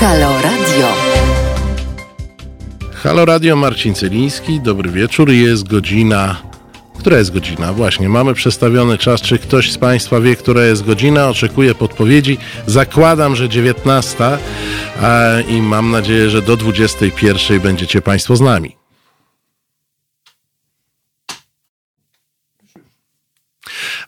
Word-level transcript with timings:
Halo 0.00 0.42
Radio. 0.42 0.88
Halo 2.94 3.24
Radio 3.24 3.56
Marcin 3.56 3.94
Celiński, 3.94 4.60
dobry 4.60 4.90
wieczór. 4.90 5.30
Jest 5.30 5.68
godzina. 5.68 6.42
Która 6.98 7.18
jest 7.18 7.32
godzina? 7.32 7.72
Właśnie, 7.72 8.08
mamy 8.08 8.34
przestawiony 8.34 8.98
czas. 8.98 9.20
Czy 9.20 9.38
ktoś 9.38 9.72
z 9.72 9.78
Państwa 9.78 10.20
wie, 10.20 10.36
która 10.36 10.64
jest 10.64 10.84
godzina? 10.84 11.28
Oczekuję 11.28 11.74
podpowiedzi. 11.74 12.38
Zakładam, 12.66 13.36
że 13.36 13.48
19 13.48 14.38
i 15.48 15.62
mam 15.62 15.90
nadzieję, 15.90 16.30
że 16.30 16.42
do 16.42 16.56
21 16.56 17.60
będziecie 17.60 18.02
Państwo 18.02 18.36
z 18.36 18.40
nami. 18.40 18.76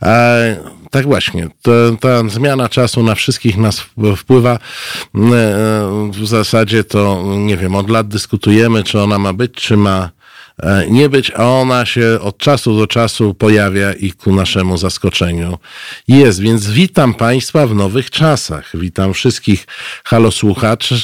E, 0.03 0.57
tak 0.93 1.07
właśnie, 1.07 1.49
ta 2.01 2.29
zmiana 2.29 2.69
czasu 2.69 3.03
na 3.03 3.15
wszystkich 3.15 3.57
nas 3.57 3.85
wpływa. 4.17 4.53
E, 4.55 4.59
w 6.13 6.27
zasadzie 6.27 6.85
to, 6.85 7.23
nie 7.37 7.57
wiem, 7.57 7.75
od 7.75 7.91
lat 7.91 8.09
dyskutujemy, 8.09 8.85
czy 8.85 9.01
ona 9.01 9.19
ma 9.19 9.33
być, 9.33 9.53
czy 9.53 9.77
ma 9.77 10.03
E, 10.05 10.22
nie 10.91 11.09
być, 11.09 11.31
a 11.31 11.45
ona 11.45 11.87
się 11.87 12.19
od 12.21 12.39
czasu 12.39 12.79
do 12.79 12.87
czasu 12.87 13.35
pojawia 13.35 13.93
i 13.93 14.13
ku 14.13 14.35
naszemu 14.35 14.77
zaskoczeniu 14.77 15.59
jest. 16.09 16.41
Więc 16.41 16.71
witam 16.71 17.15
Państwa 17.15 17.67
w 17.67 17.75
nowych 17.75 18.11
czasach. 18.11 18.71
Witam 18.75 19.15
wszystkich 19.15 19.67
halosłuchaczy, 20.05 20.95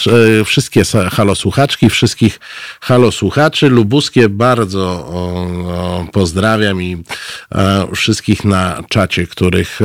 e, 0.40 0.44
wszystkie 0.44 0.82
halosłuchaczki, 1.10 1.90
wszystkich 1.90 2.40
halosłuchaczy. 2.80 3.68
Lubuskie 3.68 4.28
bardzo 4.28 5.12
pozdrawiam 6.12 6.82
i 6.82 7.02
e, 7.54 7.86
wszystkich 7.95 8.45
na 8.45 8.82
czacie, 8.88 9.26
których, 9.26 9.80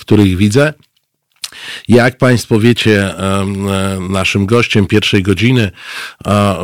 których 0.00 0.36
widzę. 0.36 0.74
Jak 1.88 2.18
Państwo 2.18 2.60
wiecie, 2.60 3.18
e, 3.18 3.46
naszym 4.08 4.46
gościem 4.46 4.86
pierwszej 4.86 5.22
godziny 5.22 5.70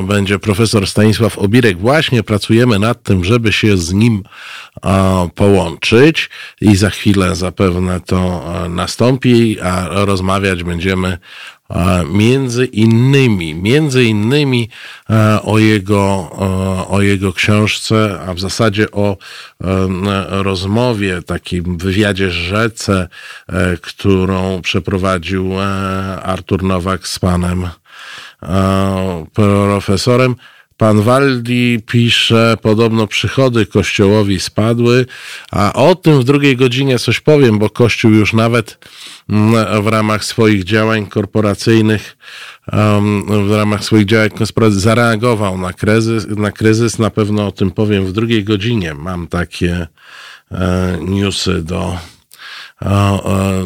będzie 0.03 0.39
profesor 0.39 0.87
Stanisław 0.87 1.39
Obirek. 1.39 1.79
Właśnie 1.79 2.23
pracujemy 2.23 2.79
nad 2.79 3.03
tym, 3.03 3.25
żeby 3.25 3.53
się 3.53 3.77
z 3.77 3.93
nim 3.93 4.23
połączyć 5.35 6.31
i 6.61 6.77
za 6.77 6.91
chwilę 6.91 7.37
zapewne 7.37 8.01
to 8.01 8.45
nastąpi, 8.69 9.61
a 9.61 9.89
rozmawiać 9.91 10.65
będziemy 10.65 11.19
między 12.11 12.65
innymi, 12.65 13.55
między 13.55 14.05
innymi 14.05 14.71
e, 15.11 15.43
o 15.43 15.59
jego, 15.59 16.31
e, 16.33 16.89
o 16.89 17.03
jego 17.03 17.33
książce, 17.33 18.21
a 18.29 18.35
w 18.35 18.41
zasadzie 18.41 18.91
o 18.91 19.17
e, 19.17 19.17
rozmowie, 20.43 21.23
takim 21.23 21.79
wywiadzie 21.79 22.31
rzece, 22.31 23.09
którą 23.81 24.63
przeprowadził 24.63 25.53
Artur 26.23 26.63
Nowak 26.63 27.09
z 27.09 27.19
panem 27.19 27.69
profesorem. 29.33 30.37
Pan 30.77 31.03
Waldi 31.03 31.83
pisze, 31.87 32.57
podobno 32.63 33.07
przychody 33.07 33.67
kościołowi 33.67 34.41
spadły, 34.41 35.07
a 35.53 35.73
o 35.73 35.95
tym 35.95 36.21
w 36.21 36.25
drugiej 36.25 36.57
godzinie 36.57 36.99
coś 36.99 37.21
powiem, 37.21 37.59
bo 37.59 37.71
kościół 37.71 38.11
już 38.11 38.33
nawet 38.33 38.79
mm, 39.29 39.83
w 39.83 39.87
ramach 39.87 40.25
swoich 40.25 40.65
działań 40.65 41.07
korporacyjnych, 41.07 42.17
w 43.47 43.51
ramach 43.51 43.85
swoich 43.85 44.05
działań 44.05 44.31
korporacyjnych 44.31 44.47
zareagował 44.71 45.59
na 45.59 45.73
kryzys, 45.73 46.27
na 46.29 46.53
kryzys. 46.53 46.99
Na 46.99 47.11
pewno 47.11 47.47
o 47.47 47.53
tym 47.53 47.71
powiem 47.71 48.07
w 48.07 48.13
drugiej 48.13 48.45
godzinie. 48.45 48.95
Mam 48.95 49.27
takie 49.29 49.87
e, 50.51 50.99
newsy 51.01 51.63
do, 51.63 51.99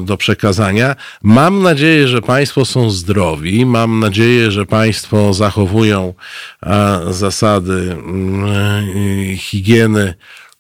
do 0.03 0.17
przekazania. 0.17 0.97
Mam 1.23 1.63
nadzieję, 1.63 2.09
że 2.09 2.23
Państwo 2.23 2.65
są 2.65 2.91
zdrowi. 2.91 3.67
Mam 3.67 4.01
nadzieję, 4.01 4.51
że 4.51 4.67
Państwo 4.67 5.35
zachowują 5.35 6.15
zasady 7.11 7.93
mm, 7.93 9.37
higieny 9.37 10.15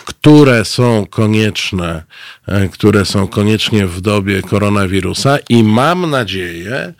które 0.04 0.64
są 0.64 1.06
konieczne, 1.06 2.02
e, 2.46 2.68
które 2.68 3.04
są 3.04 3.28
koniecznie 3.28 3.86
w 3.86 4.00
dobie 4.00 4.42
koronawirusa 4.42 5.38
i 5.48 5.64
mam 5.64 6.10
nadzieję, 6.10 6.94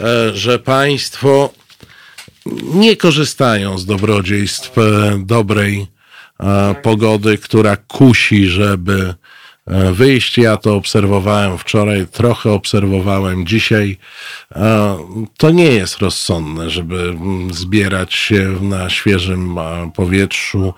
e, 0.00 0.34
że 0.34 0.58
Państwo 0.58 1.52
nie 2.74 2.96
korzystają 2.96 3.78
z 3.78 3.86
dobrodziejstw 3.86 4.78
e, 4.78 4.82
dobrej 5.24 5.86
pogody, 6.82 7.38
która 7.38 7.76
kusi, 7.76 8.46
żeby 8.48 9.14
E, 9.24 9.25
wyjść. 9.92 10.38
Ja 10.38 10.56
to 10.56 10.74
obserwowałem 10.74 11.58
wczoraj, 11.58 12.06
trochę 12.06 12.52
obserwowałem 12.52 13.46
dzisiaj. 13.46 13.98
E, 14.56 14.96
to 15.36 15.50
nie 15.50 15.64
jest 15.72 15.98
rozsądne, 15.98 16.70
żeby 16.70 17.00
mm, 17.00 17.54
zbierać 17.54 18.14
się 18.14 18.56
na 18.60 18.90
świeżym 18.90 19.58
e, 19.58 19.90
powietrzu. 19.94 20.74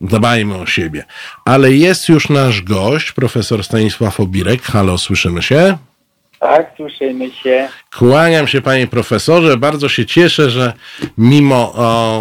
Dbajmy 0.00 0.54
o 0.54 0.66
siebie. 0.66 1.04
Ale 1.44 1.72
jest 1.72 2.08
już 2.08 2.28
nasz 2.28 2.62
gość, 2.62 3.12
profesor 3.12 3.64
Stanisław 3.64 4.20
Obirek. 4.20 4.62
Halo, 4.62 4.98
słyszymy 4.98 5.42
się? 5.42 5.78
Tak, 6.44 6.72
słyszymy 6.76 7.30
się. 7.30 7.68
Kłaniam 7.98 8.46
się 8.46 8.62
panie 8.62 8.86
profesorze. 8.86 9.56
Bardzo 9.56 9.88
się 9.88 10.06
cieszę, 10.06 10.50
że 10.50 10.72
mimo 11.18 11.72
o, 11.76 12.20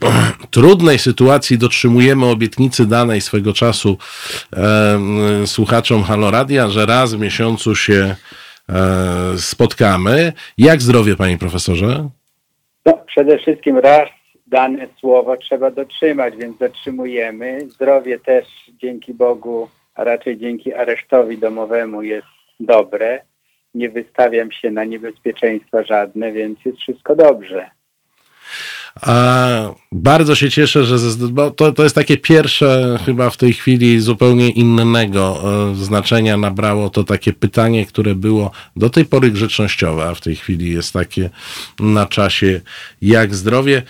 o, 0.00 0.12
trudnej 0.50 0.98
sytuacji 0.98 1.58
dotrzymujemy 1.58 2.26
obietnicy 2.26 2.88
danej 2.88 3.20
swego 3.20 3.52
czasu 3.52 3.96
e, 4.56 5.46
słuchaczom 5.46 6.02
Haloradia, 6.02 6.68
że 6.68 6.86
raz 6.86 7.14
w 7.14 7.20
miesiącu 7.20 7.74
się 7.74 8.14
e, 8.68 8.74
spotkamy. 9.36 10.32
Jak 10.58 10.82
zdrowie 10.82 11.16
panie 11.16 11.38
profesorze? 11.38 12.08
No, 12.86 12.98
przede 13.06 13.38
wszystkim 13.38 13.78
raz 13.78 14.08
dane 14.46 14.86
słowo 15.00 15.36
trzeba 15.36 15.70
dotrzymać, 15.70 16.36
więc 16.36 16.58
dotrzymujemy. 16.58 17.70
Zdrowie 17.70 18.18
też 18.18 18.46
dzięki 18.82 19.14
Bogu, 19.14 19.68
a 19.94 20.04
raczej 20.04 20.38
dzięki 20.38 20.74
aresztowi 20.74 21.38
domowemu 21.38 22.02
jest 22.02 22.26
dobre 22.60 23.31
nie 23.74 23.90
wystawiam 23.90 24.52
się 24.52 24.70
na 24.70 24.84
niebezpieczeństwa 24.84 25.82
żadne, 25.82 26.32
więc 26.32 26.58
jest 26.64 26.78
wszystko 26.78 27.16
dobrze. 27.16 27.70
A 29.00 29.74
bardzo 29.92 30.34
się 30.34 30.50
cieszę, 30.50 30.84
że 30.84 30.96
bo 31.30 31.50
to, 31.50 31.72
to 31.72 31.82
jest 31.82 31.94
takie 31.94 32.16
pierwsze 32.16 32.98
chyba 33.04 33.30
w 33.30 33.36
tej 33.36 33.52
chwili 33.52 34.00
zupełnie 34.00 34.50
innego 34.50 35.42
e, 35.70 35.74
znaczenia 35.74 36.36
nabrało 36.36 36.90
to 36.90 37.04
takie 37.04 37.32
pytanie, 37.32 37.86
które 37.86 38.14
było 38.14 38.50
do 38.76 38.90
tej 38.90 39.04
pory 39.04 39.30
grzecznościowe, 39.30 40.04
a 40.04 40.14
w 40.14 40.20
tej 40.20 40.36
chwili 40.36 40.72
jest 40.72 40.92
takie 40.92 41.30
na 41.80 42.06
czasie 42.06 42.60
jak 43.02 43.34
zdrowie. 43.34 43.82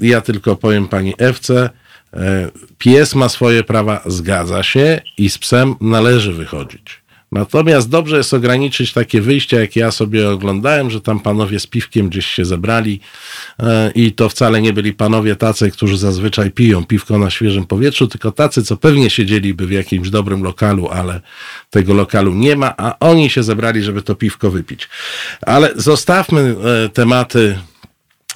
Ja 0.00 0.20
tylko 0.20 0.56
powiem 0.56 0.88
pani 0.88 1.14
Ewce, 1.18 1.70
e, 2.14 2.50
pies 2.78 3.14
ma 3.14 3.28
swoje 3.28 3.64
prawa, 3.64 4.02
zgadza 4.06 4.62
się 4.62 5.00
i 5.18 5.30
z 5.30 5.38
psem 5.38 5.74
należy 5.80 6.32
wychodzić. 6.32 7.01
Natomiast 7.32 7.88
dobrze 7.88 8.16
jest 8.16 8.34
ograniczyć 8.34 8.92
takie 8.92 9.20
wyjścia, 9.20 9.60
jak 9.60 9.76
ja 9.76 9.90
sobie 9.90 10.30
oglądałem, 10.30 10.90
że 10.90 11.00
tam 11.00 11.20
panowie 11.20 11.60
z 11.60 11.66
piwkiem 11.66 12.08
gdzieś 12.08 12.26
się 12.26 12.44
zebrali 12.44 13.00
e, 13.58 13.92
i 13.94 14.12
to 14.12 14.28
wcale 14.28 14.62
nie 14.62 14.72
byli 14.72 14.92
panowie 14.92 15.36
tacy, 15.36 15.70
którzy 15.70 15.98
zazwyczaj 15.98 16.50
piją 16.50 16.84
piwko 16.84 17.18
na 17.18 17.30
świeżym 17.30 17.66
powietrzu, 17.66 18.08
tylko 18.08 18.32
tacy, 18.32 18.62
co 18.62 18.76
pewnie 18.76 19.10
siedzieliby 19.10 19.66
w 19.66 19.70
jakimś 19.70 20.10
dobrym 20.10 20.42
lokalu, 20.42 20.88
ale 20.88 21.20
tego 21.70 21.94
lokalu 21.94 22.34
nie 22.34 22.56
ma, 22.56 22.74
a 22.76 22.98
oni 22.98 23.30
się 23.30 23.42
zebrali, 23.42 23.82
żeby 23.82 24.02
to 24.02 24.14
piwko 24.14 24.50
wypić. 24.50 24.88
Ale 25.46 25.72
zostawmy 25.76 26.56
e, 26.84 26.88
tematy, 26.88 27.58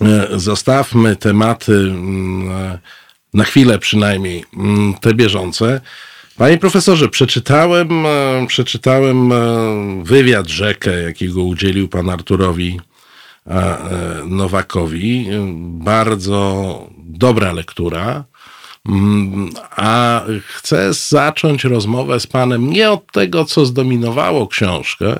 e, 0.01 0.28
zostawmy 0.39 1.17
tematy 1.17 1.73
mm, 1.73 2.78
na 3.34 3.45
chwilę 3.45 3.78
przynajmniej 3.78 4.45
mm, 4.57 4.95
te 4.95 5.15
bieżące. 5.15 5.81
Panie 6.36 6.58
profesorze, 6.58 7.08
przeczytałem, 7.08 8.06
e, 8.06 8.47
przeczytałem 8.47 9.32
e, 9.32 9.36
wywiad 10.04 10.48
rzekę, 10.48 11.03
jakiego 11.03 11.42
udzielił 11.42 11.88
pan 11.88 12.10
Arturowi 12.10 12.80
e, 13.47 13.78
Nowakowi. 14.27 15.27
Bardzo 15.62 16.91
dobra 16.98 17.53
lektura. 17.53 18.24
Mm, 18.88 19.50
a 19.71 20.22
chcę 20.47 20.92
zacząć 20.94 21.65
rozmowę 21.65 22.21
z 22.21 22.27
panem 22.27 22.71
nie 22.71 22.91
od 22.91 23.12
tego, 23.12 23.44
co 23.44 23.66
zdominowało 23.66 24.48
książkę, 24.48 25.18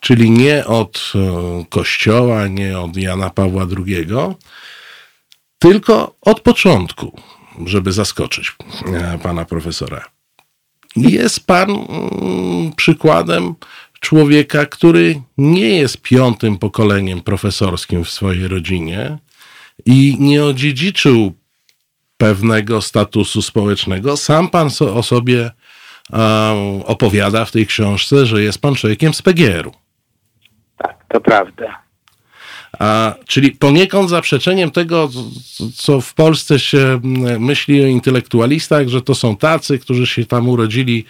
czyli 0.00 0.30
nie 0.30 0.66
od 0.66 1.12
Kościoła, 1.68 2.46
nie 2.48 2.78
od 2.78 2.96
Jana 2.96 3.30
Pawła 3.30 3.66
II, 3.86 4.06
tylko 5.58 6.14
od 6.20 6.40
początku, 6.40 7.20
żeby 7.66 7.92
zaskoczyć 7.92 8.56
pana 9.22 9.44
profesora. 9.44 10.15
Jest 10.96 11.46
pan 11.46 11.70
mm, 11.70 12.72
przykładem 12.76 13.54
człowieka, 14.00 14.66
który 14.66 15.22
nie 15.38 15.68
jest 15.68 16.02
piątym 16.02 16.58
pokoleniem 16.58 17.20
profesorskim 17.20 18.04
w 18.04 18.10
swojej 18.10 18.48
rodzinie 18.48 19.18
i 19.86 20.16
nie 20.20 20.44
odziedziczył 20.44 21.32
pewnego 22.16 22.82
statusu 22.82 23.42
społecznego. 23.42 24.16
Sam 24.16 24.48
pan 24.48 24.68
o 24.94 25.02
sobie 25.02 25.50
opowiada 26.84 27.44
w 27.44 27.50
tej 27.50 27.66
książce, 27.66 28.26
że 28.26 28.42
jest 28.42 28.60
pan 28.60 28.74
człowiekiem 28.74 29.14
z 29.14 29.22
PGR-u. 29.22 29.72
Tak. 30.78 31.04
to 31.08 31.20
prawda. 31.20 31.85
A, 32.78 33.14
czyli 33.26 33.52
poniekąd 33.52 34.10
zaprzeczeniem 34.10 34.70
tego, 34.70 35.10
co 35.74 36.00
w 36.00 36.14
Polsce 36.14 36.58
się 36.58 37.00
myśli 37.38 37.84
o 37.84 37.86
intelektualistach, 37.86 38.88
że 38.88 39.02
to 39.02 39.14
są 39.14 39.36
tacy, 39.36 39.78
którzy 39.78 40.06
się 40.06 40.26
tam 40.26 40.48
urodzili 40.48 41.04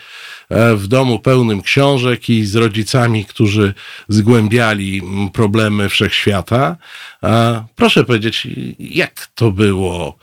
e, 0.49 0.77
w 0.77 0.87
domu 0.87 1.19
pełnym 1.19 1.63
książek 1.63 2.31
i 2.31 2.45
z 2.45 2.57
rodzicami, 2.57 3.25
którzy 3.25 3.75
zgłębiali 4.09 5.03
problemy 5.33 5.89
wszechświata. 5.89 6.77
A, 7.23 7.63
proszę 7.77 8.05
powiedzieć, 8.05 8.49
jak 8.79 9.27
to 9.35 9.51
było? 9.51 10.19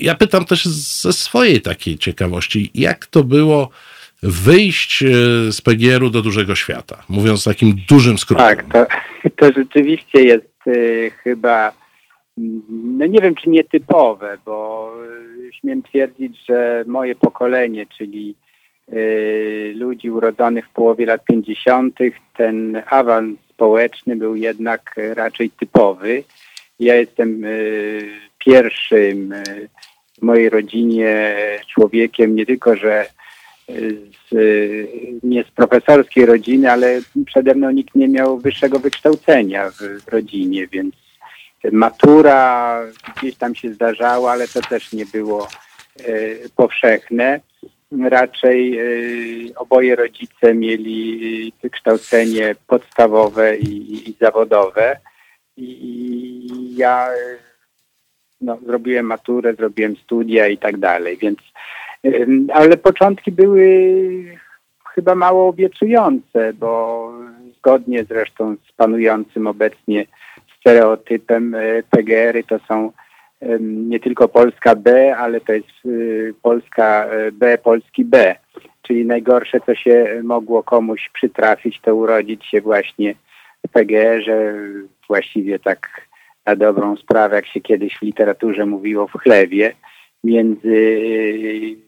Ja 0.00 0.14
pytam 0.14 0.44
też 0.44 0.64
ze 0.64 1.12
swojej 1.12 1.60
takiej 1.60 1.98
ciekawości, 1.98 2.70
jak 2.74 3.06
to 3.06 3.24
było 3.24 3.70
wyjść 4.22 5.02
e, 5.02 5.06
z 5.52 5.60
PGR-u 5.60 6.10
do 6.10 6.22
dużego 6.22 6.54
świata, 6.54 7.02
mówiąc 7.08 7.44
takim 7.44 7.76
dużym 7.88 8.18
skrótem. 8.18 8.46
Tak, 8.46 8.64
to, 8.72 8.86
to 9.36 9.52
rzeczywiście 9.56 10.22
jest 10.22 10.55
chyba, 11.22 11.72
no 12.36 13.06
nie 13.06 13.20
wiem 13.20 13.34
czy 13.34 13.50
nietypowe, 13.50 14.38
bo 14.44 14.92
y, 15.48 15.52
śmiem 15.52 15.82
twierdzić, 15.82 16.44
że 16.48 16.84
moje 16.86 17.14
pokolenie, 17.14 17.86
czyli 17.98 18.34
y, 18.92 19.72
ludzi 19.76 20.10
urodzonych 20.10 20.66
w 20.68 20.72
połowie 20.72 21.06
lat 21.06 21.24
50., 21.24 21.98
ten 22.36 22.82
awans 22.86 23.38
społeczny 23.50 24.16
był 24.16 24.36
jednak 24.36 24.94
raczej 25.14 25.50
typowy. 25.50 26.22
Ja 26.80 26.94
jestem 26.94 27.42
pierwszym 28.38 29.34
w 30.18 30.22
mojej 30.22 30.50
rodzinie 30.50 31.36
człowiekiem 31.74 32.36
nie 32.36 32.46
tylko, 32.46 32.76
że 32.76 33.06
z, 33.68 34.34
nie 35.22 35.44
z 35.44 35.50
profesorskiej 35.50 36.26
rodziny, 36.26 36.72
ale 36.72 37.00
przede 37.26 37.54
mną 37.54 37.70
nikt 37.70 37.94
nie 37.94 38.08
miał 38.08 38.38
wyższego 38.38 38.78
wykształcenia 38.78 39.70
w, 39.70 40.08
rodzinie, 40.08 40.66
więc 40.66 40.94
matura 41.72 42.80
gdzieś 43.16 43.36
tam 43.36 43.54
się 43.54 43.72
zdarzała, 43.72 44.32
ale 44.32 44.48
to 44.48 44.60
też 44.60 44.92
nie 44.92 45.06
było 45.06 45.48
e, 45.98 46.12
powszechne. 46.56 47.40
Raczej 48.08 48.78
e, 48.78 48.84
oboje 49.56 49.96
rodzice 49.96 50.54
mieli 50.54 51.52
wykształcenie 51.62 52.54
podstawowe 52.66 53.56
i, 53.56 54.10
i 54.10 54.16
zawodowe. 54.20 54.98
I 55.56 56.76
ja 56.76 57.08
no, 58.40 58.58
zrobiłem 58.66 59.06
maturę, 59.06 59.54
zrobiłem 59.54 59.96
studia 59.96 60.48
i 60.48 60.58
tak 60.58 60.76
dalej, 60.76 61.16
więc 61.16 61.38
ale 62.54 62.76
początki 62.76 63.32
były 63.32 63.66
chyba 64.94 65.14
mało 65.14 65.48
obiecujące, 65.48 66.52
bo 66.52 67.12
zgodnie 67.58 68.04
zresztą 68.04 68.56
z 68.68 68.72
panującym 68.72 69.46
obecnie 69.46 70.06
stereotypem 70.60 71.54
e, 71.54 71.82
PGR-y 71.90 72.44
to 72.44 72.58
są 72.58 72.92
nie 73.60 74.00
tylko 74.00 74.28
Polska 74.28 74.76
B, 74.76 75.16
ale 75.16 75.40
to 75.40 75.52
jest 75.52 75.68
y, 75.86 76.34
Polska 76.42 77.04
e, 77.04 77.32
B, 77.32 77.58
Polski 77.58 78.04
B. 78.04 78.36
Czyli 78.82 79.06
najgorsze, 79.06 79.60
co 79.66 79.74
się 79.74 80.20
mogło 80.24 80.62
komuś 80.62 81.10
przytrafić, 81.14 81.80
to 81.80 81.94
urodzić 81.94 82.46
się 82.46 82.60
właśnie 82.60 83.14
w 83.66 83.70
PGR-ze, 83.72 84.54
właściwie 85.08 85.58
tak 85.58 86.06
na 86.46 86.56
dobrą 86.56 86.96
sprawę, 86.96 87.36
jak 87.36 87.46
się 87.46 87.60
kiedyś 87.60 87.98
w 87.98 88.02
literaturze 88.02 88.66
mówiło, 88.66 89.06
w 89.08 89.12
chlewie, 89.12 89.72
między 90.24 90.68
Y, 90.68 91.85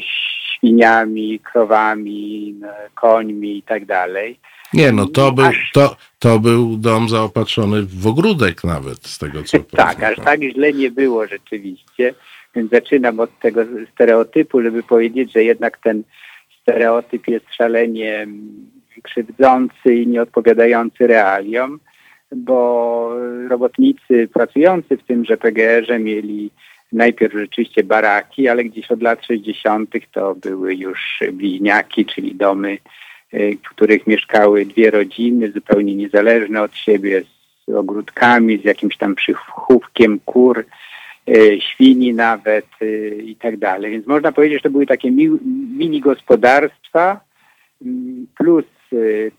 świniami, 0.00 1.40
krowami, 1.40 2.54
no, 2.60 2.68
końmi 2.94 3.58
i 3.58 3.62
tak 3.62 3.84
dalej. 3.84 4.38
Nie, 4.74 4.92
no 4.92 5.06
to 5.06 5.32
był, 5.32 5.46
to, 5.72 5.96
to 6.18 6.38
był 6.38 6.76
dom 6.76 7.08
zaopatrzony 7.08 7.82
w 7.82 8.06
ogródek 8.06 8.64
nawet, 8.64 9.06
z 9.06 9.18
tego 9.18 9.42
co 9.42 9.58
Tak, 9.76 10.02
aż 10.02 10.16
tak 10.16 10.40
źle 10.42 10.72
nie 10.72 10.90
było 10.90 11.26
rzeczywiście. 11.26 12.14
Więc 12.54 12.70
zaczynam 12.70 13.20
od 13.20 13.38
tego 13.38 13.60
stereotypu, 13.94 14.62
żeby 14.62 14.82
powiedzieć, 14.82 15.32
że 15.32 15.44
jednak 15.44 15.78
ten 15.78 16.02
stereotyp 16.62 17.28
jest 17.28 17.54
szalenie 17.54 18.26
krzywdzący 19.02 19.94
i 19.94 20.06
nieodpowiadający 20.06 21.06
realiom, 21.06 21.80
bo 22.36 23.10
robotnicy 23.48 24.28
pracujący 24.34 24.96
w 24.96 25.02
tymże 25.02 25.36
PGR-ze 25.36 25.98
mieli 25.98 26.50
najpierw 26.92 27.34
rzeczywiście 27.34 27.84
baraki, 27.84 28.48
ale 28.48 28.64
gdzieś 28.64 28.90
od 28.90 29.02
lat 29.02 29.24
60. 29.26 29.90
to 30.12 30.34
były 30.34 30.74
już 30.74 31.20
bliźniaki, 31.32 32.06
czyli 32.06 32.34
domy, 32.34 32.78
y, 33.34 33.58
w 33.64 33.68
których 33.68 34.06
mieszkały 34.06 34.66
dwie 34.66 34.90
rodziny 34.90 35.52
zupełnie 35.52 35.94
niezależne 35.94 36.62
od 36.62 36.76
siebie, 36.76 37.22
z 37.68 37.74
ogródkami, 37.74 38.58
z 38.58 38.64
jakimś 38.64 38.96
tam 38.96 39.14
przychówkiem 39.14 40.20
kur, 40.24 40.64
y, 41.28 41.58
świni 41.60 42.14
nawet 42.14 42.66
y, 42.82 43.22
i 43.24 43.36
tak 43.36 43.56
dalej. 43.56 43.90
Więc 43.90 44.06
można 44.06 44.32
powiedzieć, 44.32 44.58
że 44.58 44.62
to 44.62 44.70
były 44.70 44.86
takie 44.86 45.10
mini 45.76 46.00
gospodarstwa 46.00 47.20
mm, 47.82 48.26
plus 48.38 48.64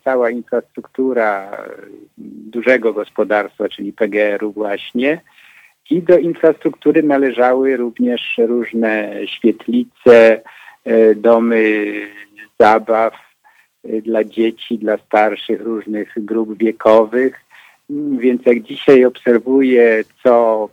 cała 0.04 0.30
infrastruktura 0.30 1.56
dużego 2.46 2.92
gospodarstwa, 2.92 3.68
czyli 3.68 3.92
PGR-u 3.92 4.52
właśnie, 4.52 5.20
i 5.90 6.02
do 6.02 6.18
infrastruktury 6.18 7.02
należały 7.02 7.76
również 7.76 8.34
różne 8.38 9.14
świetlice, 9.26 10.42
e, 10.84 11.14
domy 11.14 11.84
zabaw 12.60 13.14
e, 13.84 14.02
dla 14.02 14.24
dzieci, 14.24 14.78
dla 14.78 14.98
starszych, 14.98 15.60
różnych 15.60 16.14
grup 16.16 16.58
wiekowych. 16.58 17.40
Więc 18.18 18.46
jak 18.46 18.60
dzisiaj 18.60 19.04
obserwuję, 19.04 20.04
co 20.22 20.68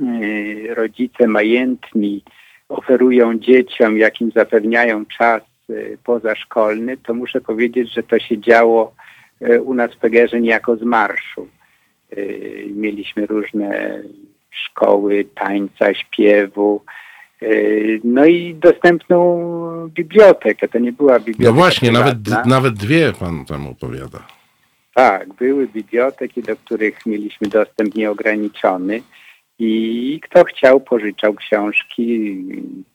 e, 0.00 0.74
rodzice 0.74 1.26
majętni 1.28 2.22
oferują 2.68 3.38
dzieciom, 3.38 3.98
jakim 3.98 4.30
zapewniają 4.30 5.06
czas 5.06 5.42
pozaszkolny, 6.04 6.96
to 6.96 7.14
muszę 7.14 7.40
powiedzieć, 7.40 7.94
że 7.94 8.02
to 8.02 8.18
się 8.18 8.38
działo 8.38 8.94
u 9.64 9.74
nas 9.74 9.94
w 9.94 9.96
Pegerze 9.96 10.40
niejako 10.40 10.76
z 10.76 10.82
marszu. 10.82 11.48
Y, 12.18 12.68
mieliśmy 12.74 13.26
różne 13.26 14.02
szkoły 14.50 15.24
tańca, 15.34 15.94
śpiewu, 15.94 16.82
y, 17.42 18.00
no 18.04 18.26
i 18.26 18.54
dostępną 18.54 19.88
bibliotekę. 19.88 20.68
To 20.68 20.78
nie 20.78 20.92
była 20.92 21.18
biblioteka. 21.18 21.50
No 21.50 21.52
właśnie, 21.52 21.90
nawet, 21.90 22.16
nawet 22.46 22.74
dwie 22.74 23.12
pan 23.12 23.44
tam 23.44 23.66
opowiada. 23.66 24.26
Tak, 24.94 25.34
były 25.34 25.68
biblioteki, 25.68 26.42
do 26.42 26.56
których 26.56 27.06
mieliśmy 27.06 27.48
dostęp 27.48 27.94
nieograniczony 27.94 29.02
i 29.58 30.20
kto 30.22 30.44
chciał, 30.44 30.80
pożyczał 30.80 31.34
książki. 31.34 32.36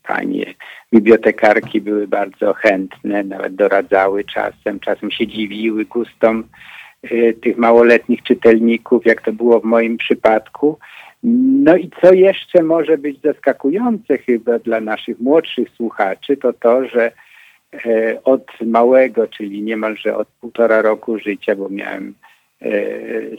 Panie 0.03 0.53
bibliotekarki 0.93 1.81
były 1.81 2.07
bardzo 2.07 2.53
chętne, 2.53 3.23
nawet 3.23 3.55
doradzały 3.55 4.23
czasem, 4.23 4.79
czasem 4.79 5.11
się 5.11 5.27
dziwiły 5.27 5.85
gustom 5.85 6.43
tych 7.41 7.57
małoletnich 7.57 8.23
czytelników, 8.23 9.05
jak 9.05 9.21
to 9.21 9.33
było 9.33 9.59
w 9.59 9.63
moim 9.63 9.97
przypadku. 9.97 10.79
No 11.23 11.75
i 11.75 11.89
co 12.01 12.13
jeszcze 12.13 12.63
może 12.63 12.97
być 12.97 13.21
zaskakujące 13.21 14.17
chyba 14.17 14.59
dla 14.59 14.79
naszych 14.81 15.19
młodszych 15.19 15.69
słuchaczy, 15.69 16.37
to 16.37 16.53
to, 16.53 16.85
że 16.85 17.11
e, 17.73 18.23
od 18.23 18.45
małego, 18.65 19.27
czyli 19.27 19.61
niemalże 19.61 20.17
od 20.17 20.27
półtora 20.27 20.81
roku 20.81 21.19
życia, 21.19 21.55
bo 21.55 21.69
miałem 21.69 22.13
e, 22.61 22.71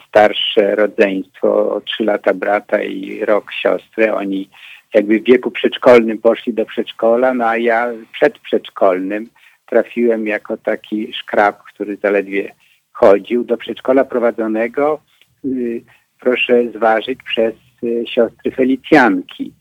starsze 0.09 0.75
rodzeństwo, 0.77 1.75
o 1.75 1.81
trzy 1.81 2.05
lata 2.05 2.35
brata 2.35 2.83
i 2.83 3.25
rok 3.25 3.53
siostry, 3.53 4.13
oni 4.15 4.49
jakby 4.95 5.21
w 5.21 5.25
wieku 5.25 5.51
przedszkolnym 5.51 6.19
poszli 6.19 6.55
do 6.55 6.67
przedszkola, 6.67 7.35
no 7.35 7.47
a 7.47 7.57
ja 7.57 7.93
przed 8.13 8.39
przedszkolnym 8.39 9.29
trafiłem 9.67 10.27
jako 10.27 10.57
taki 10.57 11.13
szkrab, 11.13 11.63
który 11.63 11.97
zaledwie 11.97 12.55
chodził 12.99 13.45
do 13.45 13.57
przedszkola 13.57 14.05
prowadzonego, 14.05 15.01
y, 15.45 15.83
proszę 16.21 16.71
zważyć, 16.75 17.19
przez 17.23 17.55
y, 17.83 18.05
siostry 18.15 18.51
Felicjanki. 18.51 19.53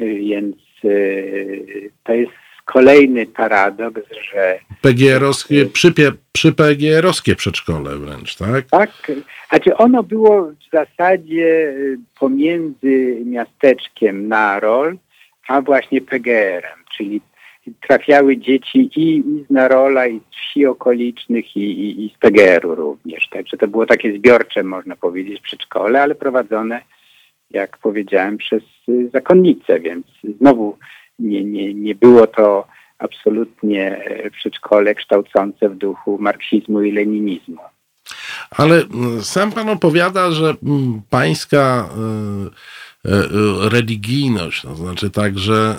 Y, 0.00 0.14
więc 0.14 0.56
to 2.04 2.12
jest 2.12 2.32
kolejny 2.64 3.26
paradoks, 3.26 4.02
że... 4.32 4.58
PGR-owskie, 4.82 5.66
przy, 5.66 5.92
przy 6.32 6.52
PGR-owskie 6.52 7.36
przedszkole 7.36 7.96
wręcz, 7.96 8.36
tak? 8.36 8.66
Tak. 8.70 8.90
Znaczy 9.48 9.76
ono 9.76 10.02
było 10.02 10.42
w 10.42 10.70
zasadzie 10.72 11.74
pomiędzy 12.20 13.22
miasteczkiem 13.24 14.28
Narol, 14.28 14.98
a 15.48 15.60
właśnie 15.60 16.00
PGR-em, 16.00 16.84
czyli 16.96 17.20
trafiały 17.88 18.36
dzieci 18.36 18.90
i, 18.96 19.22
z 19.48 19.50
Narola, 19.50 20.06
i 20.06 20.20
z 20.20 20.36
wsi 20.48 20.66
okolicznych, 20.66 21.56
i, 21.56 21.60
i, 21.60 22.06
i 22.06 22.14
z 22.16 22.18
PGR-u 22.18 22.74
również. 22.74 23.28
Także 23.28 23.56
to 23.56 23.68
było 23.68 23.86
takie 23.86 24.18
zbiorcze, 24.18 24.62
można 24.62 24.96
powiedzieć, 24.96 25.40
przedszkole, 25.40 26.02
ale 26.02 26.14
prowadzone, 26.14 26.80
jak 27.50 27.78
powiedziałem, 27.78 28.38
przez 28.38 28.62
y, 28.88 29.10
zakonnice, 29.12 29.80
więc 29.80 30.06
znowu 30.38 30.78
nie, 31.18 31.44
nie, 31.44 31.74
nie 31.74 31.94
było 31.94 32.26
to 32.26 32.66
absolutnie 32.98 34.04
e, 34.04 34.30
przedszkole 34.30 34.94
kształcące 34.94 35.68
w 35.68 35.76
duchu 35.76 36.18
marksizmu 36.20 36.82
i 36.82 36.92
leninizmu. 36.92 37.58
Ale 38.50 38.76
mm, 38.76 39.22
sam 39.22 39.52
pan 39.52 39.68
opowiada, 39.68 40.30
że 40.30 40.54
mm, 40.62 41.02
pańska 41.10 41.88
e, 41.90 42.50
religijność, 43.60 44.62
to 44.62 44.76
znaczy 44.76 45.10
także, 45.10 45.76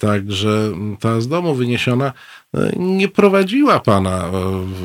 także 0.00 0.72
ta 1.00 1.20
z 1.20 1.28
domu 1.28 1.54
wyniesiona, 1.54 2.12
nie 2.76 3.08
prowadziła 3.08 3.80
pana 3.80 4.30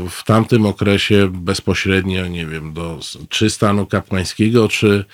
w 0.10 0.24
tamtym 0.24 0.66
okresie 0.66 1.30
bezpośrednio, 1.34 2.28
nie 2.28 2.46
wiem, 2.46 2.74
do, 2.74 3.00
czy 3.30 3.50
stanu 3.50 3.86
kapłańskiego, 3.86 4.68
czy 4.68 5.06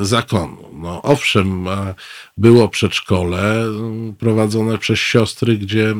zakonu. 0.00 0.70
No, 0.72 1.02
owszem, 1.02 1.66
było 2.36 2.68
przedszkole 2.68 3.64
prowadzone 4.18 4.78
przez 4.78 4.98
siostry, 4.98 5.58
gdzie 5.58 5.94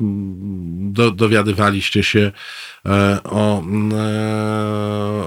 do, 0.00 1.10
dowiadywaliście 1.10 2.02
się 2.02 2.32
e, 2.86 3.18
o, 3.24 3.62
e, 3.62 4.02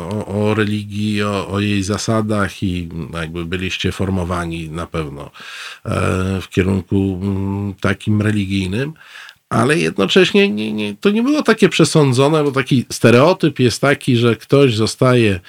o, 0.09 0.25
o 0.27 0.53
religii, 0.53 1.23
o, 1.23 1.47
o, 1.47 1.59
jej 1.59 1.83
zasadach 1.83 2.63
i 2.63 2.89
jakby 3.13 3.45
byliście 3.45 3.91
formowani 3.91 4.69
na 4.69 4.87
pewno 4.87 5.31
e, 5.85 6.41
w 6.41 6.49
kierunku 6.49 7.19
mm, 7.21 7.73
takim 7.73 8.21
religijnym, 8.21 8.93
ale 9.49 9.77
jednocześnie 9.77 10.49
nie, 10.49 10.73
nie, 10.73 10.95
to 10.95 11.09
nie 11.09 11.23
było 11.23 11.43
takie 11.43 11.69
przesądzone, 11.69 12.43
bo 12.43 12.51
taki 12.51 12.85
stereotyp 12.91 13.59
jest 13.59 13.81
taki, 13.81 14.17
że 14.17 14.35
ktoś 14.35 14.75
zostaje 14.75 15.39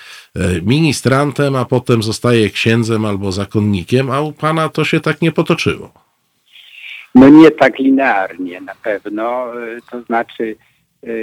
ministrantem, 0.62 1.56
a 1.56 1.64
potem 1.64 2.02
zostaje 2.02 2.50
księdzem 2.50 3.04
albo 3.04 3.32
zakonnikiem, 3.32 4.10
a 4.10 4.20
u 4.20 4.32
pana 4.32 4.68
to 4.68 4.84
się 4.84 5.00
tak 5.00 5.22
nie 5.22 5.32
potoczyło. 5.32 6.03
No 7.14 7.28
nie 7.28 7.50
tak 7.50 7.78
linearnie 7.78 8.60
na 8.60 8.74
pewno, 8.74 9.46
to 9.90 10.02
znaczy 10.02 10.56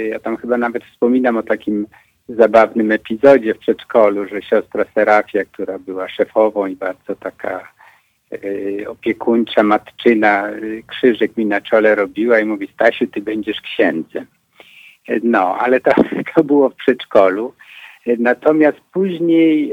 ja 0.08 0.18
tam 0.20 0.36
chyba 0.36 0.58
nawet 0.58 0.84
wspominam 0.84 1.36
o 1.36 1.42
takim 1.42 1.86
zabawnym 2.28 2.92
epizodzie 2.92 3.54
w 3.54 3.58
przedszkolu, 3.58 4.28
że 4.28 4.42
siostra 4.42 4.84
Serafia, 4.94 5.44
która 5.44 5.78
była 5.78 6.08
szefową 6.08 6.66
i 6.66 6.76
bardzo 6.76 7.16
taka 7.16 7.72
y, 8.32 8.84
opiekuńcza 8.88 9.62
matczyna, 9.62 10.50
y, 10.50 10.82
krzyżyk 10.86 11.36
mi 11.36 11.46
na 11.46 11.60
czole 11.60 11.94
robiła 11.94 12.40
i 12.40 12.44
mówi 12.44 12.68
Stasiu, 12.74 13.06
ty 13.06 13.20
będziesz 13.20 13.60
księdzem. 13.60 14.26
No, 15.22 15.58
ale 15.58 15.80
to, 15.80 15.90
to 16.34 16.44
było 16.44 16.70
w 16.70 16.74
przedszkolu. 16.74 17.54
Natomiast 18.18 18.78
później 18.92 19.72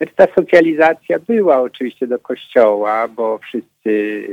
y, 0.00 0.14
ta 0.16 0.26
socjalizacja 0.34 1.18
była 1.18 1.60
oczywiście 1.60 2.06
do 2.06 2.18
kościoła, 2.18 3.08
bo 3.08 3.38
wszyscy, 3.38 4.24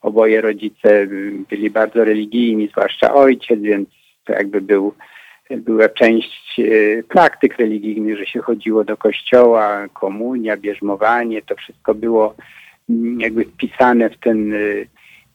oboje 0.00 0.40
rodzice 0.40 1.06
byli 1.50 1.70
bardzo 1.70 2.04
religijni, 2.04 2.68
zwłaszcza 2.68 3.14
ojciec, 3.14 3.60
więc 3.60 3.88
to 4.24 4.32
jakby 4.32 4.60
był, 4.60 4.94
była 5.50 5.88
część 5.88 6.60
e, 6.60 7.02
praktyk 7.02 7.58
religijnych, 7.58 8.18
że 8.18 8.26
się 8.26 8.40
chodziło 8.40 8.84
do 8.84 8.96
kościoła, 8.96 9.88
komunia, 9.92 10.56
bierzmowanie, 10.56 11.42
to 11.42 11.56
wszystko 11.56 11.94
było 11.94 12.34
jakby 13.18 13.44
wpisane 13.44 14.10
w 14.10 14.18
ten 14.18 14.54
e, 14.54 14.56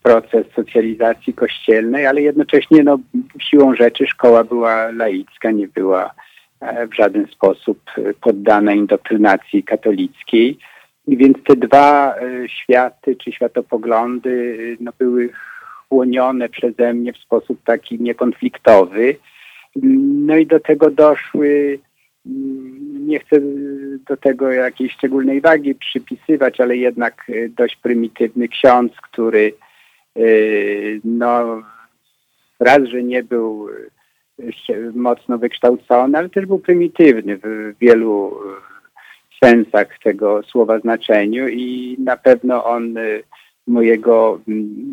proces 0.03 0.45
socjalizacji 0.55 1.33
kościelnej, 1.33 2.05
ale 2.05 2.21
jednocześnie 2.21 2.83
no, 2.83 2.99
siłą 3.39 3.75
rzeczy 3.75 4.07
szkoła 4.07 4.43
była 4.43 4.91
laicka, 4.91 5.51
nie 5.51 5.67
była 5.67 6.13
w 6.61 6.95
żaden 6.95 7.27
sposób 7.27 7.79
e, 7.97 8.13
poddana 8.13 8.73
indoktrynacji 8.73 9.63
katolickiej. 9.63 10.57
I 11.07 11.17
więc 11.17 11.37
te 11.43 11.55
dwa 11.55 12.15
e, 12.15 12.49
światy 12.49 13.15
czy 13.15 13.31
światopoglądy 13.31 14.77
no, 14.79 14.91
były 14.99 15.29
chłonione 15.89 16.49
przeze 16.49 16.93
mnie 16.93 17.13
w 17.13 17.17
sposób 17.17 17.63
taki 17.63 18.01
niekonfliktowy. 18.01 19.15
No 19.75 20.37
i 20.37 20.45
do 20.45 20.59
tego 20.59 20.91
doszły, 20.91 21.79
mm, 22.25 23.07
nie 23.07 23.19
chcę 23.19 23.39
do 24.07 24.17
tego 24.17 24.51
jakiejś 24.51 24.93
szczególnej 24.93 25.41
wagi 25.41 25.75
przypisywać, 25.75 26.61
ale 26.61 26.77
jednak 26.77 27.31
dość 27.49 27.75
prymitywny 27.75 28.47
ksiądz, 28.47 28.93
który 29.01 29.53
no 31.03 31.61
raz, 32.59 32.83
że 32.83 33.03
nie 33.03 33.23
był 33.23 33.69
mocno 34.93 35.37
wykształcony, 35.37 36.17
ale 36.17 36.29
też 36.29 36.45
był 36.45 36.59
prymitywny 36.59 37.37
w 37.43 37.73
wielu 37.81 38.39
e, 39.41 39.45
sensach 39.45 39.99
tego 40.03 40.43
słowa 40.43 40.79
znaczeniu 40.79 41.47
i 41.47 41.95
na 41.99 42.17
pewno 42.17 42.65
on 42.65 42.97
e, 42.97 43.01
mojego 43.67 44.39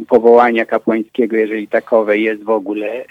powołania 0.08 0.66
kapłańskiego, 0.66 1.36
jeżeli 1.36 1.68
takowe 1.68 2.18
jest 2.18 2.42
w 2.42 2.50
ogóle, 2.50 3.04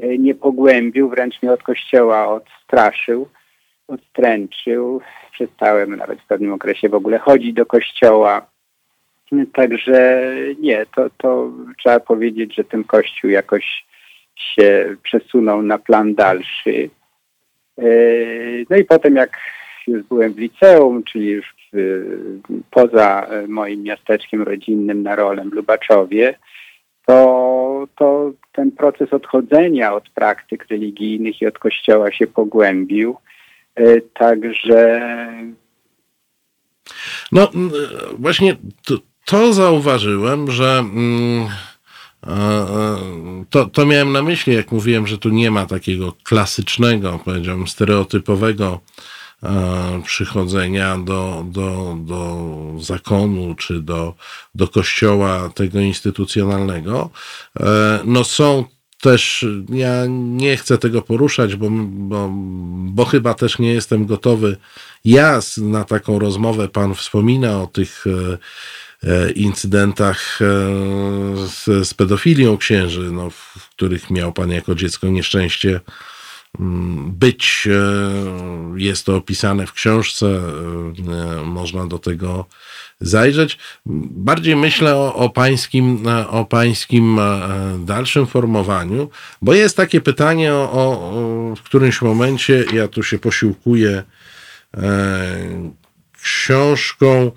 e, 0.00 0.18
nie 0.18 0.34
pogłębił, 0.34 1.08
wręcz 1.08 1.42
mnie 1.42 1.52
od 1.52 1.62
kościoła 1.62 2.28
odstraszył, 2.28 3.28
odstręczył. 3.88 5.00
Przestałem 5.32 5.96
nawet 5.96 6.20
w 6.20 6.26
pewnym 6.26 6.52
okresie 6.52 6.88
w 6.88 6.94
ogóle 6.94 7.18
chodzić 7.18 7.52
do 7.52 7.66
kościoła. 7.66 8.46
Także 9.52 10.30
nie, 10.60 10.86
to, 10.96 11.10
to 11.18 11.50
trzeba 11.78 12.00
powiedzieć, 12.00 12.54
że 12.54 12.64
ten 12.64 12.84
kościół 12.84 13.30
jakoś 13.30 13.84
się 14.36 14.96
przesunął 15.02 15.62
na 15.62 15.78
plan 15.78 16.14
dalszy. 16.14 16.90
E, 17.78 17.84
no 18.70 18.76
i 18.76 18.84
potem 18.84 19.16
jak 19.16 19.38
już 19.86 20.02
byłem 20.02 20.32
w 20.32 20.38
liceum, 20.38 21.04
czyli 21.04 21.26
już 21.26 21.54
poza 22.70 23.26
moim 23.48 23.82
miasteczkiem 23.82 24.42
rodzinnym 24.42 25.02
na 25.02 25.16
rolem 25.16 25.50
w 25.50 25.52
Lubaczowie, 25.52 26.34
to, 27.06 27.86
to 27.98 28.32
ten 28.52 28.72
proces 28.72 29.12
odchodzenia 29.12 29.94
od 29.94 30.08
praktyk 30.08 30.66
religijnych 30.70 31.42
i 31.42 31.46
od 31.46 31.58
kościoła 31.58 32.12
się 32.12 32.26
pogłębił. 32.26 33.16
E, 33.74 34.00
także. 34.00 35.00
No, 37.32 37.50
właśnie 38.18 38.56
to, 38.86 38.94
to 39.24 39.52
zauważyłem, 39.52 40.50
że. 40.50 40.78
Mm 40.78 41.48
to, 43.50 43.66
to 43.66 43.86
miałem 43.86 44.12
na 44.12 44.22
myśli, 44.22 44.54
jak 44.54 44.72
mówiłem, 44.72 45.06
że 45.06 45.18
tu 45.18 45.28
nie 45.28 45.50
ma 45.50 45.66
takiego 45.66 46.12
klasycznego, 46.22 47.20
powiedziałbym, 47.24 47.68
stereotypowego 47.68 48.80
przychodzenia 50.04 50.98
do, 50.98 51.44
do, 51.48 51.96
do 52.00 52.46
zakonu 52.78 53.54
czy 53.54 53.80
do, 53.80 54.14
do 54.54 54.68
kościoła 54.68 55.50
tego 55.54 55.80
instytucjonalnego. 55.80 57.10
E, 57.60 58.00
no 58.04 58.24
są 58.24 58.64
też, 59.00 59.46
ja 59.68 60.04
nie 60.08 60.56
chcę 60.56 60.78
tego 60.78 61.02
poruszać, 61.02 61.56
bo, 61.56 61.68
bo, 61.70 62.30
bo 62.74 63.04
chyba 63.04 63.34
też 63.34 63.58
nie 63.58 63.72
jestem 63.72 64.06
gotowy. 64.06 64.56
Ja 65.04 65.40
na 65.58 65.84
taką 65.84 66.18
rozmowę, 66.18 66.68
pan 66.68 66.94
wspomina 66.94 67.62
o 67.62 67.66
tych 67.66 68.04
e, 68.06 68.38
E, 68.38 68.38
incydentach 69.34 70.38
e, 70.40 70.44
z, 71.46 71.88
z 71.88 71.94
pedofilią 71.94 72.56
księży, 72.56 73.10
no, 73.12 73.30
w 73.30 73.68
których 73.70 74.10
miał 74.10 74.32
pan 74.32 74.50
jako 74.50 74.74
dziecko 74.74 75.06
nieszczęście 75.06 75.80
mm, 76.60 77.12
być. 77.12 77.68
E, 77.70 77.74
jest 78.76 79.06
to 79.06 79.16
opisane 79.16 79.66
w 79.66 79.72
książce, 79.72 80.40
można 81.44 81.86
do 81.86 81.98
tego 81.98 82.46
zajrzeć. 83.00 83.58
Bardziej 83.86 84.56
myślę 84.56 84.96
o, 84.96 85.14
o, 85.14 85.30
pańskim, 85.30 86.06
o 86.28 86.44
pańskim 86.44 87.20
dalszym 87.78 88.26
formowaniu, 88.26 89.10
bo 89.42 89.54
jest 89.54 89.76
takie 89.76 90.00
pytanie 90.00 90.54
o, 90.54 90.70
o 90.72 91.54
w 91.56 91.62
którymś 91.62 92.02
momencie, 92.02 92.64
ja 92.72 92.88
tu 92.88 93.02
się 93.02 93.18
posiłkuję 93.18 94.02
książką 96.22 97.30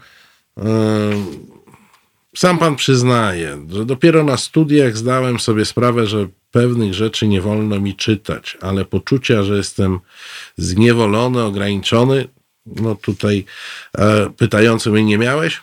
sam 2.37 2.57
pan 2.57 2.75
przyznaje, 2.75 3.65
że 3.69 3.85
dopiero 3.85 4.23
na 4.23 4.37
studiach 4.37 4.97
zdałem 4.97 5.39
sobie 5.39 5.65
sprawę, 5.65 6.07
że 6.07 6.27
pewnych 6.51 6.93
rzeczy 6.93 7.27
nie 7.27 7.41
wolno 7.41 7.79
mi 7.79 7.95
czytać, 7.95 8.57
ale 8.61 8.85
poczucia, 8.85 9.43
że 9.43 9.57
jestem 9.57 9.99
zniewolony, 10.57 11.43
ograniczony, 11.43 12.27
no 12.65 12.95
tutaj 12.95 13.45
e, 13.97 14.29
pytający 14.37 14.89
mnie 14.89 15.03
nie 15.03 15.17
miałeś? 15.17 15.61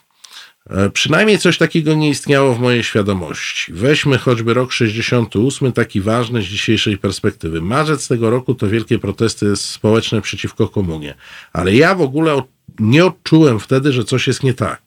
E, 0.71 0.91
przynajmniej 0.91 1.39
coś 1.39 1.59
takiego 1.59 1.95
nie 1.95 2.09
istniało 2.09 2.55
w 2.55 2.61
mojej 2.61 2.85
świadomości. 2.85 3.73
Weźmy 3.73 4.19
choćby 4.19 4.55
rok 4.55 4.73
68, 4.73 5.73
taki 5.73 6.01
ważny 6.01 6.43
z 6.43 6.45
dzisiejszej 6.45 6.99
perspektywy. 6.99 7.61
Marzec 7.61 8.09
tego 8.09 8.31
roku 8.31 8.55
to 8.55 8.69
wielkie 8.69 8.99
protesty 8.99 9.57
społeczne 9.57 10.21
przeciwko 10.21 10.69
komunie. 10.69 11.15
Ale 11.53 11.75
ja 11.75 11.95
w 11.95 12.03
ogóle 12.03 12.43
nie 12.79 13.07
odczułem 13.07 13.61
wtedy, 13.61 13.93
że 13.93 14.05
coś 14.05 14.27
jest 14.27 14.43
nie 14.43 14.55
tak. 14.55 14.84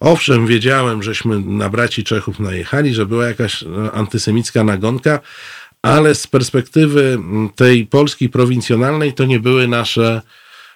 Owszem, 0.00 0.46
wiedziałem, 0.46 1.02
żeśmy 1.02 1.40
na 1.40 1.68
braci 1.68 2.04
Czechów 2.04 2.40
najechali, 2.40 2.94
że 2.94 3.06
była 3.06 3.26
jakaś 3.26 3.62
e, 3.62 3.66
antysemicka 3.92 4.64
nagonka, 4.64 5.20
ale 5.82 6.14
z 6.14 6.26
perspektywy 6.26 7.18
tej 7.56 7.86
Polski 7.86 8.28
prowincjonalnej 8.28 9.12
to 9.12 9.24
nie 9.24 9.40
były 9.40 9.68
nasze 9.68 10.22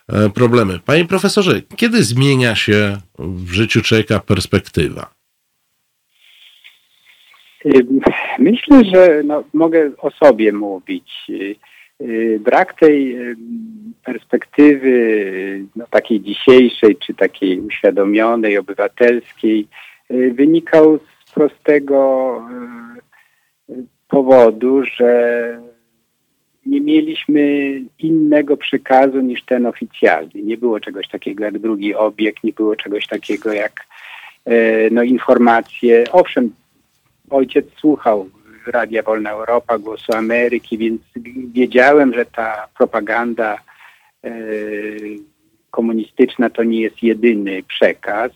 e, 0.09 0.31
problemy. 0.31 0.81
Panie 0.87 1.05
profesorze, 1.05 1.63
kiedy 1.77 2.03
zmienia 2.03 2.55
się 2.55 2.97
w 3.19 3.53
życiu 3.53 3.83
człowieka 3.83 4.21
perspektywa? 4.21 5.15
Myślę, 8.39 8.85
że 8.95 9.23
no, 9.25 9.45
mogę 9.55 9.91
o 9.99 10.11
sobie 10.11 10.53
mówić. 10.53 11.13
Brak 12.41 12.81
tej 12.81 13.17
perspektywy 14.05 15.65
no, 15.77 15.87
takiej 15.91 16.21
dzisiejszej, 16.21 16.97
czy 16.97 17.15
takiej 17.15 17.61
uświadomionej, 17.61 18.59
obywatelskiej, 18.59 19.69
wynikał 20.11 20.99
z 20.99 21.33
prostego 21.33 22.41
powodu, 24.09 24.83
że 24.85 25.61
nie 26.67 26.81
mieliśmy 26.81 27.73
innego 27.99 28.57
przekazu 28.57 29.21
niż 29.21 29.45
ten 29.45 29.67
oficjalny. 29.67 30.43
Nie 30.43 30.57
było 30.57 30.81
czegoś 30.81 31.09
takiego 31.09 31.45
jak 31.45 31.59
drugi 31.59 31.95
obieg, 31.95 32.45
nie 32.45 32.53
było 32.53 32.77
czegoś 32.77 33.07
takiego 33.07 33.53
jak 33.53 33.87
no, 34.91 35.03
informacje. 35.03 36.05
Owszem, 36.13 36.55
ojciec 37.31 37.67
słuchał 37.77 38.29
Radia 38.67 39.03
Wolna 39.03 39.31
Europa, 39.31 39.79
Głosu 39.79 40.13
Ameryki, 40.13 40.79
więc 40.79 41.03
wiedziałem, 41.53 42.15
że 42.15 42.27
ta 42.27 42.69
propaganda 42.79 43.59
e, 44.25 44.31
komunistyczna 45.71 46.51
to 46.51 46.65
nie 46.65 46.81
jest 46.81 47.03
jedyny 47.03 47.63
przekaz. 47.63 48.33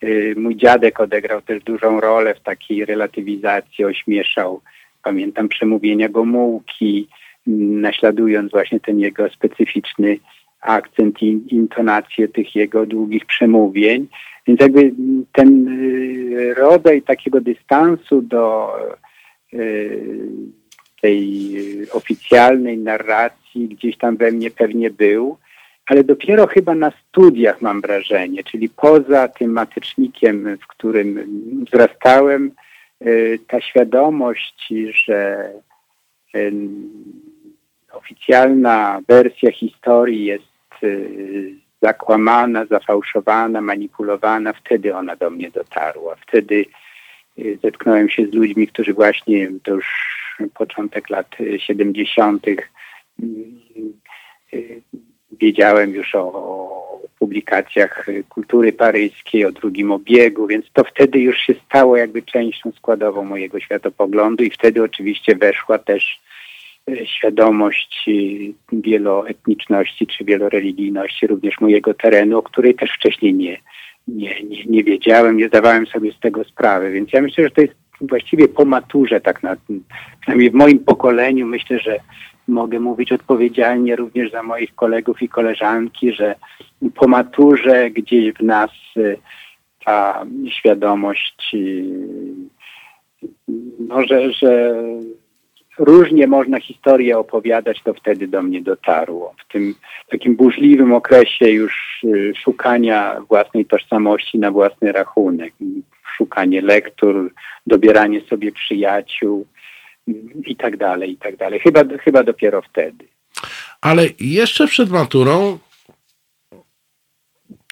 E, 0.00 0.06
mój 0.36 0.56
dziadek 0.56 1.00
odegrał 1.00 1.42
też 1.42 1.62
dużą 1.62 2.00
rolę 2.00 2.34
w 2.34 2.40
takiej 2.40 2.84
relatywizacji, 2.84 3.84
ośmieszał, 3.84 4.60
pamiętam 5.02 5.48
przemówienia 5.48 6.08
Gomułki, 6.08 7.08
naśladując 7.46 8.50
właśnie 8.50 8.80
ten 8.80 8.98
jego 8.98 9.30
specyficzny 9.30 10.18
akcent 10.60 11.22
i 11.22 11.40
intonację 11.48 12.28
tych 12.28 12.54
jego 12.54 12.86
długich 12.86 13.26
przemówień. 13.26 14.08
Więc 14.46 14.60
jakby 14.60 14.92
ten 15.32 15.68
y, 15.68 16.54
rodzaj 16.54 17.02
takiego 17.02 17.40
dystansu 17.40 18.22
do 18.22 18.72
tej 21.02 21.56
oficjalnej 21.92 22.78
narracji 22.78 23.68
gdzieś 23.68 23.98
tam 23.98 24.16
we 24.16 24.30
mnie 24.32 24.50
pewnie 24.50 24.90
był, 24.90 25.36
ale 25.86 26.04
dopiero 26.04 26.46
chyba 26.46 26.74
na 26.74 26.90
studiach 26.90 27.62
mam 27.62 27.80
wrażenie, 27.80 28.44
czyli 28.44 28.68
poza 28.68 29.28
tym 29.28 29.50
matecznikiem, 29.50 30.56
w 30.62 30.66
którym 30.66 31.18
wzrastałem, 31.66 32.52
y, 33.06 33.38
ta 33.48 33.60
świadomość, 33.60 34.72
że 35.06 35.50
oficjalna 37.92 39.00
wersja 39.08 39.52
historii 39.52 40.24
jest 40.24 40.82
y, 40.82 41.54
zakłamana, 41.82 42.66
zafałszowana, 42.66 43.60
manipulowana, 43.60 44.52
wtedy 44.52 44.96
ona 44.96 45.16
do 45.16 45.30
mnie 45.30 45.50
dotarła. 45.50 46.16
Wtedy 46.16 46.54
y, 46.54 46.66
zetknąłem 47.62 48.08
się 48.08 48.26
z 48.26 48.32
ludźmi, 48.32 48.68
którzy 48.68 48.94
właśnie, 48.94 49.50
to 49.62 49.74
już 49.74 49.86
początek 50.54 51.10
lat 51.10 51.36
70., 51.58 52.46
y, 52.48 52.56
wiedziałem 55.40 55.94
już 55.94 56.14
o 56.14 56.70
publikacjach 57.18 58.06
kultury 58.28 58.72
paryskiej, 58.72 59.44
o 59.44 59.52
drugim 59.52 59.92
obiegu, 59.92 60.46
więc 60.46 60.66
to 60.72 60.84
wtedy 60.84 61.18
już 61.18 61.38
się 61.38 61.54
stało 61.66 61.96
jakby 61.96 62.22
częścią 62.22 62.72
składową 62.72 63.24
mojego 63.24 63.60
światopoglądu 63.60 64.44
i 64.44 64.50
wtedy 64.50 64.82
oczywiście 64.82 65.36
weszła 65.36 65.78
też 65.78 66.20
świadomość 67.04 68.06
wieloetniczności 68.72 70.06
czy 70.06 70.24
wieloreligijności 70.24 71.26
również 71.26 71.60
mojego 71.60 71.94
terenu, 71.94 72.38
o 72.38 72.42
której 72.42 72.74
też 72.74 72.90
wcześniej 72.90 73.34
nie, 73.34 73.58
nie, 74.08 74.42
nie, 74.42 74.64
nie 74.64 74.84
wiedziałem, 74.84 75.36
nie 75.36 75.48
zdawałem 75.48 75.86
sobie 75.86 76.12
z 76.12 76.20
tego 76.20 76.44
sprawy. 76.44 76.92
Więc 76.92 77.12
ja 77.12 77.22
myślę, 77.22 77.44
że 77.44 77.50
to 77.50 77.60
jest 77.60 77.74
właściwie 78.00 78.48
po 78.48 78.64
maturze, 78.64 79.20
tak 79.20 79.42
na, 79.42 79.56
przynajmniej 80.20 80.50
w 80.50 80.54
moim 80.54 80.78
pokoleniu, 80.78 81.46
myślę, 81.46 81.78
że 81.78 82.00
mogę 82.48 82.80
mówić 82.80 83.12
odpowiedzialnie 83.12 83.96
również 83.96 84.32
za 84.32 84.42
moich 84.42 84.74
kolegów 84.74 85.22
i 85.22 85.28
koleżanki, 85.28 86.12
że 86.12 86.34
po 86.94 87.08
maturze 87.08 87.90
gdzieś 87.90 88.34
w 88.34 88.42
nas 88.42 88.70
y, 88.96 89.18
ta 89.84 90.26
świadomość, 90.50 91.50
y, 91.54 91.84
no, 93.78 94.02
że, 94.02 94.32
że 94.32 94.74
różnie 95.78 96.26
można 96.26 96.60
historię 96.60 97.18
opowiadać, 97.18 97.82
to 97.84 97.94
wtedy 97.94 98.28
do 98.28 98.42
mnie 98.42 98.62
dotarło. 98.62 99.34
W 99.38 99.52
tym 99.52 99.74
takim 100.10 100.36
burzliwym 100.36 100.92
okresie 100.92 101.50
już 101.50 102.00
y, 102.04 102.32
szukania 102.44 103.20
własnej 103.28 103.66
tożsamości 103.66 104.38
na 104.38 104.50
własny 104.50 104.92
rachunek, 104.92 105.54
szukanie 106.16 106.60
lektur, 106.60 107.32
dobieranie 107.66 108.20
sobie 108.20 108.52
przyjaciół 108.52 109.46
mm, 110.08 110.28
i 110.46 110.56
tak 110.56 110.76
dalej, 110.76 111.10
i 111.12 111.16
tak 111.16 111.36
dalej. 111.36 111.60
Chyba, 111.60 111.80
chyba 112.00 112.22
dopiero 112.22 112.62
wtedy. 112.62 113.04
Ale 113.80 114.02
jeszcze 114.20 114.66
przed 114.66 114.90
maturą 114.90 115.58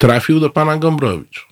trafił 0.01 0.41
do 0.41 0.51
pana 0.51 0.77
Gombrowicz. 0.77 1.47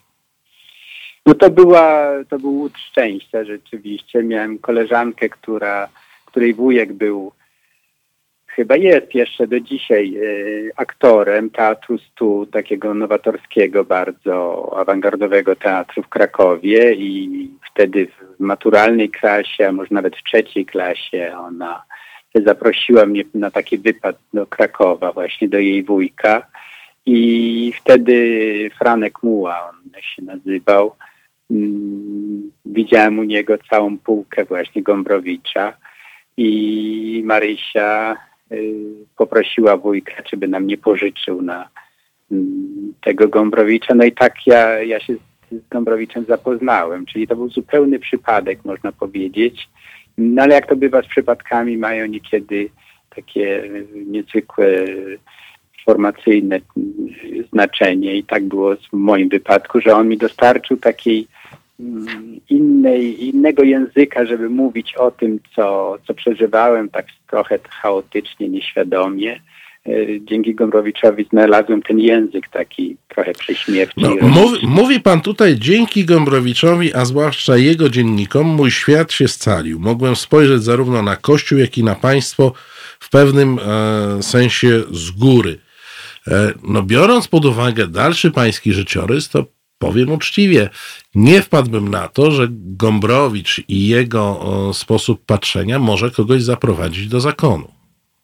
No 1.27 1.35
to 1.35 1.51
była, 1.51 2.11
to 2.29 2.39
był 2.39 2.55
łód 2.55 2.79
szczęścia 2.79 3.45
rzeczywiście. 3.45 4.23
Miałem 4.23 4.59
koleżankę, 4.59 5.29
która 5.29 5.89
której 6.31 6.55
wujek 6.55 6.93
był, 6.93 7.33
chyba 8.47 8.77
jest 8.77 9.14
jeszcze 9.14 9.47
do 9.47 9.61
dzisiaj 9.61 10.16
e, 10.16 10.21
aktorem 10.77 11.51
Teatru 11.51 11.99
Stu, 11.99 12.47
takiego 12.53 12.95
nowatorskiego, 12.95 13.85
bardzo 13.85 14.69
awangardowego 14.77 15.57
teatru 15.57 16.03
w 16.03 16.09
Krakowie 16.09 16.95
i 16.95 17.51
wtedy 17.73 18.07
w 18.07 18.40
maturalnej 18.40 19.11
klasie, 19.11 19.69
a 19.69 19.73
może 19.73 19.95
nawet 19.95 20.16
w 20.16 20.23
trzeciej 20.23 20.66
klasie 20.66 21.33
ona 21.38 21.83
zaprosiła 22.35 23.07
mnie 23.07 23.25
na 23.35 23.51
taki 23.51 23.79
wypad 23.79 24.16
do 24.35 24.47
Krakowa, 24.47 25.12
właśnie 25.12 25.49
do 25.49 25.59
jej 25.59 25.83
wujka. 25.83 26.47
I 27.07 27.73
wtedy 27.81 28.71
Franek 28.79 29.23
Muła, 29.23 29.71
on 29.71 30.01
się 30.01 30.23
nazywał, 30.23 30.97
mm, 31.51 32.51
widziałem 32.64 33.19
u 33.19 33.23
niego 33.23 33.59
całą 33.71 33.99
półkę 33.99 34.45
właśnie 34.45 34.83
Gombrowicza 34.83 35.73
i 36.40 37.22
Marysia 37.24 38.16
y, 38.53 38.74
poprosiła 39.16 39.76
wujka, 39.76 40.22
czy 40.22 40.37
by 40.37 40.48
nam 40.48 40.66
nie 40.66 40.79
pożyczył 40.79 41.42
na 41.42 41.68
mm, 42.33 42.94
tego 43.00 43.29
Gombrowicza. 43.29 43.94
No 43.94 44.05
i 44.05 44.12
tak 44.12 44.35
ja, 44.46 44.83
ja 44.83 45.00
się 45.00 45.14
z 45.53 45.68
Gombrowiczem 45.70 46.24
zapoznałem, 46.24 47.07
czyli 47.07 47.26
to 47.26 47.37
był 47.37 47.48
zupełny 47.48 47.98
przypadek, 47.98 48.64
można 48.64 48.92
powiedzieć. 48.92 49.68
No 50.18 50.42
ale 50.42 50.55
jak 50.55 50.66
to 50.66 50.76
bywa 50.76 51.03
z 51.03 51.07
przypadkami, 51.07 51.76
mają 51.76 52.07
niekiedy 52.07 52.68
takie 53.16 53.70
niezwykłe 54.07 54.66
formacyjne 55.85 56.61
znaczenie 57.53 58.16
i 58.16 58.24
tak 58.24 58.44
było 58.44 58.76
w 58.76 58.92
moim 58.92 59.29
wypadku, 59.29 59.81
że 59.81 59.94
on 59.94 60.09
mi 60.09 60.18
dostarczył 60.18 60.76
takiej 60.76 61.26
innej, 62.51 63.29
innego 63.29 63.62
języka, 63.62 64.27
żeby 64.27 64.49
mówić 64.49 64.95
o 64.95 65.11
tym, 65.11 65.40
co, 65.57 65.99
co 66.07 66.14
przeżywałem 66.14 66.88
tak 66.88 67.07
trochę 67.31 67.59
chaotycznie, 67.69 68.49
nieświadomie. 68.49 69.40
E, 69.87 69.93
dzięki 70.21 70.55
Gombrowiczowi 70.55 71.27
znalazłem 71.31 71.83
ten 71.83 71.99
język 71.99 72.49
taki 72.49 72.97
trochę 73.09 73.33
prześmiewczy. 73.33 74.01
No, 74.01 74.29
mówi, 74.29 74.66
mówi 74.66 75.01
pan 75.01 75.21
tutaj, 75.21 75.57
dzięki 75.59 76.05
Gombrowiczowi, 76.05 76.95
a 76.95 77.05
zwłaszcza 77.05 77.57
jego 77.57 77.88
dziennikom, 77.88 78.47
mój 78.47 78.71
świat 78.71 79.12
się 79.12 79.29
scalił. 79.29 79.81
Mogłem 79.81 80.16
spojrzeć 80.16 80.62
zarówno 80.62 81.03
na 81.03 81.16
Kościół, 81.16 81.59
jak 81.59 81.79
i 81.79 81.85
na 81.85 81.95
państwo 81.95 82.53
w 83.01 83.11
pewnym 83.11 83.59
e, 83.59 84.23
sensie 84.23 84.69
z 84.90 85.11
góry. 85.11 85.59
E, 86.29 86.53
no, 86.62 86.83
biorąc 86.83 87.29
pod 87.29 87.45
uwagę 87.45 87.87
dalszy 87.87 88.31
pański 88.31 88.73
życiorys, 88.73 89.29
to 89.29 89.45
powiem 89.81 90.12
uczciwie, 90.12 90.69
nie 91.14 91.43
wpadłbym 91.43 91.88
na 91.88 92.09
to, 92.09 92.31
że 92.31 92.47
Gombrowicz 92.51 93.61
i 93.69 93.88
jego 93.88 94.40
sposób 94.73 95.25
patrzenia 95.27 95.79
może 95.79 96.11
kogoś 96.11 96.43
zaprowadzić 96.43 97.09
do 97.09 97.21
zakonu. 97.21 97.69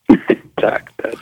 tak, 0.66 0.92
tak. 0.96 1.16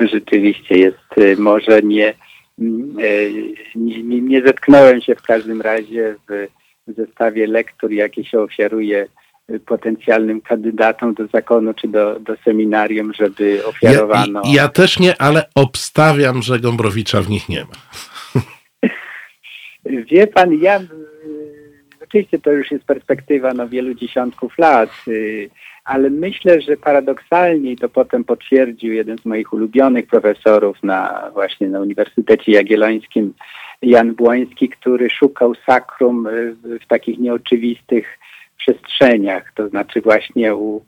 Rzeczywiście 0.00 0.78
jest 0.78 1.18
y, 1.18 1.36
może 1.36 1.82
nie, 1.82 2.14
mm, 2.58 2.98
y, 2.98 3.54
nie, 3.74 4.02
nie, 4.02 4.20
nie 4.20 4.42
zetknąłem 4.42 5.00
się 5.00 5.14
w 5.14 5.22
każdym 5.22 5.60
razie 5.60 6.16
w, 6.28 6.46
w 6.86 6.96
zestawie 6.96 7.46
lektur, 7.46 7.92
jakie 7.92 8.24
się 8.24 8.40
ofiaruje 8.40 9.06
potencjalnym 9.66 10.40
kandydatom 10.40 11.14
do 11.14 11.26
zakonu 11.26 11.74
czy 11.74 11.88
do, 11.88 12.20
do 12.20 12.36
seminarium, 12.44 13.12
żeby 13.14 13.66
ofiarowano. 13.66 14.42
Ja, 14.44 14.62
ja 14.62 14.68
też 14.68 14.98
nie, 14.98 15.22
ale 15.22 15.48
obstawiam, 15.54 16.42
że 16.42 16.60
Gombrowicza 16.60 17.22
w 17.22 17.28
nich 17.28 17.48
nie 17.48 17.60
ma. 17.60 17.74
Wie 19.84 20.26
pan, 20.26 20.54
ja 20.54 20.80
oczywiście 22.02 22.38
to 22.38 22.52
już 22.52 22.70
jest 22.70 22.84
perspektywa 22.84 23.54
no, 23.54 23.68
wielu 23.68 23.94
dziesiątków 23.94 24.58
lat, 24.58 24.90
y, 25.08 25.50
ale 25.84 26.10
myślę, 26.10 26.60
że 26.60 26.76
paradoksalnie 26.76 27.76
to 27.76 27.88
potem 27.88 28.24
potwierdził 28.24 28.92
jeden 28.92 29.18
z 29.18 29.24
moich 29.24 29.52
ulubionych 29.52 30.06
profesorów 30.06 30.82
na 30.82 31.30
właśnie 31.32 31.68
na 31.68 31.80
Uniwersytecie 31.80 32.52
Jagiellońskim, 32.52 33.34
Jan 33.82 34.14
Błoński, 34.14 34.68
który 34.68 35.10
szukał 35.10 35.54
sakrum 35.66 36.26
y, 36.26 36.56
w 36.84 36.86
takich 36.86 37.18
nieoczywistych 37.18 38.18
przestrzeniach, 38.58 39.52
to 39.54 39.68
znaczy 39.68 40.00
właśnie 40.00 40.54
u, 40.54 40.82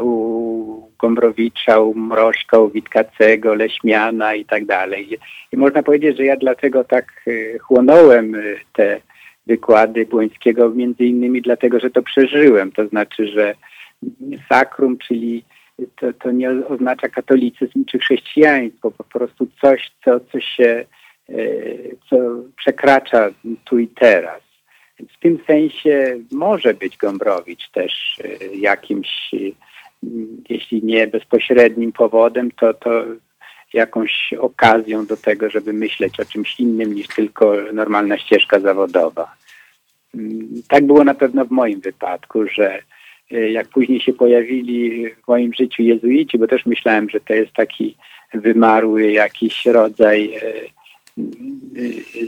u 0.00 0.90
Gombrowicza, 0.98 1.80
u 1.80 1.94
Mrożka, 1.94 2.58
u 2.58 2.70
Witkacego, 2.70 3.54
Leśmiana 3.54 4.34
i 4.34 4.44
tak 4.44 4.64
dalej. 4.64 5.18
I 5.52 5.56
można 5.56 5.82
powiedzieć, 5.82 6.16
że 6.16 6.24
ja 6.24 6.36
dlatego 6.36 6.84
tak 6.84 7.22
e, 7.26 7.58
chłonąłem 7.58 8.34
e, 8.34 8.40
te 8.72 9.00
wykłady 9.46 10.06
Błońskiego 10.06 10.70
między 10.70 11.04
innymi 11.04 11.42
dlatego, 11.42 11.80
że 11.80 11.90
to 11.90 12.02
przeżyłem. 12.02 12.72
To 12.72 12.88
znaczy, 12.88 13.28
że 13.28 13.54
sakrum, 14.48 14.98
czyli 14.98 15.44
to, 15.96 16.12
to 16.12 16.30
nie 16.30 16.50
oznacza 16.50 17.08
katolicyzm 17.08 17.84
czy 17.84 17.98
chrześcijaństwo, 17.98 18.90
po 18.90 19.04
prostu 19.04 19.46
coś, 19.60 19.92
co, 20.04 20.20
co 20.20 20.40
się 20.40 20.84
e, 21.28 21.34
co 22.10 22.16
przekracza 22.56 23.30
tu 23.64 23.78
i 23.78 23.88
teraz. 23.88 24.43
W 24.98 25.20
tym 25.20 25.38
sensie 25.46 26.18
może 26.32 26.74
być 26.74 26.96
Gombrowicz 26.96 27.70
też 27.70 28.20
e, 28.24 28.56
jakimś, 28.56 29.34
e, 29.34 29.36
jeśli 30.48 30.82
nie 30.84 31.06
bezpośrednim 31.06 31.92
powodem, 31.92 32.50
to, 32.50 32.74
to 32.74 33.04
jakąś 33.72 34.34
okazją 34.40 35.06
do 35.06 35.16
tego, 35.16 35.50
żeby 35.50 35.72
myśleć 35.72 36.20
o 36.20 36.24
czymś 36.24 36.60
innym 36.60 36.94
niż 36.94 37.08
tylko 37.08 37.56
normalna 37.72 38.18
ścieżka 38.18 38.60
zawodowa. 38.60 39.36
Mm, 40.14 40.48
tak 40.68 40.86
było 40.86 41.04
na 41.04 41.14
pewno 41.14 41.44
w 41.44 41.50
moim 41.50 41.80
wypadku, 41.80 42.46
że 42.48 42.82
e, 43.30 43.50
jak 43.50 43.68
później 43.68 44.00
się 44.00 44.12
pojawili 44.12 45.06
w 45.10 45.28
moim 45.28 45.54
życiu 45.54 45.82
jezuici, 45.82 46.38
bo 46.38 46.46
też 46.46 46.66
myślałem, 46.66 47.10
że 47.10 47.20
to 47.20 47.34
jest 47.34 47.52
taki 47.52 47.96
wymarły 48.34 49.12
jakiś 49.12 49.66
rodzaj 49.66 50.34
Y, 50.36 50.83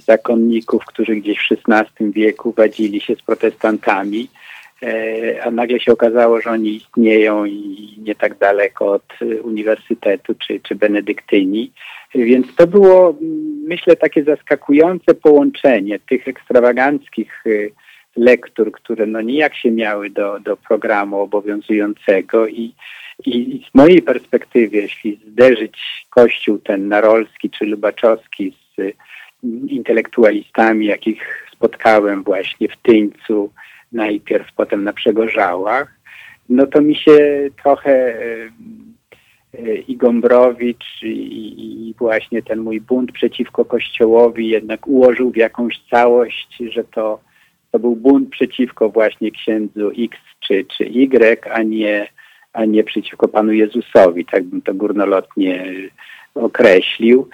zakonników, 0.05 0.85
którzy 0.85 1.17
gdzieś 1.17 1.39
w 1.39 1.71
XVI 1.73 2.13
wieku 2.13 2.53
wadzili 2.53 3.01
się 3.01 3.15
z 3.15 3.23
protestantami, 3.23 4.29
e, 4.83 5.45
a 5.45 5.51
nagle 5.51 5.81
się 5.81 5.93
okazało, 5.93 6.41
że 6.41 6.51
oni 6.51 6.77
istnieją 6.77 7.45
i 7.45 7.95
nie 7.99 8.15
tak 8.15 8.39
daleko 8.39 8.93
od 8.93 9.13
uniwersytetu 9.43 10.35
czy, 10.35 10.61
czy 10.61 10.75
benedyktyni. 10.75 11.73
Więc 12.15 12.55
to 12.55 12.67
było, 12.67 13.17
myślę, 13.67 13.97
takie 13.97 14.25
zaskakujące 14.25 15.15
połączenie 15.15 15.99
tych 15.99 16.29
ekstrawaganckich 16.29 17.47
y, 17.47 17.73
lektur, 18.17 18.73
które 18.73 19.07
no 19.07 19.21
nijak 19.21 19.55
się 19.55 19.71
miały 19.71 20.11
do, 20.11 20.41
do 20.41 20.57
programu 20.57 21.21
obowiązującego 21.21 22.47
i, 22.47 22.75
i 23.27 23.65
z 23.71 23.75
mojej 23.75 24.03
perspektywy, 24.03 24.77
jeśli 24.77 25.21
zderzyć 25.27 26.07
kościół 26.11 26.59
ten 26.59 26.89
narolski 26.89 27.51
czy 27.51 27.65
lubaczowski 27.65 28.53
intelektualistami, 29.69 30.87
jakich 30.87 31.47
spotkałem 31.53 32.23
właśnie 32.23 32.69
w 32.69 32.77
Tyńcu, 32.77 33.53
najpierw 33.93 34.53
potem 34.53 34.85
na 34.85 34.93
Przegorzałach, 34.93 35.97
no 36.49 36.67
to 36.67 36.81
mi 36.81 36.97
się 36.97 37.49
trochę 37.63 37.91
e, 37.91 38.51
e, 39.59 39.75
i 39.75 39.97
Gombrowicz 39.97 41.03
i, 41.03 41.89
i, 41.89 41.95
właśnie 41.99 42.43
ten 42.43 42.61
mój 42.61 42.81
bunt 42.81 43.13
przeciwko 43.13 43.65
Kościołowi 43.65 44.49
jednak 44.49 44.87
ułożył 44.87 45.31
w 45.31 45.37
jakąś 45.37 45.81
całość, 45.91 46.63
że 46.71 46.85
to, 46.85 47.21
to 47.73 47.79
był 47.79 47.97
bunt 47.97 48.31
przeciwko 48.31 48.89
właśnie 48.89 49.31
księdzu 49.31 49.91
X 49.99 50.19
czy, 50.41 50.65
czy 50.65 50.85
Y, 50.85 51.51
a 51.53 51.63
nie, 51.63 52.09
a 52.53 52.65
nie 52.65 52.85
przeciwko 52.85 53.29
Panu 53.29 53.53
Jezusowi. 53.53 54.25
Tak 54.25 54.45
bym 54.45 54.63
to 54.63 54.75
górnolotnie 54.75 55.73
określił. 56.35 57.29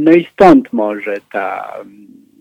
No 0.00 0.12
i 0.12 0.28
stąd 0.32 0.72
może 0.72 1.16
ta, 1.32 1.74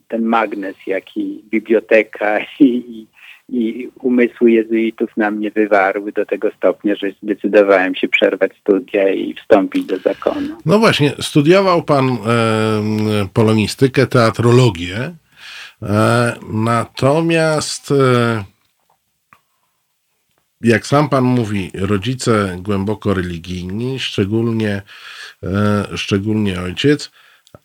ten 0.08 0.24
magnes, 0.24 0.76
jaki 0.88 1.44
biblioteka 1.50 2.40
i, 2.60 3.08
i 3.50 3.90
umysły 4.02 4.52
jezuitów 4.52 5.18
na 5.18 5.32
mnie 5.32 5.52
wywarły 5.52 6.12
do 6.12 6.26
tego 6.26 6.52
stopnia, 6.58 6.96
że 6.96 7.08
zdecydowałem 7.24 7.96
się 7.96 8.08
przerwać 8.08 8.52
studia 8.62 9.10
i 9.10 9.34
wstąpić 9.34 9.86
do 9.86 9.98
zakonu. 9.98 10.58
No 10.66 10.80
właśnie, 10.80 11.12
studiował 11.20 11.84
pan 11.84 12.10
e, 12.10 12.18
polonistykę, 13.34 14.08
teatrologię, 14.08 15.12
e, 15.82 16.36
natomiast 16.54 17.92
e, 17.92 18.44
jak 20.62 20.88
sam 20.88 21.10
pan 21.10 21.24
mówi, 21.24 21.72
rodzice 21.74 22.58
głęboko 22.60 23.14
religijni, 23.14 24.00
szczególnie, 24.00 24.82
e, 25.44 25.98
szczególnie 25.98 26.62
ojciec, 26.62 27.12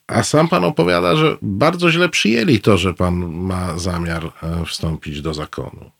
a 0.07 0.23
sam 0.23 0.47
pan 0.47 0.63
opowiada, 0.63 1.15
że 1.15 1.37
bardzo 1.41 1.91
źle 1.91 2.09
przyjęli 2.09 2.59
to, 2.59 2.77
że 2.77 2.93
pan 2.93 3.15
ma 3.31 3.77
zamiar 3.77 4.23
e, 4.23 4.65
wstąpić 4.65 5.21
do 5.21 5.33
zakonu. 5.33 5.91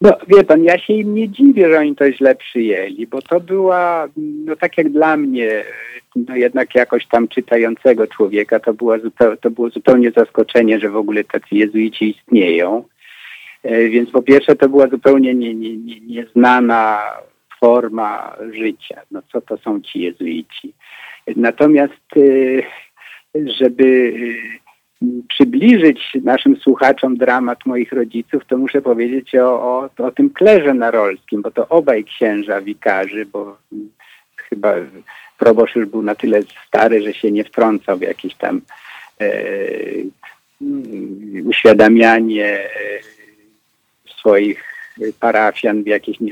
No 0.00 0.16
wie 0.28 0.44
pan, 0.44 0.64
ja 0.64 0.78
się 0.78 0.92
im 0.92 1.14
nie 1.14 1.28
dziwię, 1.28 1.68
że 1.68 1.78
oni 1.78 1.96
to 1.96 2.12
źle 2.12 2.34
przyjęli, 2.34 3.06
bo 3.06 3.22
to 3.22 3.40
była, 3.40 4.08
no 4.16 4.56
tak 4.56 4.78
jak 4.78 4.88
dla 4.88 5.16
mnie, 5.16 5.64
no 6.16 6.36
jednak 6.36 6.74
jakoś 6.74 7.06
tam 7.06 7.28
czytającego 7.28 8.06
człowieka, 8.06 8.60
to, 8.60 8.74
była 8.74 8.98
zupeł, 8.98 9.36
to 9.36 9.50
było 9.50 9.70
zupełnie 9.70 10.10
zaskoczenie, 10.10 10.80
że 10.80 10.90
w 10.90 10.96
ogóle 10.96 11.24
tacy 11.24 11.46
jezuici 11.50 12.10
istnieją. 12.10 12.84
E, 13.62 13.88
więc 13.88 14.10
po 14.10 14.22
pierwsze 14.22 14.56
to 14.56 14.68
była 14.68 14.88
zupełnie 14.88 15.34
nie, 15.34 15.54
nie, 15.54 15.76
nie, 15.76 16.00
nieznana 16.00 16.98
forma 17.60 18.36
życia. 18.52 19.02
No 19.10 19.22
co 19.32 19.40
to 19.40 19.56
są 19.56 19.80
ci 19.80 20.00
jezuici? 20.00 20.72
Natomiast 21.36 22.16
e, 22.16 22.20
żeby 23.58 24.14
e, 25.02 25.06
przybliżyć 25.28 26.00
naszym 26.24 26.56
słuchaczom 26.56 27.16
dramat 27.16 27.66
moich 27.66 27.92
rodziców, 27.92 28.42
to 28.48 28.58
muszę 28.58 28.82
powiedzieć 28.82 29.34
o, 29.34 29.62
o, 29.62 29.90
o 29.98 30.10
tym 30.10 30.30
klerze 30.30 30.74
narolskim, 30.74 31.42
bo 31.42 31.50
to 31.50 31.68
obaj 31.68 32.04
księża 32.04 32.60
wikarzy, 32.60 33.26
bo 33.26 33.58
chyba 34.36 34.74
proboszcz 35.38 35.76
już 35.76 35.86
był 35.86 36.02
na 36.02 36.14
tyle 36.14 36.40
stary, 36.66 37.02
że 37.02 37.14
się 37.14 37.30
nie 37.30 37.44
wtrącał 37.44 37.98
w 37.98 38.02
jakieś 38.02 38.34
tam 38.34 38.60
e, 39.20 39.30
uświadamianie 41.44 42.46
e, 42.46 42.68
swoich 44.18 44.76
parafian 45.20 45.82
w 45.82 45.86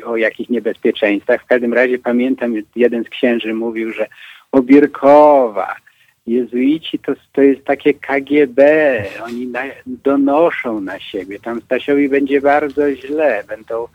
o 0.07 0.16
jakichś 0.16 0.50
niebezpieczeństwach. 0.50 1.42
W 1.42 1.46
każdym 1.46 1.74
razie 1.74 1.98
pamiętam, 1.98 2.54
jeden 2.76 3.04
z 3.04 3.09
księży 3.09 3.54
mówił, 3.54 3.92
że 3.92 4.07
Obierkowa, 4.55 5.77
jezuici 6.27 6.99
to, 6.99 7.12
to 7.33 7.43
jest 7.43 7.64
takie 7.64 7.95
KGB, 7.95 8.61
oni 9.25 9.47
na, 9.47 9.62
donoszą 9.87 10.81
na 10.81 11.01
siebie, 11.01 11.38
tam 11.38 11.61
Stasiowi 11.61 12.09
będzie 12.09 12.40
bardzo 12.40 12.95
źle, 12.95 13.45
będą 13.49 13.88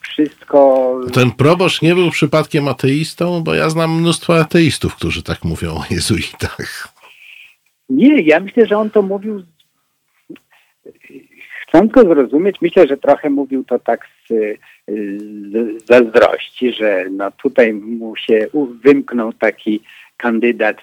wszystko... 0.00 1.00
Ten 1.12 1.30
proboszcz 1.30 1.82
nie 1.82 1.94
był 1.94 2.10
przypadkiem 2.10 2.68
ateistą, 2.68 3.42
bo 3.42 3.54
ja 3.54 3.70
znam 3.70 4.00
mnóstwo 4.00 4.40
ateistów, 4.40 4.96
którzy 4.96 5.22
tak 5.22 5.44
mówią 5.44 5.70
o 5.70 5.84
jezuitach. 5.90 6.88
Nie, 7.88 8.20
ja 8.20 8.40
myślę, 8.40 8.66
że 8.66 8.78
on 8.78 8.90
to 8.90 9.02
mówił 9.02 9.42
Chcąc 11.76 11.92
go 11.92 12.02
zrozumieć, 12.02 12.56
myślę, 12.60 12.86
że 12.86 12.96
trochę 12.96 13.30
mówił 13.30 13.64
to 13.64 13.78
tak 13.78 14.06
z, 14.28 14.58
z 15.52 15.84
zazdrości, 15.86 16.72
że 16.72 17.04
no 17.10 17.30
tutaj 17.30 17.72
mu 17.72 18.16
się 18.16 18.46
wymknął 18.84 19.32
taki 19.32 19.80
kandydat 20.16 20.76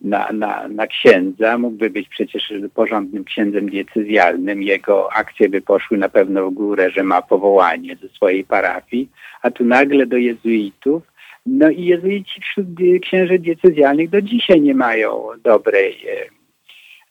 na, 0.00 0.28
na, 0.32 0.68
na 0.68 0.86
księdza. 0.86 1.58
Mógłby 1.58 1.90
być 1.90 2.08
przecież 2.08 2.52
porządnym 2.74 3.24
księdzem 3.24 3.70
decyzjalnym. 3.70 4.62
Jego 4.62 5.12
akcje 5.12 5.48
by 5.48 5.60
poszły 5.60 5.98
na 5.98 6.08
pewno 6.08 6.50
w 6.50 6.54
górę, 6.54 6.90
że 6.90 7.02
ma 7.02 7.22
powołanie 7.22 7.96
ze 8.02 8.08
swojej 8.08 8.44
parafii, 8.44 9.08
a 9.42 9.50
tu 9.50 9.64
nagle 9.64 10.06
do 10.06 10.16
jezuitów. 10.16 11.02
No 11.46 11.70
i 11.70 11.84
jezuici 11.84 12.40
wśród 12.40 12.66
księży 13.02 13.38
decyzjalnych 13.38 14.10
do 14.10 14.22
dzisiaj 14.22 14.60
nie 14.60 14.74
mają 14.74 15.28
dobrej, 15.44 16.06
e, 16.08 16.24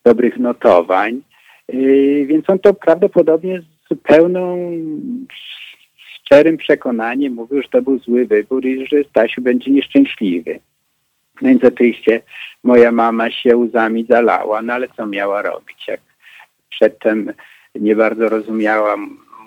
dobrych 0.06 0.38
notowań. 0.38 1.22
Yy, 1.68 2.26
więc 2.26 2.50
on 2.50 2.60
to 2.60 2.74
prawdopodobnie 2.74 3.62
z 3.62 3.90
zupełną 3.90 4.72
szczerym 5.98 6.58
przekonaniem 6.58 7.34
mówił, 7.34 7.62
że 7.62 7.70
to 7.70 7.82
był 7.82 8.00
zły 8.00 8.26
wybór 8.26 8.66
i 8.66 8.88
że 8.88 9.04
Stasiu 9.04 9.42
będzie 9.42 9.72
nieszczęśliwy. 9.72 10.60
No 11.42 11.50
więc 11.50 11.64
oczywiście 11.64 12.22
moja 12.64 12.92
mama 12.92 13.32
się 13.32 13.58
łzami 13.58 14.06
zalała, 14.10 14.62
no 14.62 14.74
ale 14.74 14.88
co 14.88 15.06
miała 15.08 15.42
robić, 15.42 15.88
jak 15.88 16.00
przedtem 16.70 17.34
nie 17.76 17.96
bardzo 17.96 18.30
rozumiała 18.30 18.96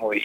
mój 0.01 0.23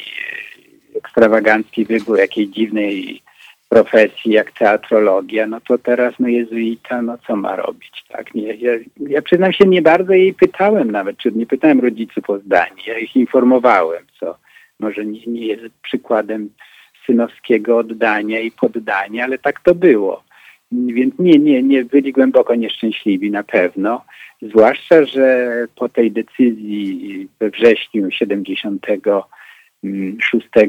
ekstrawagancki 0.95 1.86
wybór 1.86 2.19
jakiej 2.19 2.49
dziwnej 2.49 3.21
profesji 3.69 4.32
jak 4.32 4.51
teatrologia, 4.51 5.47
no 5.47 5.62
to 5.62 5.78
teraz 5.78 6.13
no 6.19 6.28
jezuita, 6.28 7.01
no 7.01 7.17
co 7.28 7.36
ma 7.36 7.56
robić, 7.56 8.04
tak? 8.10 8.36
Nie, 8.36 8.54
ja, 8.54 8.71
ja 8.99 9.21
przyznam 9.21 9.54
się, 9.54 9.65
nie 9.65 9.82
bardzo 9.82 10.13
jej 10.13 10.34
pytałem 10.34 10.91
nawet, 10.91 11.17
czy 11.17 11.32
nie 11.32 11.45
pytałem 11.45 11.80
rodziców 11.80 12.30
o 12.30 12.39
zdanie, 12.39 12.84
ja 12.88 12.97
ich 12.97 13.15
informowałem, 13.15 14.04
co 14.19 14.38
może 14.80 15.06
nie, 15.06 15.19
nie 15.28 15.47
jest 15.47 15.63
przykładem 15.82 16.49
synowskiego 17.06 17.78
oddania 17.78 18.39
i 18.39 18.51
poddania, 18.51 19.23
ale 19.23 19.38
tak 19.38 19.60
to 19.60 19.75
było. 19.75 20.23
Więc 20.71 21.19
nie, 21.19 21.39
nie, 21.39 21.63
nie 21.63 21.86
byli 21.86 22.12
głęboko 22.12 22.56
nieszczęśliwi 22.56 23.32
na 23.32 23.43
pewno. 23.43 24.06
Zwłaszcza, 24.41 25.06
że 25.06 25.47
po 25.75 25.89
tej 25.89 26.12
decyzji 26.12 27.28
we 27.39 27.49
wrześniu 27.49 28.12
70 28.12 28.86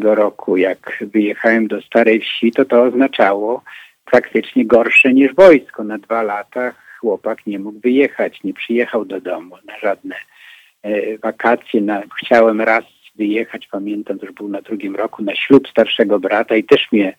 roku, 0.03 0.57
jak 0.57 0.99
wyjechałem 1.01 1.69
do 1.69 1.83
Starej 1.83 2.21
Wsi, 2.21 2.53
to 2.53 2.65
to 2.65 2.83
oznaczało 2.83 3.63
praktycznie 4.05 4.67
gorsze 4.67 5.15
niż 5.15 5.35
wojsko. 5.35 5.85
Na 5.85 5.99
dwa 5.99 6.23
lata 6.23 6.73
chłopak 7.01 7.47
nie 7.47 7.59
mógł 7.59 7.81
wyjechać, 7.81 8.43
nie 8.45 8.55
przyjechał 8.55 9.05
do 9.05 9.21
domu 9.21 9.57
na 9.67 9.79
żadne 9.79 10.15
e, 10.83 11.19
wakacje. 11.19 11.81
Na, 11.81 12.03
chciałem 12.23 12.61
raz 12.61 12.85
wyjechać, 13.17 13.69
pamiętam, 13.71 14.19
to 14.19 14.27
już 14.27 14.35
był 14.35 14.49
na 14.49 14.63
drugim 14.63 14.97
roku, 14.97 15.23
na 15.23 15.35
ślub 15.35 15.69
starszego 15.69 16.19
brata 16.19 16.57
i 16.57 16.65
też 16.65 16.93
mnie 16.93 17.17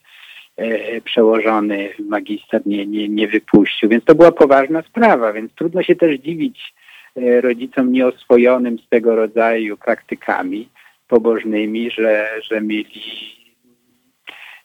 e, 0.57 1.01
przełożony 1.01 1.89
magister 1.99 2.61
nie, 2.65 2.85
nie, 2.85 3.09
nie 3.09 3.27
wypuścił, 3.27 3.89
więc 3.89 4.05
to 4.05 4.15
była 4.15 4.31
poważna 4.31 4.81
sprawa, 4.81 5.33
więc 5.33 5.53
trudno 5.53 5.83
się 5.83 5.95
też 5.95 6.19
dziwić 6.19 6.73
e, 7.15 7.41
rodzicom 7.41 7.91
nieoswojonym 7.91 8.79
z 8.79 8.89
tego 8.89 9.15
rodzaju 9.15 9.77
praktykami 9.77 10.69
pobożnymi, 11.07 11.91
że, 11.91 12.29
że 12.43 12.61
mieli 12.61 13.37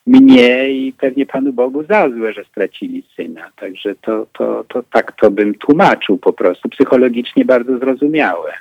mnie 0.07 0.69
i 0.69 0.93
pewnie 0.93 1.25
Panu 1.25 1.53
Bogu 1.53 1.83
za 1.83 2.09
złe, 2.09 2.33
że 2.33 2.43
stracili 2.43 3.03
syna. 3.15 3.51
Także 3.55 3.95
to, 3.95 4.27
to, 4.33 4.63
to 4.63 4.83
tak 4.83 5.11
to 5.11 5.31
bym 5.31 5.55
tłumaczył 5.55 6.17
po 6.17 6.33
prostu, 6.33 6.69
psychologicznie 6.69 7.45
bardzo 7.45 7.77
zrozumiałe. 7.77 8.53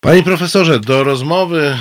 Panie 0.00 0.22
profesorze, 0.22 0.80
do 0.80 1.04
rozmowy 1.04 1.76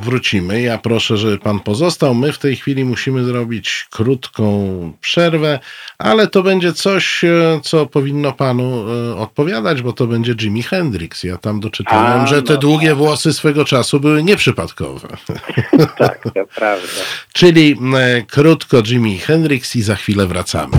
wrócimy. 0.00 0.62
Ja 0.62 0.78
proszę, 0.78 1.16
żeby 1.16 1.38
pan 1.38 1.60
pozostał. 1.60 2.14
My 2.14 2.32
w 2.32 2.38
tej 2.38 2.56
chwili 2.56 2.84
musimy 2.84 3.24
zrobić 3.24 3.86
krótką 3.90 4.92
przerwę, 5.00 5.58
ale 5.98 6.26
to 6.26 6.42
będzie 6.42 6.72
coś, 6.72 7.24
e, 7.24 7.60
co 7.62 7.86
powinno 7.86 8.32
panu 8.32 8.84
e, 8.90 9.16
odpowiadać, 9.16 9.82
bo 9.82 9.92
to 9.92 10.06
będzie 10.06 10.32
Jimi 10.34 10.62
Hendrix. 10.62 11.24
Ja 11.24 11.38
tam 11.38 11.60
doczytałem, 11.60 12.20
A, 12.20 12.26
że 12.26 12.42
te 12.42 12.54
no 12.54 12.60
długie 12.60 12.88
tak. 12.88 12.96
włosy 12.96 13.32
swego 13.32 13.64
czasu 13.64 14.00
były 14.00 14.22
nieprzypadkowe. 14.22 15.08
Tak, 15.98 16.22
to 16.22 16.46
prawda. 16.54 16.86
Czyli 17.32 17.76
e, 17.96 18.22
krótko 18.22 18.82
Jimi 18.82 19.18
Hendrix 19.18 19.76
i 19.76 19.82
za 19.82 19.94
chwilę 19.94 20.26
wracamy. 20.26 20.76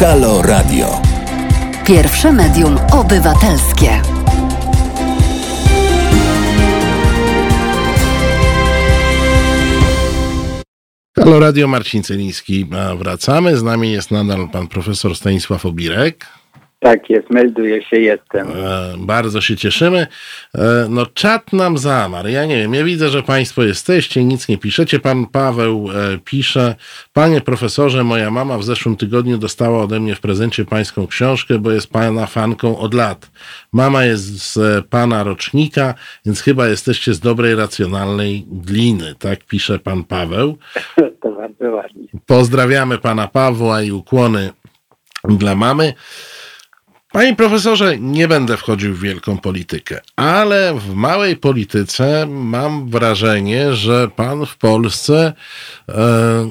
Halo 0.00 0.42
Radio. 0.42 1.02
Pierwsze 1.86 2.32
medium 2.32 2.78
obywatelskie. 2.92 4.02
Halo 11.16 11.40
Radio 11.40 11.68
Marcin 11.68 12.02
Celiński. 12.02 12.66
Wracamy. 12.98 13.56
Z 13.56 13.62
nami 13.62 13.92
jest 13.92 14.10
nadal 14.10 14.48
pan 14.48 14.68
profesor 14.68 15.16
Stanisław 15.16 15.66
Obirek. 15.66 16.26
Tak 16.80 17.10
jest, 17.10 17.30
melduje 17.30 17.82
się, 17.82 18.00
jestem. 18.00 18.48
E, 18.48 18.94
bardzo 18.98 19.40
się 19.40 19.56
cieszymy. 19.56 20.06
E, 20.54 20.86
no 20.88 21.06
czat 21.06 21.52
nam 21.52 21.78
zamarł. 21.78 22.28
Ja 22.28 22.46
nie 22.46 22.56
wiem, 22.56 22.74
ja 22.74 22.84
widzę, 22.84 23.08
że 23.08 23.22
Państwo 23.22 23.62
jesteście, 23.62 24.24
nic 24.24 24.48
nie 24.48 24.58
piszecie. 24.58 25.00
Pan 25.00 25.26
Paweł 25.26 25.88
e, 25.90 26.18
pisze, 26.24 26.74
Panie 27.12 27.40
profesorze, 27.40 28.04
moja 28.04 28.30
mama 28.30 28.58
w 28.58 28.64
zeszłym 28.64 28.96
tygodniu 28.96 29.38
dostała 29.38 29.82
ode 29.82 30.00
mnie 30.00 30.14
w 30.14 30.20
prezencie 30.20 30.64
Pańską 30.64 31.06
książkę, 31.06 31.58
bo 31.58 31.70
jest 31.70 31.90
Pana 31.90 32.26
fanką 32.26 32.78
od 32.78 32.94
lat. 32.94 33.30
Mama 33.72 34.04
jest 34.04 34.52
z 34.54 34.86
Pana 34.86 35.24
rocznika, 35.24 35.94
więc 36.26 36.40
chyba 36.40 36.68
jesteście 36.68 37.14
z 37.14 37.20
dobrej, 37.20 37.54
racjonalnej 37.54 38.46
gliny. 38.48 39.14
Tak 39.18 39.44
pisze 39.44 39.78
Pan 39.78 40.04
Paweł. 40.04 40.58
To 41.22 41.30
bardzo 41.30 41.70
ładnie. 41.70 42.08
Pozdrawiamy 42.26 42.98
Pana 42.98 43.28
Pawła 43.28 43.82
i 43.82 43.90
ukłony 43.90 44.50
dla 45.24 45.54
mamy. 45.54 45.94
Panie 47.12 47.36
profesorze, 47.36 47.98
nie 47.98 48.28
będę 48.28 48.56
wchodził 48.56 48.94
w 48.94 49.00
wielką 49.00 49.38
politykę, 49.38 50.00
ale 50.16 50.74
w 50.74 50.94
małej 50.94 51.36
polityce 51.36 52.26
mam 52.26 52.90
wrażenie, 52.90 53.74
że 53.74 54.08
pan 54.16 54.46
w 54.46 54.56
Polsce 54.56 55.32
e, 55.88 56.48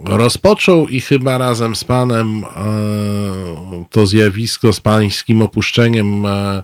rozpoczął 0.00 0.88
i 0.88 1.00
chyba 1.00 1.38
razem 1.38 1.76
z 1.76 1.84
panem 1.84 2.44
e, 2.44 3.84
to 3.90 4.06
zjawisko 4.06 4.72
z 4.72 4.80
pańskim 4.80 5.42
opuszczeniem 5.42 6.26
e, 6.26 6.62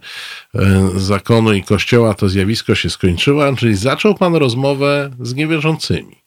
e 0.55 0.91
zakonu 0.97 1.53
i 1.53 1.63
kościoła, 1.63 2.15
to 2.15 2.29
zjawisko 2.29 2.75
się 2.75 2.91
skończyło, 2.91 3.57
czyli 3.57 3.77
zaczął 3.77 4.15
pan 4.15 4.35
rozmowę 4.35 5.11
z 5.21 5.35
niewierzącymi. 5.35 6.22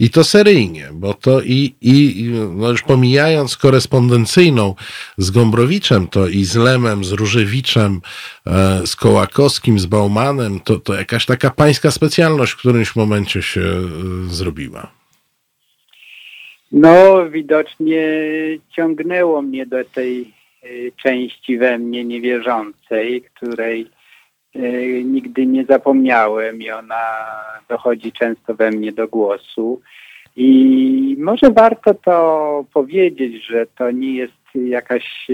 I 0.00 0.10
to 0.10 0.24
seryjnie, 0.24 0.88
bo 0.92 1.14
to 1.14 1.40
i, 1.40 1.74
i 1.80 2.24
no 2.56 2.70
już 2.70 2.82
pomijając 2.82 3.56
korespondencyjną 3.56 4.74
z 5.18 5.30
Gombrowiczem, 5.30 6.08
to 6.08 6.28
i 6.28 6.44
z 6.44 6.56
Lemem, 6.56 7.04
z 7.04 7.12
Różewiczem, 7.12 8.00
e, 8.46 8.86
z 8.86 8.96
Kołakowskim, 8.96 9.78
z 9.78 9.86
Baumanem, 9.86 10.60
to, 10.60 10.78
to 10.78 10.94
jakaś 10.94 11.26
taka 11.26 11.50
pańska 11.50 11.90
specjalność 11.90 12.52
w 12.52 12.56
którymś 12.56 12.96
momencie 12.96 13.42
się 13.42 13.60
e, 13.60 13.82
zrobiła. 14.28 14.90
No, 16.72 17.30
widocznie 17.30 18.02
ciągnęło 18.76 19.42
mnie 19.42 19.66
do 19.66 19.84
tej 19.84 20.20
e, 20.62 20.66
części 21.02 21.58
we 21.58 21.78
mnie 21.78 22.04
niewierzącej, 22.04 23.22
której 23.22 23.95
nigdy 25.04 25.46
nie 25.46 25.64
zapomniałem 25.64 26.62
i 26.62 26.70
ona 26.70 27.26
dochodzi 27.68 28.12
często 28.12 28.54
we 28.54 28.70
mnie 28.70 28.92
do 28.92 29.08
głosu. 29.08 29.80
I 30.36 31.16
może 31.18 31.50
warto 31.50 31.94
to 31.94 32.64
powiedzieć, 32.72 33.46
że 33.46 33.66
to 33.78 33.90
nie 33.90 34.14
jest 34.14 34.34
jakaś 34.54 35.26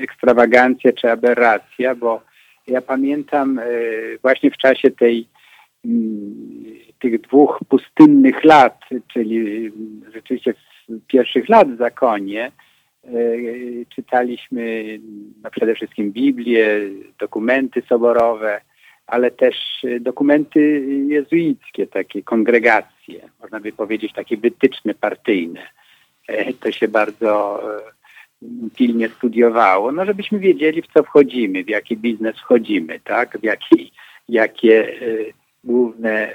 ekstrawagancja 0.00 0.92
czy 0.92 1.10
aberracja, 1.10 1.94
bo 1.94 2.22
ja 2.66 2.82
pamiętam 2.82 3.58
e, 3.58 3.64
właśnie 4.22 4.50
w 4.50 4.56
czasie 4.56 4.90
tej, 4.90 5.28
tych 6.98 7.20
dwóch 7.20 7.60
pustynnych 7.68 8.44
lat, 8.44 8.80
czyli 9.12 9.70
rzeczywiście 10.14 10.54
pierwszych 11.06 11.48
lat 11.48 11.74
w 11.74 11.78
zakonie, 11.78 12.52
czytaliśmy 13.94 14.84
no 15.42 15.50
przede 15.50 15.74
wszystkim 15.74 16.12
Biblię, 16.12 16.80
dokumenty 17.18 17.82
soborowe, 17.88 18.60
ale 19.06 19.30
też 19.30 19.56
dokumenty 20.00 20.86
jezuickie, 21.08 21.86
takie 21.86 22.22
kongregacje, 22.22 23.28
można 23.40 23.60
by 23.60 23.72
powiedzieć 23.72 24.12
takie 24.12 24.36
wytyczne 24.36 24.94
partyjne. 24.94 25.60
E, 26.28 26.52
to 26.52 26.72
się 26.72 26.88
bardzo 26.88 27.62
e, 27.76 27.82
pilnie 28.76 29.08
studiowało, 29.08 29.92
no 29.92 30.04
żebyśmy 30.04 30.38
wiedzieli, 30.38 30.82
w 30.82 30.92
co 30.94 31.02
wchodzimy, 31.02 31.64
w 31.64 31.68
jaki 31.68 31.96
biznes 31.96 32.36
wchodzimy, 32.36 33.00
tak, 33.04 33.38
w 33.38 33.44
jaki, 33.44 33.92
jakie 34.28 34.92
główne 35.64 36.34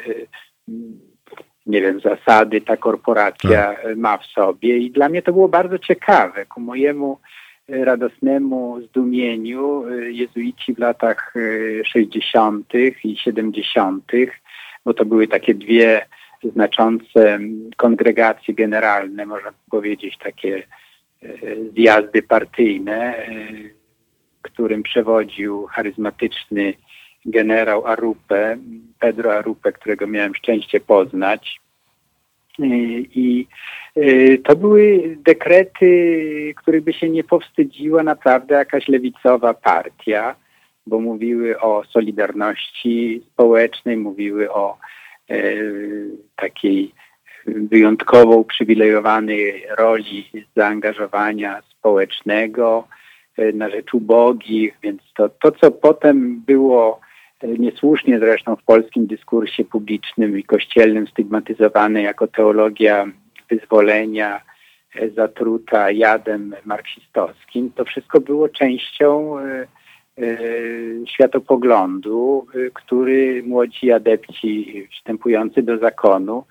nie 1.67 1.81
wiem, 1.81 1.99
zasady 1.99 2.61
ta 2.61 2.77
korporacja 2.77 3.75
tak. 3.83 3.97
ma 3.97 4.17
w 4.17 4.25
sobie 4.25 4.77
i 4.77 4.91
dla 4.91 5.09
mnie 5.09 5.21
to 5.21 5.33
było 5.33 5.47
bardzo 5.47 5.79
ciekawe. 5.79 6.45
Ku 6.45 6.61
mojemu 6.61 7.19
e, 7.69 7.85
radosnemu 7.85 8.81
zdumieniu 8.81 9.83
e, 9.87 10.11
jezuici 10.11 10.73
w 10.73 10.79
latach 10.79 11.33
60. 11.85 12.75
E, 12.75 12.77
i 13.03 13.17
70., 13.17 14.11
bo 14.85 14.93
to 14.93 15.05
były 15.05 15.27
takie 15.27 15.53
dwie 15.53 16.05
znaczące 16.43 17.39
kongregacje 17.77 18.53
generalne, 18.53 19.25
można 19.25 19.53
powiedzieć, 19.71 20.17
takie 20.17 20.63
zjazdy 21.73 22.23
partyjne, 22.23 23.15
którym 24.41 24.83
przewodził 24.83 25.65
charyzmatyczny 25.65 26.73
generał 27.27 27.87
Arupę, 27.87 28.57
Pedro 28.99 29.33
Arupę, 29.37 29.71
którego 29.71 30.07
miałem 30.07 30.35
szczęście 30.35 30.79
poznać. 30.79 31.59
I 33.15 33.47
y, 33.97 34.41
to 34.43 34.55
były 34.55 35.15
dekrety, 35.25 36.53
których 36.57 36.83
by 36.83 36.93
się 36.93 37.09
nie 37.09 37.23
powstydziła 37.23 38.03
naprawdę 38.03 38.55
jakaś 38.55 38.87
lewicowa 38.87 39.53
partia, 39.53 40.35
bo 40.87 40.99
mówiły 40.99 41.59
o 41.59 41.83
solidarności 41.91 43.23
społecznej, 43.33 43.97
mówiły 43.97 44.53
o 44.53 44.77
e, 45.29 45.43
takiej 46.35 46.91
wyjątkowo 47.45 48.35
uprzywilejowanej 48.37 49.65
roli 49.77 50.45
zaangażowania 50.55 51.61
społecznego 51.69 52.87
e, 53.37 53.51
na 53.51 53.69
rzecz 53.69 53.93
ubogich, 53.93 54.77
więc 54.83 55.01
to, 55.15 55.29
to 55.29 55.51
co 55.51 55.71
potem 55.71 56.41
było 56.47 56.99
niesłusznie 57.43 58.19
zresztą 58.19 58.55
w 58.55 58.63
polskim 58.63 59.07
dyskursie 59.07 59.65
publicznym 59.65 60.39
i 60.39 60.43
kościelnym 60.43 61.07
stygmatyzowane 61.07 62.01
jako 62.01 62.27
teologia 62.27 63.05
wyzwolenia 63.49 64.41
e, 64.95 65.09
zatruta 65.09 65.91
jadem 65.91 66.55
marksistowskim, 66.65 67.71
to 67.71 67.85
wszystko 67.85 68.19
było 68.19 68.49
częścią 68.49 69.39
e, 69.39 69.67
e, 70.17 70.37
światopoglądu, 71.07 72.47
który 72.73 73.43
młodzi 73.43 73.91
adepci 73.91 74.87
wstępujący 74.91 75.61
do 75.63 75.77
zakonu 75.77 76.43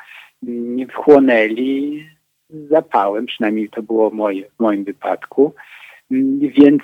wchłonęli 0.91 2.05
zapałem, 2.71 3.27
przynajmniej 3.27 3.69
to 3.69 3.83
było 3.83 4.11
moje, 4.11 4.45
w 4.45 4.61
moim 4.61 4.85
wypadku. 4.85 5.55
Mm, 6.11 6.39
więc 6.39 6.83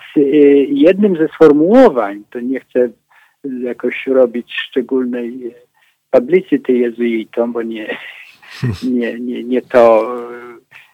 jednym 0.69 1.17
ze 1.17 1.29
sformułowań, 1.29 2.25
to 2.31 2.41
nie 2.41 2.61
chcę 2.61 2.89
jakoś 3.45 4.07
robić 4.07 4.53
szczególnej 4.53 5.55
publicity 6.11 6.73
jezuitom, 6.73 7.53
bo 7.53 7.63
nie, 7.63 7.97
nie, 8.93 9.21
nie, 9.21 9.45
nie 9.45 9.63
to 9.63 10.15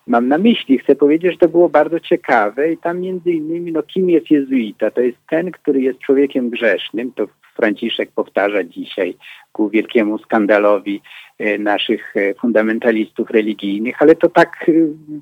mam 0.07 0.29
na 0.29 0.39
myśli. 0.39 0.79
Chcę 0.79 0.95
powiedzieć, 0.95 1.33
że 1.33 1.39
to 1.39 1.49
było 1.49 1.69
bardzo 1.69 2.01
ciekawe 2.01 2.73
i 2.73 2.79
tam 2.79 3.01
między 3.01 3.31
innymi, 3.31 3.73
no 3.73 3.83
kim 3.83 4.11
jest 4.11 4.31
jezuita? 4.31 4.91
To 4.91 5.01
jest 5.01 5.19
ten, 5.31 5.51
który 5.51 5.81
jest 5.81 5.99
człowiekiem 5.99 6.51
grzesznym, 6.51 7.13
to 7.13 7.27
Franciszek 7.57 8.11
powtarza 8.11 8.65
dzisiaj 8.65 9.17
ku 9.53 9.71
wielkiemu 9.71 10.19
skandalowi 10.19 11.01
e, 11.39 11.59
naszych 11.59 12.17
e, 12.17 12.35
fundamentalistów 12.35 13.31
religijnych, 13.31 14.03
ale 14.03 14.15
to 14.15 14.29
tak 14.29 14.69
e, 14.69 14.73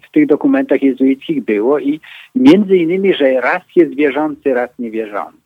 w 0.08 0.10
tych 0.12 0.26
dokumentach 0.26 0.82
jezuickich 0.82 1.44
było 1.44 1.78
i 1.78 2.00
między 2.34 2.76
innymi, 2.76 3.14
że 3.14 3.40
raz 3.40 3.62
jest 3.76 3.94
wierzący, 3.94 4.54
raz 4.54 4.70
niewierzący. 4.78 5.45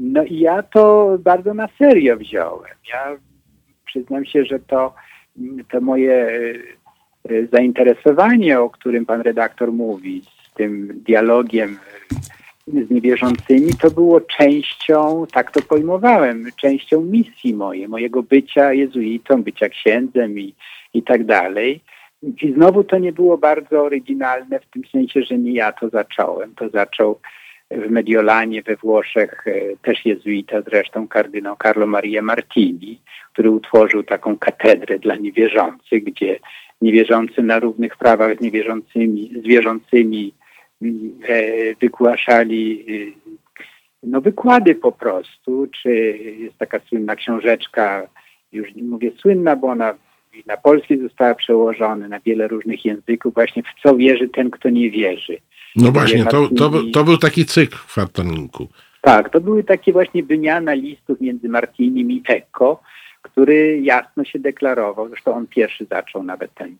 No 0.00 0.24
i 0.24 0.38
ja 0.38 0.62
to 0.62 1.16
bardzo 1.20 1.54
na 1.54 1.68
serio 1.78 2.16
wziąłem. 2.16 2.72
Ja 2.92 3.16
przyznam 3.84 4.24
się, 4.24 4.44
że 4.44 4.58
to, 4.58 4.94
to 5.70 5.80
moje 5.80 6.42
zainteresowanie, 7.52 8.60
o 8.60 8.70
którym 8.70 9.06
pan 9.06 9.20
redaktor 9.20 9.72
mówi, 9.72 10.22
z 10.42 10.54
tym 10.54 11.02
dialogiem 11.06 11.78
z 12.66 12.90
niewierzącymi, 12.90 13.74
to 13.80 13.90
było 13.90 14.20
częścią, 14.20 15.26
tak 15.32 15.50
to 15.50 15.62
pojmowałem, 15.62 16.46
częścią 16.60 17.00
misji 17.00 17.54
mojej, 17.54 17.88
mojego 17.88 18.22
bycia 18.22 18.72
jezuitą, 18.72 19.42
bycia 19.42 19.68
księdzem 19.68 20.38
i, 20.38 20.54
i 20.94 21.02
tak 21.02 21.24
dalej. 21.24 21.80
I 22.22 22.52
znowu 22.52 22.84
to 22.84 22.98
nie 22.98 23.12
było 23.12 23.38
bardzo 23.38 23.82
oryginalne 23.82 24.60
w 24.60 24.66
tym 24.66 24.82
sensie, 24.92 25.22
że 25.22 25.38
nie 25.38 25.52
ja 25.52 25.72
to 25.72 25.88
zacząłem. 25.88 26.54
To 26.54 26.68
zaczął 26.68 27.18
w 27.70 27.90
Mediolanie 27.90 28.62
we 28.62 28.76
Włoszech 28.76 29.44
e, 29.46 29.76
też 29.82 30.06
jezuita, 30.06 30.62
zresztą 30.62 31.08
kardynał 31.08 31.56
Carlo 31.62 31.86
Maria 31.86 32.22
Martini, 32.22 33.00
który 33.32 33.50
utworzył 33.50 34.02
taką 34.02 34.38
katedrę 34.38 34.98
dla 34.98 35.16
niewierzących, 35.16 36.04
gdzie 36.04 36.38
niewierzący 36.82 37.42
na 37.42 37.58
równych 37.58 37.96
prawach 37.96 38.38
z 38.38 38.40
niewierzącymi, 38.40 39.32
z 39.42 39.46
wierzącymi 39.46 40.34
e, 40.82 41.74
wygłaszali 41.80 42.84
e, 42.88 43.28
no, 44.02 44.20
wykłady 44.20 44.74
po 44.74 44.92
prostu, 44.92 45.66
czy 45.82 45.90
jest 46.38 46.58
taka 46.58 46.80
słynna 46.80 47.16
książeczka, 47.16 48.08
już 48.52 48.74
nie 48.74 48.82
mówię 48.82 49.10
słynna, 49.18 49.56
bo 49.56 49.68
ona 49.68 49.94
na 50.46 50.56
polski 50.56 50.98
została 50.98 51.34
przełożona 51.34 52.08
na 52.08 52.20
wiele 52.20 52.48
różnych 52.48 52.84
języków, 52.84 53.34
właśnie 53.34 53.62
w 53.62 53.82
co 53.82 53.96
wierzy 53.96 54.28
ten, 54.28 54.50
kto 54.50 54.70
nie 54.70 54.90
wierzy. 54.90 55.38
No 55.76 55.92
właśnie, 55.92 56.24
to, 56.24 56.48
to, 56.48 56.70
to 56.92 57.04
był 57.04 57.18
taki 57.18 57.44
cykl 57.44 57.76
w 57.76 57.86
kwartalniku. 57.86 58.68
Tak, 59.00 59.30
to 59.30 59.40
były 59.40 59.64
takie 59.64 59.92
właśnie 59.92 60.22
wymiana 60.22 60.74
listów 60.74 61.20
między 61.20 61.48
Martinim 61.48 62.10
i 62.10 62.22
Ecco, 62.28 62.80
który 63.22 63.80
jasno 63.82 64.24
się 64.24 64.38
deklarował, 64.38 65.08
zresztą 65.08 65.34
on 65.34 65.46
pierwszy 65.46 65.86
zaczął 65.90 66.22
nawet 66.22 66.54
ten, 66.54 66.76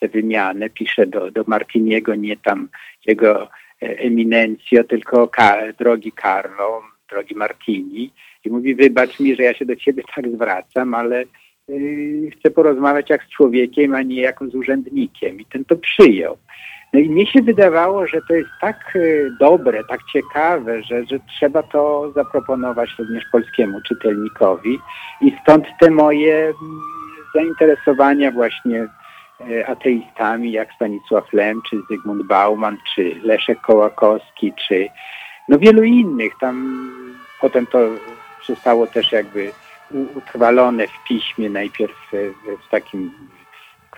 tę 0.00 0.08
wymianę, 0.08 0.70
pisze 0.70 1.06
do, 1.06 1.30
do 1.30 1.44
Martiniego, 1.46 2.14
nie 2.14 2.36
tam 2.36 2.68
jego 3.06 3.42
e, 3.42 3.48
eminencjo, 3.80 4.84
tylko 4.84 5.28
ka, 5.28 5.56
drogi 5.78 6.12
Carlo, 6.22 6.82
drogi 7.10 7.34
Martini 7.34 8.12
i 8.44 8.50
mówi, 8.50 8.74
wybacz 8.74 9.20
mi, 9.20 9.36
że 9.36 9.42
ja 9.42 9.54
się 9.54 9.66
do 9.66 9.76
ciebie 9.76 10.02
tak 10.16 10.30
zwracam, 10.30 10.94
ale 10.94 11.24
yy, 11.68 12.30
chcę 12.30 12.50
porozmawiać 12.50 13.10
jak 13.10 13.24
z 13.24 13.28
człowiekiem, 13.28 13.94
a 13.94 14.02
nie 14.02 14.20
jako 14.20 14.48
z 14.48 14.54
urzędnikiem 14.54 15.40
i 15.40 15.44
ten 15.44 15.64
to 15.64 15.76
przyjął. 15.76 16.36
No 16.92 17.00
i 17.00 17.10
mnie 17.10 17.26
się 17.26 17.42
wydawało, 17.42 18.06
że 18.06 18.20
to 18.28 18.34
jest 18.34 18.50
tak 18.60 18.96
y, 18.96 19.30
dobre, 19.40 19.84
tak 19.84 20.00
ciekawe, 20.12 20.82
że, 20.82 21.04
że 21.04 21.18
trzeba 21.38 21.62
to 21.62 22.12
zaproponować 22.14 22.90
również 22.98 23.24
polskiemu 23.32 23.80
czytelnikowi 23.80 24.78
i 25.20 25.36
stąd 25.42 25.66
te 25.80 25.90
moje 25.90 26.36
mm, 26.36 26.54
zainteresowania 27.34 28.30
właśnie 28.30 28.88
y, 29.50 29.66
ateistami 29.66 30.52
jak 30.52 30.72
Stanisław 30.72 31.32
Lem, 31.32 31.60
czy 31.70 31.76
Zygmunt 31.90 32.26
Bauman, 32.26 32.76
czy 32.94 33.14
Leszek 33.22 33.60
Kołakowski, 33.60 34.52
czy 34.68 34.88
no 35.48 35.58
wielu 35.58 35.82
innych. 35.82 36.32
Tam 36.40 36.88
potem 37.40 37.66
to 37.66 37.78
zostało 38.46 38.86
też 38.86 39.12
jakby 39.12 39.52
utrwalone 40.14 40.86
w 40.86 41.04
piśmie, 41.08 41.50
najpierw 41.50 42.12
w 42.66 42.68
takim 42.70 43.10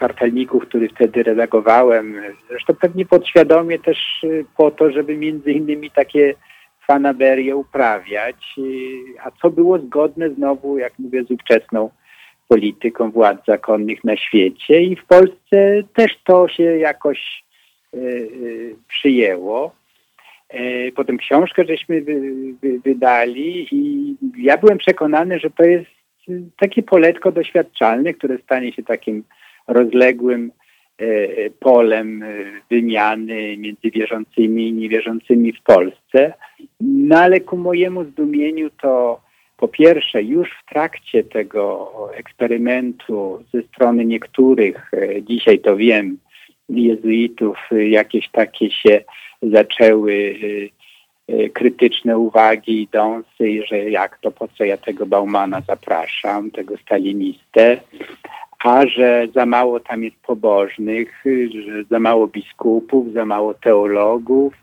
kwartalniku, 0.01 0.61
który 0.61 0.89
wtedy 0.89 1.23
redagowałem. 1.23 2.23
Zresztą 2.49 2.75
pewnie 2.75 3.07
podświadomie 3.07 3.79
też 3.79 3.99
y, 4.25 4.45
po 4.57 4.71
to, 4.71 4.91
żeby 4.91 5.17
między 5.17 5.53
innymi 5.53 5.91
takie 5.91 6.35
fanaberie 6.87 7.57
uprawiać, 7.57 8.55
y, 8.59 8.63
a 9.25 9.31
co 9.31 9.51
było 9.51 9.79
zgodne 9.79 10.31
znowu, 10.31 10.79
jak 10.79 10.99
mówię, 10.99 11.25
z 11.25 11.31
ówczesną 11.31 11.91
polityką 12.49 13.11
władz 13.11 13.47
zakonnych 13.47 14.05
na 14.05 14.17
świecie 14.17 14.83
i 14.83 14.97
w 14.97 15.05
Polsce 15.05 15.83
też 15.95 16.19
to 16.25 16.49
się 16.49 16.63
jakoś 16.63 17.45
y, 17.95 18.77
przyjęło. 18.89 19.73
E, 20.49 20.93
potem 20.93 21.19
książkę 21.19 21.65
żeśmy 21.65 22.05
wydali 22.85 23.69
i 23.73 24.15
ja 24.39 24.59
byłem 24.59 24.79
przekonany, 24.79 25.39
że 25.39 25.51
to 25.51 25.63
jest 25.63 25.91
takie 26.59 26.83
poletko 26.83 27.33
doświadczalne, 27.33 28.15
które 28.15 28.39
stanie 28.39 28.73
się 28.73 28.83
takim 28.83 29.25
rozległym 29.69 30.53
e, 30.99 31.51
polem 31.51 32.23
e, 32.23 32.27
wymiany 32.71 33.57
między 33.57 33.91
wierzącymi 33.91 34.69
i 34.69 34.73
niewierzącymi 34.73 35.53
w 35.53 35.63
Polsce. 35.63 36.33
No 36.81 37.19
ale 37.19 37.41
ku 37.41 37.57
mojemu 37.57 38.05
zdumieniu 38.05 38.71
to 38.83 39.21
po 39.57 39.69
pierwsze 39.69 40.23
już 40.23 40.49
w 40.49 40.71
trakcie 40.71 41.25
tego 41.25 41.93
eksperymentu 42.15 43.45
ze 43.55 43.63
strony 43.63 44.05
niektórych, 44.05 44.91
e, 44.95 45.23
dzisiaj 45.23 45.59
to 45.59 45.77
wiem, 45.77 46.19
jezuitów, 46.69 47.57
jakieś 47.71 48.29
takie 48.29 48.71
się 48.71 49.05
zaczęły 49.43 50.35
krytyczne 51.53 52.19
uwagi 52.19 52.83
idące, 52.83 53.45
że 53.67 53.91
jak 53.91 54.19
to, 54.19 54.31
po 54.31 54.49
co 54.49 54.65
ja 54.65 54.77
tego 54.77 55.07
Baumana 55.07 55.61
zapraszam, 55.61 56.51
tego 56.51 56.77
stalinistę, 56.77 57.81
a 58.65 58.87
że 58.87 59.27
za 59.35 59.47
mało 59.47 59.81
tam 59.81 60.05
jest 60.05 60.17
pobożnych, 60.17 61.25
że 61.65 61.85
za 61.91 61.99
mało 61.99 62.27
biskupów, 62.27 63.13
za 63.13 63.25
mało 63.25 63.55
teologów. 63.55 64.55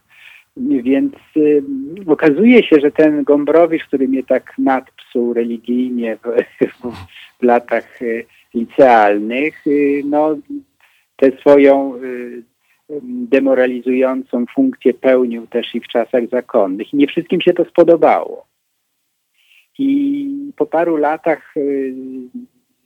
Więc 0.57 1.13
y, 1.37 1.63
okazuje 2.07 2.63
się, 2.63 2.79
że 2.79 2.91
ten 2.91 3.23
Gombrowicz, 3.23 3.83
który 3.83 4.07
mnie 4.07 4.23
tak 4.23 4.53
nadpsuł 4.57 5.33
religijnie 5.33 6.17
w, 6.17 6.21
w 7.39 7.43
latach 7.43 8.01
y, 8.01 8.25
licealnych, 8.53 9.67
y, 9.67 10.01
no, 10.05 10.37
tę 11.15 11.31
swoją 11.39 11.95
y, 11.95 12.43
demoralizującą 13.03 14.45
funkcję 14.55 14.93
pełnił 14.93 15.47
też 15.47 15.75
i 15.75 15.79
w 15.79 15.87
czasach 15.87 16.29
zakonnych. 16.31 16.93
I 16.93 16.97
nie 16.97 17.07
wszystkim 17.07 17.41
się 17.41 17.53
to 17.53 17.65
spodobało. 17.65 18.45
I 19.79 20.51
po 20.55 20.65
paru 20.65 20.97
latach 20.97 21.57
y, 21.57 21.93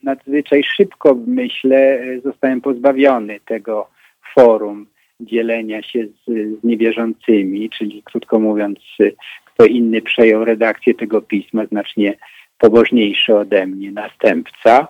nadzwyczaj 0.04 0.64
szybko, 0.64 1.18
myślę, 1.28 2.00
zostałem 2.24 2.62
pozbawiony 2.62 3.40
tego 3.46 3.88
forum 4.36 4.88
dzielenia 5.20 5.84
się 5.84 6.06
z, 6.06 6.26
z 6.60 6.64
niewierzącymi, 6.64 7.70
czyli 7.70 8.04
krótko 8.04 8.40
mówiąc, 8.40 8.80
kto 9.46 9.66
inny 9.66 10.02
przejął 10.02 10.46
redakcję 10.46 10.94
tego 10.94 11.22
pisma, 11.22 11.66
znacznie 11.66 12.18
pobożniejszy 12.58 13.36
ode 13.36 13.68
mnie 13.68 13.92
następca. 13.92 14.88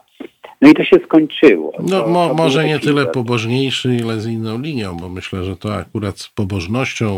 No 0.62 0.70
i 0.70 0.74
to 0.74 0.84
się 0.84 0.98
skończyło. 1.06 1.74
No, 1.80 2.08
mo, 2.08 2.28
to 2.28 2.34
może 2.34 2.66
nie 2.66 2.80
tyle 2.80 3.06
pobożniejszy, 3.06 3.96
ile 3.96 4.20
z 4.20 4.28
inną 4.28 4.62
linią, 4.62 4.98
bo 4.98 5.10
myślę, 5.10 5.44
że 5.44 5.58
to 5.58 5.76
akurat 5.76 6.20
z 6.20 6.30
pobożnością 6.30 7.10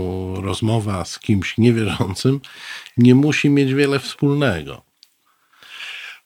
rozmowa 0.41 1.05
z 1.05 1.19
kimś 1.19 1.57
niewierzącym 1.57 2.39
nie 2.97 3.15
musi 3.15 3.49
mieć 3.49 3.73
wiele 3.73 3.99
wspólnego. 3.99 4.81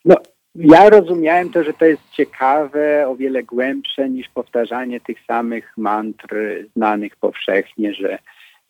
No, 0.06 0.16
ja 0.58 0.90
rozumiałem 0.90 1.50
to, 1.50 1.64
że 1.64 1.74
to 1.74 1.86
jest 1.86 2.02
ciekawe, 2.12 3.08
o 3.08 3.16
wiele 3.16 3.44
głębsze 3.44 4.10
niż 4.10 4.30
powtarzanie 4.30 5.00
tych 5.00 5.18
samych 5.26 5.74
mantr 5.78 6.36
znanych 6.76 7.16
powszechnie, 7.16 7.94
że 7.94 8.20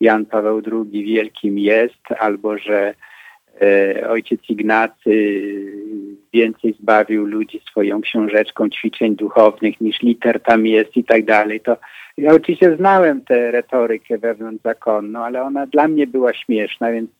Jan 0.00 0.26
Paweł 0.26 0.62
II 0.72 1.04
wielkim 1.04 1.58
jest, 1.58 2.12
albo 2.18 2.58
że 2.58 2.94
e, 3.62 4.08
ojciec 4.08 4.40
Ignacy 4.48 5.42
więcej 6.32 6.74
zbawił 6.80 7.26
ludzi 7.26 7.60
swoją 7.70 8.00
książeczką 8.00 8.70
ćwiczeń 8.70 9.16
duchownych 9.16 9.80
niż 9.80 10.02
liter 10.02 10.42
tam 10.42 10.66
jest 10.66 10.96
i 10.96 11.04
tak 11.04 11.24
dalej. 11.24 11.60
To 11.60 11.76
ja 12.18 12.32
oczywiście 12.32 12.76
znałem 12.76 13.20
tę 13.20 13.50
retorykę 13.50 14.18
wewnątrz 14.18 14.62
zakonną, 14.62 15.24
ale 15.24 15.42
ona 15.42 15.66
dla 15.66 15.88
mnie 15.88 16.06
była 16.06 16.34
śmieszna, 16.34 16.92
więc 16.92 17.10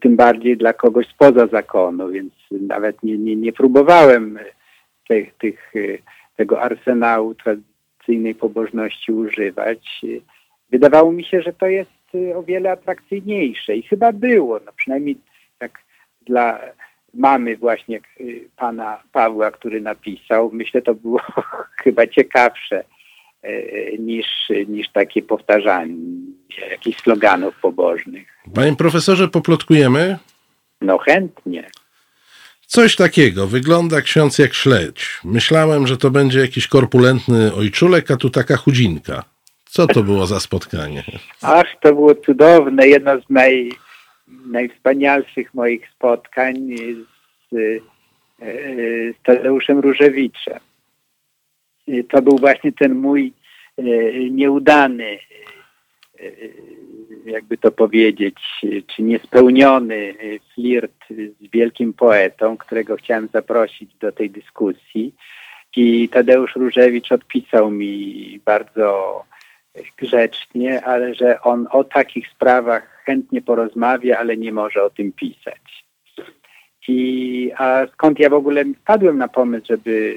tym 0.00 0.16
bardziej 0.16 0.56
dla 0.56 0.72
kogoś 0.72 1.06
spoza 1.08 1.46
zakonu, 1.46 2.08
więc 2.08 2.32
nawet 2.50 3.02
nie, 3.02 3.18
nie, 3.18 3.36
nie 3.36 3.52
próbowałem 3.52 4.38
tych, 5.08 5.34
tych, 5.34 5.72
e, 5.76 5.80
tego 6.36 6.60
arsenału 6.60 7.34
tradycyjnej 7.34 8.34
pobożności 8.34 9.12
używać. 9.12 10.00
Wydawało 10.70 11.12
mi 11.12 11.24
się, 11.24 11.42
że 11.42 11.52
to 11.52 11.66
jest 11.66 11.90
o 12.34 12.42
wiele 12.42 12.70
atrakcyjniejsze 12.70 13.76
i 13.76 13.82
chyba 13.82 14.12
było, 14.12 14.60
no 14.66 14.72
przynajmniej 14.76 15.16
tak 15.58 15.78
dla 16.26 16.60
mamy 17.14 17.56
właśnie 17.56 18.00
pana 18.56 19.02
Pawła, 19.12 19.50
który 19.50 19.80
napisał. 19.80 20.50
Myślę, 20.52 20.82
to 20.82 20.94
było 20.94 21.20
chyba 21.84 22.06
ciekawsze 22.06 22.84
niż, 23.98 24.26
niż 24.68 24.88
takie 24.92 25.22
powtarzanie 25.22 25.94
jakichś 26.70 27.02
sloganów 27.02 27.60
pobożnych. 27.60 28.28
Panie 28.54 28.76
profesorze, 28.76 29.28
poplotkujemy? 29.28 30.18
No 30.80 30.98
chętnie. 30.98 31.70
Coś 32.66 32.96
takiego. 32.96 33.46
Wygląda 33.46 34.00
ksiądz 34.00 34.38
jak 34.38 34.54
śledź. 34.54 35.20
Myślałem, 35.24 35.86
że 35.86 35.96
to 35.96 36.10
będzie 36.10 36.40
jakiś 36.40 36.68
korpulentny 36.68 37.54
ojczulek, 37.54 38.10
a 38.10 38.16
tu 38.16 38.30
taka 38.30 38.56
chudzinka. 38.56 39.24
Co 39.64 39.86
to 39.86 40.02
było 40.02 40.26
za 40.26 40.40
spotkanie? 40.40 41.04
Ach, 41.42 41.66
to 41.82 41.94
było 41.94 42.14
cudowne. 42.14 42.88
Jedno 42.88 43.20
z 43.20 43.30
naj, 43.30 43.72
najwspanialszych 44.46 45.54
moich 45.54 45.90
spotkań 45.90 46.56
z, 47.52 47.56
z 49.12 49.22
Tadeuszem 49.24 49.78
Różewiczem. 49.78 50.58
To 52.08 52.22
był 52.22 52.38
właśnie 52.38 52.72
ten 52.72 52.94
mój 52.94 53.32
e, 53.78 53.82
nieudany 54.30 55.18
e, 56.20 56.24
jakby 57.24 57.58
to 57.58 57.72
powiedzieć, 57.72 58.36
czy 58.86 59.02
niespełniony 59.02 60.14
flirt 60.54 61.04
z 61.40 61.50
wielkim 61.52 61.92
poetą, 61.92 62.56
którego 62.56 62.96
chciałem 62.96 63.28
zaprosić 63.32 63.94
do 63.94 64.12
tej 64.12 64.30
dyskusji. 64.30 65.14
I 65.76 66.08
Tadeusz 66.08 66.56
Różewicz 66.56 67.12
odpisał 67.12 67.70
mi 67.70 68.40
bardzo 68.44 69.22
grzecznie, 69.96 70.84
ale 70.84 71.14
że 71.14 71.40
on 71.42 71.66
o 71.70 71.84
takich 71.84 72.28
sprawach 72.28 73.02
chętnie 73.04 73.42
porozmawia, 73.42 74.18
ale 74.18 74.36
nie 74.36 74.52
może 74.52 74.82
o 74.82 74.90
tym 74.90 75.12
pisać. 75.12 75.84
I 76.88 77.50
a 77.56 77.86
skąd 77.92 78.18
ja 78.18 78.30
w 78.30 78.34
ogóle 78.34 78.64
wpadłem 78.64 79.18
na 79.18 79.28
pomysł, 79.28 79.66
żeby 79.66 80.14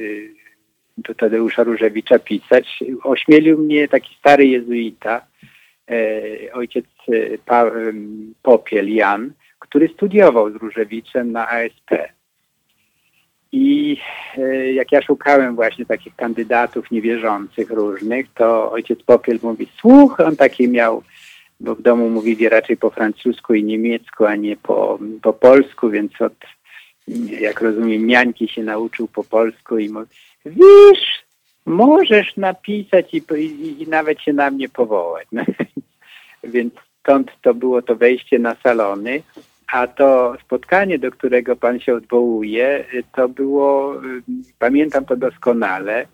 do 0.97 1.15
Tadeusza 1.15 1.63
Różewicza 1.63 2.19
pisać? 2.19 2.83
Ośmielił 3.03 3.57
mnie 3.57 3.87
taki 3.87 4.15
stary 4.15 4.47
jezuita, 4.47 5.21
E, 5.91 6.53
ojciec 6.53 6.85
e, 7.07 7.37
pa, 7.37 7.71
Popiel 8.43 8.93
Jan, 8.93 9.31
który 9.59 9.87
studiował 9.87 10.51
z 10.51 10.55
Różewiczem 10.55 11.31
na 11.31 11.49
ASP. 11.49 11.91
I 13.51 13.97
e, 14.37 14.73
jak 14.73 14.91
ja 14.91 15.01
szukałem 15.01 15.55
właśnie 15.55 15.85
takich 15.85 16.15
kandydatów 16.15 16.91
niewierzących 16.91 17.69
różnych, 17.69 18.33
to 18.33 18.71
ojciec 18.71 19.03
Popiel 19.03 19.39
mówi, 19.43 19.67
słuch, 19.79 20.19
on 20.19 20.35
taki 20.35 20.67
miał, 20.67 21.03
bo 21.59 21.75
w 21.75 21.81
domu 21.81 22.09
mówili 22.09 22.49
raczej 22.49 22.77
po 22.77 22.89
francusku 22.89 23.53
i 23.53 23.63
niemiecku, 23.63 24.25
a 24.25 24.35
nie 24.35 24.57
po, 24.57 24.99
po 25.21 25.33
polsku, 25.33 25.89
więc 25.89 26.21
od, 26.21 26.35
jak 27.39 27.61
rozumiem, 27.61 28.05
miańki 28.05 28.47
się 28.47 28.63
nauczył 28.63 29.07
po 29.07 29.23
polsku 29.23 29.77
i 29.77 29.89
mówi, 29.89 30.07
wiesz, 30.49 31.25
możesz 31.65 32.37
napisać 32.37 33.13
i, 33.13 33.21
i, 33.35 33.83
i 33.83 33.87
nawet 33.87 34.21
się 34.21 34.33
na 34.33 34.51
mnie 34.51 34.69
powołać. 34.69 35.27
No, 35.31 35.43
więc 36.53 36.73
stąd 36.99 37.31
to 37.41 37.53
było 37.53 37.81
to 37.81 37.95
wejście 37.95 38.39
na 38.39 38.55
salony. 38.63 39.21
A 39.71 39.87
to 39.87 40.35
spotkanie, 40.45 40.99
do 40.99 41.11
którego 41.11 41.55
pan 41.55 41.79
się 41.79 41.95
odwołuje, 41.95 42.85
to 43.15 43.29
było, 43.29 44.01
pamiętam 44.59 45.05
to 45.05 45.15
doskonale, 45.15 46.07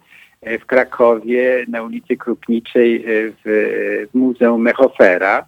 w 0.60 0.66
Krakowie 0.66 1.66
na 1.68 1.84
ulicy 1.84 2.18
Krupniczej 2.18 3.04
w 3.46 4.06
Muzeum 4.14 4.62
Mechofera, 4.62 5.46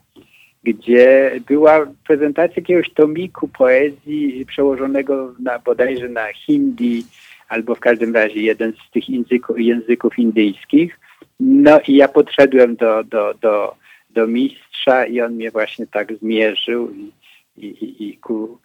gdzie 0.63 1.31
była 1.47 1.85
prezentacja 2.07 2.55
jakiegoś 2.55 2.93
tomiku 2.93 3.47
poezji 3.47 4.45
przełożonego 4.45 5.33
na 5.39 5.59
bodajże 5.59 6.09
na 6.09 6.33
hindi, 6.33 7.03
albo 7.49 7.75
w 7.75 7.79
każdym 7.79 8.15
razie 8.15 8.41
jeden 8.41 8.73
z 8.73 8.91
tych 8.91 9.09
języków, 9.09 9.59
języków 9.59 10.19
indyjskich. 10.19 10.99
No 11.39 11.79
i 11.87 11.95
ja 11.95 12.07
podszedłem 12.07 12.75
do, 12.75 13.03
do, 13.03 13.33
do, 13.33 13.75
do 14.09 14.27
mistrza 14.27 15.05
i 15.05 15.21
on 15.21 15.33
mnie 15.33 15.51
właśnie 15.51 15.87
tak 15.87 16.15
zmierzył 16.17 16.91
i, 16.93 17.11
i, 17.57 18.09
i 18.09 18.17
ku 18.17 18.59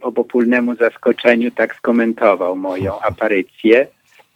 obopólnemu 0.00 0.74
zaskoczeniu 0.74 1.50
tak 1.50 1.74
skomentował 1.74 2.56
moją 2.56 3.00
aparycję. 3.00 3.86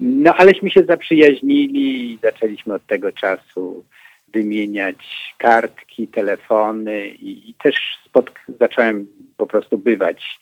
No 0.01 0.35
aleśmy 0.35 0.71
się 0.71 0.85
zaprzyjaźnili 0.85 2.13
i 2.13 2.19
zaczęliśmy 2.23 2.75
od 2.75 2.87
tego 2.87 3.13
czasu 3.13 3.85
wymieniać 4.29 4.97
kartki, 5.39 6.09
telefony 6.09 7.09
i, 7.09 7.51
i 7.51 7.55
też 7.55 7.99
spotk- 8.09 8.59
zacząłem 8.61 9.07
po 9.37 9.47
prostu 9.47 9.79
bywać 9.79 10.41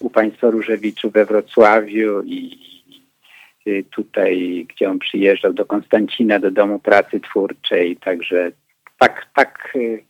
u 0.00 0.10
państwa 0.10 0.50
Różewiczu 0.50 1.10
we 1.10 1.24
Wrocławiu 1.24 2.22
i, 2.22 2.58
Y, 3.66 3.84
tutaj, 3.90 4.66
gdzie 4.70 4.90
on 4.90 4.98
przyjeżdżał 4.98 5.52
do 5.52 5.64
Konstancina, 5.64 6.38
do 6.38 6.50
Domu 6.50 6.78
Pracy 6.78 7.20
Twórczej, 7.20 7.96
także 7.96 8.52
tak, 8.98 9.26
tak 9.34 9.72
y, 9.76 10.04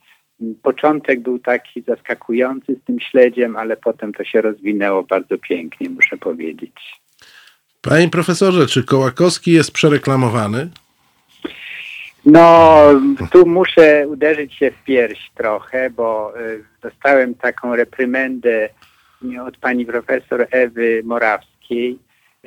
początek 0.63 1.21
był 1.21 1.39
taki 1.39 1.83
zaskakujący 1.83 2.75
z 2.75 2.85
tym 2.85 3.01
śledziem, 3.01 3.57
ale 3.57 3.77
potem 3.77 4.13
to 4.13 4.25
się 4.25 4.41
rozwinęło 4.41 5.03
bardzo 5.03 5.39
pięknie, 5.39 5.91
muszę 5.91 6.17
powiedzieć. 6.17 7.01
Panie 7.83 8.09
profesorze, 8.09 8.67
czy 8.67 8.85
Kołakowski 8.85 9.53
jest 9.53 9.73
przereklamowany? 9.73 10.69
No, 12.27 12.79
tu 13.33 13.47
muszę 13.47 14.09
uderzyć 14.09 14.55
się 14.55 14.71
w 14.71 14.85
pierś 14.85 15.31
trochę, 15.35 15.91
bo 15.91 16.33
y, 16.41 16.65
dostałem 16.83 17.35
taką 17.35 17.77
reprymendę 17.77 18.69
od 19.47 19.57
pani 19.57 19.87
profesor 19.87 20.47
Ewy 20.51 21.03
Morawskiej, 21.05 21.99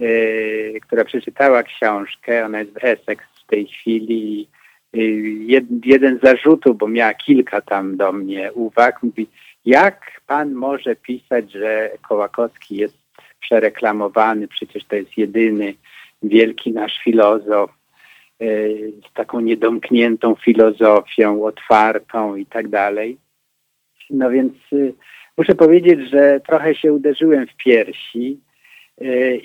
Y, 0.01 0.79
która 0.81 1.05
przeczytała 1.05 1.63
książkę, 1.63 2.45
ona 2.45 2.59
jest 2.59 2.73
w 2.73 2.83
Essex 2.83 3.25
w 3.43 3.47
tej 3.47 3.67
chwili. 3.67 4.47
Y, 4.95 4.99
jed, 5.47 5.65
jeden 5.85 6.17
z 6.17 6.21
zarzutów, 6.21 6.77
bo 6.77 6.87
miała 6.87 7.13
kilka 7.13 7.61
tam 7.61 7.97
do 7.97 8.11
mnie 8.11 8.53
uwag, 8.53 9.03
mówi, 9.03 9.27
jak 9.65 10.21
pan 10.27 10.53
może 10.53 10.95
pisać, 10.95 11.51
że 11.51 11.91
Kołakowski 12.07 12.75
jest 12.75 12.97
przereklamowany, 13.39 14.47
przecież 14.47 14.85
to 14.85 14.95
jest 14.95 15.17
jedyny 15.17 15.73
wielki 16.23 16.71
nasz 16.71 16.99
filozof 17.03 17.71
y, 18.41 18.93
z 19.09 19.13
taką 19.13 19.39
niedomkniętą 19.39 20.35
filozofią, 20.35 21.43
otwartą 21.43 22.35
i 22.35 22.45
tak 22.45 22.67
dalej. 22.67 23.17
No 24.09 24.29
więc 24.29 24.53
muszę 25.37 25.55
powiedzieć, 25.55 26.09
że 26.09 26.39
trochę 26.47 26.75
się 26.75 26.93
uderzyłem 26.93 27.47
w 27.47 27.55
piersi, 27.55 28.39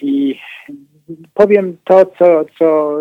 I 0.03 0.40
powiem 1.34 1.76
to, 1.84 2.07
co, 2.18 2.44
co 2.59 2.98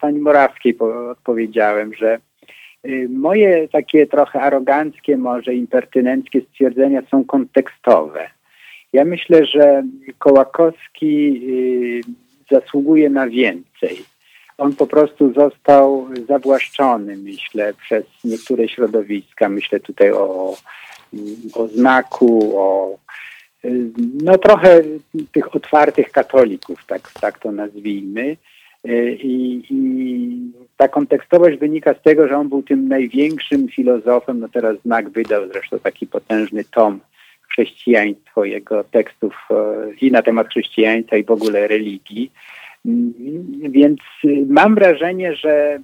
pani 0.00 0.18
Morawskiej 0.18 0.78
odpowiedziałem, 1.10 1.94
że 1.94 2.18
y, 2.86 3.08
moje 3.12 3.68
takie 3.68 4.06
trochę 4.06 4.40
aroganckie, 4.40 5.16
może 5.16 5.54
impertynenckie 5.54 6.40
stwierdzenia 6.40 7.02
są 7.10 7.24
kontekstowe. 7.24 8.30
Ja 8.92 9.04
myślę, 9.04 9.46
że 9.46 9.82
Kołakowski 10.18 11.42
y, 11.48 12.54
zasługuje 12.54 13.10
na 13.10 13.26
więcej. 13.26 14.04
On 14.58 14.72
po 14.72 14.86
prostu 14.86 15.32
został 15.32 16.08
zawłaszczony, 16.28 17.16
myślę, 17.16 17.74
przez 17.74 18.04
niektóre 18.24 18.68
środowiska. 18.68 19.48
Myślę 19.48 19.80
tutaj 19.80 20.12
o, 20.12 20.54
o 21.54 21.68
znaku, 21.68 22.58
o 22.58 22.98
no 24.22 24.38
trochę 24.38 24.82
tych 25.32 25.56
otwartych 25.56 26.10
katolików, 26.10 26.86
tak, 26.86 27.12
tak 27.20 27.38
to 27.38 27.52
nazwijmy. 27.52 28.36
I, 29.22 29.62
I, 29.70 30.52
ta 30.76 30.88
kontekstowość 30.88 31.58
wynika 31.58 31.94
z 31.94 32.02
tego, 32.02 32.28
że 32.28 32.36
on 32.36 32.48
był 32.48 32.62
tym 32.62 32.88
największym 32.88 33.68
filozofem, 33.68 34.40
no 34.40 34.48
teraz 34.48 34.76
Znak 34.84 35.08
wydał 35.08 35.48
zresztą 35.48 35.78
taki 35.78 36.06
potężny 36.06 36.64
tom 36.64 37.00
chrześcijaństwo, 37.50 38.44
jego 38.44 38.84
tekstów 38.84 39.34
e, 39.50 39.54
i 40.00 40.10
na 40.10 40.22
temat 40.22 40.48
chrześcijaństwa 40.48 41.16
i 41.16 41.24
w 41.24 41.30
ogóle 41.30 41.68
religii. 41.68 42.32
Więc 43.68 44.00
mam 44.48 44.74
wrażenie, 44.74 45.36
że 45.36 45.78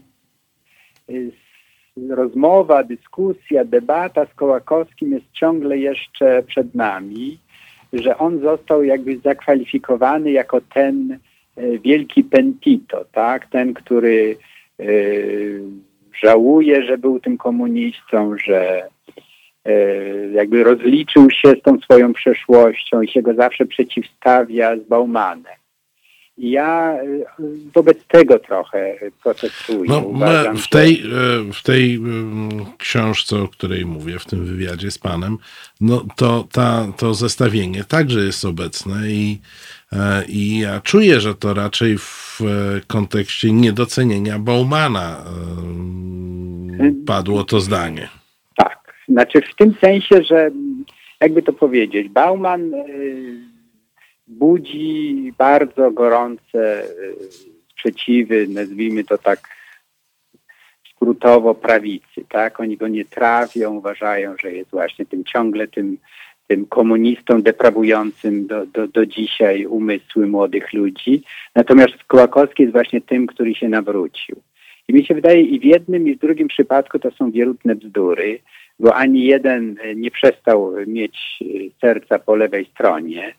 rozmowa, 2.10 2.84
dyskusja, 2.84 3.64
debata 3.64 4.26
z 4.26 4.34
Kołakowskim 4.34 5.12
jest 5.12 5.26
ciągle 5.32 5.78
jeszcze 5.78 6.42
przed 6.42 6.74
nami 6.74 7.38
że 7.92 8.18
on 8.18 8.40
został 8.40 8.82
jakby 8.82 9.18
zakwalifikowany 9.18 10.30
jako 10.30 10.60
ten 10.74 11.18
e, 11.56 11.78
wielki 11.78 12.24
pentito, 12.24 13.04
tak? 13.12 13.46
Ten, 13.46 13.74
który 13.74 14.36
e, 14.80 14.84
żałuje, 16.22 16.84
że 16.84 16.98
był 16.98 17.20
tym 17.20 17.38
komunistą, 17.38 18.36
że 18.44 18.88
e, 19.64 19.72
jakby 20.32 20.64
rozliczył 20.64 21.30
się 21.30 21.48
z 21.48 21.62
tą 21.62 21.78
swoją 21.78 22.12
przeszłością 22.12 23.02
i 23.02 23.08
się 23.08 23.22
go 23.22 23.34
zawsze 23.34 23.66
przeciwstawia 23.66 24.76
z 24.76 24.80
Baumanem. 24.80 25.59
Ja 26.40 26.98
y, 27.02 27.24
wobec 27.74 28.04
tego 28.04 28.38
trochę 28.38 28.94
protestuję. 29.22 29.90
No, 29.90 29.98
Uważam, 29.98 30.56
w 30.56 30.68
tej, 30.68 30.96
że... 30.96 31.44
w 31.52 31.62
tej 31.62 32.00
książce, 32.78 33.42
o 33.42 33.48
której 33.48 33.86
mówię, 33.86 34.18
w 34.18 34.26
tym 34.26 34.44
wywiadzie 34.44 34.90
z 34.90 34.98
panem, 34.98 35.38
no 35.80 36.06
to 36.16 36.48
ta, 36.52 36.86
to 36.96 37.14
zestawienie 37.14 37.84
także 37.84 38.20
jest 38.20 38.44
obecne 38.44 39.08
i, 39.08 39.38
e, 39.92 40.24
i 40.28 40.58
ja 40.58 40.80
czuję, 40.80 41.20
że 41.20 41.34
to 41.34 41.54
raczej 41.54 41.98
w 41.98 42.40
e, 42.40 42.80
kontekście 42.86 43.52
niedocenienia 43.52 44.38
Baumana 44.38 45.24
e, 46.80 47.06
padło 47.06 47.44
to 47.44 47.60
zdanie. 47.60 48.08
Tak, 48.56 48.78
znaczy 49.08 49.42
w 49.52 49.54
tym 49.54 49.74
sensie, 49.80 50.22
że 50.22 50.50
jakby 51.20 51.42
to 51.42 51.52
powiedzieć, 51.52 52.08
Bauman 52.08 52.72
budzi 54.30 55.32
bardzo 55.38 55.90
gorące 55.90 56.84
y, 56.84 57.14
sprzeciwy, 57.68 58.46
nazwijmy 58.48 59.04
to 59.04 59.18
tak 59.18 59.40
skrótowo 60.94 61.54
prawicy, 61.54 62.24
tak? 62.28 62.60
Oni 62.60 62.76
go 62.76 62.88
nie 62.88 63.04
trawią, 63.04 63.74
uważają, 63.74 64.34
że 64.42 64.52
jest 64.52 64.70
właśnie 64.70 65.06
tym 65.06 65.24
ciągle 65.24 65.68
tym, 65.68 65.98
tym 66.48 66.66
komunistą 66.66 67.42
deprawującym 67.42 68.46
do, 68.46 68.66
do, 68.66 68.88
do 68.88 69.06
dzisiaj 69.06 69.66
umysły 69.66 70.26
młodych 70.26 70.72
ludzi. 70.72 71.22
Natomiast 71.54 72.04
Kołakowski 72.06 72.62
jest 72.62 72.72
właśnie 72.72 73.00
tym, 73.00 73.26
który 73.26 73.54
się 73.54 73.68
nawrócił. 73.68 74.36
I 74.88 74.92
mi 74.92 75.04
się 75.04 75.14
wydaje 75.14 75.42
i 75.42 75.60
w 75.60 75.64
jednym 75.64 76.08
i 76.08 76.14
w 76.14 76.18
drugim 76.18 76.48
przypadku 76.48 76.98
to 76.98 77.10
są 77.10 77.30
wierutne 77.30 77.74
bzdury, 77.74 78.38
bo 78.78 78.94
ani 78.94 79.24
jeden 79.24 79.76
nie 79.96 80.10
przestał 80.10 80.72
mieć 80.86 81.38
serca 81.80 82.18
po 82.18 82.36
lewej 82.36 82.64
stronie, 82.64 83.34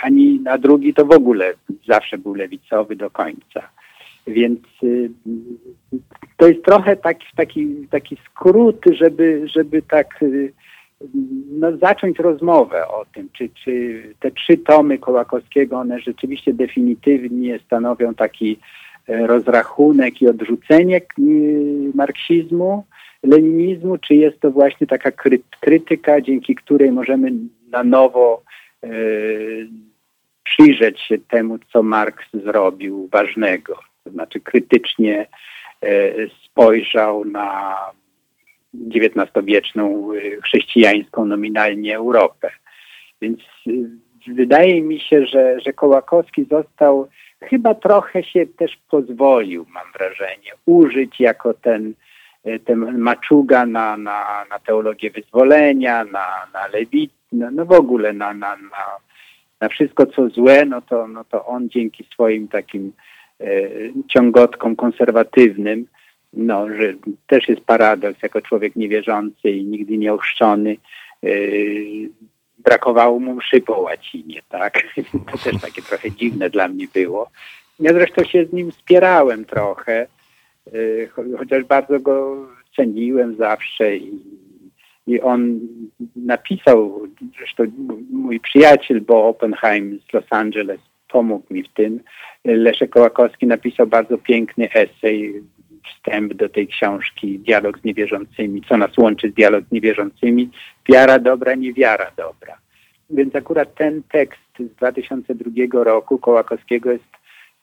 ani 0.00 0.40
na 0.40 0.58
drugi 0.58 0.94
to 0.94 1.06
w 1.06 1.12
ogóle 1.12 1.54
zawsze 1.86 2.18
był 2.18 2.34
lewicowy 2.34 2.96
do 2.96 3.10
końca. 3.10 3.68
Więc 4.26 4.60
y, 4.82 5.10
to 6.36 6.48
jest 6.48 6.64
trochę 6.64 6.96
taki, 6.96 7.26
taki, 7.36 7.86
taki 7.90 8.16
skrót, 8.30 8.84
żeby, 8.92 9.42
żeby 9.44 9.82
tak 9.82 10.22
y, 10.22 10.52
no, 11.50 11.76
zacząć 11.76 12.18
rozmowę 12.18 12.88
o 12.88 13.04
tym, 13.14 13.28
czy, 13.32 13.48
czy 13.64 14.02
te 14.20 14.30
trzy 14.30 14.56
tomy 14.56 14.98
Kołakowskiego, 14.98 15.78
one 15.78 16.00
rzeczywiście 16.00 16.54
definitywnie 16.54 17.58
stanowią 17.58 18.14
taki 18.14 18.58
e, 19.08 19.26
rozrachunek 19.26 20.22
i 20.22 20.28
odrzucenie 20.28 21.00
y, 21.18 21.90
marksizmu, 21.94 22.84
leninizmu, 23.22 23.98
czy 23.98 24.14
jest 24.14 24.40
to 24.40 24.50
właśnie 24.50 24.86
taka 24.86 25.10
krytyka, 25.60 26.20
dzięki 26.20 26.54
której 26.54 26.92
możemy 26.92 27.32
na 27.70 27.84
nowo 27.84 28.42
E, 28.42 28.65
przyjrzeć 30.56 31.00
się 31.00 31.18
temu, 31.18 31.58
co 31.72 31.82
Marks 31.82 32.26
zrobił 32.32 33.08
ważnego. 33.12 33.78
To 34.04 34.10
znaczy 34.10 34.40
krytycznie 34.40 35.26
e, 35.82 36.12
spojrzał 36.44 37.24
na 37.24 37.76
XIX-wieczną 38.94 40.12
e, 40.12 40.40
chrześcijańską 40.40 41.24
nominalnie 41.24 41.96
Europę. 41.96 42.50
Więc 43.22 43.40
wydaje 44.26 44.82
mi 44.82 45.00
się, 45.00 45.26
że, 45.26 45.60
że 45.60 45.72
Kołakowski 45.72 46.44
został, 46.50 47.08
chyba 47.42 47.74
trochę 47.74 48.22
się 48.22 48.46
też 48.46 48.78
pozwolił, 48.90 49.66
mam 49.70 49.92
wrażenie, 49.92 50.52
użyć 50.66 51.20
jako 51.20 51.54
ten, 51.54 51.94
ten 52.64 52.98
maczuga 52.98 53.66
na, 53.66 53.96
na, 53.96 54.44
na 54.50 54.58
teologię 54.58 55.10
wyzwolenia, 55.10 56.04
na, 56.04 56.46
na 56.54 56.66
lewit, 56.66 57.12
no, 57.32 57.50
no 57.50 57.64
w 57.64 57.72
ogóle 57.72 58.12
na, 58.12 58.34
na, 58.34 58.56
na, 58.56 58.86
na 59.60 59.68
wszystko, 59.68 60.06
co 60.06 60.28
złe, 60.28 60.64
no 60.64 60.82
to, 60.82 61.08
no 61.08 61.24
to 61.24 61.46
on 61.46 61.68
dzięki 61.68 62.04
swoim 62.04 62.48
takim 62.48 62.92
e, 63.40 63.46
ciągotkom 64.08 64.76
konserwatywnym, 64.76 65.86
no, 66.32 66.68
że 66.68 66.94
też 67.26 67.48
jest 67.48 67.60
paradoks, 67.60 68.22
jako 68.22 68.42
człowiek 68.42 68.76
niewierzący 68.76 69.50
i 69.50 69.64
nigdy 69.64 69.98
nie 69.98 70.12
ochrzczony, 70.12 70.76
e, 71.24 71.28
brakowało 72.58 73.20
mu 73.20 73.34
mszy 73.34 73.60
po 73.60 73.80
łacinie, 73.80 74.42
tak? 74.48 74.82
To 75.32 75.38
też 75.38 75.60
takie 75.62 75.82
trochę 75.82 76.10
dziwne 76.10 76.50
dla 76.50 76.68
mnie 76.68 76.86
było. 76.94 77.30
Ja 77.80 77.92
zresztą 77.92 78.24
się 78.24 78.46
z 78.46 78.52
nim 78.52 78.72
spierałem 78.72 79.44
trochę, 79.44 80.06
e, 80.66 81.06
chociaż 81.38 81.64
bardzo 81.64 82.00
go 82.00 82.46
ceniłem 82.76 83.36
zawsze 83.36 83.96
i 83.96 84.20
i 85.06 85.20
on 85.20 85.60
napisał, 86.16 87.02
zresztą 87.38 87.64
mój 88.10 88.40
przyjaciel 88.40 89.00
Bo 89.00 89.28
Oppenheim 89.28 90.00
z 90.08 90.12
Los 90.12 90.24
Angeles 90.30 90.80
pomógł 91.08 91.54
mi 91.54 91.62
w 91.62 91.68
tym. 91.68 92.00
Leszek 92.44 92.90
Kołakowski 92.90 93.46
napisał 93.46 93.86
bardzo 93.86 94.18
piękny 94.18 94.68
esej, 94.72 95.42
wstęp 95.88 96.34
do 96.34 96.48
tej 96.48 96.66
książki 96.66 97.38
Dialog 97.38 97.78
z 97.78 97.84
niewierzącymi, 97.84 98.62
co 98.68 98.76
nas 98.76 98.98
łączy 98.98 99.30
z 99.30 99.34
dialog 99.34 99.64
z 99.64 99.72
niewierzącymi, 99.72 100.50
wiara 100.88 101.18
dobra, 101.18 101.54
niewiara 101.54 102.10
dobra. 102.16 102.58
Więc 103.10 103.36
akurat 103.36 103.74
ten 103.74 104.02
tekst 104.02 104.40
z 104.58 104.76
2002 104.76 105.84
roku 105.84 106.18
Kołakowskiego 106.18 106.92
jest, 106.92 107.04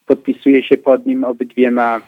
podpisuje 0.06 0.64
się 0.64 0.78
pod 0.78 1.06
nim 1.06 1.24
obydwiema 1.24 2.02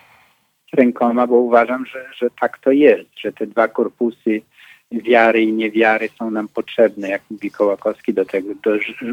rękoma, 0.74 1.28
bo 1.28 1.36
uważam, 1.36 1.86
że, 1.86 2.06
że 2.18 2.28
tak 2.42 2.58
to 2.58 2.72
jest, 2.72 3.10
że 3.20 3.34
te 3.34 3.48
dwa 3.48 3.68
korpusy 3.68 4.42
wiary 5.04 5.42
i 5.42 5.54
niewiary 5.54 6.10
są 6.20 6.32
nam 6.32 6.48
potrzebne, 6.48 7.10
jak 7.10 7.22
mówi 7.32 7.52
Kołakowski, 7.52 8.14
do 8.14 8.26
tego, 8.26 8.54
do 8.64 8.72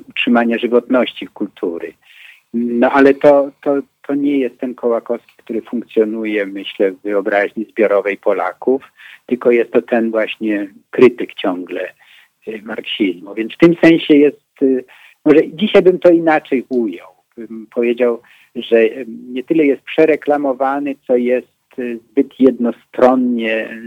utrzymania 0.09 0.59
żywotności 0.59 1.27
kultury. 1.27 1.93
No 2.55 2.91
ale 2.91 3.15
to, 3.15 3.51
to, 3.63 3.77
to 4.07 4.15
nie 4.15 4.39
jest 4.39 4.59
ten 4.59 4.75
Kołakowski, 4.75 5.33
który 5.37 5.63
funkcjonuje, 5.63 6.47
myślę, 6.47 6.91
w 6.91 7.03
wyobraźni 7.03 7.65
zbiorowej 7.65 8.17
Polaków, 8.17 8.83
tylko 9.27 9.51
jest 9.51 9.73
to 9.73 9.83
ten 9.83 10.11
właśnie 10.11 10.69
krytyk 10.91 11.35
ciągle 11.35 11.93
y, 12.49 12.63
marksizmu. 12.63 13.35
Więc 13.35 13.55
w 13.55 13.59
tym 13.59 13.77
sensie 13.85 14.17
jest, 14.17 14.63
y, 14.63 14.85
może 15.25 15.41
dzisiaj 15.49 15.83
bym 15.83 15.99
to 15.99 16.11
inaczej 16.11 16.65
ujął. 16.69 17.09
Bym 17.37 17.67
powiedział, 17.75 18.23
że 18.55 18.77
y, 18.77 19.07
nie 19.09 19.45
tyle 19.45 19.65
jest 19.65 19.83
przereklamowany, 19.83 20.95
co 21.07 21.17
jest 21.17 21.53
zbyt 22.11 22.41
jednostronnie 22.41 23.79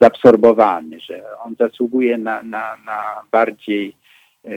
zaabsorbowany, 0.00 1.00
że 1.00 1.22
on 1.44 1.54
zasługuje 1.58 2.18
na, 2.18 2.42
na, 2.42 2.76
na 2.86 3.02
bardziej 3.32 3.96
e, 4.44 4.50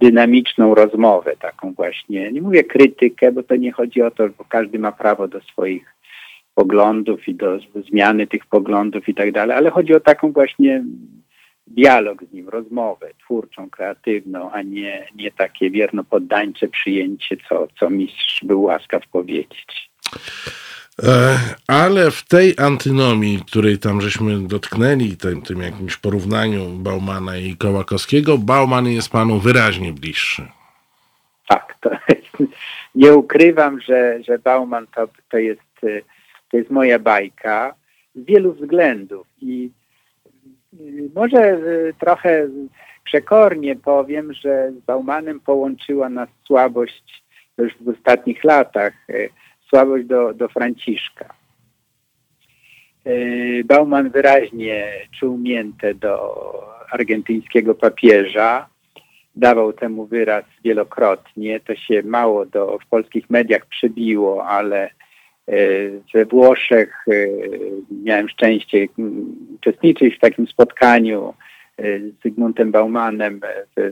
dynamiczną 0.00 0.74
rozmowę, 0.74 1.36
taką 1.36 1.72
właśnie, 1.72 2.32
nie 2.32 2.42
mówię 2.42 2.64
krytykę, 2.64 3.32
bo 3.32 3.42
to 3.42 3.56
nie 3.56 3.72
chodzi 3.72 4.02
o 4.02 4.10
to, 4.10 4.28
bo 4.28 4.44
każdy 4.48 4.78
ma 4.78 4.92
prawo 4.92 5.28
do 5.28 5.40
swoich 5.40 5.94
poglądów 6.54 7.28
i 7.28 7.34
do 7.34 7.58
zmiany 7.88 8.26
tych 8.26 8.46
poglądów 8.46 9.08
i 9.08 9.14
tak 9.14 9.32
dalej, 9.32 9.56
ale 9.56 9.70
chodzi 9.70 9.94
o 9.94 10.00
taką 10.00 10.32
właśnie 10.32 10.84
dialog 11.66 12.24
z 12.24 12.32
nim, 12.32 12.48
rozmowę 12.48 13.10
twórczą, 13.24 13.70
kreatywną, 13.70 14.50
a 14.50 14.62
nie, 14.62 15.08
nie 15.16 15.30
takie 15.32 15.70
wierno 15.70 16.04
poddańcze 16.04 16.68
przyjęcie, 16.68 17.36
co, 17.48 17.68
co 17.80 17.90
mistrz 17.90 18.44
był 18.44 18.62
łaskaw 18.62 19.02
powiedzieć. 19.12 19.90
E, 21.02 21.38
ale 21.66 22.10
w 22.10 22.24
tej 22.24 22.54
antynomii, 22.58 23.40
której 23.46 23.78
tam 23.78 24.00
żeśmy 24.00 24.48
dotknęli, 24.48 25.16
tym, 25.16 25.42
tym 25.42 25.62
jakimś 25.62 25.96
porównaniu 25.96 26.68
Baumana 26.68 27.36
i 27.36 27.56
Kołakowskiego, 27.56 28.38
Bauman 28.38 28.86
jest 28.86 29.12
panu 29.12 29.38
wyraźnie 29.38 29.92
bliższy. 29.92 30.48
Tak, 31.48 31.76
to 31.80 31.90
nie 32.94 33.14
ukrywam, 33.14 33.80
że, 33.80 34.22
że 34.22 34.38
Bauman 34.38 34.86
to, 34.94 35.08
to, 35.30 35.38
jest, 35.38 35.80
to 36.50 36.56
jest 36.56 36.70
moja 36.70 36.98
bajka 36.98 37.74
z 38.14 38.24
wielu 38.24 38.52
względów 38.52 39.26
i 39.40 39.70
może 41.14 41.38
e, 41.38 41.58
trochę 42.00 42.48
przekornie 43.04 43.76
powiem, 43.76 44.32
że 44.32 44.72
z 44.72 44.84
Baumanem 44.84 45.40
połączyła 45.40 46.08
nas 46.08 46.28
słabość 46.46 47.22
już 47.58 47.72
w 47.80 47.88
ostatnich 47.88 48.44
latach 48.44 48.92
e, 49.08 49.28
słabość 49.68 50.06
do, 50.06 50.34
do 50.34 50.48
Franciszka. 50.48 51.34
E, 53.04 53.64
Bauman 53.64 54.10
wyraźnie 54.10 54.92
czuł 55.20 55.38
miętę 55.38 55.94
do 55.94 56.34
argentyńskiego 56.90 57.74
papieża, 57.74 58.68
dawał 59.36 59.72
temu 59.72 60.06
wyraz 60.06 60.44
wielokrotnie. 60.64 61.60
To 61.60 61.74
się 61.74 62.02
mało 62.02 62.46
do, 62.46 62.78
w 62.78 62.86
polskich 62.86 63.30
mediach 63.30 63.66
przebiło, 63.66 64.46
ale 64.46 64.84
e, 64.86 64.90
we 66.14 66.24
Włoszech 66.24 67.04
e, 67.08 67.12
miałem 68.04 68.28
szczęście 68.28 68.86
uczestniczyć 69.54 70.16
w 70.16 70.20
takim 70.20 70.46
spotkaniu 70.46 71.34
z 71.78 72.22
Zygmuntem 72.22 72.70
Baumanem 72.70 73.40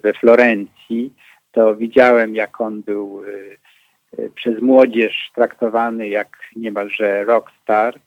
we 0.03 0.13
Florencji. 0.13 1.13
To 1.53 1.77
widziałem, 1.77 2.35
jak 2.35 2.61
on 2.61 2.83
był 2.83 3.23
przez 4.35 4.63
młodzież 4.63 5.31
traktowany 5.35 6.09
jak 6.09 6.39
niemalże 6.57 7.25
rockstar, 7.25 7.99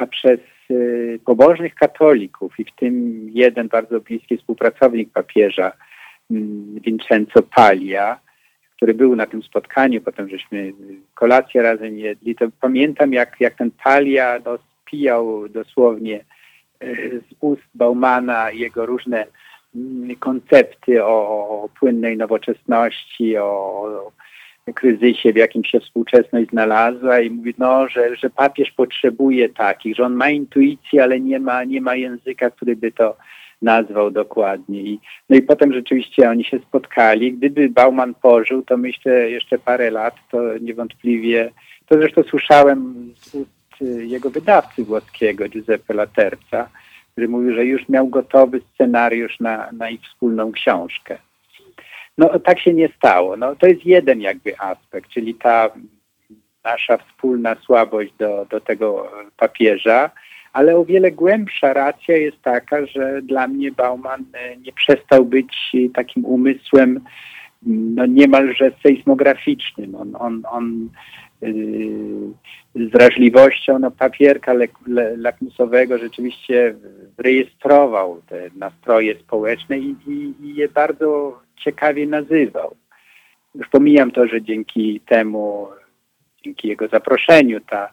a 0.00 0.06
przez 0.06 0.40
y, 0.70 1.20
pobożnych 1.24 1.74
katolików 1.74 2.60
i 2.60 2.64
w 2.64 2.74
tym 2.76 3.26
jeden 3.30 3.68
bardzo 3.68 4.00
bliski 4.00 4.36
współpracownik 4.36 5.12
papieża, 5.12 5.72
mm, 6.30 6.80
Vincenzo 6.80 7.42
Paglia, 7.42 8.20
który 8.76 8.94
był 8.94 9.16
na 9.16 9.26
tym 9.26 9.42
spotkaniu, 9.42 10.00
potem 10.00 10.28
żeśmy 10.28 10.72
kolację 11.14 11.62
razem 11.62 11.98
jedli, 11.98 12.34
to 12.34 12.46
pamiętam 12.60 13.12
jak, 13.12 13.36
jak 13.40 13.54
ten 13.54 13.70
Talia 13.84 14.38
no, 14.44 14.58
spijał 14.82 15.48
dosłownie 15.48 16.24
e, 16.80 16.96
z 17.10 17.34
ust 17.40 17.62
Baumana 17.74 18.50
jego 18.50 18.86
różne 18.86 19.26
mm, 19.76 20.16
koncepty 20.16 21.04
o, 21.04 21.68
płynnej 21.80 22.16
nowoczesności, 22.16 23.36
o 23.38 24.12
kryzysie, 24.74 25.32
w 25.32 25.36
jakim 25.36 25.64
się 25.64 25.80
współczesność 25.80 26.50
znalazła 26.50 27.20
i 27.20 27.30
mówi, 27.30 27.54
no, 27.58 27.88
że, 27.88 28.16
że 28.16 28.30
papież 28.30 28.70
potrzebuje 28.70 29.48
takich, 29.48 29.96
że 29.96 30.04
on 30.04 30.14
ma 30.14 30.30
intuicję, 30.30 31.02
ale 31.02 31.20
nie 31.20 31.40
ma, 31.40 31.64
nie 31.64 31.80
ma 31.80 31.94
języka, 31.94 32.50
który 32.50 32.76
by 32.76 32.92
to 32.92 33.16
nazwał 33.62 34.10
dokładnie. 34.10 34.80
I, 34.80 35.00
no 35.30 35.36
i 35.36 35.42
potem 35.42 35.72
rzeczywiście 35.72 36.30
oni 36.30 36.44
się 36.44 36.58
spotkali. 36.58 37.32
Gdyby 37.32 37.68
Bauman 37.68 38.14
pożył, 38.14 38.62
to 38.62 38.76
myślę 38.76 39.30
jeszcze 39.30 39.58
parę 39.58 39.90
lat, 39.90 40.14
to 40.30 40.58
niewątpliwie, 40.58 41.50
to 41.88 41.98
zresztą 41.98 42.22
słyszałem 42.22 42.94
z 43.16 43.34
ust 43.34 43.50
y, 43.82 44.06
jego 44.06 44.30
wydawcy 44.30 44.84
włoskiego, 44.84 45.48
Giuseppe 45.48 45.94
Laterza, 45.94 46.68
który 47.12 47.28
mówił, 47.28 47.54
że 47.54 47.64
już 47.64 47.88
miał 47.88 48.08
gotowy 48.08 48.60
scenariusz 48.74 49.40
na, 49.40 49.72
na 49.72 49.90
ich 49.90 50.00
wspólną 50.02 50.52
książkę. 50.52 51.18
No 52.18 52.38
tak 52.38 52.60
się 52.60 52.74
nie 52.74 52.88
stało. 52.88 53.36
No, 53.36 53.56
to 53.56 53.66
jest 53.66 53.86
jeden 53.86 54.20
jakby 54.20 54.60
aspekt, 54.60 55.10
czyli 55.10 55.34
ta 55.34 55.70
nasza 56.64 56.96
wspólna 56.96 57.54
słabość 57.54 58.12
do, 58.18 58.46
do 58.50 58.60
tego 58.60 59.12
papieża, 59.36 60.10
ale 60.52 60.76
o 60.76 60.84
wiele 60.84 61.12
głębsza 61.12 61.72
racja 61.72 62.16
jest 62.16 62.42
taka, 62.42 62.86
że 62.86 63.22
dla 63.22 63.48
mnie 63.48 63.72
Bauman 63.72 64.24
e, 64.32 64.56
nie 64.56 64.72
przestał 64.72 65.24
być 65.24 65.72
takim 65.94 66.24
umysłem 66.24 67.00
no 67.66 68.06
niemalże 68.06 68.70
sejsmograficznym. 68.82 69.94
On, 69.94 70.16
on, 70.18 70.42
on 70.50 70.88
yy, 71.42 72.86
z 72.88 72.90
wrażliwością 72.90 73.78
no, 73.78 73.90
papierka 73.90 74.52
le, 74.52 74.68
le, 74.86 75.16
lakmusowego 75.16 75.98
rzeczywiście 75.98 76.74
rejestrował 77.18 78.22
te 78.28 78.50
nastroje 78.56 79.18
społeczne 79.18 79.78
i, 79.78 79.96
i, 80.06 80.34
i 80.42 80.54
je 80.54 80.68
bardzo 80.68 81.40
ciekawie 81.64 82.06
nazywał. 82.06 82.76
Już 83.54 83.68
pomijam 83.68 84.10
to, 84.10 84.26
że 84.26 84.42
dzięki 84.42 85.00
temu, 85.00 85.68
dzięki 86.44 86.68
jego 86.68 86.88
zaproszeniu 86.88 87.60
ta 87.60 87.92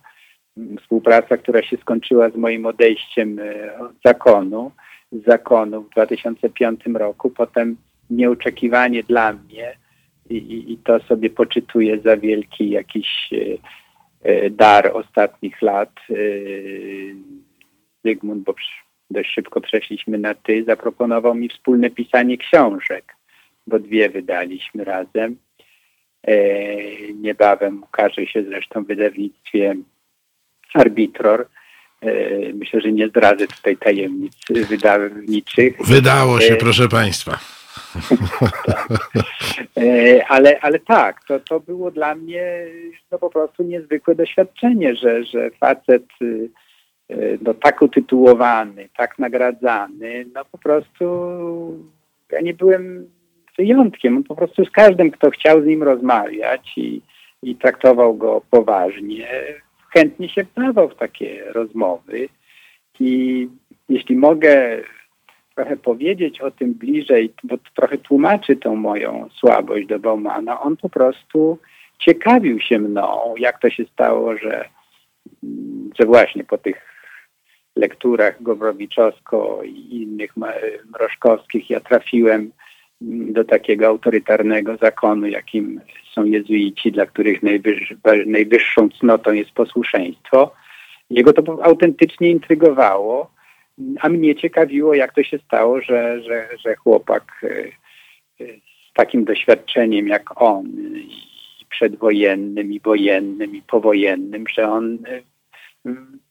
współpraca, 0.82 1.38
która 1.38 1.64
się 1.64 1.78
skończyła 1.78 2.30
z 2.30 2.36
moim 2.36 2.66
odejściem 2.66 3.40
e, 3.40 3.80
od 3.80 3.92
zakonu, 4.06 4.72
z 5.12 5.26
zakonu 5.26 5.84
w 5.84 5.90
2005 5.90 6.86
roku, 6.86 7.30
potem 7.30 7.78
nieoczekiwanie 8.10 9.04
dla 9.04 9.34
mnie 9.34 9.78
i, 10.30 10.74
i 10.74 10.78
to 10.78 11.00
sobie 11.00 11.30
poczytuję 11.30 12.00
za 12.00 12.18
wielki 12.18 12.70
jakiś 12.70 13.30
e, 13.34 13.38
e, 14.30 14.50
dar 14.50 14.92
ostatnich 14.94 15.62
lat. 15.62 15.92
Zygmunt, 18.06 18.44
bo 18.44 18.56
dość 19.10 19.34
szybko 19.34 19.62
przeszliśmy 19.62 20.18
na 20.18 20.34
ty, 20.34 20.64
zaproponował 20.64 21.36
mi 21.36 21.50
wspólne 21.50 21.90
pisanie 21.90 22.38
książek, 22.38 23.13
bo 23.68 23.80
dwie 23.80 24.10
wydaliśmy 24.10 24.84
razem. 24.84 25.38
Niebawem 27.16 27.84
ukaże 27.84 28.26
się 28.26 28.44
zresztą 28.44 28.84
w 28.84 28.88
wydawnictwie 28.88 29.76
arbitror. 30.74 31.48
E, 32.02 32.54
myślę, 32.54 32.82
że 32.82 32.92
nie 32.92 33.08
zdradzę 33.08 33.48
tutaj 33.48 33.78
tajemnic 33.78 34.34
wydawniczych. 34.50 35.78
Wydało 35.88 36.40
się, 36.40 36.54
e, 36.54 36.58
proszę 36.58 36.88
Państwa. 36.88 37.40
E, 39.78 40.26
ale, 40.28 40.60
ale 40.62 40.80
tak, 40.80 41.24
to, 41.28 41.40
to 41.40 41.60
było 41.60 41.92
dla 41.92 42.16
mnie 42.16 42.66
no, 43.12 43.20
po 43.20 43.30
prostu 43.30 43.64
niezwykłe 43.64 44.16
doświadczenie, 44.16 44.96
że, 44.96 45.24
że 45.24 45.52
facet 45.52 46.04
no, 47.42 47.54
tak 47.54 47.82
utytułowany, 47.82 48.90
tak 48.98 49.20
nagradzany, 49.20 50.26
no 50.34 50.46
po 50.46 50.58
prostu 50.58 51.06
ja 52.32 52.42
nie 52.42 52.54
byłem 52.54 53.10
wyjątkiem. 53.58 54.18
On 54.18 54.24
po 54.24 54.36
prostu 54.36 54.66
z 54.66 54.72
każdym, 54.72 55.12
kto 55.12 55.30
chciał 55.30 55.62
z 55.62 55.66
nim 55.66 55.84
rozmawiać 55.84 56.74
i, 56.78 57.02
i 57.44 57.56
traktował 57.56 58.18
go 58.18 58.42
poważnie, 58.50 59.28
chętnie 59.94 60.30
się 60.30 60.44
wdawał 60.44 60.90
w 60.90 60.96
takie 60.96 61.44
rozmowy 61.46 62.30
i 63.00 63.48
jeśli 63.90 64.16
mogę 64.16 64.82
trochę 65.56 65.78
powiedzieć 65.78 66.42
o 66.42 66.52
tym 66.52 66.74
bliżej, 66.74 67.34
bo 67.44 67.56
trochę 67.76 67.98
tłumaczy 67.98 68.56
tą 68.56 68.76
moją 68.76 69.30
słabość 69.40 69.88
do 69.88 70.00
Baumana, 70.00 70.62
on 70.62 70.78
po 70.78 70.90
prostu 70.90 71.60
ciekawił 72.00 72.60
się 72.60 72.80
mną, 72.80 73.34
jak 73.38 73.62
to 73.62 73.70
się 73.70 73.86
stało, 73.86 74.38
że, 74.38 74.70
że 76.00 76.06
właśnie 76.06 76.44
po 76.44 76.58
tych 76.58 76.94
lekturach 77.76 78.44
Gowrowiczowsko 78.44 79.62
i 79.64 80.02
innych 80.02 80.34
mrożkowskich 80.92 81.70
ja 81.70 81.80
trafiłem 81.80 82.52
do 83.06 83.44
takiego 83.44 83.88
autorytarnego 83.88 84.78
zakonu, 84.78 85.28
jakim 85.28 85.82
są 86.14 86.24
jezuici, 86.24 86.92
dla 86.92 87.06
których 87.06 87.44
najwyż, 87.44 87.94
najwyższą 88.26 88.90
cnotą 88.90 89.34
jest 89.34 89.52
posłuszeństwo. 89.52 90.54
Jego 91.10 91.34
to 91.34 91.58
autentycznie 91.64 92.30
intrygowało, 92.30 93.32
a 94.00 94.10
mnie 94.10 94.36
ciekawiło, 94.36 94.94
jak 94.94 95.14
to 95.14 95.24
się 95.24 95.40
stało, 95.40 95.82
że, 95.82 96.22
że, 96.22 96.48
że 96.66 96.76
chłopak 96.76 97.24
e, 97.44 97.48
e, 98.44 98.48
z 98.90 98.94
takim 98.94 99.26
doświadczeniem 99.26 100.08
jak 100.08 100.42
on, 100.42 100.66
i 100.96 101.66
przedwojennym, 101.70 102.74
i 102.74 102.80
wojennym, 102.80 103.56
i 103.56 103.62
powojennym, 103.62 104.46
że 104.48 104.70
on 104.70 104.98
e, 105.08 105.22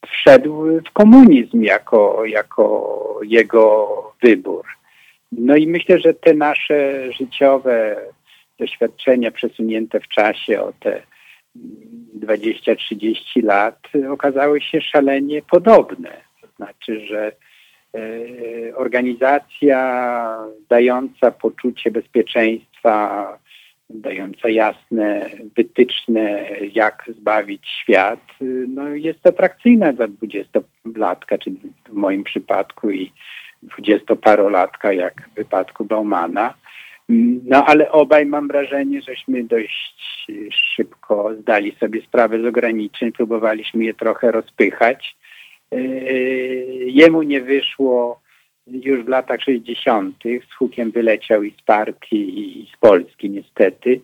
wszedł 0.06 0.80
w 0.86 0.92
komunizm 0.92 1.62
jako, 1.62 2.24
jako 2.24 3.20
jego 3.22 3.88
wybór. 4.22 4.64
No 5.33 5.57
i 5.57 5.66
myślę, 5.66 6.01
że 6.01 6.14
te 6.14 6.35
nasze 6.35 7.12
życiowe 7.12 7.97
doświadczenia 8.59 9.30
przesunięte 9.30 10.01
w 10.01 10.09
czasie 10.09 10.61
o 10.62 10.72
te 10.72 11.03
20-30 12.18 13.45
lat 13.45 13.78
okazały 14.11 14.61
się 14.61 14.80
szalenie 14.80 15.43
podobne. 15.51 16.11
To 16.41 16.47
znaczy, 16.57 17.07
że 17.07 17.33
e, 17.95 18.76
organizacja 18.76 19.78
dająca 20.68 21.30
poczucie 21.30 21.91
bezpieczeństwa, 21.91 23.39
dająca 23.91 24.49
jasne 24.49 25.30
wytyczne, 25.57 26.49
jak 26.72 27.05
zbawić 27.18 27.68
świat, 27.68 28.20
no 28.68 28.89
jest 28.89 29.26
atrakcyjna 29.26 29.93
dla 29.93 30.09
dwudziestolatka, 30.09 31.39
czy 31.39 31.51
w 31.89 31.93
moim 31.93 32.24
przypadku 32.24 32.91
i 32.91 33.12
dwudziestoparolatka, 33.62 34.92
jak 34.92 35.28
w 35.28 35.34
wypadku 35.34 35.84
Baumana. 35.84 36.54
No 37.44 37.64
ale 37.66 37.92
obaj 37.92 38.26
mam 38.26 38.48
wrażenie, 38.48 39.02
żeśmy 39.02 39.44
dość 39.44 40.26
szybko 40.76 41.34
zdali 41.40 41.76
sobie 41.80 42.02
sprawę 42.02 42.42
z 42.42 42.44
ograniczeń, 42.44 43.12
próbowaliśmy 43.12 43.84
je 43.84 43.94
trochę 43.94 44.32
rozpychać. 44.32 45.16
Yy, 45.72 45.80
jemu 46.86 47.22
nie 47.22 47.40
wyszło 47.40 48.22
już 48.66 49.04
w 49.04 49.08
latach 49.08 49.40
60. 49.40 50.16
z 50.50 50.54
hukiem 50.54 50.90
wyleciał 50.90 51.42
i 51.42 51.50
z 51.50 51.62
partii, 51.62 52.60
i 52.60 52.70
z 52.74 52.76
Polski 52.76 53.30
niestety. 53.30 54.00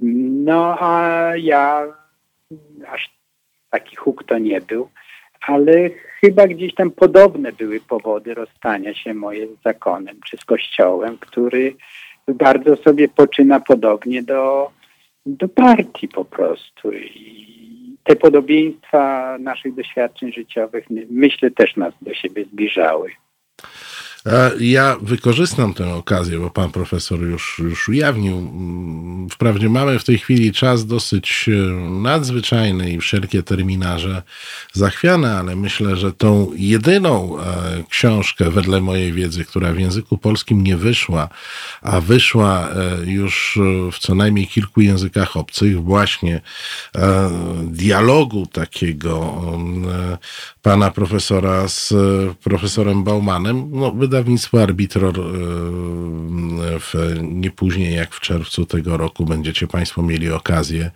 No 0.00 0.76
a 0.80 1.22
ja 1.36 1.86
aż 2.88 3.10
taki 3.70 3.96
huk 3.96 4.24
to 4.24 4.38
nie 4.38 4.60
był 4.60 4.88
ale 5.40 5.90
chyba 6.20 6.46
gdzieś 6.46 6.74
tam 6.74 6.90
podobne 6.90 7.52
były 7.52 7.80
powody 7.80 8.34
rozstania 8.34 8.94
się 8.94 9.14
moje 9.14 9.46
z 9.46 9.62
zakonem 9.64 10.16
czy 10.26 10.36
z 10.36 10.44
kościołem, 10.44 11.18
który 11.18 11.74
bardzo 12.28 12.76
sobie 12.76 13.08
poczyna 13.08 13.60
podobnie 13.60 14.22
do, 14.22 14.70
do 15.26 15.48
partii 15.48 16.08
po 16.08 16.24
prostu. 16.24 16.92
I 16.92 17.96
te 18.04 18.16
podobieństwa 18.16 19.36
naszych 19.40 19.74
doświadczeń 19.74 20.32
życiowych 20.32 20.84
myślę 21.10 21.50
też 21.50 21.76
nas 21.76 21.94
do 22.02 22.14
siebie 22.14 22.44
zbliżały. 22.44 23.10
Ja 24.60 24.96
wykorzystam 25.02 25.74
tę 25.74 25.94
okazję, 25.94 26.38
bo 26.38 26.50
pan 26.50 26.70
profesor 26.70 27.20
już, 27.20 27.58
już 27.58 27.88
ujawnił. 27.88 28.38
Mm, 28.38 29.28
wprawdzie 29.30 29.68
mamy 29.68 29.98
w 29.98 30.04
tej 30.04 30.18
chwili 30.18 30.52
czas 30.52 30.86
dosyć 30.86 31.48
e, 31.48 31.72
nadzwyczajny 31.90 32.92
i 32.92 33.00
wszelkie 33.00 33.42
terminarze 33.42 34.22
zachwiane, 34.72 35.38
ale 35.38 35.56
myślę, 35.56 35.96
że 35.96 36.12
tą 36.12 36.50
jedyną 36.56 37.40
e, 37.40 37.44
książkę, 37.88 38.50
wedle 38.50 38.80
mojej 38.80 39.12
wiedzy, 39.12 39.44
która 39.44 39.72
w 39.72 39.78
języku 39.78 40.18
polskim 40.18 40.64
nie 40.64 40.76
wyszła, 40.76 41.28
a 41.82 42.00
wyszła 42.00 42.68
e, 42.68 42.96
już 43.04 43.58
w 43.92 43.98
co 43.98 44.14
najmniej 44.14 44.46
kilku 44.46 44.80
językach 44.80 45.36
obcych, 45.36 45.82
właśnie 45.82 46.40
dialogu 47.64 48.46
takiego 48.46 49.42
pana 50.62 50.90
profesora 50.90 51.68
z 51.68 51.94
profesorem 52.42 53.04
Baumanem, 53.04 53.70
no 53.70 53.92
wydawnictwo 54.08 54.62
Arbitror. 54.62 55.14
W, 56.80 57.16
nie 57.22 57.50
później 57.50 57.94
jak 57.94 58.14
w 58.14 58.20
czerwcu 58.20 58.66
tego 58.66 58.96
roku 58.96 59.24
będziecie 59.24 59.66
Państwo 59.66 60.02
mieli 60.02 60.30
okazję 60.30 60.90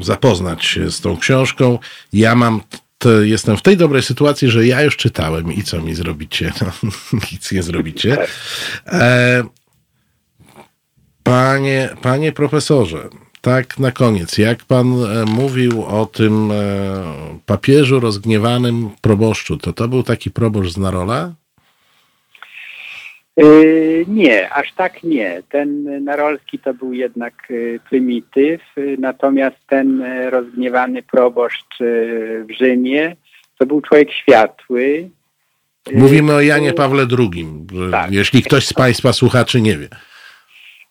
zapoznać 0.00 0.64
się 0.64 0.90
z 0.90 1.00
tą 1.00 1.16
książką. 1.16 1.78
Ja 2.12 2.34
mam 2.34 2.60
jestem 3.22 3.56
w 3.56 3.62
tej 3.62 3.76
dobrej 3.76 4.02
sytuacji, 4.02 4.50
że 4.50 4.66
ja 4.66 4.82
już 4.82 4.96
czytałem 4.96 5.52
i 5.52 5.62
co 5.62 5.80
mi 5.80 5.94
zrobicie? 5.94 6.52
No, 6.62 7.20
nic 7.32 7.52
nie 7.52 7.62
zrobicie. 7.62 8.26
E, 8.86 9.44
panie, 11.22 11.88
panie 12.02 12.32
profesorze, 12.32 13.08
tak 13.44 13.78
na 13.78 13.90
koniec, 13.92 14.38
jak 14.38 14.64
pan 14.64 14.86
e, 14.86 15.24
mówił 15.24 15.84
o 15.84 16.06
tym 16.06 16.50
e, 16.50 16.54
papieżu 17.46 18.00
rozgniewanym 18.00 18.90
proboszczu, 19.00 19.56
to 19.56 19.72
to 19.72 19.88
był 19.88 20.02
taki 20.02 20.30
proboszcz 20.30 20.72
z 20.72 20.78
Narola? 20.78 21.32
Yy, 23.36 24.04
nie, 24.08 24.52
aż 24.52 24.72
tak 24.72 25.02
nie. 25.02 25.42
Ten 25.48 26.04
Narolski 26.04 26.58
to 26.58 26.74
był 26.74 26.92
jednak 26.92 27.34
prymityw, 27.88 28.60
natomiast 28.98 29.56
ten 29.66 30.04
rozgniewany 30.30 31.02
proboszcz 31.02 31.78
w 32.48 32.52
Rzymie 32.58 33.16
to 33.58 33.66
był 33.66 33.80
człowiek 33.80 34.12
światły. 34.12 35.10
Mówimy 35.94 36.34
o 36.34 36.40
Janie 36.40 36.72
Pawle 36.72 37.06
II, 37.18 37.46
tak. 37.90 38.12
jeśli 38.12 38.42
ktoś 38.42 38.66
z 38.66 38.72
Państwa 38.72 39.12
słuchaczy 39.12 39.60
nie 39.60 39.78
wie. 39.78 39.88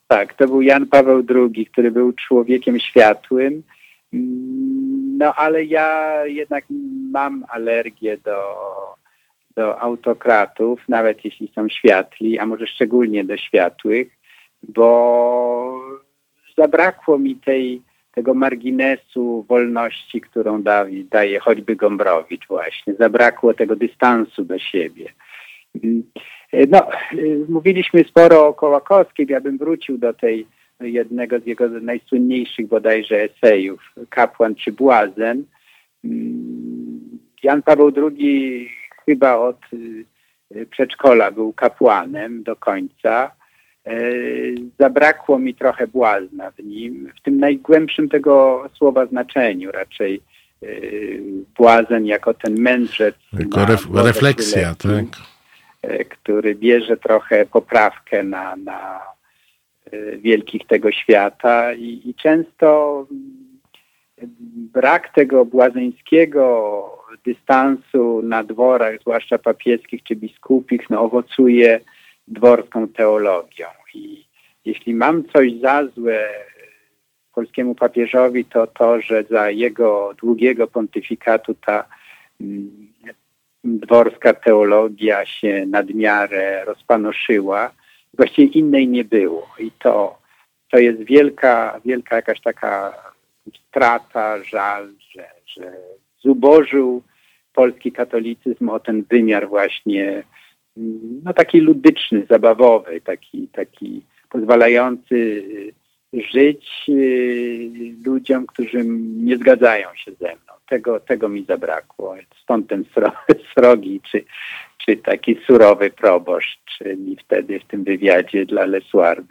Tak, 0.08 0.34
to 0.34 0.48
był 0.48 0.62
Jan 0.62 0.88
Paweł 0.88 1.24
II, 1.30 1.66
który 1.66 1.92
był 1.92 2.14
człowiekiem 2.14 2.80
światłym. 2.80 3.64
No 5.18 5.34
ale 5.36 5.64
ja 5.64 6.20
jednak 6.26 6.66
mam 7.12 7.46
alergię 7.50 8.18
do 8.18 8.38
do 9.56 9.82
autokratów, 9.82 10.80
nawet 10.90 11.26
jeśli 11.26 11.52
są 11.56 11.70
światli, 11.70 12.40
a 12.40 12.46
może 12.46 12.68
szczególnie 12.68 13.26
do 13.26 13.38
światłych, 13.38 14.08
bo 14.64 15.80
zabrakło 16.58 17.20
mi 17.20 17.36
tej, 17.36 17.82
tego 18.12 18.34
marginesu 18.34 19.46
wolności, 19.50 20.22
którą 20.22 20.62
da, 20.62 20.86
daje 21.12 21.40
choćby 21.40 21.76
Gombrowicz 21.76 22.48
właśnie. 22.48 22.94
Zabrakło 22.94 23.54
tego 23.54 23.76
dystansu 23.76 24.46
do 24.46 24.60
siebie. 24.60 25.10
No, 26.70 26.88
mówiliśmy 27.50 28.04
sporo 28.04 28.48
o 28.48 28.54
Kołakowskim, 28.54 29.26
ja 29.30 29.42
bym 29.42 29.58
wrócił 29.58 29.98
do 29.98 30.14
tej 30.14 30.48
jednego 30.80 31.40
z 31.40 31.46
jego 31.46 31.70
najsłynniejszych 31.70 32.68
bodajże 32.68 33.16
esejów, 33.22 33.82
Kapłan 34.10 34.56
czy 34.56 34.72
Błazen. 34.72 35.44
Jan 37.44 37.62
Paweł 37.62 37.92
II 37.98 38.70
chyba 39.06 39.38
od 39.38 39.60
y, 39.74 40.66
przedszkola 40.66 41.32
był 41.32 41.54
kapłanem 41.54 42.44
do 42.44 42.56
końca. 42.56 43.32
E, 43.86 44.02
zabrakło 44.80 45.40
mi 45.40 45.56
trochę 45.56 45.88
błazna 45.88 46.52
w 46.52 46.64
nim, 46.64 47.12
w 47.20 47.22
tym 47.22 47.38
najgłębszym 47.38 48.10
tego 48.10 48.64
słowa 48.78 49.06
znaczeniu 49.06 49.72
raczej 49.72 50.22
błazen 51.58 52.06
jako 52.06 52.34
ten 52.34 52.60
mędrzec. 52.60 53.16
Jako 53.40 53.66
ref, 53.66 53.88
refleksja, 53.94 54.76
tak. 54.76 55.33
E, 55.84 56.06
który 56.06 56.56
bierze 56.56 56.98
trochę 56.98 57.46
poprawkę 57.46 58.24
na, 58.24 58.56
na 58.56 59.02
e, 59.92 60.18
wielkich 60.18 60.68
tego 60.68 60.92
świata 60.92 61.74
i, 61.74 62.02
i 62.06 62.16
często 62.16 62.98
mm, 63.12 63.60
brak 64.74 65.14
tego 65.14 65.46
błazeńskiego 65.46 67.04
dystansu 67.26 68.22
na 68.22 68.44
dworach, 68.44 69.00
zwłaszcza 69.02 69.38
papieskich 69.38 70.04
czy 70.04 70.16
biskupich, 70.16 70.90
no, 70.90 71.02
owocuje 71.02 71.80
dworską 72.28 72.88
teologią. 72.88 73.68
I 73.94 74.26
jeśli 74.66 74.94
mam 74.96 75.24
coś 75.24 75.52
za 75.62 75.88
złe 75.96 76.30
polskiemu 77.34 77.76
papieżowi, 77.76 78.46
to 78.46 78.68
to, 78.68 79.02
że 79.02 79.24
za 79.24 79.50
jego 79.50 80.14
długiego 80.22 80.68
pontyfikatu 80.68 81.54
ta 81.54 81.86
mm, 82.42 82.94
dworska 83.64 84.34
teologia 84.34 85.26
się 85.26 85.66
nadmiarę 85.68 86.66
rozpanoszyła. 86.66 87.72
Właściwie 88.14 88.60
innej 88.60 88.88
nie 88.88 89.04
było. 89.04 89.48
I 89.60 89.72
to, 89.72 90.18
to 90.72 90.78
jest 90.78 91.04
wielka, 91.04 91.82
wielka 91.86 92.16
jakaś 92.16 92.42
taka 92.42 92.94
strata, 93.70 94.44
żal, 94.44 94.90
że, 95.12 95.26
że 95.46 95.74
zubożył 96.22 97.04
polski 97.54 97.92
katolicyzm 97.92 98.70
o 98.70 98.80
ten 98.80 99.04
wymiar 99.10 99.50
właśnie 99.50 100.24
no 101.24 101.34
taki 101.34 101.60
ludyczny, 101.60 102.26
zabawowy, 102.30 103.02
taki, 103.02 103.48
taki 103.48 104.02
pozwalający 104.30 105.44
żyć 106.14 106.86
y, 106.90 107.70
ludziom, 108.06 108.46
którzy 108.46 108.84
nie 109.24 109.38
zgadzają 109.38 109.88
się 109.96 110.12
ze 110.12 110.28
mną. 110.28 110.54
Tego, 110.70 111.00
tego 111.00 111.30
mi 111.30 111.46
zabrakło. 111.46 112.16
Stąd 112.44 112.70
ten 112.70 112.86
srogi, 113.54 114.02
czy, 114.12 114.26
czy 114.78 114.98
taki 114.98 115.36
surowy 115.48 115.90
proboszcz 115.90 116.80
mi 116.98 117.18
wtedy 117.18 117.60
w 117.60 117.66
tym 117.66 117.84
wywiadzie 117.84 118.46
dla 118.46 118.66
Lesuar 118.66 119.24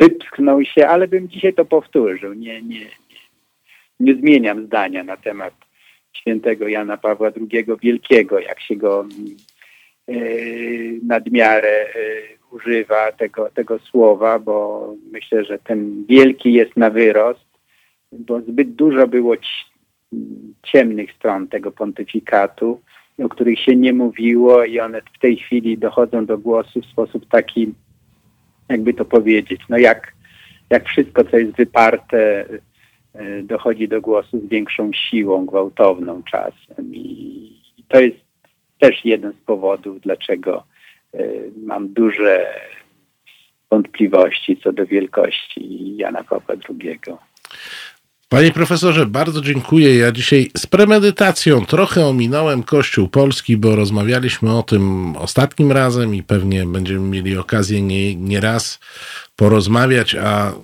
wypchnął 0.00 0.64
się, 0.64 0.88
ale 0.88 1.08
bym 1.08 1.28
dzisiaj 1.28 1.54
to 1.54 1.64
powtórzył. 1.64 2.32
Nie, 2.32 2.62
nie, 2.62 2.80
nie, 2.80 3.20
nie 4.00 4.14
zmieniam 4.14 4.66
zdania 4.66 5.04
na 5.04 5.16
temat 5.16 5.54
świętego 6.12 6.68
Jana 6.68 6.96
Pawła 6.96 7.30
II 7.52 7.66
Wielkiego, 7.82 8.38
jak 8.38 8.60
się 8.60 8.76
go 8.76 9.06
e, 10.08 10.14
nadmiarę 11.02 11.68
e, 11.68 12.35
używa 12.50 13.12
tego, 13.12 13.50
tego 13.50 13.78
słowa, 13.78 14.38
bo 14.38 14.86
myślę, 15.12 15.44
że 15.44 15.58
ten 15.58 16.04
wielki 16.08 16.52
jest 16.52 16.76
na 16.76 16.90
wyrost, 16.90 17.46
bo 18.12 18.40
zbyt 18.40 18.74
dużo 18.74 19.06
było 19.06 19.34
ciemnych 20.62 21.12
stron 21.12 21.48
tego 21.48 21.72
pontyfikatu, 21.72 22.80
o 23.24 23.28
których 23.28 23.60
się 23.60 23.76
nie 23.76 23.92
mówiło 23.92 24.64
i 24.64 24.80
one 24.80 25.02
w 25.16 25.18
tej 25.18 25.36
chwili 25.36 25.78
dochodzą 25.78 26.26
do 26.26 26.38
głosu 26.38 26.80
w 26.80 26.86
sposób 26.86 27.28
taki, 27.28 27.74
jakby 28.68 28.94
to 28.94 29.04
powiedzieć, 29.04 29.60
no 29.68 29.78
jak, 29.78 30.12
jak 30.70 30.84
wszystko, 30.84 31.24
co 31.24 31.38
jest 31.38 31.56
wyparte 31.56 32.46
E, 33.18 33.42
dochodzi 33.42 33.88
do 33.88 34.00
głosu 34.00 34.40
z 34.40 34.48
większą 34.48 34.92
siłą 34.92 35.46
gwałtowną 35.46 36.22
czasem. 36.22 36.94
I 36.94 37.82
to 37.88 38.00
jest 38.00 38.16
też 38.78 39.04
jeden 39.04 39.32
z 39.32 39.44
powodów, 39.46 40.00
dlaczego 40.00 40.64
mam 41.56 41.92
duże 41.92 42.46
wątpliwości 43.70 44.60
co 44.62 44.72
do 44.72 44.86
wielkości 44.86 45.96
Jana 45.96 46.24
Pawła 46.24 46.54
II. 46.68 47.00
Panie 48.28 48.52
profesorze, 48.52 49.06
bardzo 49.06 49.40
dziękuję. 49.40 49.96
Ja 49.96 50.12
dzisiaj 50.12 50.50
z 50.56 50.66
premedytacją 50.66 51.66
trochę 51.66 52.06
ominąłem 52.06 52.62
Kościół 52.62 53.08
Polski, 53.08 53.56
bo 53.56 53.76
rozmawialiśmy 53.76 54.58
o 54.58 54.62
tym 54.62 55.16
ostatnim 55.16 55.72
razem 55.72 56.14
i 56.14 56.22
pewnie 56.22 56.66
będziemy 56.66 57.08
mieli 57.08 57.38
okazję 57.38 57.82
nie, 57.82 58.16
nie 58.16 58.40
raz 58.40 58.78
porozmawiać, 59.36 60.14
a 60.14 60.50
e, 60.50 60.54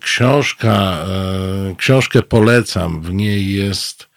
książka, 0.00 0.72
e, 0.72 1.74
książkę 1.76 2.22
polecam. 2.22 3.02
W 3.02 3.14
niej 3.14 3.52
jest 3.52 4.08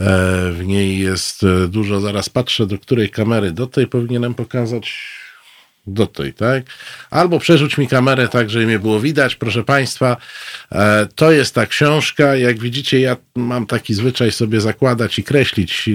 e, 0.00 0.50
w 0.52 0.66
niej 0.66 0.98
jest 0.98 1.42
dużo, 1.68 2.00
zaraz 2.00 2.28
patrzę 2.28 2.66
do 2.66 2.78
której 2.78 3.10
kamery, 3.10 3.52
do 3.52 3.66
tej 3.66 3.86
powinienem 3.86 4.34
pokazać 4.34 5.21
do 5.86 6.06
tej, 6.06 6.34
tak? 6.34 6.64
Albo 7.10 7.38
przerzuć 7.38 7.78
mi 7.78 7.88
kamerę 7.88 8.28
tak, 8.28 8.50
żeby 8.50 8.66
mnie 8.66 8.78
było 8.78 9.00
widać, 9.00 9.36
proszę 9.36 9.64
Państwa. 9.64 10.16
E, 10.72 11.06
to 11.14 11.32
jest 11.32 11.54
ta 11.54 11.66
książka. 11.66 12.36
Jak 12.36 12.58
widzicie, 12.58 13.00
ja 13.00 13.16
mam 13.34 13.66
taki 13.66 13.94
zwyczaj 13.94 14.32
sobie 14.32 14.60
zakładać 14.60 15.18
i 15.18 15.24
kreślić. 15.24 15.90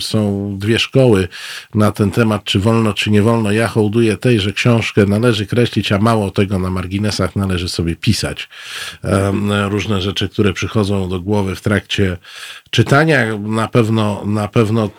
Są 0.00 0.54
dwie 0.58 0.78
szkoły 0.78 1.28
na 1.74 1.92
ten 1.92 2.10
temat, 2.10 2.44
czy 2.44 2.58
wolno, 2.58 2.94
czy 2.94 3.10
nie 3.10 3.22
wolno. 3.22 3.52
Ja 3.52 3.68
hołduję 3.68 4.16
tej, 4.16 4.40
że 4.40 4.52
książkę 4.52 5.06
należy 5.06 5.46
kreślić, 5.46 5.92
a 5.92 5.98
mało 5.98 6.30
tego 6.30 6.58
na 6.58 6.70
marginesach 6.70 7.36
należy 7.36 7.68
sobie 7.68 7.96
pisać. 7.96 8.48
E, 9.04 9.68
różne 9.68 10.00
rzeczy, 10.00 10.28
które 10.28 10.52
przychodzą 10.52 11.08
do 11.08 11.20
głowy 11.20 11.56
w 11.56 11.60
trakcie 11.60 12.16
czytania. 12.70 13.38
Na 13.38 13.68
pewno, 13.68 14.22
na 14.26 14.48
pewno 14.48 14.90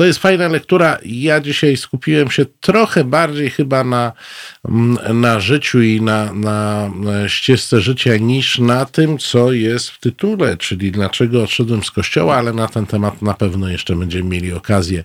to 0.00 0.04
jest 0.04 0.18
fajna 0.18 0.48
lektura. 0.48 0.98
Ja 1.04 1.40
dzisiaj 1.40 1.76
skupiłem 1.76 2.30
się 2.30 2.46
trochę 2.60 3.04
bardziej 3.04 3.50
chyba 3.50 3.84
na, 3.84 4.12
mm, 4.68 5.20
na 5.20 5.40
życiu 5.40 5.82
i 5.82 6.00
na, 6.00 6.32
na 6.34 6.90
ścieżce 7.28 7.80
życia 7.80 8.16
niż 8.16 8.58
na 8.58 8.84
tym, 8.84 9.18
co 9.18 9.52
jest 9.52 9.90
w 9.90 10.00
tytule, 10.00 10.56
czyli 10.56 10.92
dlaczego 10.92 11.42
odszedłem 11.42 11.82
z 11.82 11.90
kościoła, 11.90 12.36
ale 12.36 12.52
na 12.52 12.68
ten 12.68 12.86
temat 12.86 13.22
na 13.22 13.34
pewno 13.34 13.68
jeszcze 13.68 13.96
będziemy 13.96 14.30
mieli 14.30 14.52
okazję 14.52 15.04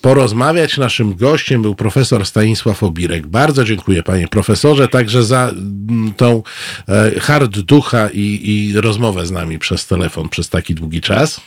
porozmawiać. 0.00 0.78
Naszym 0.78 1.14
gościem 1.14 1.62
był 1.62 1.74
profesor 1.74 2.26
Stanisław 2.26 2.82
Obirek. 2.82 3.26
Bardzo 3.26 3.64
dziękuję 3.64 4.02
panie 4.02 4.28
profesorze, 4.28 4.88
także 4.88 5.22
za 5.22 5.48
mm, 5.48 6.12
tą 6.16 6.42
e, 6.88 7.20
hard 7.20 7.58
ducha 7.58 8.08
i, 8.12 8.40
i 8.44 8.80
rozmowę 8.80 9.26
z 9.26 9.30
nami 9.30 9.58
przez 9.58 9.86
telefon 9.86 10.28
przez 10.28 10.48
taki 10.48 10.74
długi 10.74 11.00
czas. 11.00 11.40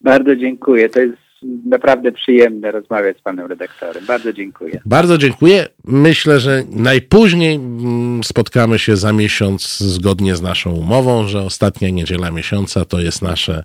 Bardzo 0.00 0.36
dziękuję. 0.36 0.88
To 0.88 1.00
jest 1.00 1.29
naprawdę 1.42 2.12
przyjemne 2.12 2.70
rozmawiać 2.70 3.18
z 3.18 3.20
panem 3.20 3.46
redaktorem. 3.46 4.06
Bardzo 4.06 4.32
dziękuję. 4.32 4.80
Bardzo 4.86 5.18
dziękuję. 5.18 5.66
Myślę, 5.84 6.40
że 6.40 6.64
najpóźniej 6.70 7.54
mm, 7.54 8.24
spotkamy 8.24 8.78
się 8.78 8.96
za 8.96 9.12
miesiąc 9.12 9.78
zgodnie 9.78 10.36
z 10.36 10.42
naszą 10.42 10.72
umową, 10.72 11.28
że 11.28 11.42
ostatnia 11.42 11.90
niedziela 11.90 12.30
miesiąca 12.30 12.84
to 12.84 13.00
jest 13.00 13.22
nasze 13.22 13.64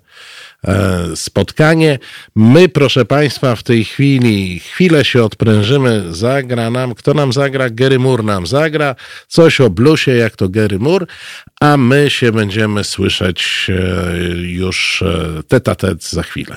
e, 0.64 0.98
spotkanie. 1.16 1.98
My, 2.36 2.68
proszę 2.68 3.04
Państwa, 3.04 3.56
w 3.56 3.62
tej 3.62 3.84
chwili 3.84 4.58
chwilę 4.60 5.04
się 5.04 5.24
odprężymy. 5.24 6.02
Zagra 6.10 6.70
nam, 6.70 6.94
kto 6.94 7.14
nam 7.14 7.32
zagra? 7.32 7.70
Gary 7.70 7.98
Moore 7.98 8.22
nam 8.22 8.46
zagra. 8.46 8.94
Coś 9.28 9.60
o 9.60 9.70
bluesie, 9.70 10.12
jak 10.12 10.36
to 10.36 10.48
Gary 10.48 10.78
Moore, 10.78 11.06
a 11.60 11.76
my 11.76 12.10
się 12.10 12.32
będziemy 12.32 12.84
słyszeć 12.84 13.66
e, 13.68 14.16
już 14.36 15.04
tet 15.48 15.68
a 15.68 15.74
tet 15.74 16.04
za 16.04 16.22
chwilę. 16.22 16.56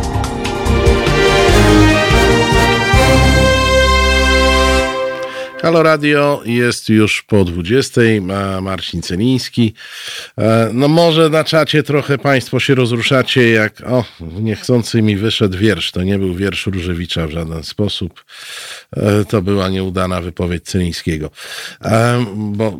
Halo 5.61 5.83
Radio 5.83 6.41
jest 6.45 6.89
już 6.89 7.21
po 7.21 7.45
20. 7.45 8.01
Marcin 8.61 9.01
Celiński. 9.01 9.73
E, 10.37 10.69
no 10.73 10.87
może 10.87 11.29
na 11.29 11.43
czacie 11.43 11.83
trochę 11.83 12.17
Państwo 12.17 12.59
się 12.59 12.75
rozruszacie, 12.75 13.49
jak 13.49 13.81
o, 13.81 14.05
niechcący 14.19 15.01
mi 15.01 15.17
wyszedł 15.17 15.57
wiersz. 15.57 15.91
To 15.91 16.03
nie 16.03 16.19
był 16.19 16.35
wiersz 16.35 16.67
Różewicza 16.67 17.27
w 17.27 17.31
żaden 17.31 17.63
sposób. 17.63 18.25
E, 18.97 19.25
to 19.25 19.41
była 19.41 19.69
nieudana 19.69 20.21
wypowiedź 20.21 20.63
Celińskiego. 20.63 21.29
E, 21.81 22.25
bo 22.35 22.79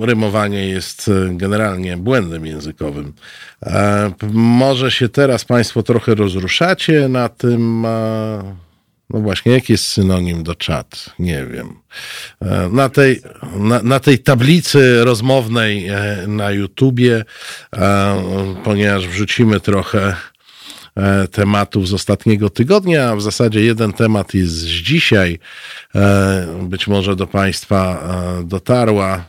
rymowanie 0.00 0.68
jest 0.68 1.10
generalnie 1.30 1.96
błędem 1.96 2.46
językowym. 2.46 3.12
Może 4.32 4.90
się 4.90 5.08
teraz 5.08 5.44
Państwo 5.44 5.82
trochę 5.82 6.14
rozruszacie 6.14 7.08
na 7.08 7.28
tym 7.28 7.86
no 9.10 9.20
właśnie, 9.20 9.52
jaki 9.52 9.72
jest 9.72 9.86
synonim 9.86 10.42
do 10.42 10.54
czat? 10.54 11.10
Nie 11.18 11.46
wiem. 11.46 11.74
E, 12.42 12.68
na 12.72 12.88
tej, 12.88 13.20
na, 13.56 13.82
na 13.82 14.00
tej 14.00 14.18
tablicy 14.18 15.04
rozmownej 15.04 15.88
e, 15.88 16.24
na 16.26 16.50
YouTubie, 16.50 17.24
e, 17.76 18.22
ponieważ 18.64 19.08
wrzucimy 19.08 19.60
trochę 19.60 20.16
tematów 21.30 21.88
z 21.88 21.94
ostatniego 21.94 22.50
tygodnia, 22.50 23.16
w 23.16 23.22
zasadzie 23.22 23.60
jeden 23.60 23.92
temat 23.92 24.34
jest 24.34 24.52
z 24.52 24.64
dzisiaj, 24.64 25.38
być 26.62 26.86
może 26.86 27.16
do 27.16 27.26
Państwa 27.26 28.08
dotarła 28.44 29.24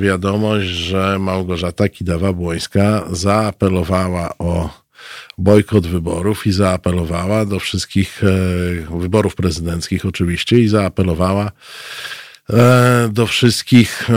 wiadomość, 0.00 0.66
że 0.66 1.18
Małgorzata 1.18 1.84
Kidawa-Błońska 1.84 3.14
zaapelowała 3.14 4.38
o 4.38 4.70
bojkot 5.38 5.86
wyborów 5.86 6.46
i 6.46 6.52
zaapelowała 6.52 7.44
do 7.44 7.60
wszystkich 7.60 8.22
e, 8.24 8.98
wyborów 8.98 9.34
prezydenckich 9.34 10.06
oczywiście 10.06 10.58
i 10.58 10.68
zaapelowała 10.68 11.52
e, 12.50 13.08
do 13.12 13.26
wszystkich 13.26 14.08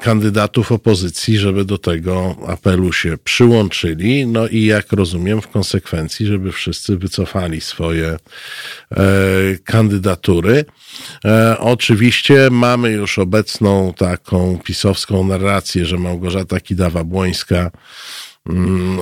kandydatów 0.00 0.72
opozycji, 0.72 1.38
żeby 1.38 1.64
do 1.64 1.78
tego 1.78 2.36
apelu 2.46 2.92
się 2.92 3.18
przyłączyli. 3.24 4.26
No 4.26 4.48
i 4.48 4.64
jak 4.64 4.92
rozumiem, 4.92 5.40
w 5.40 5.48
konsekwencji, 5.48 6.26
żeby 6.26 6.52
wszyscy 6.52 6.96
wycofali 6.96 7.60
swoje 7.60 8.08
e, 8.08 8.18
kandydatury. 9.64 10.64
Oczywiście 11.58 12.48
mamy 12.50 12.90
już 12.90 13.18
obecną 13.18 13.94
taką 13.96 14.58
pisowską 14.64 15.24
narrację, 15.24 15.86
że 15.86 15.96
Małgorzata 15.96 16.56
Kidawa-Błońska 16.56 17.70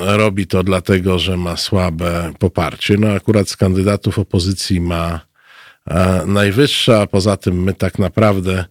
robi 0.06 0.46
to 0.46 0.62
dlatego, 0.62 1.18
że 1.18 1.36
ma 1.36 1.56
słabe 1.56 2.32
poparcie. 2.38 2.96
No 2.98 3.12
akurat 3.12 3.48
z 3.48 3.56
kandydatów 3.56 4.18
opozycji 4.18 4.80
ma 4.80 5.20
e, 5.86 6.22
najwyższe, 6.26 7.00
a 7.00 7.06
poza 7.06 7.36
tym 7.36 7.62
my 7.62 7.74
tak 7.74 7.98
naprawdę 7.98 8.64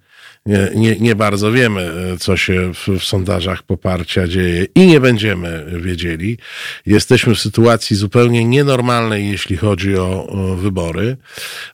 nie, 0.47 0.69
nie, 0.75 0.99
nie 0.99 1.15
bardzo 1.15 1.51
wiemy, 1.51 1.81
e, 2.13 2.17
co 2.17 2.37
się 2.37 2.73
w, 2.73 2.99
w, 2.99 3.03
sondażach 3.03 3.63
poparcia 3.63 4.27
dzieje 4.27 4.65
i 4.75 4.87
nie 4.87 4.99
będziemy 4.99 5.65
wiedzieli. 5.81 6.37
Jesteśmy 6.85 7.35
w 7.35 7.39
sytuacji 7.39 7.95
zupełnie 7.95 8.45
nienormalnej, 8.45 9.31
jeśli 9.31 9.57
chodzi 9.57 9.97
o, 9.97 10.27
o 10.27 10.55
wybory. 10.55 11.17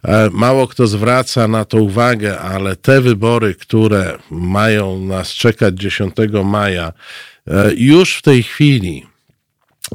E, 0.03 0.29
mało 0.31 0.67
kto 0.67 0.87
zwraca 0.87 1.47
na 1.47 1.65
to 1.65 1.77
uwagę, 1.77 2.39
ale 2.39 2.75
te 2.75 3.01
wybory, 3.01 3.55
które 3.55 4.17
mają 4.31 4.99
nas 4.99 5.29
czekać 5.29 5.75
10 5.75 6.15
maja, 6.43 6.93
już 7.75 8.15
w 8.15 8.21
tej 8.21 8.43
chwili 8.43 9.05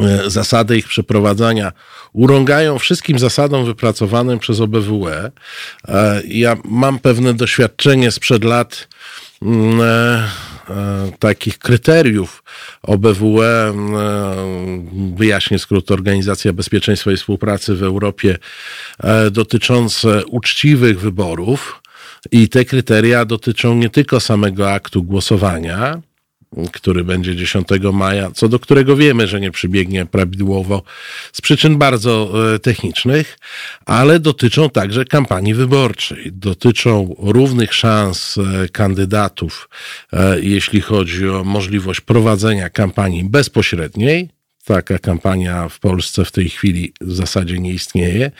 e, 0.00 0.30
zasady 0.30 0.76
ich 0.76 0.88
przeprowadzania 0.88 1.72
urągają 2.12 2.78
wszystkim 2.78 3.18
zasadom 3.18 3.64
wypracowanym 3.64 4.38
przez 4.38 4.60
OBWE. 4.60 5.30
E, 5.88 6.22
ja 6.28 6.56
mam 6.64 6.98
pewne 6.98 7.34
doświadczenie 7.34 8.10
sprzed 8.10 8.44
lat 8.44 8.88
mm, 9.42 9.80
takich 11.18 11.58
kryteriów 11.58 12.42
OBWE, 12.82 13.74
wyjaśnię 15.16 15.58
skrót, 15.58 15.90
Organizacja 15.90 16.52
Bezpieczeństwa 16.52 17.12
i 17.12 17.16
Współpracy 17.16 17.74
w 17.74 17.82
Europie, 17.82 18.38
dotyczące 19.30 20.26
uczciwych 20.26 21.00
wyborów. 21.00 21.82
I 22.30 22.48
te 22.48 22.64
kryteria 22.64 23.24
dotyczą 23.24 23.74
nie 23.74 23.90
tylko 23.90 24.20
samego 24.20 24.72
aktu 24.72 25.02
głosowania, 25.02 26.00
który 26.72 27.04
będzie 27.04 27.36
10 27.36 27.68
maja, 27.92 28.30
co 28.30 28.48
do 28.48 28.58
którego 28.58 28.96
wiemy, 28.96 29.26
że 29.26 29.40
nie 29.40 29.50
przybiegnie 29.50 30.06
prawidłowo 30.06 30.82
z 31.32 31.40
przyczyn 31.40 31.78
bardzo 31.78 32.32
e, 32.54 32.58
technicznych, 32.58 33.38
ale 33.86 34.20
dotyczą 34.20 34.70
także 34.70 35.04
kampanii 35.04 35.54
wyborczej. 35.54 36.32
Dotyczą 36.32 37.14
równych 37.18 37.74
szans 37.74 38.38
e, 38.38 38.68
kandydatów, 38.68 39.68
e, 40.12 40.40
jeśli 40.40 40.80
chodzi 40.80 41.28
o 41.28 41.44
możliwość 41.44 42.00
prowadzenia 42.00 42.70
kampanii 42.70 43.24
bezpośredniej, 43.24 44.37
taka 44.68 44.98
kampania 44.98 45.68
w 45.68 45.78
Polsce 45.80 46.24
w 46.24 46.32
tej 46.32 46.48
chwili 46.48 46.92
w 47.00 47.12
zasadzie 47.14 47.58
nie 47.58 47.72
istnieje, 47.72 48.30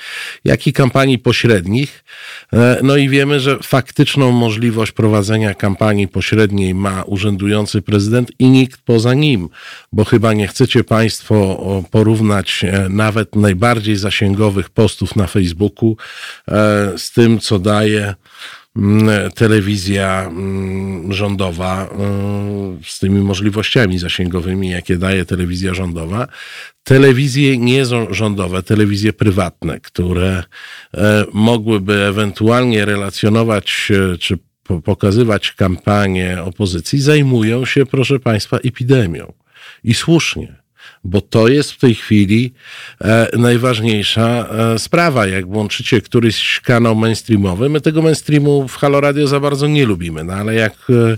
jak 0.45 0.66
i 0.66 0.72
kampanii 0.72 1.18
pośrednich. 1.18 2.05
E, 2.53 2.79
no 2.83 2.97
i 2.97 3.09
wiemy, 3.09 3.41
że 3.41 3.59
faktyczną 3.62 4.33
możliwość 4.33 4.93
prowadzenia 4.93 5.55
kampanii 5.55 6.09
pośredniej 6.09 6.74
ma 6.74 7.03
urzędujący 7.03 7.83
prezydent 7.83 8.33
i 8.39 8.51
nikt 8.51 8.81
poza 8.81 9.14
nim, 9.14 9.49
bo 9.93 10.05
chyba 10.05 10.33
nie 10.33 10.49
chcecie 10.49 10.85
Państwo 10.85 11.59
porównać 11.91 12.64
e, 12.64 12.89
nawet 12.89 13.37
najbardziej 13.37 13.97
zasięgowych 13.97 14.70
postów 14.70 15.16
na 15.16 15.26
Facebooku 15.26 15.97
e, 16.49 16.93
z 16.99 17.12
tym, 17.12 17.39
co 17.39 17.59
daje 17.59 18.14
telewizja 19.35 20.27
mm, 20.27 21.12
rządowa 21.12 21.89
y, 22.81 22.85
z 22.85 22.99
tymi 22.99 23.21
możliwościami 23.21 23.99
zasięgowymi, 23.99 24.71
jakie 24.71 24.97
daje 24.97 25.25
telewizja 25.25 25.75
rządowa. 25.75 26.29
Telewizje 26.83 27.59
nie 27.59 27.85
rządowe, 28.11 28.62
telewizje 28.62 29.12
prywatne, 29.12 29.81
które 29.81 30.45
e, 30.95 31.25
mogłyby 31.33 32.03
ewentualnie 32.05 32.85
relacjonować 32.85 33.93
czy 34.21 34.39
pokazywać 34.85 35.53
kampanię 35.53 36.43
opozycji, 36.43 37.01
zajmują 37.01 37.64
się, 37.64 37.87
proszę 37.87 38.19
Państwa, 38.19 38.57
epidemią. 38.57 39.33
I 39.85 39.95
słusznie 39.95 40.57
bo 41.05 41.20
to 41.20 41.49
jest 41.49 41.72
w 41.72 41.78
tej 41.78 41.94
chwili 41.94 42.53
e, 43.01 43.28
najważniejsza 43.38 44.49
e, 44.51 44.78
sprawa. 44.78 45.26
Jak 45.26 45.46
włączycie 45.46 46.01
któryś 46.01 46.61
kanał 46.61 46.94
mainstreamowy, 46.94 47.68
my 47.68 47.80
tego 47.80 48.03
mainstreamu 48.03 48.68
w 48.68 48.76
Halo 48.76 49.01
Radio 49.01 49.26
za 49.26 49.40
bardzo 49.40 49.66
nie 49.66 49.86
lubimy, 49.86 50.24
no 50.24 50.32
ale 50.32 50.55
jak 50.55 50.72
e, 50.72 51.16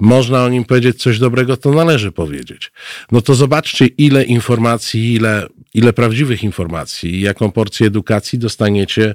można 0.00 0.44
o 0.44 0.48
nim 0.48 0.64
powiedzieć 0.64 1.02
coś 1.02 1.18
dobrego, 1.18 1.56
to 1.56 1.72
należy 1.72 2.12
powiedzieć. 2.12 2.72
No 3.12 3.22
to 3.22 3.34
zobaczcie, 3.34 3.86
ile 3.86 4.24
informacji, 4.24 5.14
ile, 5.14 5.46
ile 5.74 5.92
prawdziwych 5.92 6.44
informacji, 6.44 7.20
jaką 7.20 7.52
porcję 7.52 7.86
edukacji 7.86 8.38
dostaniecie 8.38 9.14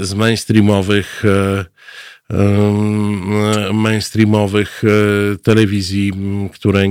z 0.00 0.14
mainstreamowych 0.14 1.22
mainstreamowych 3.72 4.82
e, 4.84 4.88
telewizji, 5.38 6.12
które 6.52 6.84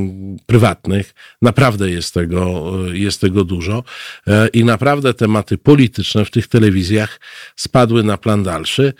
prywatnych. 0.46 1.14
Naprawdę 1.42 1.92
jest 1.92 2.14
tego, 2.14 2.72
e, 2.90 2.98
jest 2.98 3.22
tego 3.22 3.44
dużo 3.44 3.84
e, 4.28 4.48
i 4.48 4.64
naprawdę 4.64 5.14
tematy 5.14 5.58
polityczne 5.58 6.26
w 6.26 6.32
tych 6.32 6.48
telewizjach 6.48 7.20
spadły 7.56 8.04
na 8.04 8.18
plan 8.18 8.44
dalszy 8.44 8.94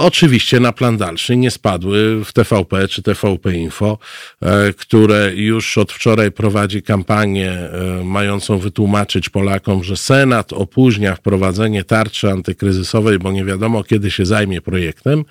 oczywiście 0.00 0.60
na 0.60 0.72
plan 0.72 0.96
dalszy 0.96 1.36
nie 1.36 1.50
spadły 1.50 2.24
w 2.24 2.32
TVP 2.32 2.88
czy 2.88 3.02
TVP 3.02 3.54
Info, 3.54 3.98
e, 4.42 4.72
które 4.72 5.32
już 5.34 5.78
od 5.78 5.92
wczoraj 5.92 6.32
prowadzi 6.32 6.82
kampanię 6.82 7.50
e, 7.52 8.04
mającą 8.04 8.58
wytłumaczyć 8.58 9.28
Polakom, 9.28 9.84
że 9.84 9.96
Senat 9.96 10.52
opóźnia 10.52 11.14
wprowadzenie 11.14 11.84
tarczy 11.84 12.30
antykryzysowej, 12.30 13.18
bo 13.18 13.32
nie 13.32 13.44
wiadomo 13.44 13.84
kiedy 13.84 14.10
się 14.10 14.26
zajmie 14.26 14.60
projektem. 14.60 15.24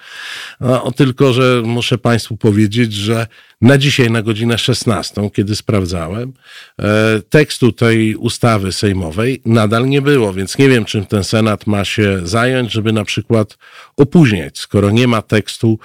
No, 0.60 0.92
tylko, 0.92 1.34
że 1.34 1.62
muszę 1.66 1.98
Państwu 1.98 2.38
powiedzieć, 2.38 2.94
że 2.94 3.28
na 3.62 3.78
dzisiaj, 3.78 4.12
na 4.12 4.22
godzinę 4.22 4.58
16, 4.58 5.30
kiedy 5.34 5.56
sprawdzałem, 5.56 6.34
e, 6.80 7.22
tekstu 7.30 7.72
tej 7.72 8.16
ustawy 8.16 8.72
sejmowej 8.72 9.42
nadal 9.46 9.90
nie 9.90 10.02
było, 10.02 10.34
więc 10.34 10.58
nie 10.58 10.70
wiem, 10.70 10.86
czym 10.86 11.06
ten 11.06 11.24
Senat 11.24 11.68
ma 11.68 11.86
się 11.86 12.22
zająć, 12.24 12.72
żeby 12.72 12.94
na 12.94 13.06
przykład 13.06 13.58
opóźniać, 13.98 14.55
skoro 14.60 14.92
nie 14.92 15.08
ma 15.08 15.22
tekstu, 15.22 15.80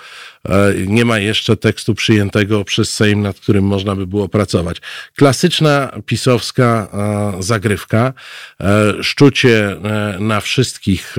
e, 0.49 0.75
nie 0.87 1.05
ma 1.05 1.19
jeszcze 1.19 1.57
tekstu 1.57 1.95
przyjętego 1.95 2.65
przez 2.65 2.95
Sejm, 2.95 3.23
nad 3.23 3.41
którym 3.41 3.65
można 3.65 3.97
by 3.97 4.07
było 4.07 4.29
pracować. 4.29 4.77
Klasyczna 5.17 5.93
pisowska 6.07 6.89
e, 7.39 7.43
zagrywka, 7.43 8.13
szczucie 9.03 9.77
na 10.19 10.41
wszystkich 10.41 11.17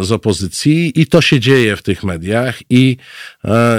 z 0.00 0.12
opozycji. 0.12 1.00
I 1.00 1.06
to 1.06 1.20
się 1.20 1.40
dzieje 1.40 1.76
w 1.76 1.82
tych 1.82 2.04
mediach. 2.04 2.58
I 2.70 2.96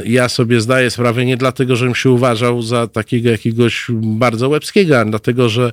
ja 0.05 0.29
sobie 0.29 0.61
zdaję 0.61 0.91
sprawę, 0.91 1.25
nie 1.25 1.37
dlatego, 1.37 1.75
żebym 1.75 1.95
się 1.95 2.09
uważał 2.09 2.61
za 2.61 2.87
takiego 2.87 3.29
jakiegoś 3.29 3.85
bardzo 3.91 4.49
łebskiego, 4.49 4.99
ale 4.99 5.09
dlatego, 5.09 5.49
że 5.49 5.71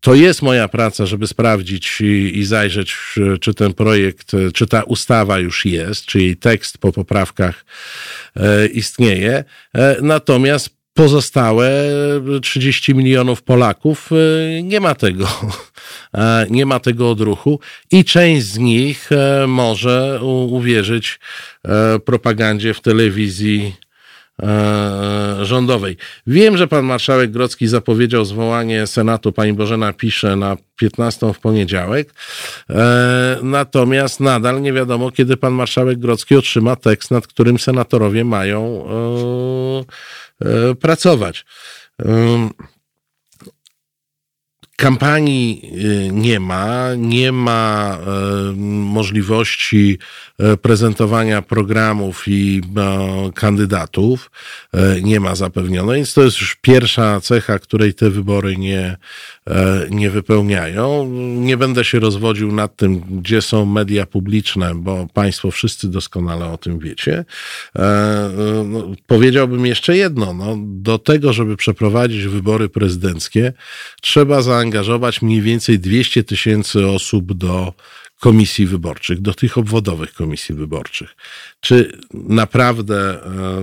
to 0.00 0.14
jest 0.14 0.42
moja 0.42 0.68
praca, 0.68 1.06
żeby 1.06 1.26
sprawdzić 1.26 2.00
i, 2.00 2.44
zajrzeć, 2.44 2.96
czy 3.40 3.54
ten 3.54 3.74
projekt, 3.74 4.32
czy 4.54 4.66
ta 4.66 4.82
ustawa 4.82 5.38
już 5.38 5.64
jest, 5.64 6.04
czy 6.04 6.20
jej 6.20 6.36
tekst 6.36 6.78
po 6.78 6.92
poprawkach 6.92 7.64
e, 8.36 8.66
istnieje. 8.66 9.44
E, 9.74 9.96
natomiast 10.02 10.70
pozostałe 10.94 11.70
30 12.42 12.94
milionów 12.94 13.42
Polaków 13.42 14.10
e, 14.12 14.62
nie 14.62 14.80
ma 14.80 14.94
tego, 14.94 15.28
e, 16.14 16.46
nie 16.50 16.66
ma 16.66 16.80
tego 16.80 17.10
odruchu 17.10 17.60
i 17.90 18.04
część 18.04 18.46
z 18.46 18.58
nich 18.58 19.12
e, 19.12 19.46
może 19.46 20.20
uwierzyć 20.48 21.20
propagandzie 22.04 22.74
w 22.74 22.80
telewizji 22.80 23.72
E, 23.72 23.87
rządowej. 25.42 25.96
Wiem, 26.26 26.56
że 26.56 26.68
pan 26.68 26.84
marszałek 26.84 27.30
Grocki 27.30 27.68
zapowiedział 27.68 28.24
zwołanie 28.24 28.86
Senatu, 28.86 29.32
pani 29.32 29.52
Bożena 29.52 29.92
pisze, 29.92 30.36
na 30.36 30.56
15 30.76 31.32
w 31.32 31.38
poniedziałek. 31.38 32.14
E, 32.70 33.38
natomiast 33.42 34.20
nadal 34.20 34.62
nie 34.62 34.72
wiadomo, 34.72 35.10
kiedy 35.10 35.36
pan 35.36 35.52
marszałek 35.52 35.98
Grocki 35.98 36.36
otrzyma 36.36 36.76
tekst, 36.76 37.10
nad 37.10 37.26
którym 37.26 37.58
senatorowie 37.58 38.24
mają 38.24 38.84
e, 40.44 40.74
pracować. 40.74 41.44
Kampanii 44.80 45.62
y, 46.08 46.12
nie 46.12 46.40
ma, 46.40 46.94
nie 46.96 47.32
ma 47.32 47.98
y, 48.50 48.56
możliwości 48.56 49.98
y, 50.52 50.56
prezentowania 50.56 51.42
programów 51.42 52.24
i 52.26 52.62
kandydatów, 53.34 54.30
nie 55.02 55.20
ma 55.20 55.34
zapewnionej, 55.34 55.96
więc 55.96 56.14
to 56.14 56.22
jest 56.22 56.40
już 56.40 56.54
pierwsza 56.54 57.20
cecha, 57.20 57.58
której 57.58 57.94
te 57.94 58.10
wybory 58.10 58.56
nie, 58.56 58.96
nie 59.90 60.10
wypełniają. 60.10 61.08
Nie 61.36 61.56
będę 61.56 61.84
się 61.84 61.98
rozwodził 61.98 62.52
nad 62.52 62.76
tym, 62.76 63.00
gdzie 63.00 63.42
są 63.42 63.66
media 63.66 64.06
publiczne, 64.06 64.74
bo 64.74 65.06
Państwo 65.14 65.50
wszyscy 65.50 65.88
doskonale 65.88 66.46
o 66.46 66.58
tym 66.58 66.78
wiecie. 66.78 67.24
No, 68.64 68.90
powiedziałbym 69.06 69.66
jeszcze 69.66 69.96
jedno, 69.96 70.34
no, 70.34 70.56
do 70.58 70.98
tego, 70.98 71.32
żeby 71.32 71.56
przeprowadzić 71.56 72.24
wybory 72.24 72.68
prezydenckie, 72.68 73.52
trzeba 74.00 74.42
zaangażować 74.42 74.67
zaangażować 74.68 75.22
mniej 75.22 75.42
więcej 75.42 75.78
200 75.78 76.24
tysięcy 76.24 76.86
osób 76.86 77.32
do 77.32 77.72
komisji 78.20 78.66
wyborczych, 78.66 79.20
do 79.20 79.34
tych 79.34 79.58
obwodowych 79.58 80.14
komisji 80.14 80.54
wyborczych. 80.54 81.16
Czy 81.60 81.98
naprawdę 82.14 82.96
e, 82.96 83.20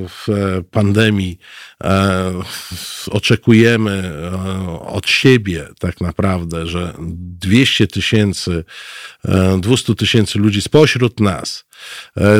w 0.10 0.28
pandemii 0.72 1.40
e, 1.84 2.32
oczekujemy 3.12 3.92
e, 3.92 4.80
od 4.82 5.10
siebie 5.10 5.68
tak 5.80 6.02
naprawdę, 6.02 6.68
że 6.68 6.94
200 7.00 7.88
tysięcy, 7.88 8.64
200 9.60 9.96
tysięcy 9.96 10.40
ludzi 10.40 10.62
spośród 10.62 11.20
nas 11.20 11.66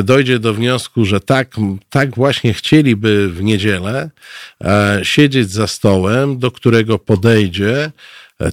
dojdzie 0.04 0.38
do 0.38 0.54
wniosku, 0.54 1.04
że 1.04 1.20
tak, 1.20 1.56
tak 1.90 2.14
właśnie 2.14 2.54
chcieliby 2.54 3.28
w 3.28 3.42
niedzielę 3.42 4.10
siedzieć 5.02 5.50
za 5.50 5.66
stołem, 5.66 6.38
do 6.38 6.50
którego 6.50 6.98
podejdzie 6.98 7.92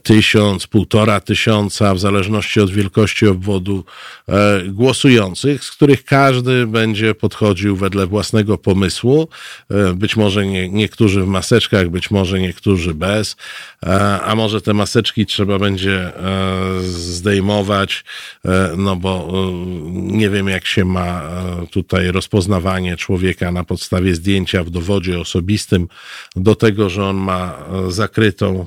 tysiąc, 0.04 0.68
półtora 0.68 1.20
tysiąca, 1.20 1.94
w 1.94 2.00
zależności 2.00 2.62
od 2.62 2.72
wielkości 2.72 3.28
obwodu 3.28 3.86
e, 4.30 4.62
głosujących, 4.68 5.64
z 5.64 5.72
których 5.72 6.06
każdy 6.06 6.68
będzie 6.68 7.16
podchodził 7.16 7.76
wedle 7.76 8.08
własnego 8.08 8.58
pomysłu. 8.58 9.28
E, 9.72 9.94
być 9.94 10.16
może 10.16 10.46
nie, 10.46 10.70
niektórzy 10.70 11.22
w 11.22 11.28
maseczkach, 11.28 11.90
być 11.90 12.12
może 12.12 12.40
niektórzy 12.40 12.94
bez, 12.94 13.36
e, 13.86 14.22
a 14.22 14.36
może 14.36 14.62
te 14.62 14.74
maseczki 14.74 15.26
trzeba 15.26 15.60
będzie 15.60 16.12
zdejmować, 16.82 18.04
no 18.78 18.96
bo 18.96 19.44
nie 19.94 20.30
wiem, 20.30 20.48
jak 20.48 20.68
się 20.68 20.86
ma 20.86 21.22
tutaj 21.72 22.12
rozpoznawanie 22.12 22.98
człowieka 22.98 23.52
na 23.52 23.64
podstawie 23.64 24.16
zdjęcia 24.16 24.64
w 24.64 24.70
dowodzie 24.70 25.20
osobistym 25.20 25.88
do 26.36 26.56
tego, 26.56 26.90
że 26.90 27.06
on 27.06 27.18
ma 27.18 27.58
zakrytą 27.88 28.66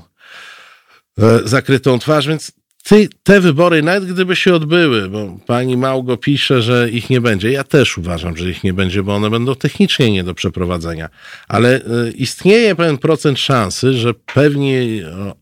zakrytą 1.45 1.99
twarz, 1.99 2.29
więc 2.29 2.53
ty, 2.83 3.09
te 3.23 3.41
wybory, 3.41 3.83
nawet 3.83 4.13
gdyby 4.13 4.37
się 4.37 4.55
odbyły, 4.55 5.09
bo 5.09 5.39
pani 5.47 5.77
Małgo 5.77 6.17
pisze, 6.17 6.63
że 6.63 6.91
ich 6.91 7.11
nie 7.11 7.21
będzie. 7.21 7.51
Ja 7.51 7.65
też 7.65 7.99
uważam, 7.99 8.37
że 8.37 8.51
ich 8.51 8.65
nie 8.65 8.73
będzie, 8.73 9.03
bo 9.03 9.15
one 9.15 9.31
będą 9.31 9.55
technicznie 9.55 10.11
nie 10.11 10.25
do 10.25 10.35
przeprowadzenia. 10.35 11.09
Ale 11.49 11.77
e, 11.77 12.11
istnieje 12.11 12.75
pewien 12.75 12.99
procent 12.99 13.39
szansy, 13.39 13.93
że 13.93 14.15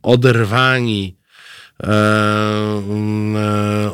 oderwani 0.03 1.17
e, 1.83 1.91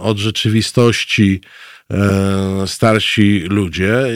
od 0.00 0.18
rzeczywistości 0.18 1.40
E, 1.40 1.69
starsi 2.66 3.40
ludzie, 3.40 4.06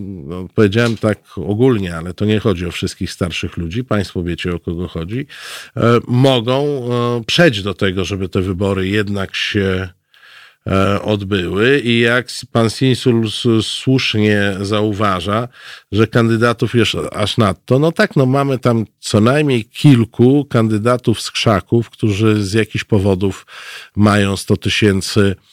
no, 0.00 0.48
powiedziałem 0.54 0.96
tak 0.96 1.18
ogólnie, 1.36 1.96
ale 1.96 2.14
to 2.14 2.24
nie 2.24 2.38
chodzi 2.38 2.66
o 2.66 2.70
wszystkich 2.70 3.10
starszych 3.10 3.56
ludzi, 3.56 3.84
Państwo 3.84 4.22
wiecie 4.22 4.54
o 4.54 4.58
kogo 4.58 4.88
chodzi, 4.88 5.26
e, 5.76 5.82
mogą 6.08 6.64
e, 6.64 7.24
przejść 7.26 7.62
do 7.62 7.74
tego, 7.74 8.04
żeby 8.04 8.28
te 8.28 8.40
wybory 8.40 8.88
jednak 8.88 9.36
się 9.36 9.88
odbyły 11.02 11.80
i 11.80 12.00
jak 12.00 12.26
pan 12.52 12.70
Sinsul 12.70 13.30
słusznie 13.62 14.56
zauważa, 14.60 15.48
że 15.92 16.06
kandydatów 16.06 16.74
jest 16.74 16.92
aż 17.12 17.36
nadto, 17.36 17.78
no 17.78 17.92
tak, 17.92 18.16
no 18.16 18.26
mamy 18.26 18.58
tam 18.58 18.84
co 19.00 19.20
najmniej 19.20 19.64
kilku 19.64 20.44
kandydatów 20.44 21.20
z 21.20 21.30
krzaków, 21.30 21.90
którzy 21.90 22.44
z 22.44 22.52
jakichś 22.52 22.84
powodów 22.84 23.46
mają 23.96 24.36
100 24.36 24.56
tysięcy 24.56 25.36
E, 25.36 25.51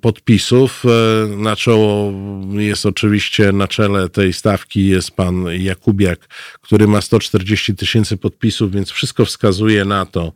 podpisów. 0.00 0.82
E, 0.84 1.36
na 1.36 1.56
czoło 1.56 2.12
jest 2.52 2.86
oczywiście, 2.86 3.52
na 3.52 3.68
czele 3.68 4.08
tej 4.08 4.32
stawki 4.32 4.86
jest 4.86 5.10
pan 5.10 5.44
Jakubiak, 5.58 6.28
który 6.60 6.86
ma 6.86 7.00
140 7.00 7.74
tysięcy 7.74 8.16
podpisów, 8.16 8.72
więc 8.72 8.90
wszystko 8.90 9.24
wskazuje 9.24 9.84
na 9.84 10.06
to, 10.06 10.32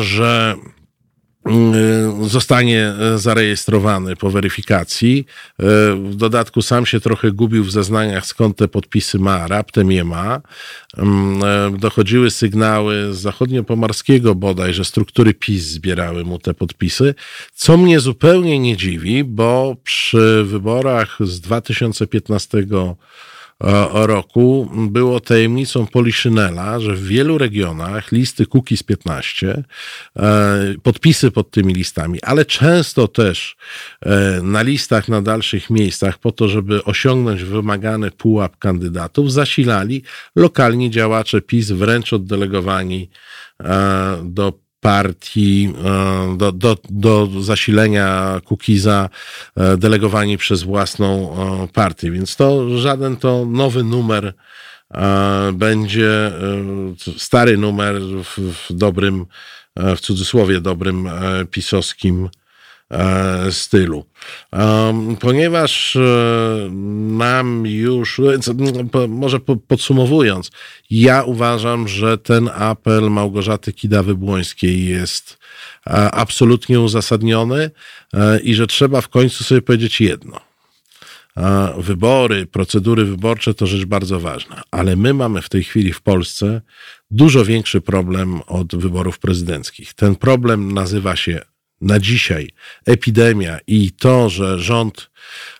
że 0.00 0.56
zostanie 2.22 2.94
e, 3.00 3.18
zarejestrowany 3.18 4.16
po 4.16 4.30
weryfikacji. 4.30 5.26
E, 5.58 5.62
w 5.94 6.14
dodatku 6.14 6.62
sam 6.62 6.86
się 6.86 7.00
trochę 7.00 7.32
gubił 7.32 7.64
w 7.64 7.70
zeznaniach, 7.70 8.26
skąd 8.26 8.56
te 8.56 8.68
podpisy 8.68 9.18
ma, 9.18 9.46
raptem 9.46 9.92
je 9.92 10.04
ma. 10.04 10.40
Mm, 10.96 11.74
e, 11.74 11.78
dochodziły 11.78 12.30
sygnały 12.30 13.14
z 13.14 13.18
zachodnio-pomorskiego 13.18 14.34
bodaj, 14.34 14.74
że 14.74 14.84
struktury 14.84 15.34
PiS 15.34 15.64
zbierały 15.64 16.24
mu 16.24 16.38
te 16.38 16.54
podpisy, 16.54 17.14
co 17.54 17.76
mnie 17.76 18.00
zupełnie 18.00 18.58
nie 18.58 18.76
dziwi, 18.76 19.24
bo 19.24 19.76
przy 19.84 20.44
wyborach 20.44 21.18
z 21.20 21.40
2015 21.40 22.58
roku 22.70 22.96
było 24.90 25.20
tajemnicą 25.20 25.86
Poliszynela, 25.86 26.80
że 26.80 26.94
w 26.94 27.06
wielu 27.06 27.38
regionach 27.38 28.12
listy 28.12 28.46
z 28.76 28.82
15, 28.82 29.64
e, 30.16 30.74
podpisy 30.82 31.30
pod 31.30 31.50
tymi 31.50 31.74
listami, 31.74 32.22
ale 32.22 32.44
często 32.44 33.08
też 33.08 33.56
e, 34.02 34.40
na 34.42 34.62
listach 34.62 35.08
na 35.08 35.22
dalszych 35.22 35.70
miejscach 35.70 36.18
po 36.18 36.32
to, 36.32 36.48
żeby 36.48 36.84
osiągnąć 36.84 37.42
wymagany 37.42 38.10
pułap 38.10 38.58
kandydatów, 38.58 39.32
zasilali 39.32 40.02
lokalni 40.36 40.90
działacze 40.90 41.40
PiS, 41.40 41.70
wręcz 41.70 42.12
oddelegowani 42.12 43.10
e, 43.60 44.20
do 44.24 44.67
partii, 44.80 45.74
do, 46.36 46.52
do, 46.52 46.76
do 46.90 47.28
zasilenia 47.40 48.40
Kukiza 48.44 49.08
delegowani 49.78 50.38
przez 50.38 50.62
własną 50.62 51.36
partię. 51.72 52.10
Więc 52.10 52.36
to 52.36 52.78
żaden 52.78 53.16
to 53.16 53.46
nowy 53.46 53.84
numer 53.84 54.34
będzie 55.52 56.32
stary 57.16 57.58
numer 57.58 58.00
w, 58.24 58.66
dobrym, 58.70 59.26
w 59.76 60.00
cudzysłowie 60.00 60.60
dobrym 60.60 61.08
pisowskim 61.50 62.28
E, 62.28 62.47
stylu. 63.50 64.04
Ponieważ 65.20 65.96
e, 65.96 66.68
nam 67.18 67.66
już, 67.66 68.20
może 69.08 69.40
podsumowując, 69.68 70.50
ja 70.90 71.22
uważam, 71.22 71.88
że 71.88 72.18
ten 72.18 72.50
apel 72.54 73.10
Małgorzaty 73.10 73.72
Kidawy-Błońskiej 73.72 74.88
jest 74.88 75.38
e, 75.86 75.90
absolutnie 76.10 76.80
uzasadniony 76.80 77.70
i 78.42 78.54
że 78.54 78.66
trzeba 78.66 79.00
w 79.00 79.08
końcu 79.08 79.44
sobie 79.44 79.62
powiedzieć 79.62 80.00
jedno. 80.00 80.40
Wybory, 81.78 82.46
procedury 82.46 83.04
wyborcze 83.04 83.54
to 83.54 83.66
rzecz 83.66 83.84
bardzo 83.84 84.20
ważna, 84.20 84.62
ale 84.70 84.96
my 84.96 85.14
mamy 85.14 85.42
w 85.42 85.48
tej 85.48 85.64
chwili 85.64 85.92
w 85.92 86.00
Polsce 86.00 86.60
dużo 87.10 87.44
większy 87.44 87.80
problem 87.80 88.40
od 88.46 88.76
wyborów 88.76 89.18
prezydenckich. 89.18 89.94
Ten 89.94 90.16
problem 90.16 90.72
nazywa 90.72 91.16
się 91.16 91.40
na 91.80 91.98
dzisiaj 91.98 92.50
epidemia 92.86 93.58
i 93.66 93.92
to, 93.92 94.28
że 94.28 94.58
rząd 94.58 95.10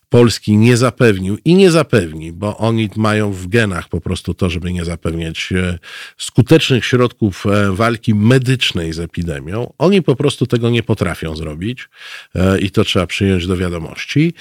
Polski 0.09 0.57
nie 0.57 0.77
zapewnił 0.77 1.39
i 1.45 1.55
nie 1.55 1.71
zapewni, 1.71 2.33
bo 2.33 2.57
oni 2.57 2.91
mają 2.97 3.33
w 3.33 3.47
genach 3.47 3.89
po 3.89 4.01
prostu 4.01 4.35
to, 4.35 4.51
żeby 4.51 4.73
nie 4.73 4.85
zapewniać 4.85 5.53
e, 5.53 5.79
skutecznych 6.19 6.85
środków 6.85 7.47
e, 7.47 7.73
walki 7.73 8.15
medycznej 8.15 8.93
z 8.93 8.99
epidemią. 8.99 9.73
Oni 9.79 10.03
po 10.03 10.17
prostu 10.17 10.47
tego 10.47 10.71
nie 10.71 10.83
potrafią 10.83 11.37
zrobić 11.37 11.89
e, 12.35 12.59
i 12.59 12.71
to 12.71 12.85
trzeba 12.85 13.07
przyjąć 13.07 13.47
do 13.47 13.57
wiadomości. 13.57 14.35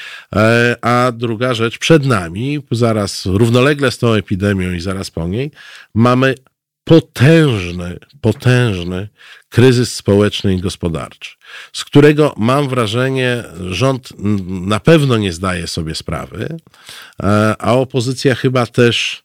A 0.81 1.11
druga 1.15 1.53
rzecz, 1.53 1.77
przed 1.77 2.05
nami, 2.05 2.59
zaraz 2.71 3.25
równolegle 3.25 3.91
z 3.91 3.97
tą 3.97 4.13
epidemią 4.13 4.71
i 4.71 4.79
zaraz 4.79 5.11
po 5.11 5.27
niej, 5.27 5.51
mamy 5.93 6.35
potężny, 6.87 7.99
potężny 8.21 9.09
kryzys 9.49 9.95
społeczny 9.95 10.53
i 10.53 10.61
gospodarczy, 10.61 11.35
z 11.73 11.85
którego 11.85 12.33
mam 12.37 12.69
wrażenie, 12.69 13.43
rząd 13.69 14.13
na 14.47 14.79
pewno 14.79 15.17
nie 15.17 15.33
zdaje 15.33 15.67
sobie 15.67 15.95
sprawy, 15.95 16.57
e, 17.23 17.55
a 17.59 17.73
opozycja 17.73 18.35
chyba 18.35 18.65
też 18.65 19.23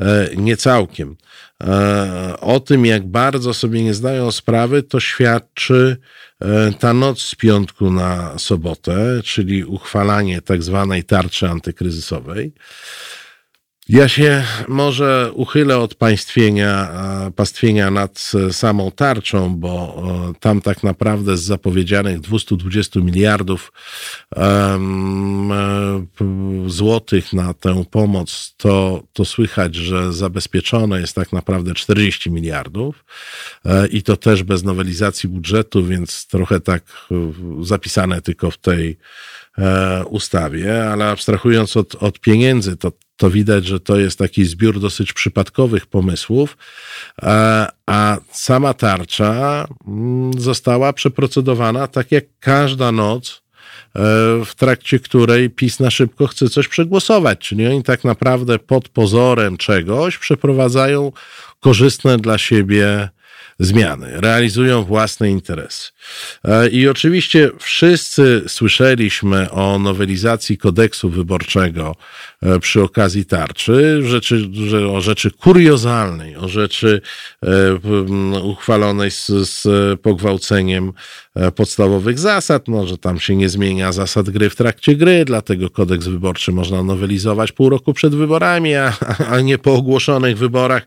e, 0.00 0.28
nie 0.36 0.56
całkiem. 0.56 1.16
E, 1.62 2.36
o 2.40 2.60
tym, 2.60 2.86
jak 2.86 3.06
bardzo 3.06 3.54
sobie 3.54 3.82
nie 3.82 3.94
zdają 3.94 4.30
sprawy, 4.30 4.82
to 4.82 5.00
świadczy 5.00 5.96
ta 6.78 6.94
noc 6.94 7.22
z 7.22 7.34
piątku 7.34 7.90
na 7.90 8.38
sobotę, 8.38 9.20
czyli 9.24 9.64
uchwalanie 9.64 10.42
tak 10.42 10.62
zwanej 10.62 11.04
tarczy 11.04 11.48
antykryzysowej. 11.48 12.52
Ja 13.92 14.08
się 14.08 14.44
może 14.68 15.30
uchylę 15.34 15.78
od 15.78 15.94
państwienia, 15.94 16.92
pastwienia 17.36 17.90
nad 17.90 18.32
samą 18.50 18.90
tarczą, 18.90 19.56
bo 19.56 20.02
tam 20.40 20.60
tak 20.60 20.82
naprawdę 20.82 21.36
z 21.36 21.42
zapowiedzianych 21.42 22.20
220 22.20 23.00
miliardów 23.00 23.72
um, 24.36 25.50
złotych 26.66 27.32
na 27.32 27.54
tę 27.54 27.84
pomoc, 27.90 28.54
to, 28.56 29.02
to 29.12 29.24
słychać, 29.24 29.74
że 29.74 30.12
zabezpieczone 30.12 31.00
jest 31.00 31.14
tak 31.14 31.32
naprawdę 31.32 31.74
40 31.74 32.30
miliardów 32.30 33.04
e, 33.64 33.86
i 33.86 34.02
to 34.02 34.16
też 34.16 34.42
bez 34.42 34.62
nowelizacji 34.62 35.28
budżetu, 35.28 35.84
więc 35.84 36.26
trochę 36.26 36.60
tak 36.60 36.82
zapisane 37.62 38.22
tylko 38.22 38.50
w 38.50 38.58
tej 38.58 38.90
e, 38.90 38.96
ustawie, 40.06 40.84
ale 40.84 41.08
abstrahując 41.08 41.76
od, 41.76 41.94
od 41.94 42.20
pieniędzy, 42.20 42.76
to 42.76 42.92
to 43.20 43.30
widać, 43.30 43.66
że 43.66 43.80
to 43.80 43.98
jest 43.98 44.18
taki 44.18 44.44
zbiór 44.44 44.80
dosyć 44.80 45.12
przypadkowych 45.12 45.86
pomysłów, 45.86 46.56
a, 47.22 47.68
a 47.86 48.16
sama 48.32 48.74
tarcza 48.74 49.66
mm, 49.86 50.32
została 50.40 50.92
przeprocedowana 50.92 51.86
tak 51.86 52.12
jak 52.12 52.24
każda 52.38 52.92
noc, 52.92 53.42
e, 53.96 54.00
w 54.44 54.54
trakcie 54.56 54.98
której 54.98 55.50
PiS 55.50 55.80
na 55.80 55.90
szybko 55.90 56.26
chce 56.26 56.48
coś 56.48 56.68
przegłosować. 56.68 57.38
Czyli 57.38 57.66
oni 57.66 57.82
tak 57.82 58.04
naprawdę 58.04 58.58
pod 58.58 58.88
pozorem 58.88 59.56
czegoś 59.56 60.18
przeprowadzają 60.18 61.12
korzystne 61.60 62.18
dla 62.18 62.38
siebie 62.38 63.08
zmiany, 63.60 64.20
realizują 64.20 64.84
własne 64.84 65.30
interesy. 65.30 65.90
E, 66.44 66.68
I 66.68 66.88
oczywiście 66.88 67.50
wszyscy 67.58 68.42
słyszeliśmy 68.46 69.50
o 69.50 69.78
nowelizacji 69.78 70.58
kodeksu 70.58 71.10
wyborczego 71.10 71.96
e, 72.42 72.60
przy 72.60 72.82
okazji 72.82 73.24
tarczy, 73.24 74.02
rzeczy, 74.02 74.50
o 74.92 75.00
rzeczy 75.00 75.30
kuriozalnej, 75.30 76.36
o 76.36 76.48
rzeczy 76.48 77.00
e, 77.42 78.40
uchwalonej 78.42 79.10
z, 79.10 79.26
z 79.28 79.68
pogwałceniem 80.00 80.92
podstawowych 81.54 82.18
zasad, 82.18 82.68
no, 82.68 82.86
że 82.86 82.98
tam 82.98 83.20
się 83.20 83.36
nie 83.36 83.48
zmienia 83.48 83.92
zasad 83.92 84.30
gry 84.30 84.50
w 84.50 84.56
trakcie 84.56 84.96
gry, 84.96 85.24
dlatego 85.24 85.70
kodeks 85.70 86.06
wyborczy 86.06 86.52
można 86.52 86.82
nowelizować 86.82 87.52
pół 87.52 87.70
roku 87.70 87.94
przed 87.94 88.14
wyborami, 88.14 88.74
a, 88.74 88.92
a 89.30 89.40
nie 89.40 89.58
po 89.58 89.74
ogłoszonych 89.74 90.38
wyborach. 90.38 90.86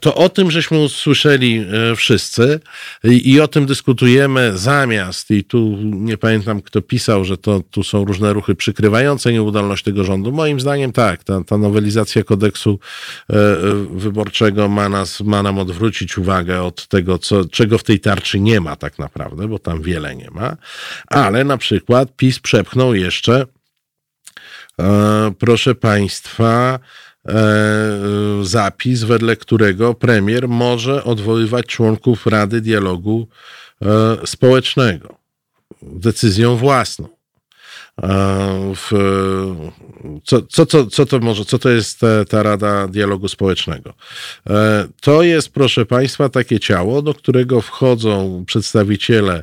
To 0.00 0.14
o 0.14 0.28
tym 0.28 0.50
żeśmy 0.50 0.78
usłyszeli 0.78 1.55
wszyscy 1.96 2.60
i, 3.04 3.32
i 3.32 3.40
o 3.40 3.48
tym 3.48 3.66
dyskutujemy 3.66 4.58
zamiast, 4.58 5.30
i 5.30 5.44
tu 5.44 5.78
nie 5.82 6.18
pamiętam 6.18 6.62
kto 6.62 6.82
pisał, 6.82 7.24
że 7.24 7.38
to 7.38 7.60
tu 7.70 7.82
są 7.82 8.04
różne 8.04 8.32
ruchy 8.32 8.54
przykrywające 8.54 9.32
nieudolność 9.32 9.84
tego 9.84 10.04
rządu. 10.04 10.32
Moim 10.32 10.60
zdaniem 10.60 10.92
tak, 10.92 11.24
ta, 11.24 11.44
ta 11.44 11.58
nowelizacja 11.58 12.24
kodeksu 12.24 12.78
e, 13.30 13.34
e, 13.34 13.56
wyborczego 13.90 14.68
ma, 14.68 14.88
nas, 14.88 15.20
ma 15.20 15.42
nam 15.42 15.58
odwrócić 15.58 16.18
uwagę 16.18 16.62
od 16.62 16.88
tego, 16.88 17.18
co, 17.18 17.44
czego 17.44 17.78
w 17.78 17.84
tej 17.84 18.00
tarczy 18.00 18.40
nie 18.40 18.60
ma 18.60 18.76
tak 18.76 18.98
naprawdę, 18.98 19.48
bo 19.48 19.58
tam 19.58 19.82
wiele 19.82 20.16
nie 20.16 20.30
ma, 20.30 20.56
ale 21.06 21.44
na 21.44 21.58
przykład 21.58 22.16
PiS 22.16 22.38
przepchnął 22.38 22.94
jeszcze, 22.94 23.46
e, 24.80 25.32
proszę 25.38 25.74
Państwa, 25.74 26.78
zapis, 28.42 29.02
wedle 29.04 29.36
którego 29.36 29.94
premier 29.94 30.48
może 30.48 31.04
odwoływać 31.04 31.66
członków 31.66 32.26
Rady 32.26 32.60
Dialogu 32.60 33.28
E, 33.82 34.16
społecznego, 34.26 35.18
decyzją 35.82 36.56
własną. 36.56 37.08
E, 38.02 38.72
w, 38.74 38.90
co, 40.24 40.42
co, 40.42 40.66
co, 40.66 40.86
co 40.86 41.06
to 41.06 41.18
może, 41.18 41.44
co 41.44 41.58
to 41.58 41.68
jest 41.68 42.00
ta, 42.00 42.24
ta 42.24 42.42
Rada 42.42 42.88
Dialogu 42.88 43.28
Społecznego? 43.28 43.94
E, 44.50 44.88
to 45.00 45.22
jest, 45.22 45.48
proszę 45.48 45.86
Państwa, 45.86 46.28
takie 46.28 46.60
ciało, 46.60 47.02
do 47.02 47.14
którego 47.14 47.60
wchodzą 47.60 48.44
przedstawiciele 48.46 49.42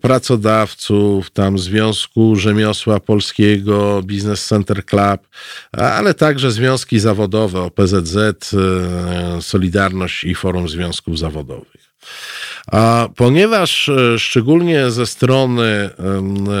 pracodawców, 0.00 1.30
tam 1.30 1.58
Związku 1.58 2.36
Rzemiosła 2.36 3.00
Polskiego, 3.00 4.02
Business 4.02 4.46
Center 4.46 4.84
Club, 4.84 5.28
ale 5.72 6.14
także 6.14 6.52
związki 6.52 6.98
zawodowe, 6.98 7.60
OPZZ, 7.60 8.50
Solidarność 9.40 10.24
i 10.24 10.34
Forum 10.34 10.68
Związków 10.68 11.18
Zawodowych. 11.18 11.92
A 12.66 13.08
ponieważ 13.16 13.88
e, 13.88 14.18
szczególnie 14.18 14.90
ze 14.90 15.06
strony 15.06 15.90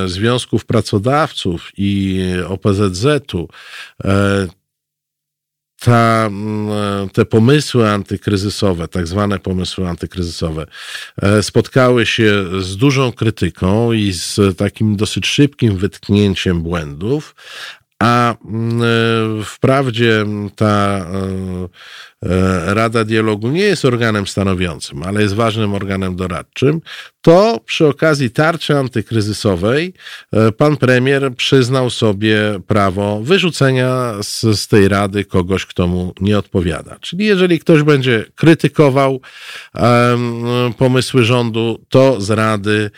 związków 0.06 0.64
pracodawców 0.64 1.70
i 1.76 2.20
OPZZ-u 2.48 3.48
e, 4.04 4.46
ta, 5.80 6.30
e, 6.30 7.08
te 7.12 7.24
pomysły 7.24 7.90
antykryzysowe, 7.90 8.88
tak 8.88 9.06
zwane 9.06 9.38
pomysły 9.38 9.88
antykryzysowe, 9.88 10.66
spotkały 11.42 12.06
się 12.06 12.44
z 12.60 12.76
dużą 12.76 13.12
krytyką 13.12 13.92
i 13.92 14.12
z 14.12 14.58
takim 14.58 14.96
dosyć 14.96 15.26
szybkim 15.26 15.76
wytknięciem 15.76 16.62
błędów, 16.62 17.34
a 18.02 18.34
wprawdzie 19.44 20.24
ta 20.56 21.06
E, 22.22 22.74
Rada 22.74 23.04
Dialogu 23.04 23.48
nie 23.48 23.60
jest 23.60 23.84
organem 23.84 24.26
stanowiącym, 24.26 25.02
ale 25.02 25.22
jest 25.22 25.34
ważnym 25.34 25.74
organem 25.74 26.16
doradczym, 26.16 26.80
to 27.20 27.60
przy 27.66 27.86
okazji 27.86 28.30
tarczy 28.30 28.76
antykryzysowej 28.76 29.94
e, 30.32 30.52
pan 30.52 30.76
premier 30.76 31.34
przyznał 31.36 31.90
sobie 31.90 32.60
prawo 32.66 33.20
wyrzucenia 33.22 34.12
z, 34.22 34.40
z 34.40 34.68
tej 34.68 34.88
rady 34.88 35.24
kogoś, 35.24 35.66
kto 35.66 35.86
mu 35.86 36.14
nie 36.20 36.38
odpowiada. 36.38 36.96
Czyli 37.00 37.24
jeżeli 37.24 37.58
ktoś 37.58 37.82
będzie 37.82 38.24
krytykował 38.34 39.20
um, 39.74 40.74
pomysły 40.78 41.24
rządu, 41.24 41.84
to 41.88 42.20
z 42.20 42.30
rady 42.30 42.90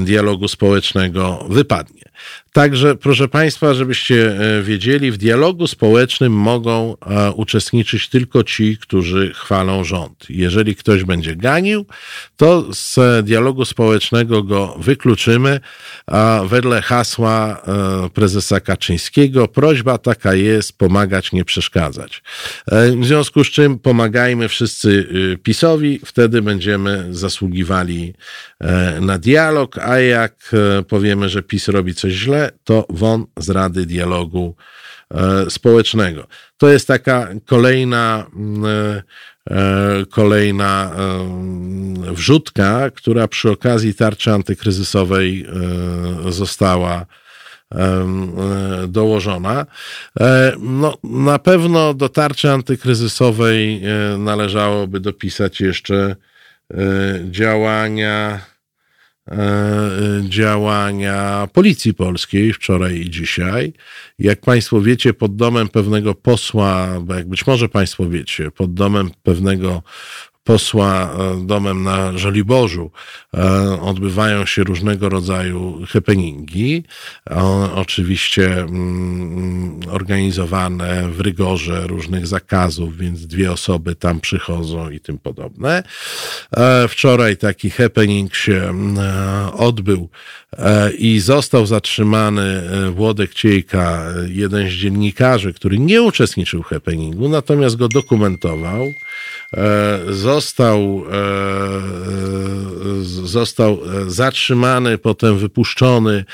dialogu 0.00 0.48
społecznego 0.48 1.46
wypadnie. 1.50 2.07
Także, 2.52 2.94
proszę 2.94 3.28
Państwa, 3.28 3.74
żebyście 3.74 4.40
e, 4.58 4.62
wiedzieli, 4.62 5.10
w 5.10 5.16
dialogu 5.16 5.66
społecznym 5.66 6.32
mogą 6.32 6.96
e, 7.06 7.32
uczestniczyć 7.32 8.08
tylko 8.08 8.44
ci, 8.44 8.76
którzy 8.76 9.32
chwalą 9.34 9.84
rząd. 9.84 10.26
Jeżeli 10.28 10.76
ktoś 10.76 11.04
będzie 11.04 11.36
ganił, 11.36 11.86
to 12.36 12.74
z 12.74 12.96
dialogu 13.26 13.64
społecznego 13.64 14.42
go 14.42 14.76
wykluczymy, 14.80 15.60
a 16.06 16.40
wedle 16.46 16.82
hasła 16.82 17.62
e, 18.06 18.10
prezesa 18.10 18.60
Kaczyńskiego 18.60 19.48
prośba 19.48 19.98
taka 19.98 20.34
jest, 20.34 20.78
pomagać, 20.78 21.32
nie 21.32 21.44
przeszkadzać. 21.44 22.22
W 23.00 23.06
związku 23.06 23.44
z 23.44 23.50
czym 23.50 23.78
pomagajmy 23.78 24.48
wszyscy 24.48 25.08
PiSowi, 25.42 26.00
wtedy 26.04 26.42
będziemy 26.42 27.06
zasługiwali 27.10 28.14
na 29.00 29.18
dialog, 29.18 29.78
a 29.78 29.98
jak 29.98 30.52
powiemy, 30.88 31.28
że 31.28 31.42
PiS 31.42 31.68
robi 31.68 31.94
coś 31.94 32.12
źle, 32.18 32.50
to 32.64 32.86
won 32.88 33.26
z 33.36 33.50
Rady 33.50 33.86
Dialogu 33.86 34.54
e, 35.10 35.50
Społecznego. 35.50 36.26
To 36.56 36.68
jest 36.68 36.86
taka 36.86 37.28
kolejna, 37.46 38.26
mm, 38.36 38.64
e, 38.64 39.02
e, 39.50 40.06
kolejna 40.10 40.90
wrzutka, 42.12 42.90
która 42.90 43.28
przy 43.28 43.50
okazji 43.50 43.94
tarczy 43.94 44.32
antykryzysowej 44.32 45.46
została 46.28 47.06
dołożona. 48.88 49.66
No, 50.58 50.98
na 51.04 51.38
pewno 51.38 51.94
do 51.94 52.08
tarczy 52.08 52.50
antykryzysowej 52.50 53.82
należałoby 54.18 55.00
dopisać 55.00 55.60
jeszcze 55.60 56.16
działania 57.30 58.40
działania 60.28 61.48
policji 61.52 61.94
polskiej 61.94 62.52
wczoraj 62.52 62.94
i 62.94 63.10
dzisiaj. 63.10 63.72
Jak 64.18 64.40
Państwo 64.40 64.80
wiecie, 64.80 65.14
pod 65.14 65.36
domem 65.36 65.68
pewnego 65.68 66.14
posła, 66.14 67.00
bo 67.00 67.14
jak 67.14 67.28
być 67.28 67.46
może 67.46 67.68
Państwo 67.68 68.08
wiecie, 68.08 68.50
pod 68.50 68.74
domem 68.74 69.10
pewnego 69.22 69.82
posła 70.48 71.02
e, 71.02 71.46
domem 71.46 71.82
na 71.82 72.18
Żoliborzu 72.18 72.90
e, 73.34 73.80
odbywają 73.80 74.46
się 74.46 74.64
różnego 74.64 75.08
rodzaju 75.08 75.78
happeningi, 75.88 76.84
oczywiście 77.74 78.52
mm, 78.52 79.80
organizowane 79.90 81.08
w 81.08 81.20
rygorze 81.20 81.86
różnych 81.86 82.26
zakazów, 82.26 82.96
więc 82.96 83.26
dwie 83.26 83.52
osoby 83.52 83.94
tam 83.94 84.20
przychodzą 84.20 84.90
i 84.90 85.00
tym 85.00 85.18
podobne. 85.18 85.82
E, 86.56 86.88
wczoraj 86.88 87.36
taki 87.36 87.70
happening 87.70 88.34
się 88.34 88.74
odbył 89.52 90.08
i 90.98 91.20
został 91.20 91.66
zatrzymany 91.66 92.62
Włodek 92.90 93.34
Ciejka, 93.34 94.04
jeden 94.28 94.68
z 94.68 94.72
dziennikarzy, 94.72 95.52
który 95.52 95.78
nie 95.78 96.02
uczestniczył 96.02 96.62
w 96.62 96.66
happeningu, 96.66 97.28
natomiast 97.28 97.76
go 97.76 97.88
dokumentował. 97.88 98.92
Został 100.08 101.04
został, 103.02 103.72
e, 103.72 104.06
e, 104.06 104.10
zatrzymany, 104.10 104.98
potem 104.98 105.38
wypuszczony. 105.38 106.24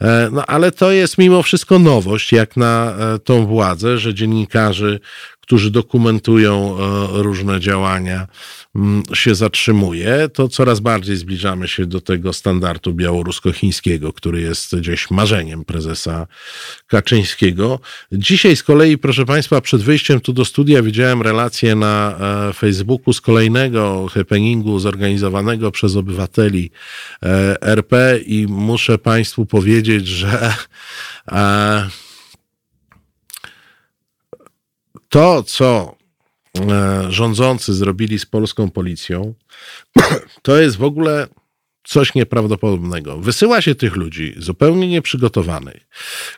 E, 0.00 0.28
no 0.32 0.46
ale 0.46 0.72
to 0.72 0.92
jest 0.92 1.18
mimo 1.18 1.42
wszystko 1.42 1.78
nowość, 1.78 2.32
jak 2.32 2.56
na 2.56 2.94
tą 3.24 3.46
władzę, 3.46 3.98
że 3.98 4.14
dziennikarze 4.14 4.98
którzy 5.44 5.70
dokumentują 5.70 6.76
e, 6.78 7.22
różne 7.22 7.60
działania, 7.60 8.26
mm, 8.74 9.02
się 9.14 9.34
zatrzymuje, 9.34 10.28
to 10.32 10.48
coraz 10.48 10.80
bardziej 10.80 11.16
zbliżamy 11.16 11.68
się 11.68 11.86
do 11.86 12.00
tego 12.00 12.32
standardu 12.32 12.94
białorusko-chińskiego, 12.94 14.12
który 14.12 14.40
jest 14.40 14.76
gdzieś 14.76 15.10
marzeniem 15.10 15.64
prezesa 15.64 16.26
Kaczyńskiego. 16.86 17.80
Dzisiaj 18.12 18.56
z 18.56 18.62
kolei, 18.62 18.98
proszę 18.98 19.24
Państwa, 19.24 19.60
przed 19.60 19.82
wyjściem 19.82 20.20
tu 20.20 20.32
do 20.32 20.44
studia 20.44 20.82
widziałem 20.82 21.22
relację 21.22 21.74
na 21.74 22.16
e, 22.48 22.52
Facebooku 22.52 23.12
z 23.12 23.20
kolejnego 23.20 24.06
happeningu 24.14 24.78
zorganizowanego 24.78 25.70
przez 25.70 25.96
obywateli 25.96 26.70
e, 27.22 27.62
RP 27.62 28.18
i 28.26 28.46
muszę 28.48 28.98
Państwu 28.98 29.46
powiedzieć, 29.46 30.06
że 30.06 30.54
to, 35.14 35.42
co 35.42 35.96
e, 36.58 37.12
rządzący 37.12 37.74
zrobili 37.74 38.18
z 38.18 38.26
polską 38.26 38.70
policją, 38.70 39.34
to 40.42 40.60
jest 40.60 40.76
w 40.76 40.82
ogóle 40.82 41.26
coś 41.84 42.14
nieprawdopodobnego. 42.14 43.18
Wysyła 43.18 43.62
się 43.62 43.74
tych 43.74 43.96
ludzi 43.96 44.34
zupełnie 44.36 44.88
nieprzygotowanych, 44.88 45.86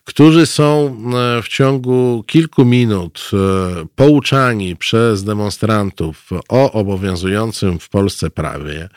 którzy 0.04 0.46
są 0.46 0.96
e, 1.38 1.42
w 1.42 1.48
ciągu 1.48 2.24
kilku 2.26 2.64
minut 2.64 3.30
e, 3.32 3.36
pouczani 3.96 4.76
przez 4.76 5.24
demonstrantów 5.24 6.30
o 6.48 6.72
obowiązującym 6.72 7.78
w 7.78 7.88
Polsce 7.88 8.30
prawie, 8.30 8.88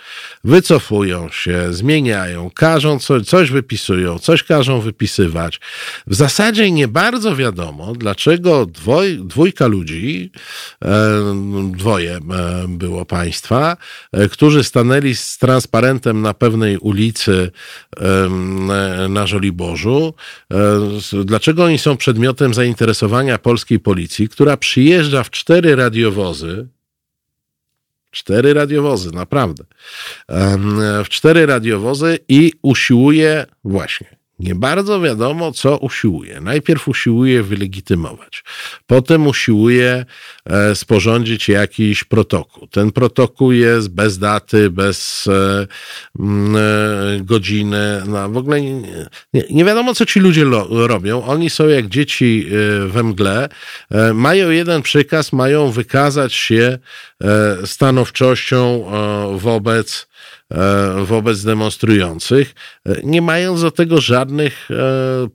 wycofują 0.43 1.29
się, 1.29 1.73
zmieniają, 1.73 2.51
każą 2.55 2.99
coś, 2.99 3.25
coś 3.25 3.51
wypisują, 3.51 4.19
coś 4.19 4.43
każą 4.43 4.81
wypisywać. 4.81 5.59
W 6.07 6.15
zasadzie 6.15 6.71
nie 6.71 6.87
bardzo 6.87 7.35
wiadomo, 7.35 7.93
dlaczego 7.95 8.65
dwoj, 8.65 9.17
dwójka 9.23 9.67
ludzi, 9.67 10.31
e, 10.85 10.89
dwoje 11.77 12.19
było 12.67 13.05
państwa, 13.05 13.77
którzy 14.31 14.63
stanęli 14.63 15.15
z 15.15 15.37
transparentem 15.37 16.21
na 16.21 16.33
pewnej 16.39 16.77
ulicy 16.77 17.51
na 19.09 19.27
Żoliborzu. 19.27 20.13
E, 20.53 21.25
dlaczego 21.25 21.63
oni 21.63 21.77
są 21.77 21.97
przedmiotem 21.97 22.53
zainteresowania 22.53 23.37
polskiej 23.37 23.79
policji, 23.79 24.29
która 24.29 24.57
przyjeżdża 24.57 25.23
w 25.23 25.29
cztery 25.29 25.75
radiowozy, 25.75 26.67
Cztery 28.11 28.53
radiowozy, 28.53 29.11
naprawdę. 29.11 29.63
W 31.05 31.09
cztery 31.09 31.45
radiowozy 31.45 32.19
i 32.27 32.53
usiłuje 32.61 33.45
właśnie 33.63 34.18
nie 34.39 34.55
bardzo 34.55 35.01
wiadomo, 35.01 35.51
co 35.51 35.77
usiłuje. 35.77 36.41
Najpierw 36.41 36.87
usiłuje 36.87 37.43
wylegitymować, 37.43 38.43
potem 38.87 39.27
usiłuje 39.27 40.05
e, 40.45 40.75
sporządzić 40.75 41.49
jakiś 41.49 42.03
protokół. 42.03 42.67
Ten 42.67 42.91
protokół 42.91 43.51
jest 43.51 43.89
bez 43.89 44.17
daty, 44.17 44.69
bez 44.69 45.27
e, 45.27 45.67
e, 46.19 47.19
godziny. 47.21 48.03
No, 48.07 48.29
w 48.29 48.37
ogóle 48.37 48.61
nie, 48.61 48.81
nie, 49.33 49.43
nie 49.49 49.65
wiadomo, 49.65 49.95
co 49.95 50.05
ci 50.05 50.19
ludzie 50.19 50.45
lo, 50.45 50.87
robią. 50.87 51.23
Oni 51.23 51.49
są 51.49 51.67
jak 51.67 51.87
dzieci 51.87 52.49
we 52.87 53.03
mgle. 53.03 53.49
Mają 54.13 54.49
jeden 54.49 54.81
przykaz, 54.81 55.33
mają 55.33 55.71
wykazać 55.71 56.33
się 56.33 56.77
stanowczością 57.65 58.85
wobec 59.37 60.08
wobec 61.03 61.43
demonstrujących, 61.43 62.55
e, 62.85 63.01
nie 63.03 63.21
mając 63.21 63.61
do 63.61 63.71
tego 63.71 64.01
żadnych 64.01 64.71
e, 64.71 64.75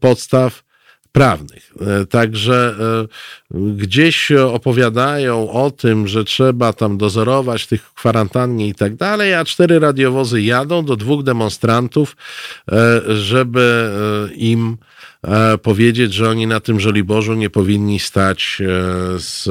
podstaw 0.01 0.65
prawnych. 1.13 1.73
Także 2.11 2.75
gdzieś 3.51 4.33
opowiadają 4.33 5.51
o 5.51 5.71
tym, 5.71 6.09
że 6.09 6.25
trzeba 6.25 6.73
tam 6.73 6.99
dozorować 6.99 7.67
tych 7.67 7.95
kwarantannie 7.95 8.69
i 8.69 8.75
tak 8.75 8.97
dalej, 8.97 9.35
a 9.35 9.45
cztery 9.45 9.79
radiowozy 9.79 10.43
jadą 10.43 10.85
do 10.85 10.97
dwóch 10.97 11.23
demonstrantów, 11.23 12.17
żeby 13.09 13.91
im 14.37 14.77
powiedzieć, 15.63 16.15
że 16.15 16.31
oni 16.31 16.47
na 16.47 16.61
tym 16.61 16.81
Żoliborzu 16.81 17.35
nie 17.35 17.51
powinni 17.51 17.99
stać 18.01 18.63
z 19.17 19.49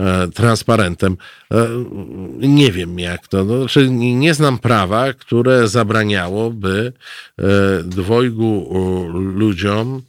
E, 0.00 0.28
transparentem. 0.34 1.16
E, 1.52 1.68
nie 2.38 2.72
wiem 2.72 2.98
jak 2.98 3.28
to. 3.28 3.44
No, 3.44 3.58
znaczy 3.58 3.90
nie 3.90 4.34
znam 4.34 4.58
prawa, 4.58 5.12
które 5.12 5.68
zabraniałoby 5.68 6.92
e, 7.38 7.42
dwojgu 7.82 8.68
ludziom, 9.14 10.02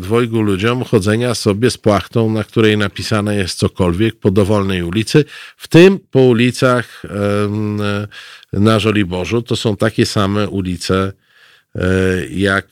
dwojgu 0.00 0.42
ludziom 0.42 0.84
chodzenia 0.84 1.34
sobie 1.34 1.70
z 1.70 1.78
płachtą, 1.78 2.30
na 2.30 2.44
której 2.44 2.78
napisane 2.78 3.36
jest 3.36 3.58
cokolwiek 3.58 4.16
po 4.16 4.30
dowolnej 4.30 4.82
ulicy, 4.82 5.24
w 5.56 5.68
tym 5.68 5.98
po 6.10 6.20
ulicach 6.20 7.02
na 8.52 8.78
Żoliborzu. 8.78 9.42
To 9.42 9.56
są 9.56 9.76
takie 9.76 10.06
same 10.06 10.48
ulice 10.48 11.12
E, 11.12 11.19
jak 12.30 12.66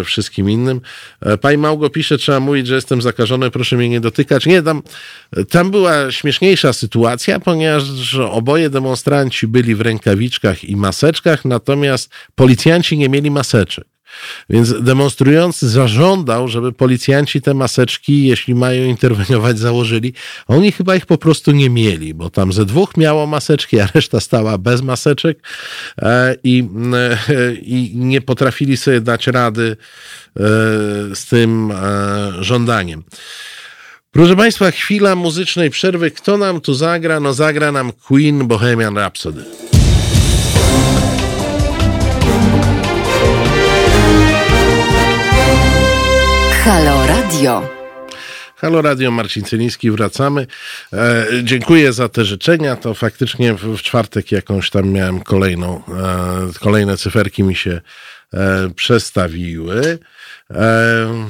e, 0.00 0.04
wszystkim 0.04 0.50
innym. 0.50 0.80
E, 1.20 1.38
pani 1.38 1.58
Małgo 1.58 1.90
pisze, 1.90 2.18
trzeba 2.18 2.40
mówić, 2.40 2.66
że 2.66 2.74
jestem 2.74 3.02
zakażony, 3.02 3.50
proszę 3.50 3.76
mnie 3.76 3.88
nie 3.88 4.00
dotykać. 4.00 4.46
Nie, 4.46 4.62
tam, 4.62 4.82
tam 5.50 5.70
była 5.70 6.12
śmieszniejsza 6.12 6.72
sytuacja, 6.72 7.40
ponieważ 7.40 8.14
oboje 8.14 8.70
demonstranci 8.70 9.46
byli 9.46 9.74
w 9.74 9.80
rękawiczkach 9.80 10.64
i 10.64 10.76
maseczkach, 10.76 11.44
natomiast 11.44 12.10
policjanci 12.34 12.98
nie 12.98 13.08
mieli 13.08 13.30
maseczek. 13.30 13.91
Więc 14.50 14.82
demonstrujący 14.82 15.68
zażądał, 15.68 16.48
żeby 16.48 16.72
policjanci 16.72 17.42
te 17.42 17.54
maseczki, 17.54 18.26
jeśli 18.26 18.54
mają 18.54 18.84
interweniować, 18.84 19.58
założyli. 19.58 20.12
Oni 20.46 20.72
chyba 20.72 20.96
ich 20.96 21.06
po 21.06 21.18
prostu 21.18 21.52
nie 21.52 21.70
mieli, 21.70 22.14
bo 22.14 22.30
tam 22.30 22.52
ze 22.52 22.66
dwóch 22.66 22.96
miało 22.96 23.26
maseczki, 23.26 23.80
a 23.80 23.86
reszta 23.94 24.20
stała 24.20 24.58
bez 24.58 24.82
maseczek 24.82 25.38
e, 26.02 26.36
i, 26.44 26.64
e, 27.28 27.54
i 27.54 27.92
nie 27.94 28.20
potrafili 28.20 28.76
sobie 28.76 29.00
dać 29.00 29.26
rady 29.26 29.76
e, 30.36 30.40
z 31.14 31.26
tym 31.26 31.72
żądaniem. 32.40 33.02
Proszę 34.10 34.36
Państwa, 34.36 34.70
chwila 34.70 35.14
muzycznej 35.14 35.70
przerwy. 35.70 36.10
Kto 36.10 36.38
nam 36.38 36.60
tu 36.60 36.74
zagra? 36.74 37.20
No 37.20 37.34
zagra 37.34 37.72
nam 37.72 37.92
Queen 37.92 38.46
Bohemian 38.48 38.98
Rhapsody. 38.98 39.71
Halo 46.64 47.06
Radio. 47.06 47.68
Halo 48.56 48.82
Radio, 48.82 49.10
Marcin 49.10 49.44
Celiński, 49.44 49.90
wracamy. 49.90 50.46
E, 50.92 51.26
dziękuję 51.42 51.92
za 51.92 52.08
te 52.08 52.24
życzenia. 52.24 52.76
To 52.76 52.94
faktycznie 52.94 53.54
w, 53.54 53.60
w, 53.60 53.82
czwartek 53.82 54.32
jakąś 54.32 54.70
tam 54.70 54.88
miałem 54.88 55.20
kolejną, 55.20 55.82
e, 55.88 56.58
kolejne 56.60 56.96
cyferki 56.96 57.42
mi 57.42 57.54
się 57.54 57.80
e, 58.34 58.70
przestawiły. 58.76 59.98
E, 60.50 61.28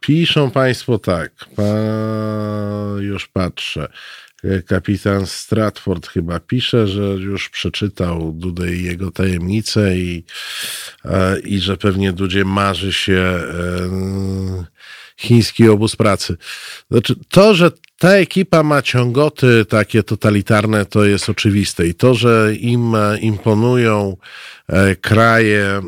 piszą 0.00 0.50
Państwo 0.50 0.98
tak, 0.98 1.32
pa, 1.56 1.62
już 3.00 3.28
patrzę. 3.28 3.88
Kapitan 4.66 5.26
Stratford 5.26 6.06
chyba 6.06 6.40
pisze, 6.40 6.88
że 6.88 7.02
już 7.02 7.48
przeczytał 7.48 8.32
Dudę 8.32 8.72
i 8.72 8.84
jego 8.84 9.10
tajemnice 9.10 9.96
i, 9.96 10.24
e, 11.04 11.40
i 11.40 11.60
że 11.60 11.76
pewnie 11.76 12.12
Dudzie 12.12 12.44
marzy 12.44 12.92
się 12.92 13.14
e, 13.14 13.44
chiński 15.16 15.68
obóz 15.68 15.96
pracy. 15.96 16.36
Znaczy, 16.90 17.14
to, 17.28 17.54
że 17.54 17.70
ta 17.98 18.10
ekipa 18.10 18.62
ma 18.62 18.82
ciągoty 18.82 19.64
takie 19.64 20.02
totalitarne, 20.02 20.84
to 20.84 21.04
jest 21.04 21.28
oczywiste. 21.28 21.86
I 21.86 21.94
to, 21.94 22.14
że 22.14 22.54
im 22.54 22.96
imponują 23.20 24.16
e, 24.68 24.96
kraje, 24.96 25.82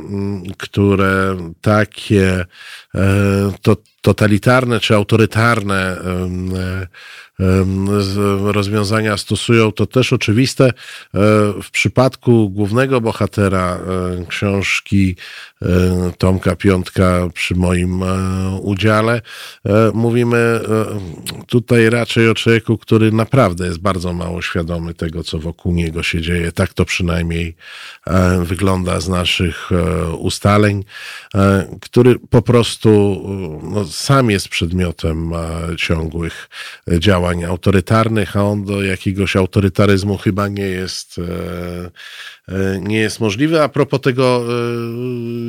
które 0.58 1.36
takie 1.60 2.44
to, 3.62 3.76
totalitarne 4.02 4.80
czy 4.80 4.94
autorytarne 4.94 5.96
rozwiązania 8.44 9.16
stosują, 9.16 9.72
to 9.72 9.86
też 9.86 10.12
oczywiste. 10.12 10.64
E, 10.64 10.72
w 11.62 11.70
przypadku 11.70 12.50
głównego 12.50 13.00
bohatera 13.00 13.76
e, 13.76 14.26
książki 14.28 15.16
e, 15.62 15.66
Tomka 16.18 16.56
Piątka 16.56 17.28
przy 17.34 17.54
moim 17.54 18.02
udziale 18.62 19.20
mówimy 19.94 20.60
tutaj 21.46 21.90
raczej 21.90 22.28
o 22.28 22.34
człowieku, 22.34 22.78
który 22.78 23.12
naprawdę 23.12 23.66
jest 23.66 23.78
bardzo 23.78 24.12
mało 24.12 24.42
świadomy 24.42 24.94
tego, 24.94 25.24
co 25.24 25.38
wokół 25.38 25.72
niego 25.72 26.02
się 26.02 26.20
dzieje. 26.20 26.52
Tak 26.52 26.74
to 26.74 26.84
przynajmniej 26.84 27.56
wygląda 28.42 29.00
z 29.00 29.08
naszych 29.08 29.70
ustaleń, 30.18 30.84
który 31.80 32.18
po 32.18 32.42
prostu 32.42 33.22
no, 33.62 33.84
sam 33.84 34.30
jest 34.30 34.48
przedmiotem 34.48 35.32
ciągłych 35.76 36.48
działań 36.98 37.27
działań 37.28 37.44
autorytarnych, 37.44 38.36
a 38.36 38.42
on 38.42 38.64
do 38.64 38.82
jakiegoś 38.82 39.36
autorytaryzmu 39.36 40.16
chyba 40.16 40.48
nie 40.48 40.66
jest, 40.66 41.18
e, 41.18 41.90
e, 42.54 42.80
nie 42.80 42.98
jest 42.98 43.20
możliwy. 43.20 43.62
A 43.62 43.68
propos 43.68 44.00
tego 44.00 44.44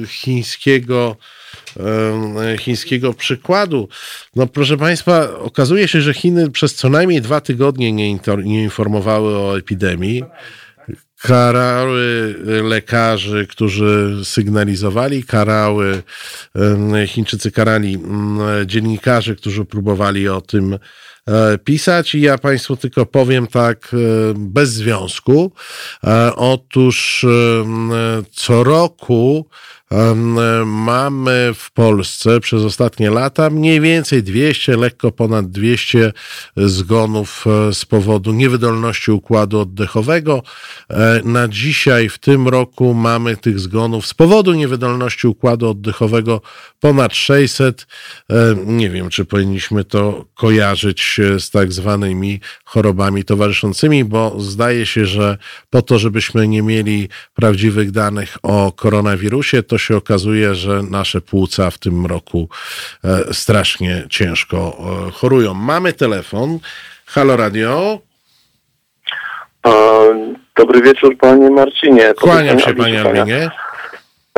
e, 0.03 0.07
chińskiego, 0.07 1.15
chińskiego 2.59 3.13
przykładu, 3.13 3.89
no 4.35 4.47
proszę 4.47 4.77
Państwa, 4.77 5.39
okazuje 5.39 5.87
się, 5.87 6.01
że 6.01 6.13
Chiny 6.13 6.51
przez 6.51 6.75
co 6.75 6.89
najmniej 6.89 7.21
dwa 7.21 7.41
tygodnie 7.41 7.91
nie, 7.91 8.13
nie 8.43 8.63
informowały 8.63 9.37
o 9.37 9.57
epidemii 9.57 10.23
karały 11.21 12.35
lekarzy, 12.63 13.47
którzy 13.47 14.21
sygnalizowali, 14.23 15.23
karały, 15.23 16.03
Chińczycy 17.07 17.51
karali 17.51 17.99
dziennikarzy, 18.65 19.35
którzy 19.35 19.65
próbowali 19.65 20.29
o 20.29 20.41
tym 20.41 20.79
pisać 21.63 22.15
i 22.15 22.21
ja 22.21 22.37
Państwu 22.37 22.77
tylko 22.77 23.05
powiem 23.05 23.47
tak 23.47 23.91
e, 23.93 23.97
bez 24.35 24.69
związku. 24.69 25.51
E, 26.03 26.35
otóż 26.35 27.25
co 28.31 28.63
roku 28.63 29.45
mamy 30.65 31.51
w 31.55 31.71
Polsce 31.71 32.39
przez 32.39 32.63
ostatnie 32.63 33.09
lata 33.09 33.49
mniej 33.49 33.81
więcej 33.81 34.23
200, 34.23 34.77
lekko 34.77 35.11
ponad 35.11 35.51
200 35.51 36.13
zgonów 36.57 37.45
e, 37.47 37.73
z 37.73 37.85
powodu 37.85 38.31
niewydolności 38.31 39.11
układu 39.11 39.59
oddechowego. 39.59 40.43
E, 40.89 41.21
na 41.23 41.47
dzisiaj, 41.47 42.09
w 42.09 42.17
tym 42.17 42.47
roku, 42.47 42.93
mamy 42.93 43.37
tych 43.37 43.59
zgonów 43.59 44.07
z 44.07 44.13
powodu 44.13 44.53
niewydolności 44.53 45.27
układu 45.27 45.69
oddechowego 45.69 46.41
ponad 46.79 47.15
600. 47.15 47.87
E, 48.29 48.55
nie 48.65 48.89
wiem, 48.89 49.09
czy 49.09 49.25
powinniśmy 49.25 49.83
to 49.83 50.25
kojarzyć 50.35 51.19
z 51.39 51.49
tak 51.49 51.73
zwanymi 51.73 52.39
chorobami 52.65 53.23
towarzyszącymi, 53.23 54.05
bo 54.05 54.41
zdaje 54.41 54.85
się, 54.85 55.05
że 55.05 55.37
po 55.69 55.81
to, 55.81 55.99
żebyśmy 55.99 56.47
nie 56.47 56.61
mieli 56.61 57.09
prawdziwych 57.33 57.91
danych 57.91 58.37
o 58.43 58.71
koronawirusie, 58.71 59.63
to 59.63 59.78
się 59.79 59.97
okazuje, 59.97 60.55
że 60.55 60.83
nasze 60.89 61.21
płuca 61.21 61.71
w 61.71 61.77
tym 61.77 62.05
roku 62.05 62.49
e, 63.03 63.33
strasznie 63.33 64.03
ciężko 64.09 64.57
e, 64.57 65.11
chorują. 65.11 65.53
Mamy 65.53 65.93
telefon. 65.93 66.59
Halo 67.05 67.37
Radio. 67.37 67.99
Dobry 70.59 70.81
wieczór, 70.81 71.17
panie 71.17 71.49
Marcinie. 71.49 72.13
Kłaniam 72.13 72.59
się, 72.59 72.75
panie 72.75 73.01
Albinie. 73.01 73.51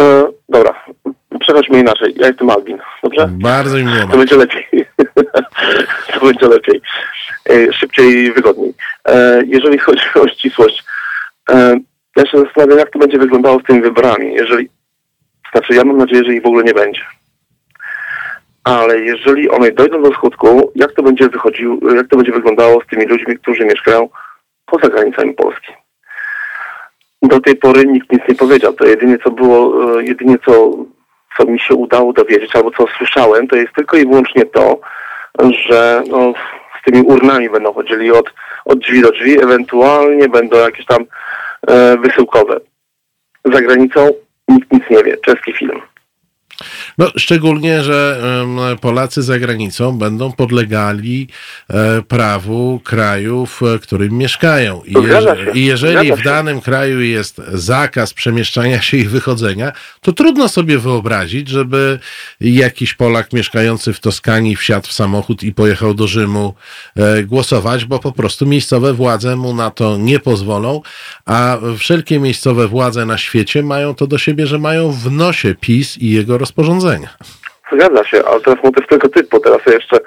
E, 0.01 0.27
dobra, 0.49 0.83
przechodźmy 1.39 1.79
inaczej. 1.79 2.13
Ja 2.17 2.27
jestem 2.27 2.49
Albin, 2.49 2.77
dobrze? 3.03 3.29
Bardzo 3.31 3.77
mi 3.77 3.83
miło. 3.83 4.07
To 4.11 4.17
będzie 4.17 4.35
lepiej. 4.35 4.67
to 6.13 6.25
będzie 6.25 6.47
lepiej. 6.47 6.81
E, 7.49 7.73
szybciej 7.73 8.05
i 8.05 8.31
wygodniej. 8.31 8.73
E, 9.05 9.41
jeżeli 9.47 9.77
chodzi 9.77 10.01
o 10.15 10.27
ścisłość, 10.27 10.83
e, 11.49 11.75
ja 12.15 12.25
się 12.25 12.39
zastanawiam, 12.39 12.79
jak 12.79 12.89
to 12.89 12.99
będzie 12.99 13.17
wyglądało 13.17 13.59
z 13.59 13.63
tymi 13.63 13.81
wyborami. 13.81 14.33
Jeżeli 14.33 14.69
znaczy, 15.51 15.73
ja 15.73 15.83
mam 15.83 15.97
nadzieję, 15.97 16.23
że 16.23 16.33
ich 16.33 16.43
w 16.43 16.45
ogóle 16.45 16.63
nie 16.63 16.73
będzie. 16.73 17.01
Ale 18.63 18.99
jeżeli 18.99 19.49
one 19.49 19.71
dojdą 19.71 20.03
do 20.03 20.13
skutku, 20.13 20.71
jak 20.75 20.91
to 20.91 21.03
będzie 21.03 21.29
wychodził, 21.29 21.79
jak 21.95 22.07
to 22.07 22.17
będzie 22.17 22.31
wyglądało 22.31 22.81
z 22.81 22.87
tymi 22.87 23.05
ludźmi, 23.05 23.37
którzy 23.37 23.65
mieszkają 23.65 24.09
poza 24.65 24.89
granicami 24.89 25.33
Polski? 25.33 25.73
Do 27.21 27.39
tej 27.39 27.55
pory 27.55 27.85
nikt 27.85 28.11
nic 28.11 28.21
nie 28.29 28.35
powiedział. 28.35 28.73
To 28.73 28.85
jedynie 28.85 29.17
co 29.23 29.31
było, 29.31 29.83
e, 29.99 30.03
jedynie 30.03 30.35
co, 30.45 30.71
co 31.37 31.45
mi 31.45 31.59
się 31.59 31.75
udało 31.75 32.13
dowiedzieć, 32.13 32.55
albo 32.55 32.71
co 32.71 32.85
słyszałem, 32.97 33.47
to 33.47 33.55
jest 33.55 33.73
tylko 33.73 33.97
i 33.97 34.05
wyłącznie 34.05 34.45
to, 34.45 34.79
że 35.39 36.03
no, 36.07 36.33
z 36.81 36.83
tymi 36.85 37.01
urnami 37.01 37.49
będą 37.49 37.73
chodzili 37.73 38.11
od, 38.11 38.33
od 38.65 38.79
drzwi 38.79 39.01
do 39.01 39.11
drzwi, 39.11 39.43
ewentualnie 39.43 40.29
będą 40.29 40.57
jakieś 40.57 40.85
tam 40.85 41.05
e, 41.67 41.97
wysyłkowe. 41.97 42.59
Za 43.45 43.61
granicą 43.61 44.09
nikt 44.51 44.73
nic 44.73 44.89
nie 44.89 45.03
wie. 45.03 45.17
Czeski 45.17 45.53
film. 45.53 45.81
No, 46.97 47.11
szczególnie, 47.17 47.83
że 47.83 48.21
Polacy 48.81 49.21
za 49.21 49.39
granicą 49.39 49.97
będą 49.97 50.31
podlegali 50.31 51.27
e, 51.69 52.01
prawu 52.01 52.81
krajów, 52.83 53.61
w 53.61 53.79
którym 53.79 54.17
mieszkają. 54.17 54.81
I, 54.83 54.93
jeże, 54.93 55.37
i 55.53 55.65
jeżeli 55.65 56.13
w 56.13 56.23
danym 56.23 56.61
kraju 56.61 57.01
jest 57.01 57.41
zakaz 57.53 58.13
przemieszczania 58.13 58.81
się 58.81 58.97
i 58.97 59.03
wychodzenia, 59.03 59.71
to 60.01 60.13
trudno 60.13 60.49
sobie 60.49 60.77
wyobrazić, 60.77 61.47
żeby 61.47 61.99
jakiś 62.41 62.93
Polak 62.93 63.33
mieszkający 63.33 63.93
w 63.93 63.99
Toskanii 63.99 64.55
wsiadł 64.55 64.87
w 64.87 64.93
samochód 64.93 65.43
i 65.43 65.53
pojechał 65.53 65.93
do 65.93 66.07
Rzymu 66.07 66.53
e, 66.95 67.23
głosować, 67.23 67.85
bo 67.85 67.99
po 67.99 68.11
prostu 68.11 68.45
miejscowe 68.45 68.93
władze 68.93 69.35
mu 69.35 69.53
na 69.53 69.71
to 69.71 69.97
nie 69.97 70.19
pozwolą, 70.19 70.81
a 71.25 71.57
wszelkie 71.77 72.19
miejscowe 72.19 72.67
władze 72.67 73.05
na 73.05 73.17
świecie 73.17 73.63
mają 73.63 73.95
to 73.95 74.07
do 74.07 74.17
siebie, 74.17 74.47
że 74.47 74.59
mają 74.59 74.91
w 74.91 75.11
nosie 75.11 75.55
PiS 75.55 75.97
i 75.97 76.09
jego 76.09 76.37
rozporządzenia. 76.51 77.09
Zgadza 77.71 78.03
się, 78.03 78.25
ale 78.25 78.41
teraz 78.41 78.63
motyw 78.63 78.87
tylko 78.87 79.09
typu. 79.09 79.39
Teraz 79.39 79.59
ja 79.67 79.73
jeszcze 79.73 79.99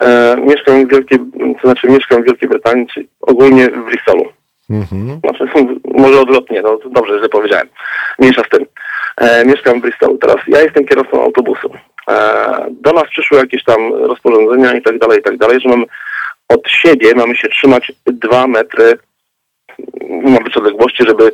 e, 0.00 0.36
mieszkam 0.36 0.86
w 0.86 0.90
Wielkiej, 0.90 1.18
to 1.62 1.68
znaczy 1.68 1.88
mieszkam 1.88 2.22
w 2.22 2.26
Wielkiej 2.26 2.48
Brytanii, 2.48 2.86
czy 2.86 3.06
ogólnie 3.20 3.70
w 3.70 3.84
Bristolu. 3.84 4.24
Mhm. 4.70 5.20
Znaczy, 5.20 5.44
może 5.84 6.20
odwrotnie, 6.20 6.62
no 6.62 6.78
dobrze, 6.90 7.22
że 7.22 7.28
powiedziałem. 7.28 7.68
Mniejsza 8.18 8.42
z 8.44 8.48
tym. 8.48 8.66
E, 9.16 9.44
mieszkam 9.44 9.78
w 9.78 9.82
Bristolu. 9.82 10.18
Teraz 10.18 10.36
ja 10.48 10.60
jestem 10.60 10.86
kierowcą 10.86 11.22
autobusu. 11.22 11.70
E, 12.08 12.66
do 12.70 12.92
nas 12.92 13.04
przyszły 13.10 13.38
jakieś 13.38 13.64
tam 13.64 13.94
rozporządzenia 13.94 14.74
i 14.74 14.82
tak 14.82 14.98
dalej, 14.98 15.18
i 15.18 15.22
tak 15.22 15.36
dalej, 15.36 15.60
że 15.60 15.68
mamy 15.68 15.84
od 16.48 16.68
siebie 16.68 17.14
mamy 17.14 17.36
się 17.36 17.48
trzymać 17.48 17.92
dwa 18.06 18.46
metry 18.46 18.98
ma 20.08 20.40
być 20.40 20.56
odległości, 20.56 21.04
żeby 21.06 21.32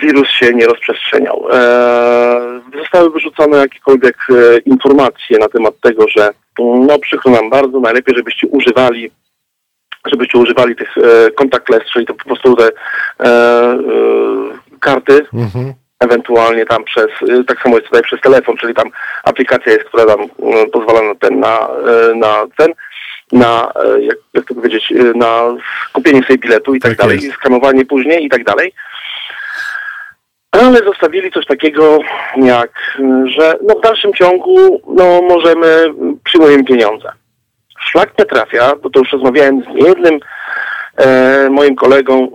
wirus 0.00 0.28
się 0.28 0.54
nie 0.54 0.66
rozprzestrzeniał. 0.66 1.46
E, 1.52 2.60
zostały 2.78 3.10
wyrzucone 3.10 3.56
jakiekolwiek 3.58 4.16
e, 4.30 4.58
informacje 4.58 5.38
na 5.38 5.48
temat 5.48 5.74
tego, 5.82 6.04
że 6.16 6.30
no 6.58 6.98
przykro 6.98 7.30
nam 7.30 7.50
bardzo, 7.50 7.80
najlepiej 7.80 8.16
żebyście 8.16 8.46
używali 8.46 9.10
żebyście 10.06 10.38
używali 10.38 10.76
tych 10.76 10.98
e, 10.98 11.30
contactless, 11.30 11.82
czyli 11.92 12.06
to 12.06 12.14
po 12.14 12.24
prostu 12.24 12.56
te 12.56 12.64
e, 12.64 12.70
e, 13.24 13.78
karty, 14.80 15.26
Mhm. 15.34 15.72
ewentualnie 16.00 16.66
tam 16.66 16.84
przez, 16.84 17.06
e, 17.28 17.44
tak 17.44 17.62
samo 17.62 17.74
jest 17.76 17.86
tutaj 17.86 18.02
przez 18.02 18.20
telefon, 18.20 18.56
czyli 18.56 18.74
tam 18.74 18.88
aplikacja 19.24 19.72
jest, 19.72 19.84
która 19.84 20.06
tam 20.06 20.20
e, 20.22 20.66
pozwala 20.66 21.02
na 21.02 21.14
ten, 21.14 21.40
na, 21.40 21.58
e, 21.58 22.14
na 22.14 22.46
ten, 22.56 22.72
na, 23.32 23.72
e, 23.84 24.00
jak, 24.02 24.16
jak 24.34 24.44
to 24.44 24.54
powiedzieć, 24.54 24.92
e, 24.92 25.18
na 25.18 25.56
kupienie 25.92 26.22
sobie 26.22 26.38
biletu 26.38 26.74
i 26.74 26.80
tak, 26.80 26.90
Tak 26.90 26.98
dalej, 26.98 27.16
jest. 27.16 27.26
i 27.28 27.32
skanowanie 27.32 27.84
później 27.86 28.24
i 28.24 28.28
tak 28.28 28.44
dalej. 28.44 28.72
Ale 30.60 30.78
zostawili 30.78 31.30
coś 31.30 31.46
takiego 31.46 31.98
jak, 32.36 32.98
że 33.24 33.54
no 33.62 33.74
w 33.74 33.80
dalszym 33.80 34.12
ciągu 34.12 34.80
no 34.86 35.22
możemy, 35.22 35.94
przyjmujemy 36.24 36.64
pieniądze. 36.64 37.12
Szlak 37.80 38.18
nie 38.18 38.24
trafia, 38.24 38.72
bo 38.82 38.90
to 38.90 38.98
już 38.98 39.12
rozmawiałem 39.12 39.62
z 39.62 39.66
niejednym 39.74 40.20
e, 40.96 41.48
moim 41.50 41.76
kolegą, 41.76 42.22
e, 42.22 42.28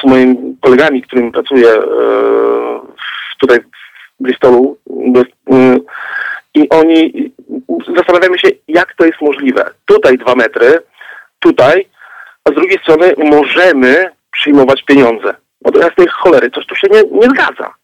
z 0.00 0.04
moimi 0.04 0.56
kolegami, 0.60 1.02
którymi 1.02 1.32
pracuję 1.32 1.68
e, 1.68 1.82
tutaj 3.40 3.58
w 4.20 4.22
Bristolu 4.22 4.76
e, 5.52 5.76
i 6.54 6.68
oni 6.68 7.32
zastanawiamy 7.96 8.38
się, 8.38 8.48
jak 8.68 8.94
to 8.94 9.04
jest 9.04 9.20
możliwe. 9.20 9.70
Tutaj 9.84 10.18
dwa 10.18 10.34
metry, 10.34 10.78
tutaj, 11.40 11.88
a 12.44 12.50
z 12.50 12.54
drugiej 12.54 12.78
strony 12.78 13.14
możemy 13.18 14.10
przyjmować 14.32 14.82
pieniądze. 14.82 15.41
Bo 15.64 15.70
do 15.70 15.80
jasnej 15.80 16.06
cholery, 16.08 16.50
coś 16.50 16.66
tu 16.66 16.74
się 16.74 16.86
nie, 16.90 17.02
nie 17.20 17.30
zgadza. 17.30 17.74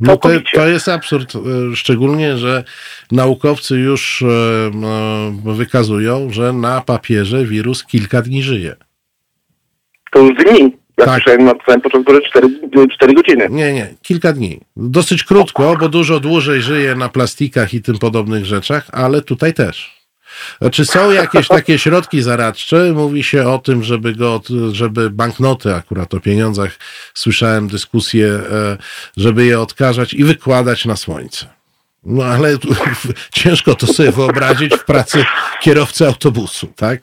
No 0.00 0.16
to, 0.16 0.28
to 0.54 0.68
jest 0.68 0.88
absurd, 0.88 1.34
e, 1.36 1.40
szczególnie, 1.76 2.36
że 2.36 2.64
naukowcy 3.12 3.76
już 3.76 4.22
e, 4.22 4.26
e, 4.26 5.54
wykazują, 5.54 6.30
że 6.30 6.52
na 6.52 6.80
papierze 6.80 7.44
wirus 7.44 7.84
kilka 7.84 8.22
dni 8.22 8.42
żyje. 8.42 8.76
To 10.12 10.18
już 10.18 10.44
dni. 10.44 10.76
Ja 10.98 11.04
Tak. 11.04 11.14
słyszałem 11.14 11.44
na 11.44 11.52
samym 11.66 11.80
początku, 11.80 12.14
że 12.14 12.20
4, 12.20 12.48
4 12.94 13.14
godziny. 13.14 13.46
Nie, 13.50 13.72
nie, 13.72 13.94
kilka 14.02 14.32
dni. 14.32 14.60
Dosyć 14.76 15.24
krótko, 15.24 15.76
bo 15.80 15.88
dużo 15.88 16.20
dłużej 16.20 16.62
żyje 16.62 16.94
na 16.94 17.08
plastikach 17.08 17.74
i 17.74 17.82
tym 17.82 17.98
podobnych 17.98 18.44
rzeczach, 18.44 18.86
ale 18.92 19.22
tutaj 19.22 19.54
też. 19.54 19.99
Czy 20.72 20.86
są 20.86 21.10
jakieś 21.10 21.48
takie 21.48 21.78
środki 21.78 22.22
zaradcze? 22.22 22.92
Mówi 22.92 23.24
się 23.24 23.48
o 23.48 23.58
tym, 23.58 23.82
żeby 23.82 24.14
go, 24.14 24.42
żeby 24.72 25.10
banknoty, 25.10 25.74
akurat 25.74 26.14
o 26.14 26.20
pieniądzach 26.20 26.78
słyszałem 27.14 27.68
dyskusję, 27.68 28.26
e, 28.26 28.76
żeby 29.16 29.46
je 29.46 29.60
odkażać 29.60 30.14
i 30.14 30.24
wykładać 30.24 30.84
na 30.84 30.96
słońce. 30.96 31.46
No 32.04 32.24
ale 32.24 32.56
ciężko 33.32 33.74
to 33.74 33.86
sobie 33.86 34.12
wyobrazić 34.12 34.74
w 34.74 34.84
pracy 34.84 35.24
kierowcy 35.62 36.06
autobusu, 36.06 36.66
tak? 36.76 37.02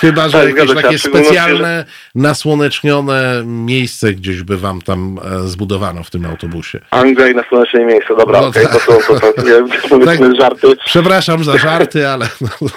Chyba, 0.00 0.28
że 0.28 0.38
Tak, 0.46 0.56
jakieś 0.56 0.68
się, 0.68 0.82
takie 0.82 0.98
specjalne, 0.98 1.84
nasłonecznione 2.14 3.42
miejsce 3.46 4.12
gdzieś 4.12 4.42
by 4.42 4.56
wam 4.56 4.82
tam 4.82 5.18
e, 5.24 5.48
zbudowano 5.48 6.02
w 6.02 6.10
tym 6.10 6.26
autobusie. 6.26 6.80
Anglia 6.90 7.28
i 7.28 7.34
na 7.34 7.44
słoneczne 7.48 7.84
miejsce. 7.84 8.16
Dobra, 8.16 8.40
No 8.40 8.46
okej, 8.46 8.66
tak. 8.66 8.72
to 8.72 8.80
są 8.80 8.92
to, 8.92 9.20
to, 9.20 9.42
to, 9.88 10.06
Tak. 10.06 10.18
żarty. 10.40 10.66
Przepraszam 10.84 11.44
za 11.44 11.58
żarty, 11.58 12.08
ale 12.08 12.26
no, 12.40 12.48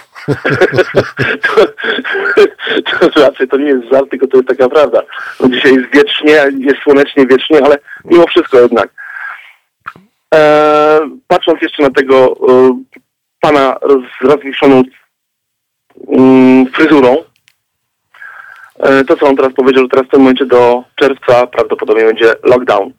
to, 3.00 3.10
to 3.10 3.22
raczej 3.22 3.48
to 3.48 3.58
nie 3.58 3.66
jest 3.70 3.90
żart, 3.92 4.10
tylko 4.10 4.28
to 4.28 4.38
jest 4.38 4.50
taka 4.50 4.70
prawda. 4.70 5.02
No 5.40 5.50
dzisiaj 5.50 5.74
jest 5.74 5.94
wiecznie, 5.94 6.48
jest 6.60 6.82
słonecznie 6.84 7.28
wiecznie, 7.28 7.66
ale 7.66 7.78
mimo 8.06 8.28
wszystko 8.28 8.60
jednak. 8.60 8.90
E, 10.36 11.00
patrząc 11.28 11.62
jeszcze 11.62 11.84
na 11.84 11.90
tego 11.90 12.36
e, 12.50 12.84
pana 13.42 13.78
z 14.22 14.26
rozwiszoną 14.26 14.76
mm, 14.76 14.92
fryzurą, 16.74 17.18
e, 18.80 19.04
to 19.04 19.18
co 19.18 19.28
on 19.28 19.36
teraz 19.36 19.54
powiedział, 19.54 19.84
że 19.84 19.90
teraz 19.90 20.08
w 20.08 20.10
tym 20.10 20.20
momencie 20.20 20.46
do 20.46 20.84
czerwca 20.96 21.48
prawdopodobnie 21.48 22.06
będzie 22.06 22.34
lockdown. 22.44 22.94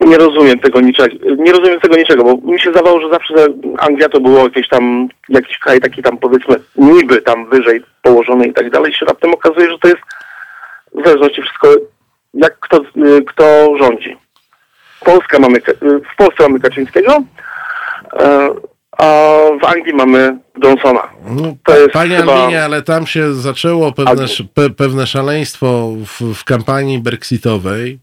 Nie 0.00 0.16
rozumiem 0.18 0.58
tego 0.58 0.80
niczego. 0.80 1.16
Nie 1.36 1.52
rozumiem 1.52 1.80
tego 1.80 1.96
niczego, 1.96 2.24
bo 2.24 2.52
mi 2.52 2.60
się 2.60 2.70
zdawało, 2.70 3.00
że 3.00 3.10
zawsze 3.10 3.34
Anglia 3.78 4.08
to 4.08 4.20
było 4.20 4.38
jakieś 4.38 4.68
tam, 4.68 5.08
jakiś 5.28 5.58
kraj 5.58 5.80
taki 5.80 6.02
tam 6.02 6.18
powiedzmy 6.18 6.56
niby 6.76 7.22
tam 7.22 7.50
wyżej 7.50 7.82
położony 8.02 8.46
i 8.46 8.52
tak 8.52 8.70
dalej. 8.70 8.92
I 8.92 8.94
się 8.94 9.06
raptem 9.06 9.34
okazuje, 9.34 9.70
że 9.70 9.78
to 9.78 9.88
jest 9.88 10.00
w 10.94 11.04
zależności 11.04 11.42
wszystko 11.42 11.68
jak 12.34 12.58
kto, 12.60 12.76
y, 12.76 13.24
kto 13.26 13.76
rządzi. 13.78 14.16
Polska 15.00 15.38
mamy, 15.38 15.58
y, 15.58 16.00
w 16.12 16.16
Polsce 16.16 16.42
mamy 16.42 16.60
Kaczyńskiego, 16.60 17.22
e, 18.12 18.50
a 18.98 19.38
w 19.62 19.64
Anglii 19.64 19.94
mamy 19.94 20.38
Johnsona. 20.64 21.02
no, 21.26 21.54
To 21.64 21.76
jest 21.78 21.92
panie 21.92 22.16
chyba- 22.16 22.48
ale 22.64 22.82
tam 22.82 23.06
się 23.06 23.34
zaczęło 23.34 23.92
pewne, 23.92 24.26
pe, 24.54 24.70
pewne 24.70 25.06
szaleństwo 25.06 25.92
w, 26.06 26.34
w 26.34 26.44
kampanii 26.44 26.98
brexitowej. 26.98 27.98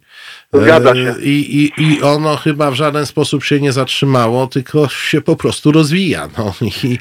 Zgadza 0.54 0.92
E, 0.92 0.96
się. 0.96 1.16
I, 1.22 1.72
i, 1.78 1.84
I 1.84 2.02
ono 2.02 2.36
chyba 2.38 2.72
w 2.72 2.76
żaden 2.76 3.06
sposób 3.06 3.44
się 3.44 3.60
nie 3.62 3.72
zatrzymało, 3.72 4.48
tylko 4.48 4.88
się 4.88 5.22
po 5.22 5.36
prostu 5.36 5.72
rozwija. 5.72 6.30
No. 6.38 6.54
I, 6.84 6.98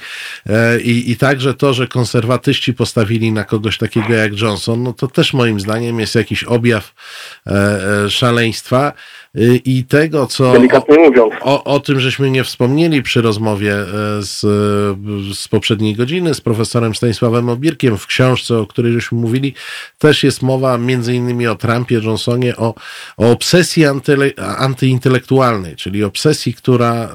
e, 0.51 0.81
i, 0.81 1.11
I 1.11 1.17
także 1.17 1.55
to, 1.55 1.73
że 1.75 1.87
konserwatyści 1.87 2.75
postawili 2.75 3.33
na 3.33 3.45
kogoś 3.45 3.79
takiego 3.79 4.15
jak 4.15 4.41
Johnson, 4.41 4.83
no 4.83 4.93
to 4.93 5.07
też 5.09 5.33
moim 5.33 5.61
zdaniem 5.61 6.01
jest 6.01 6.15
jakiś 6.15 6.45
objaw 6.45 6.95
e, 7.47 7.51
e, 8.05 8.11
szaleństwa 8.11 8.93
i 9.65 9.85
tego, 9.85 10.27
co... 10.27 10.53
Delikatnie 10.53 10.99
mówiąc. 10.99 11.35
O, 11.41 11.65
o 11.65 11.81
tym 11.81 12.01
żeśmy 12.01 12.31
nie 12.31 12.45
wspomnieli 12.45 13.03
przy 13.03 13.23
rozmowie 13.23 13.75
e, 13.75 13.87
z, 14.23 14.45
e, 14.45 15.35
z 15.35 15.49
poprzedniej 15.49 15.95
godziny 15.95 16.35
z 16.35 16.41
profesorem 16.41 16.95
Stanisławem 16.95 17.49
Obirkiem 17.49 17.99
w 17.99 18.07
książce, 18.07 18.59
o 18.59 18.67
której 18.67 18.93
żeśmy 18.93 19.19
mówili, 19.19 19.55
też 19.99 20.25
jest 20.25 20.43
mowa 20.43 20.79
między 20.79 21.15
innymi 21.15 21.47
o 21.47 21.55
Trumpie, 21.55 21.95
Johnsonie, 21.95 22.57
o, 22.57 22.75
o 23.17 23.31
obsesji 23.31 23.87
antyle, 23.87 24.31
antyintelektualnej, 24.59 25.77
czyli 25.77 26.05
obsesji, 26.05 26.55
która 26.55 27.09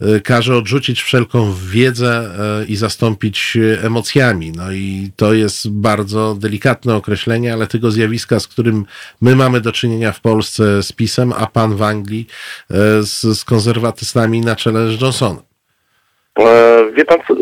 e, 0.00 0.20
każe 0.20 0.56
odrzucić 0.56 1.02
wszelką 1.02 1.54
wiedzę 1.70 2.30
i 2.68 2.76
zastąpić 2.76 3.58
emocjami. 3.82 4.52
No 4.52 4.72
i 4.72 5.10
to 5.16 5.34
jest 5.34 5.70
bardzo 5.70 6.34
delikatne 6.34 6.94
określenie, 6.94 7.52
ale 7.52 7.66
tego 7.66 7.90
zjawiska, 7.90 8.40
z 8.40 8.48
którym 8.48 8.86
my 9.20 9.36
mamy 9.36 9.60
do 9.60 9.72
czynienia 9.72 10.12
w 10.12 10.20
Polsce 10.20 10.82
z 10.82 10.92
PiSem, 10.92 11.29
a 11.38 11.46
pan 11.46 11.76
w 11.76 11.82
Anglii 11.82 12.26
e, 12.70 12.74
z, 13.02 13.20
z 13.22 13.44
konserwatystami 13.44 14.40
na 14.40 14.56
czele 14.56 14.88
z 14.88 15.00
Johnsonem. 15.00 15.42
E, 16.38 16.84
wie 16.92 17.04
pan, 17.04 17.18
co, 17.28 17.34
e, 17.34 17.36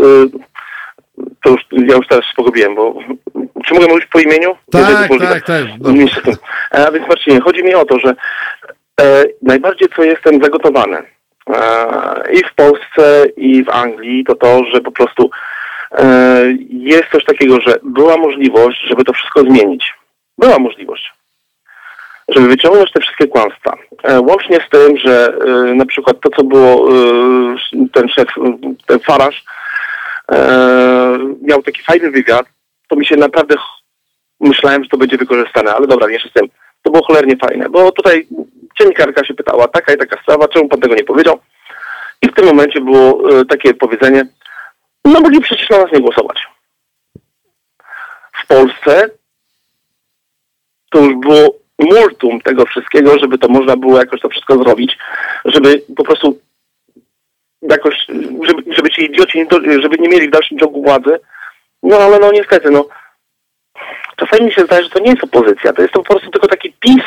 to 1.43 1.51
już, 1.51 1.61
ja 1.89 1.97
już 1.97 2.07
teraz 2.09 2.25
się 2.25 2.33
pogubiłem, 2.37 2.75
bo 2.75 2.95
czy 3.65 3.75
mogę 3.75 3.87
mówić 3.87 4.07
po 4.07 4.21
imieniu? 4.21 4.57
Tak, 4.71 5.09
tak, 5.21 5.47
tak. 5.47 5.65
No. 5.81 5.91
A 6.71 6.91
więc 6.91 7.09
Marcinie, 7.09 7.41
chodzi 7.41 7.65
mi 7.65 7.75
o 7.75 7.85
to, 7.85 7.99
że 7.99 8.15
e, 9.01 9.25
najbardziej 9.43 9.89
co 9.97 10.03
jestem 10.03 10.43
zagotowany 10.43 10.97
e, 10.97 11.05
i 12.33 12.45
w 12.45 12.55
Polsce 12.55 13.27
i 13.37 13.65
w 13.65 13.69
Anglii 13.69 14.25
to 14.25 14.35
to, 14.35 14.65
że 14.73 14.81
po 14.81 14.93
prostu 14.93 15.31
e, 15.93 16.43
jest 16.71 17.05
coś 17.13 17.25
takiego, 17.25 17.61
że 17.61 17.79
była 17.83 18.17
możliwość, 18.17 18.81
żeby 18.89 19.05
to 19.05 19.13
wszystko 19.13 19.41
zmienić. 19.41 19.95
Była 20.39 20.59
możliwość. 20.59 21.13
Żeby 22.29 22.49
wyciągnąć 22.49 22.93
te 22.93 23.01
wszystkie 23.01 23.27
kłamstwa. 23.27 23.77
E, 24.03 24.21
łącznie 24.21 24.59
z 24.67 24.71
tym, 24.71 24.99
że 24.99 25.35
e, 25.47 25.75
na 25.75 25.87
przykład 25.87 26.21
to, 26.21 26.31
co 26.31 26.45
było 26.45 26.89
e, 26.89 27.57
ten 27.93 28.09
szef, 28.09 28.29
ten 28.87 29.01
Faraż, 29.01 29.45
miał 31.43 31.63
taki 31.63 31.83
fajny 31.83 32.11
wywiad, 32.11 32.47
to 32.89 32.97
mi 32.97 33.07
się 33.07 33.17
naprawdę 33.17 33.55
myślałem, 34.41 34.85
że 34.85 34.91
to 34.91 34.97
będzie 34.97 35.17
wykorzystane, 35.17 35.75
ale 35.75 35.87
dobra, 35.87 36.09
nie 36.09 36.19
z 36.19 36.33
tym. 36.33 36.49
To 36.83 36.91
było 36.91 37.05
cholernie 37.05 37.37
fajne, 37.37 37.69
bo 37.69 37.93
tutaj 37.93 38.27
dziennikarka 38.81 39.25
się 39.25 39.35
pytała, 39.35 39.69
taka 39.69 39.93
i 39.93 39.97
taka 39.97 40.23
sprawa, 40.23 40.49
czemu 40.49 40.69
pan 40.69 40.81
tego 40.81 40.95
nie 40.95 41.05
powiedział? 41.05 41.39
I 42.23 42.29
w 42.29 42.35
tym 42.35 42.45
momencie 42.45 42.81
było 42.81 43.23
takie 43.45 43.75
powiedzenie, 43.75 44.27
no 45.05 45.21
mogli 45.21 45.41
przecież 45.41 45.71
na 45.71 45.79
nas 45.79 45.93
nie 45.93 46.01
głosować. 46.01 46.47
W 48.43 48.47
Polsce 48.47 49.11
to 50.91 50.99
już 50.99 51.15
było 51.15 51.55
multum 51.79 52.41
tego 52.41 52.67
wszystkiego, 52.67 53.19
żeby 53.19 53.39
to 53.39 53.49
można 53.49 53.77
było 53.77 53.99
jakoś 53.99 54.21
to 54.21 54.29
wszystko 54.29 54.59
zrobić, 54.59 54.99
żeby 55.45 55.83
po 55.97 56.05
prostu 56.05 56.39
jakoś, 57.63 58.07
żeby, 58.43 58.75
żeby 58.75 58.91
ci 58.91 59.05
idioci, 59.05 59.47
żeby 59.81 59.97
nie 59.99 60.09
mieli 60.09 60.29
w 60.29 60.33
dalszym 60.33 60.59
ciągu 60.59 60.83
władzy. 60.83 61.19
No 61.83 61.97
ale 61.97 62.19
no 62.19 62.33
niestety, 62.33 62.71
no 62.71 62.89
czasami 64.17 64.47
mi 64.47 64.53
się 64.53 64.65
zdaje, 64.65 64.85
że 64.85 64.91
to 64.91 64.99
nie 64.99 65.11
jest 65.11 65.25
opozycja, 65.25 65.73
to 65.73 65.83
jest 65.83 65.95
to 65.95 66.03
po 66.03 66.13
prostu 66.13 66.31
tylko 66.31 66.49
taki 66.49 66.73
PiS, 66.81 67.05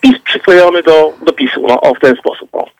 PiS 0.00 0.18
przyklejony 0.24 0.82
do, 0.82 1.12
do 1.22 1.32
PiSu, 1.32 1.66
no 1.68 1.80
o 1.80 1.94
w 1.94 2.00
ten 2.00 2.16
sposób, 2.16 2.48
o. 2.52 2.79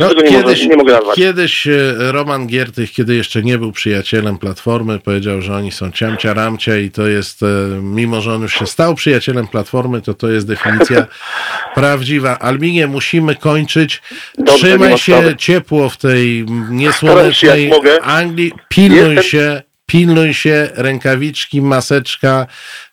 No, 0.00 0.12
nie, 0.12 0.22
kiedyś, 0.22 0.42
może, 0.42 0.66
nie 0.66 0.76
mogę 0.76 0.92
nazwać. 0.92 1.16
Kiedyś 1.16 1.66
e, 1.66 1.72
Roman 1.98 2.46
Giertych, 2.46 2.92
kiedy 2.92 3.14
jeszcze 3.14 3.42
nie 3.42 3.58
był 3.58 3.72
przyjacielem 3.72 4.38
Platformy, 4.38 4.98
powiedział, 4.98 5.42
że 5.42 5.54
oni 5.54 5.72
są 5.72 5.92
ciamcia 5.92 6.34
ramcia 6.34 6.76
i 6.76 6.90
to 6.90 7.06
jest, 7.06 7.42
e, 7.42 7.46
mimo 7.82 8.20
że 8.20 8.34
on 8.34 8.42
już 8.42 8.54
się 8.54 8.66
stał 8.66 8.94
przyjacielem 8.94 9.48
Platformy, 9.48 10.00
to 10.02 10.14
to 10.14 10.30
jest 10.30 10.46
definicja 10.46 11.06
prawdziwa. 11.74 12.38
Albinie, 12.38 12.86
musimy 12.86 13.36
kończyć. 13.36 14.02
Dobrze, 14.38 14.68
Trzymaj 14.68 14.98
się 14.98 15.34
ciepło 15.38 15.88
w 15.88 15.96
tej 15.96 16.46
niesłonecznej 16.70 17.72
Anglii. 18.02 18.52
Pilnuj 18.68 19.14
Jestem... 19.14 19.22
się 19.22 19.62
pilnuj 19.86 20.34
się, 20.34 20.68
rękawiczki, 20.74 21.62
maseczka, 21.62 22.46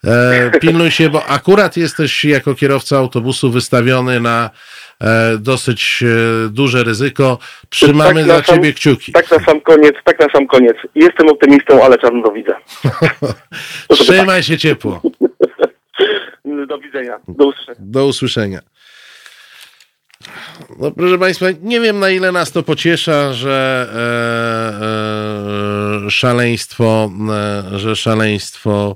e, 0.03 0.51
pilnuj 0.59 0.91
się, 0.91 1.09
bo 1.09 1.25
akurat 1.25 1.77
jesteś 1.77 2.25
jako 2.25 2.55
kierowca 2.55 2.97
autobusu 2.97 3.51
wystawiony 3.51 4.19
na 4.19 4.49
dosyć 5.39 6.03
e, 6.03 6.49
duże 6.49 6.83
ryzyko. 6.83 7.37
Trzymamy 7.69 8.25
tak 8.25 8.27
za 8.27 8.43
sam, 8.43 8.55
ciebie 8.55 8.73
kciuki. 8.73 9.11
Tak 9.11 9.31
na 9.31 9.39
sam 9.39 9.61
koniec, 9.61 9.95
tak 10.03 10.19
na 10.19 10.27
sam 10.33 10.47
koniec. 10.47 10.77
Jestem 10.95 11.29
optymistą, 11.29 11.83
ale 11.83 11.97
czarno 11.97 12.23
do 12.23 12.31
widzę. 12.31 12.53
Trzymaj 13.89 14.43
się 14.43 14.57
ciepło. 14.57 15.01
Do 16.67 16.77
widzenia. 16.77 17.19
Do 17.27 17.47
usłyszenia. 17.47 17.77
Do 17.79 18.05
usłyszenia. 18.05 18.59
No, 20.79 20.91
proszę 20.91 21.17
Państwa, 21.17 21.45
nie 21.61 21.79
wiem 21.79 21.99
na 21.99 22.09
ile 22.09 22.31
nas 22.31 22.51
to 22.51 22.63
pociesza, 22.63 23.33
że 23.33 23.87
e, 26.01 26.05
e, 26.05 26.11
szaleństwo, 26.11 27.11
e, 27.73 27.79
że 27.79 27.95
szaleństwo 27.95 28.95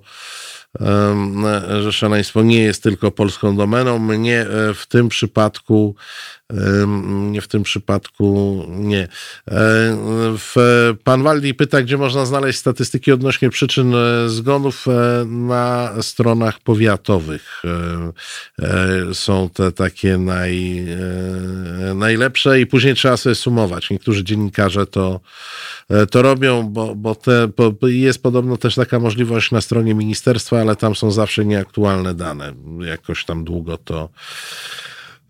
że 1.81 1.91
szaleństwo 1.91 2.43
nie 2.43 2.60
jest 2.60 2.84
tylko 2.84 3.11
polską 3.11 3.56
domeną. 3.56 3.99
Mnie 3.99 4.41
e, 4.41 4.73
w 4.73 4.85
tym 4.88 5.10
przypadku 5.10 5.95
w 7.41 7.47
tym 7.47 7.63
przypadku 7.63 8.63
nie. 8.69 9.07
Pan 11.03 11.23
Waldi 11.23 11.53
pyta, 11.53 11.81
gdzie 11.81 11.97
można 11.97 12.26
znaleźć 12.26 12.59
statystyki 12.59 13.11
odnośnie 13.11 13.49
przyczyn 13.49 13.95
e, 13.95 14.30
zgonów 14.30 14.88
e, 14.88 15.26
na 15.26 15.93
stronach 16.01 16.59
powiatowych. 16.59 17.63
Są 19.13 19.49
te 19.49 19.72
takie 19.72 20.17
naj, 20.17 20.85
najlepsze 21.95 22.59
i 22.59 22.65
później 22.65 22.95
trzeba 22.95 23.17
sobie 23.17 23.35
sumować. 23.35 23.89
Niektórzy 23.89 24.23
dziennikarze 24.23 24.85
to, 24.85 25.19
to 26.11 26.22
robią, 26.22 26.63
bo, 26.63 26.95
bo, 26.95 27.15
te, 27.15 27.47
bo 27.47 27.88
jest 27.88 28.23
podobno 28.23 28.57
też 28.57 28.76
taka 28.76 28.99
możliwość 28.99 29.51
na 29.51 29.61
stronie 29.61 29.95
ministerstwa, 29.95 30.61
ale 30.61 30.76
tam 30.76 30.95
są 30.95 31.11
zawsze 31.11 31.45
nieaktualne 31.45 32.13
dane. 32.13 32.53
Jakoś 32.80 33.26
tam 33.26 33.43
długo 33.43 33.77
to 33.77 34.09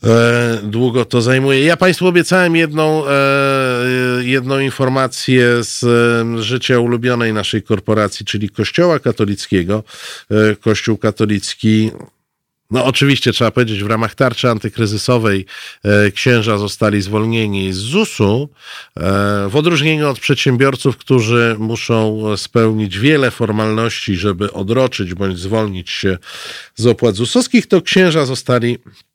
e, 0.04 0.60
długo 0.64 1.06
to 1.06 1.22
zajmuje. 1.22 1.64
Ja 1.64 1.78
Państwu 1.78 2.08
obiecałem 2.08 2.56
jedną, 2.56 3.08
e, 3.08 3.12
jedną 4.22 4.60
informację 4.60 5.64
z 5.64 5.84
e, 5.84 6.44
życia 6.44 6.80
ulubionej 6.80 7.34
naszej 7.34 7.64
korporacji, 7.64 8.26
czyli 8.26 8.50
Kościoła 8.50 9.00
katolickiego. 9.00 9.84
E, 10.32 10.56
Kościół 10.56 10.98
katolicki 10.98 11.92
no 12.72 12.86
oczywiście 12.86 13.34
trzeba 13.34 13.52
powiedzieć, 13.52 13.84
w 13.84 13.88
ramach 13.88 14.16
tarczy 14.16 14.50
antykryzysowej 14.50 15.46
e, 15.84 16.12
księża 16.12 16.58
zostali 16.58 17.02
zwolnieni 17.02 17.74
z 17.74 17.78
ZUS-u, 17.78 18.50
e, 18.98 19.02
w 19.50 19.56
odróżnieniu 19.56 20.10
od 20.10 20.20
przedsiębiorców, 20.20 20.98
którzy 20.98 21.56
muszą 21.60 22.24
spełnić 22.38 23.00
wiele 23.00 23.32
formalności, 23.32 24.16
żeby 24.16 24.54
odroczyć 24.54 25.14
bądź 25.14 25.40
zwolnić 25.40 25.90
się 25.90 26.18
z 26.76 26.86
opłat 26.86 27.16
ZUS-owskich, 27.16 27.68
to 27.68 27.82
księża 27.82 28.26
zostali 28.26 28.74
e, 28.74 29.15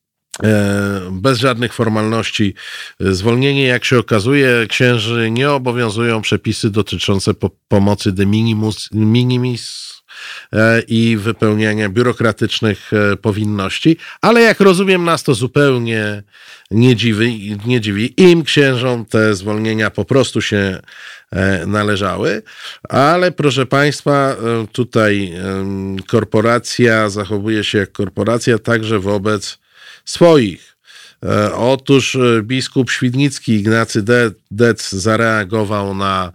bez 1.10 1.38
żadnych 1.38 1.72
formalności 1.72 2.54
zwolnienie. 3.00 3.64
Jak 3.64 3.84
się 3.84 3.98
okazuje, 3.98 4.66
księży 4.68 5.30
nie 5.30 5.50
obowiązują 5.50 6.22
przepisy 6.22 6.70
dotyczące 6.70 7.34
po 7.34 7.50
pomocy 7.68 8.12
de 8.12 8.26
minimus, 8.26 8.88
minimis 8.92 9.90
E, 10.52 10.80
i 10.80 11.16
wypełniania 11.16 11.88
biurokratycznych 11.88 12.90
e, 12.92 13.16
powinności, 13.16 13.96
ale 14.20 14.40
jak 14.40 14.60
rozumiem, 14.60 15.04
nas 15.04 15.22
to 15.22 15.34
zupełnie 15.34 16.22
nie 16.70 16.96
dziwi, 16.96 17.58
nie 17.66 17.80
dziwi. 17.80 18.14
Im 18.16 18.42
księżom 18.42 19.04
te 19.04 19.34
zwolnienia 19.34 19.90
po 19.90 20.04
prostu 20.04 20.40
się 20.40 20.80
e, 21.30 21.66
należały, 21.66 22.42
ale 22.88 23.32
proszę 23.32 23.66
Państwa, 23.66 24.36
tutaj 24.72 25.32
korporacja 26.08 27.08
zachowuje 27.08 27.64
się 27.64 27.78
jak 27.78 27.92
korporacja 27.92 28.58
także 28.58 28.98
wobec 28.98 29.58
swoich. 30.04 30.76
Otóż 31.54 32.18
biskup 32.42 32.90
Świdnicki 32.90 33.52
Ignacy 33.52 34.04
Dec 34.50 34.90
zareagował 34.90 35.94
na 35.94 36.32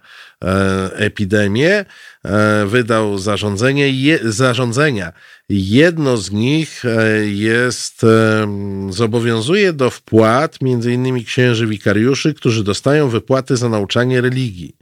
epidemię 0.93 1.85
E, 2.25 2.65
wydał 2.65 3.17
zarządzenie, 3.17 4.19
zarządzenia. 4.23 5.11
Jedno 5.49 6.17
z 6.17 6.31
nich 6.31 6.85
e, 6.85 7.25
jest, 7.27 8.03
e, 8.03 8.47
zobowiązuje 8.89 9.73
do 9.73 9.89
wpłat 9.89 10.57
innymi 10.61 11.25
księży 11.25 11.67
wikariuszy, 11.67 12.33
którzy 12.33 12.63
dostają 12.63 13.09
wypłaty 13.09 13.57
za 13.57 13.69
nauczanie 13.69 14.21
religii. 14.21 14.75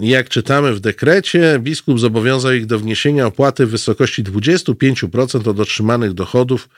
Jak 0.00 0.28
czytamy 0.28 0.74
w 0.74 0.80
dekrecie, 0.80 1.58
biskup 1.60 2.00
zobowiązał 2.00 2.52
ich 2.52 2.66
do 2.66 2.78
wniesienia 2.78 3.26
opłaty 3.26 3.66
w 3.66 3.70
wysokości 3.70 4.24
25% 4.24 5.48
od 5.48 5.60
otrzymanych 5.60 6.12
dochodów 6.12 6.68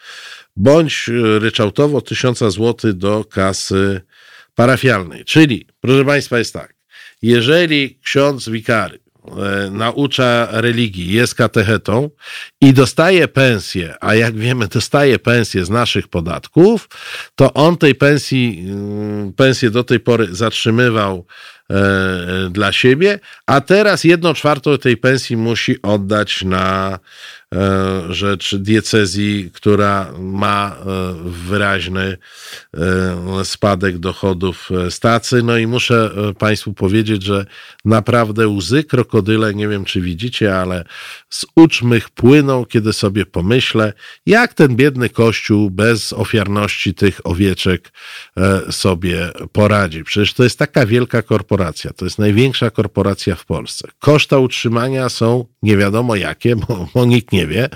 bądź 0.57 1.11
ryczałtowo 1.39 2.01
1000 2.01 2.39
zł 2.39 2.93
do 2.93 3.25
kasy 3.25 4.01
parafialnej. 4.55 5.25
Czyli, 5.25 5.67
proszę 5.81 6.05
Państwa, 6.05 6.39
jest 6.39 6.53
tak. 6.53 6.75
Jeżeli 7.23 7.99
ksiądz 8.03 8.49
wikary 8.49 8.99
E, 9.29 9.71
naucza 9.71 10.49
religii, 10.51 11.13
jest 11.13 11.35
katechetą 11.35 12.11
i 12.61 12.73
dostaje 12.73 13.29
pensję, 13.29 13.95
a 14.01 14.15
jak 14.15 14.37
wiemy, 14.37 14.69
dostaje 14.69 15.19
pensję 15.19 15.65
z 15.65 15.71
naszych 15.71 16.09
podatków, 16.09 16.89
to 17.35 17.55
on 17.55 17.77
tej 17.77 17.95
pensji, 17.95 18.65
mm, 18.69 19.33
pensję 19.33 19.71
do 19.71 19.85
tej 19.85 20.01
pory 20.01 20.29
zatrzymywał 20.31 21.27
e, 21.71 22.49
dla 22.51 22.73
siebie, 22.73 23.19
a 23.47 23.61
teraz 23.61 24.05
jedną 24.05 24.35
czwartą 24.35 24.79
tej 24.79 24.97
pensji 24.97 25.37
musi 25.37 25.83
oddać 25.83 26.43
na 26.45 26.99
rzecz 28.11 28.55
diecezji, 28.55 29.51
która 29.55 30.13
ma 30.19 30.77
e, 30.77 30.85
wyraźny 31.25 32.17
e, 32.75 33.45
spadek 33.45 33.99
dochodów 33.99 34.71
stacy. 34.91 35.43
No 35.43 35.59
i 35.59 35.67
muszę 35.67 36.11
Państwu 36.39 36.73
powiedzieć, 36.73 37.23
że 37.23 37.47
naprawdę 37.85 38.49
łzy 38.49 38.85
krokodyle, 38.85 39.55
nie 39.55 39.69
wiem 39.69 39.85
czy 39.85 40.01
widzicie, 40.01 40.57
ale 40.57 40.85
z 41.31 41.47
uczmych 41.57 42.11
płyną, 42.11 42.65
kiedy 42.65 42.93
sobie 42.93 43.27
pomyślę, 43.27 43.93
jak 44.27 44.55
ten 44.55 44.77
biedny 44.77 45.09
kościół 45.09 45.71
bez 45.71 46.13
ofiarności 46.13 46.95
tych 46.95 47.21
owieczek 47.25 47.93
sobie 48.71 49.33
poradzi. 49.53 50.05
Przecież 50.05 50.35
to 50.35 50.45
jest 50.45 50.59
taka 50.59 50.87
wielka 50.87 51.23
korporacja, 51.23 51.93
to 51.93 52.05
jest 52.05 52.19
największa 52.19 52.71
korporacja 52.71 53.35
w 53.35 53.45
Polsce. 53.45 53.89
Koszta 53.99 54.39
utrzymania 54.39 55.09
są 55.09 55.45
nie 55.63 55.77
wiadomo 55.77 56.17
jakie, 56.17 56.57
bo, 56.57 56.89
bo 56.95 57.05
nikt 57.05 57.33
nie 57.33 57.40
wie. 57.47 57.69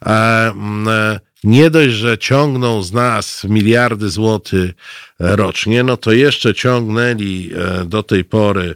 Mm, 0.00 0.88
e, 0.88 1.20
nie 1.44 1.70
dość, 1.70 1.94
że 1.94 2.18
ciągną 2.18 2.82
z 2.82 2.92
nas 2.92 3.44
miliardy 3.44 4.10
złotych 4.10 4.70
rocznie, 5.18 5.82
no 5.82 5.96
to 5.96 6.12
jeszcze 6.12 6.54
ciągnęli 6.54 7.50
e, 7.54 7.84
do 7.84 8.02
tej 8.02 8.24
pory 8.24 8.74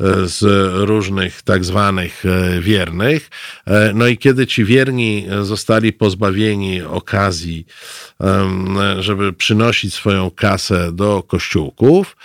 e, 0.00 0.26
z 0.28 0.44
różnych 0.88 1.42
tak 1.42 1.64
zwanych 1.64 2.24
wiernych. 2.60 3.30
No 3.94 4.06
i 4.06 4.18
kiedy 4.18 4.46
ci 4.46 4.64
wierni 4.64 5.26
zostali 5.42 5.92
pozbawieni 5.92 6.82
okazji 6.82 7.66
żeby 8.98 9.32
przynosić 9.32 9.94
swoją 9.94 10.30
kasę 10.30 10.92
do 10.92 11.22
kościółków. 11.22 12.16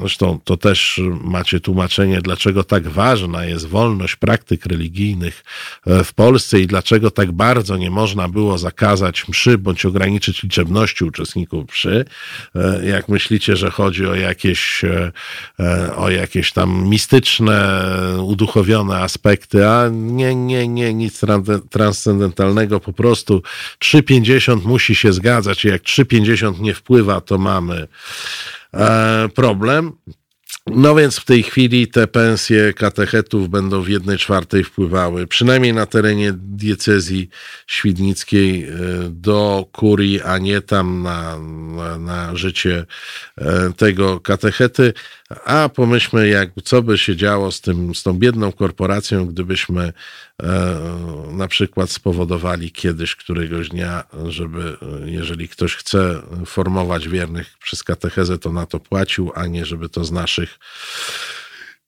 Zresztą 0.00 0.40
to 0.44 0.56
też 0.56 1.00
macie 1.24 1.60
tłumaczenie, 1.60 2.20
dlaczego 2.20 2.64
tak 2.64 2.88
ważna 2.88 3.44
jest 3.44 3.66
wolność 3.66 4.16
praktyk 4.16 4.66
religijnych 4.66 5.44
e, 5.86 6.04
w 6.04 6.14
Polsce 6.14 6.60
i 6.60 6.66
dlaczego 6.66 7.10
tak 7.10 7.32
bardzo 7.32 7.76
nie 7.76 7.90
można 7.90 8.28
było 8.28 8.58
zakazać 8.58 9.28
mszy 9.28 9.58
bądź 9.58 9.84
ograniczyć 9.84 10.42
liczebności 10.42 11.04
uczestników 11.04 11.70
mszy. 11.70 12.04
E, 12.82 12.86
jak 12.86 13.08
myślicie, 13.08 13.56
że 13.56 13.70
chodzi 13.70 14.06
o 14.06 14.14
jakieś, 14.14 14.84
e, 14.84 15.96
o 15.96 16.10
jakieś 16.10 16.52
tam 16.52 16.88
mistyczne, 16.88 17.82
uduchowione 18.22 18.98
aspekty, 18.98 19.68
a 19.68 19.88
nie, 19.92 20.34
nie, 20.34 20.68
nie, 20.68 20.94
nic 20.94 21.20
transcendentalnego, 21.70 22.80
po 22.80 22.92
prostu 22.92 23.42
3,50 23.84 24.64
musi 24.66 24.94
się 24.94 25.12
zgadzać. 25.12 25.64
Jak 25.64 25.82
3,50 25.82 26.60
nie 26.60 26.74
wpływa, 26.74 27.20
to 27.20 27.38
mamy 27.38 27.88
e, 28.74 29.28
problem. 29.34 29.92
No 30.66 30.94
więc 30.94 31.18
w 31.18 31.24
tej 31.24 31.42
chwili 31.42 31.88
te 31.88 32.06
pensje 32.06 32.72
katechetów 32.72 33.48
będą 33.48 33.82
w 33.82 33.88
jednej 33.88 34.18
czwartej 34.18 34.64
wpływały, 34.64 35.26
przynajmniej 35.26 35.72
na 35.72 35.86
terenie 35.86 36.32
diecezji 36.36 37.28
świdnickiej 37.66 38.64
e, 38.64 38.72
do 39.10 39.66
kurii, 39.72 40.20
a 40.20 40.38
nie 40.38 40.60
tam 40.60 41.02
na, 41.02 41.38
na, 41.38 41.98
na 41.98 42.36
życie 42.36 42.86
e, 43.38 43.72
tego 43.76 44.20
katechety. 44.20 44.92
A 45.44 45.68
pomyślmy, 45.68 46.28
jak, 46.28 46.50
co 46.64 46.82
by 46.82 46.98
się 46.98 47.16
działo 47.16 47.52
z, 47.52 47.60
tym, 47.60 47.94
z 47.94 48.02
tą 48.02 48.12
biedną 48.12 48.52
korporacją, 48.52 49.26
gdybyśmy 49.26 49.92
e, 50.42 50.78
na 51.30 51.48
przykład 51.48 51.90
spowodowali 51.90 52.72
kiedyś, 52.72 53.16
któregoś 53.16 53.68
dnia, 53.68 54.04
żeby 54.28 54.76
jeżeli 55.04 55.48
ktoś 55.48 55.76
chce 55.76 56.22
formować 56.46 57.08
wiernych 57.08 57.58
przez 57.58 57.82
katechezę, 57.82 58.38
to 58.38 58.52
na 58.52 58.66
to 58.66 58.80
płacił, 58.80 59.32
a 59.34 59.46
nie 59.46 59.66
żeby 59.66 59.88
to 59.88 60.04
z 60.04 60.12
naszych 60.12 60.51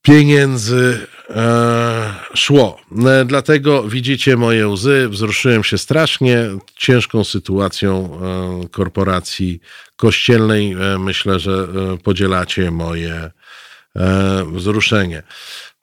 pieniędzy 0.05 1.07
e, 1.31 2.15
szło. 2.35 2.81
E, 3.07 3.25
dlatego 3.25 3.89
widzicie 3.89 4.37
moje 4.37 4.69
łzy, 4.69 5.09
wzruszyłem 5.09 5.65
się 5.65 5.79
strasznie 5.79 6.39
ciężką 6.77 7.25
sytuacją 7.25 8.21
e, 8.65 8.69
korporacji 8.69 9.61
kościelnej. 9.97 10.73
E, 10.73 10.99
myślę, 10.99 11.39
że 11.39 11.53
e, 11.53 11.99
podzielacie 11.99 12.71
moje 12.71 13.31
wzruszenie. 14.53 15.23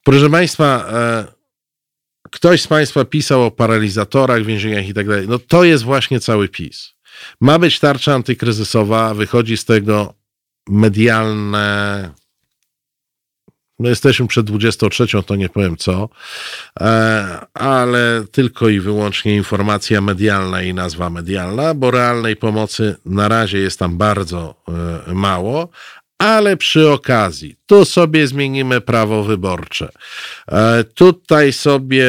Proszę 0.03 0.29
Państwa, 0.29 0.91
ktoś 2.31 2.61
z 2.61 2.67
Państwa 2.67 3.05
pisał 3.05 3.43
o 3.43 3.51
paralizatorach, 3.51 4.43
więzieniach 4.43 4.87
i 4.87 4.93
tak 4.93 5.07
dalej. 5.07 5.27
No 5.27 5.39
to 5.39 5.63
jest 5.63 5.83
właśnie 5.83 6.19
cały 6.19 6.49
PiS. 6.49 6.93
Ma 7.41 7.59
być 7.59 7.79
tarcza 7.79 8.13
antykryzysowa, 8.13 9.13
wychodzi 9.13 9.57
z 9.57 9.65
tego 9.65 10.13
medialne 10.69 12.09
no 13.81 13.89
jesteśmy 13.89 14.27
przed 14.27 14.45
23, 14.45 15.05
to 15.25 15.35
nie 15.35 15.49
powiem 15.49 15.77
co, 15.77 16.09
e, 16.79 17.39
ale 17.53 18.23
tylko 18.31 18.69
i 18.69 18.79
wyłącznie 18.79 19.35
informacja 19.35 20.01
medialna 20.01 20.61
i 20.61 20.73
nazwa 20.73 21.09
medialna, 21.09 21.73
bo 21.73 21.91
realnej 21.91 22.35
pomocy 22.35 22.95
na 23.05 23.27
razie 23.27 23.57
jest 23.57 23.79
tam 23.79 23.97
bardzo 23.97 24.55
e, 25.07 25.13
mało, 25.13 25.69
ale 26.17 26.57
przy 26.57 26.89
okazji, 26.89 27.55
tu 27.65 27.85
sobie 27.85 28.27
zmienimy 28.27 28.81
prawo 28.81 29.23
wyborcze. 29.23 29.89
E, 30.47 30.83
tutaj 30.83 31.53
sobie 31.53 32.05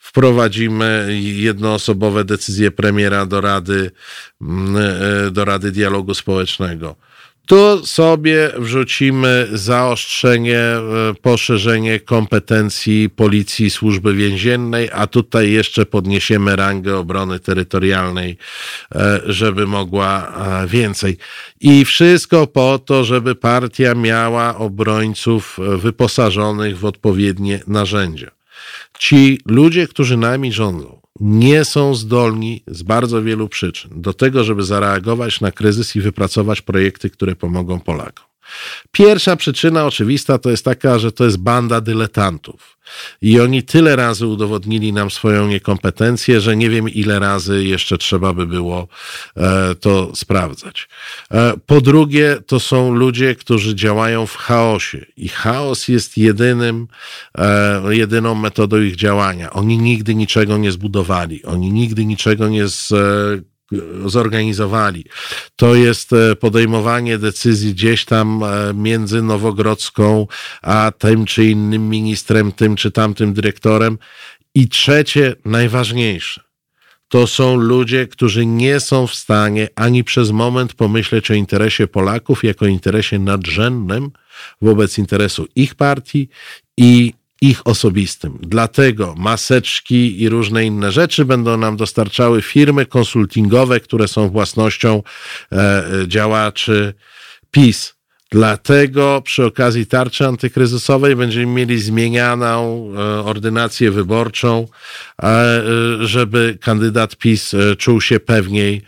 wprowadzimy 0.00 1.18
jednoosobowe 1.20 2.24
decyzje 2.24 2.70
premiera 2.70 3.26
do 3.26 3.40
Rady, 3.40 3.90
do 5.30 5.44
Rady 5.44 5.72
Dialogu 5.72 6.14
Społecznego 6.14 6.96
tu 7.50 7.86
sobie 7.86 8.50
wrzucimy 8.58 9.48
zaostrzenie, 9.52 10.58
e, 10.58 10.80
poszerzenie 11.22 12.00
kompetencji 12.00 13.10
Policji 13.10 13.70
Służby 13.70 14.14
Więziennej, 14.14 14.88
a 14.92 15.06
tutaj 15.06 15.50
jeszcze 15.50 15.86
podniesiemy 15.86 16.56
rangę 16.56 16.96
obrony 16.96 17.40
terytorialnej, 17.40 18.36
e, 18.94 19.20
żeby 19.26 19.66
mogła 19.66 20.26
e, 20.62 20.66
więcej. 20.66 21.16
I 21.60 21.84
wszystko 21.84 22.46
po 22.46 22.78
to, 22.78 23.04
żeby 23.04 23.34
partia 23.34 23.94
miała 23.94 24.56
obrońców 24.56 25.58
wyposażonych 25.76 26.78
w 26.78 26.84
odpowiednie 26.84 27.60
narzędzia. 27.66 28.30
Ci 28.98 29.40
ludzie, 29.46 29.88
którzy 29.88 30.16
nami 30.16 30.52
rządzą, 30.52 31.00
nie 31.20 31.64
są 31.64 31.94
zdolni 31.94 32.62
z 32.66 32.82
bardzo 32.82 33.22
wielu 33.22 33.48
przyczyn 33.48 34.02
do 34.02 34.14
tego, 34.14 34.44
żeby 34.44 34.62
zareagować 34.62 35.40
na 35.40 35.52
kryzys 35.52 35.96
i 35.96 36.00
wypracować 36.00 36.62
projekty, 36.62 37.10
które 37.10 37.36
pomogą 37.36 37.80
Polakom. 37.80 38.29
Pierwsza 38.92 39.36
przyczyna 39.36 39.86
oczywista 39.86 40.38
to 40.38 40.50
jest 40.50 40.64
taka, 40.64 40.98
że 40.98 41.12
to 41.12 41.24
jest 41.24 41.38
banda 41.38 41.80
dyletantów. 41.80 42.80
I 43.22 43.40
oni 43.40 43.62
tyle 43.62 43.96
razy 43.96 44.26
udowodnili 44.26 44.92
nam 44.92 45.10
swoją 45.10 45.48
niekompetencję, 45.48 46.40
że 46.40 46.56
nie 46.56 46.70
wiem 46.70 46.88
ile 46.88 47.18
razy 47.18 47.64
jeszcze 47.64 47.98
trzeba 47.98 48.32
by 48.32 48.46
było 48.46 48.88
e, 49.36 49.74
to 49.74 50.16
sprawdzać. 50.16 50.88
E, 51.30 51.52
po 51.66 51.80
drugie, 51.80 52.36
to 52.46 52.60
są 52.60 52.94
ludzie, 52.94 53.34
którzy 53.34 53.74
działają 53.74 54.26
w 54.26 54.36
chaosie 54.36 55.06
i 55.16 55.28
chaos 55.28 55.88
jest 55.88 56.18
jedynym, 56.18 56.88
e, 57.38 57.94
jedyną 57.94 58.34
metodą 58.34 58.80
ich 58.80 58.96
działania. 58.96 59.50
Oni 59.50 59.78
nigdy 59.78 60.14
niczego 60.14 60.58
nie 60.58 60.72
zbudowali, 60.72 61.44
oni 61.44 61.72
nigdy 61.72 62.04
niczego 62.04 62.48
nie 62.48 62.68
z, 62.68 62.92
zorganizowali. 64.06 65.04
To 65.56 65.74
jest 65.74 66.12
e, 66.12 66.36
podejmowanie 66.36 67.18
decyzji 67.18 67.74
gdzieś 67.74 68.04
tam 68.04 68.42
e, 68.42 68.74
między 68.74 69.22
Nowogrodzką 69.22 70.26
a 70.62 70.92
tym 70.98 71.24
czy 71.24 71.44
innym 71.44 71.88
ministrem, 71.88 72.52
tym 72.52 72.76
czy 72.76 72.90
tamtym 72.90 73.34
dyrektorem. 73.34 73.98
I 74.54 74.68
trzecie, 74.68 75.34
najważniejsze, 75.44 76.40
to 77.08 77.26
są 77.26 77.56
ludzie, 77.56 78.06
którzy 78.06 78.46
nie 78.46 78.80
są 78.80 79.06
w 79.06 79.14
stanie 79.14 79.68
ani 79.76 80.04
przez 80.04 80.30
moment 80.30 80.74
pomyśleć 80.74 81.30
o 81.30 81.34
interesie 81.34 81.86
Polaków 81.86 82.44
jako 82.44 82.66
interesie 82.66 83.18
nadrzędnym 83.18 84.10
wobec 84.62 84.98
interesu 84.98 85.46
ich 85.56 85.74
partii 85.74 86.28
i 86.76 87.12
ich 87.40 87.66
osobistym. 87.66 88.38
Dlatego 88.42 89.14
maseczki 89.18 90.22
i 90.22 90.28
różne 90.28 90.64
inne 90.64 90.92
rzeczy 90.92 91.24
będą 91.24 91.56
nam 91.56 91.76
dostarczały 91.76 92.42
firmy 92.42 92.86
konsultingowe, 92.86 93.80
które 93.80 94.08
są 94.08 94.28
własnością 94.28 95.02
e, 95.52 95.84
działaczy 96.06 96.94
PiS. 97.50 98.00
Dlatego 98.30 99.22
przy 99.24 99.44
okazji 99.44 99.86
tarczy 99.86 100.26
antykryzysowej 100.26 101.16
będziemy 101.16 101.46
mieli 101.46 101.78
zmienianą 101.78 102.86
e, 102.92 103.24
ordynację 103.24 103.90
wyborczą, 103.90 104.68
e, 105.22 105.62
żeby 106.00 106.58
kandydat 106.60 107.16
PiS 107.16 107.54
e, 107.54 107.76
czuł 107.76 108.00
się 108.00 108.20
pewniej 108.20 108.82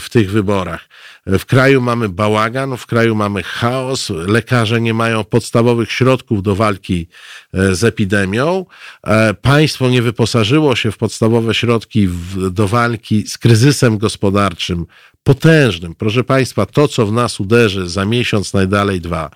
w 0.00 0.06
tych 0.10 0.30
wyborach. 0.30 0.88
W 1.26 1.46
kraju 1.46 1.80
mamy 1.80 2.08
bałagan, 2.08 2.76
w 2.76 2.86
kraju 2.86 3.14
mamy 3.14 3.42
chaos, 3.42 4.10
lekarze 4.10 4.80
nie 4.80 4.94
mają 4.94 5.24
podstawowych 5.24 5.92
środków 5.92 6.42
do 6.42 6.54
walki 6.54 7.08
e, 7.54 7.74
z 7.74 7.84
epidemią, 7.84 8.66
e, 9.06 9.34
państwo 9.34 9.88
nie 9.88 10.02
wyposażyło 10.02 10.76
się 10.76 10.92
w 10.92 10.98
podstawowe 10.98 11.54
środki 11.54 12.08
do 12.50 12.68
walki 12.68 13.26
z 13.26 13.38
kryzysem 13.38 13.98
gospodarczym, 13.98 14.86
potężnym. 15.24 15.94
Proszę 15.94 16.24
Państwa, 16.24 16.66
to, 16.66 16.88
co 16.88 17.06
w 17.06 17.12
nas 17.12 17.40
uderzy 17.40 17.88
za 17.88 18.04
miesiąc, 18.04 18.54
najdalej 18.54 19.00
dwa, 19.00 19.30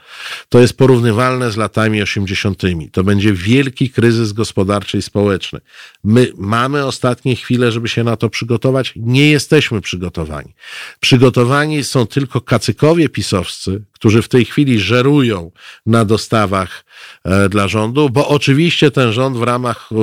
to 0.49 0.61
jest 0.61 0.77
porównywalne 0.77 1.51
z 1.51 1.57
latami 1.57 2.03
80. 2.03 2.63
To 2.93 3.05
będzie 3.05 3.33
wielki 3.33 3.91
kryzys 3.91 4.33
gospodarczy 4.33 4.99
i 4.99 5.03
społeczny. 5.03 5.61
My 6.05 6.33
mamy 6.37 6.85
ostatnie 6.85 7.37
chwile, 7.37 7.73
żeby 7.73 7.89
się 7.89 8.05
na 8.05 8.17
to 8.17 8.31
przygotować. 8.31 8.93
Nie 8.97 9.31
jesteśmy 9.31 9.81
przygotowani. 9.81 10.55
Przygotowani 11.01 11.85
są 11.85 12.07
tylko 12.07 12.41
kacykowie 12.41 13.09
pisowscy, 13.09 13.85
którzy 13.97 14.23
w 14.23 14.29
tej 14.29 14.45
chwili 14.45 14.81
żerują 14.81 15.51
na 15.87 16.05
dostawach 16.05 16.85
e, 17.25 17.49
dla 17.49 17.69
rządu, 17.69 18.11
bo 18.11 18.29
oczywiście 18.29 18.91
ten 18.91 19.13
rząd 19.13 19.37
w 19.37 19.43
ramach 19.43 19.89
e, 19.93 19.97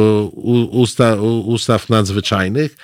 usta, 0.72 1.15
ustaw 1.45 1.90
nadzwyczajnych 1.90 2.76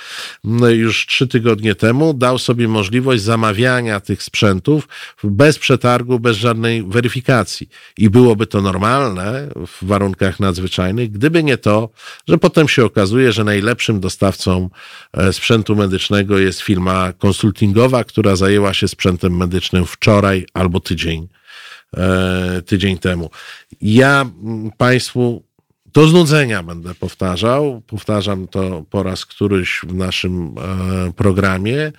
już 0.70 1.06
trzy 1.06 1.28
tygodnie 1.28 1.76
temu 1.76 2.14
dał 2.14 2.38
sobie 2.38 2.68
możliwość 2.68 3.24
zamawiania 3.24 4.00
tych 4.00 4.24
sprzętów 4.24 4.88
bez 5.24 5.60
przetargu, 5.60 6.20
bez 6.20 6.38
żadnej 6.38 6.84
weryfikacji. 6.84 7.70
I 7.98 8.10
byłoby 8.10 8.48
to 8.48 8.62
normalne 8.62 9.48
w 9.68 9.86
warunkach 9.86 10.40
nadzwyczajnych, 10.40 11.12
gdyby 11.12 11.44
nie 11.44 11.58
to, 11.58 11.90
że 12.28 12.38
potem 12.38 12.68
się 12.68 12.86
okazuje, 12.86 13.32
że 13.32 13.44
najlepszym 13.44 14.00
dostawcą 14.00 14.70
e, 15.14 15.34
sprzętu 15.34 15.76
medycznego 15.76 16.40
jest 16.40 16.62
firma 16.62 17.14
konsultingowa, 17.14 18.04
która 18.04 18.36
zajęła 18.36 18.74
się 18.74 18.88
sprzętem 18.88 19.38
medycznym 19.38 19.86
wczoraj 19.86 20.46
albo 20.54 20.80
tydzień 20.80 20.99
tydzień, 21.00 21.28
e, 21.98 22.62
tydzień 22.62 22.98
temu. 22.98 23.30
Ja 23.82 24.26
Państwu 24.78 25.44
do 25.86 26.08
znudzenia 26.08 26.64
będę 26.64 26.96
powtarzał. 26.96 27.82
Powtarzam 27.88 28.48
to 28.48 28.84
po 28.90 29.04
raz 29.04 29.26
któryś 29.26 29.82
w 29.84 29.94
naszym 29.94 30.56
e, 30.58 31.14
programie. 31.14 31.92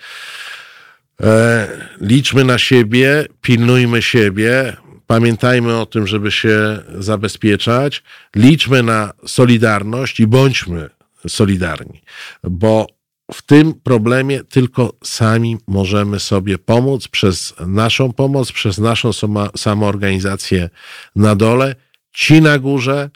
E, 1.22 1.68
liczmy 2.00 2.44
na 2.44 2.58
siebie, 2.58 3.26
pilnujmy 3.42 4.02
siebie, 4.02 4.76
pamiętajmy 5.06 5.76
o 5.76 5.86
tym, 5.86 6.06
żeby 6.06 6.30
się 6.30 6.78
zabezpieczać, 6.98 8.02
liczmy 8.36 8.82
na 8.82 9.12
solidarność 9.26 10.20
i 10.20 10.26
bądźmy 10.26 10.90
solidarni, 11.28 12.02
bo 12.44 12.86
w 13.32 13.42
tym 13.42 13.74
problemie 13.74 14.44
tylko 14.44 14.92
sami 15.04 15.56
możemy 15.68 16.20
sobie 16.20 16.58
pomóc 16.58 17.08
przez 17.08 17.54
naszą 17.66 18.12
pomoc, 18.12 18.52
przez 18.52 18.78
naszą 18.78 19.10
samoorganizację 19.56 20.70
na 21.16 21.34
dole. 21.36 21.74
Ci 22.12 22.40
na 22.40 22.58
górze 22.58 23.10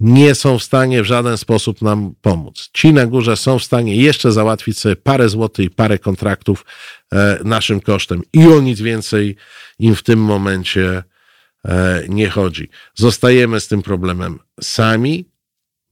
nie 0.00 0.34
są 0.34 0.58
w 0.58 0.62
stanie 0.62 1.02
w 1.02 1.06
żaden 1.06 1.38
sposób 1.38 1.82
nam 1.82 2.14
pomóc. 2.20 2.70
Ci 2.72 2.92
na 2.92 3.06
górze 3.06 3.36
są 3.36 3.58
w 3.58 3.64
stanie 3.64 3.96
jeszcze 3.96 4.32
załatwić 4.32 4.78
sobie 4.78 4.96
parę 4.96 5.28
złotych 5.28 5.66
i 5.66 5.70
parę 5.70 5.98
kontraktów 5.98 6.64
e, 7.12 7.38
naszym 7.44 7.80
kosztem 7.80 8.22
i 8.32 8.46
o 8.46 8.60
nic 8.60 8.80
więcej 8.80 9.36
im 9.78 9.94
w 9.94 10.02
tym 10.02 10.18
momencie 10.18 11.02
e, 11.64 12.04
nie 12.08 12.28
chodzi. 12.28 12.68
Zostajemy 12.94 13.60
z 13.60 13.68
tym 13.68 13.82
problemem 13.82 14.38
sami, 14.60 15.28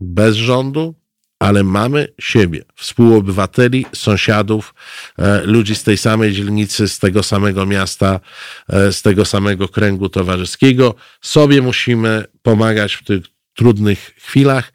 bez 0.00 0.36
rządu, 0.36 0.94
ale 1.42 1.64
mamy 1.64 2.08
siebie, 2.20 2.64
współobywateli, 2.74 3.86
sąsiadów, 3.92 4.74
e, 5.18 5.42
ludzi 5.46 5.74
z 5.74 5.82
tej 5.82 5.98
samej 5.98 6.32
dzielnicy, 6.32 6.88
z 6.88 6.98
tego 6.98 7.22
samego 7.22 7.66
miasta, 7.66 8.20
e, 8.68 8.92
z 8.92 9.02
tego 9.02 9.24
samego 9.24 9.68
kręgu 9.68 10.08
towarzyskiego. 10.08 10.94
Sobie 11.20 11.62
musimy 11.62 12.24
pomagać 12.42 12.94
w 12.94 13.04
tych 13.04 13.22
trudnych 13.54 13.98
chwilach. 13.98 14.72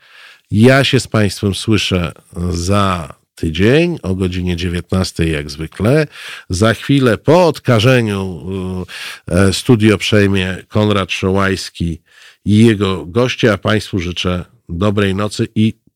Ja 0.52 0.84
się 0.84 1.00
z 1.00 1.08
Państwem 1.08 1.56
słyszę 1.56 2.12
za 2.50 3.16
tydzień 3.36 4.00
o 4.04 4.16
godzinie 4.16 4.56
19 4.56 5.28
jak 5.28 5.52
zwykle. 5.52 6.08
Za 6.50 6.74
chwilę 6.74 7.18
po 7.18 7.48
odkażeniu 7.48 8.46
e, 9.28 9.54
studio 9.54 9.98
przejmie 9.98 10.58
Konrad 10.68 11.12
Szołajski 11.12 12.02
i 12.46 12.66
jego 12.66 13.06
goście, 13.06 13.54
a 13.54 13.58
Państwu 13.58 14.00
życzę 14.00 14.46
dobrej 14.70 15.16
nocy 15.16 15.48
i 15.56 15.87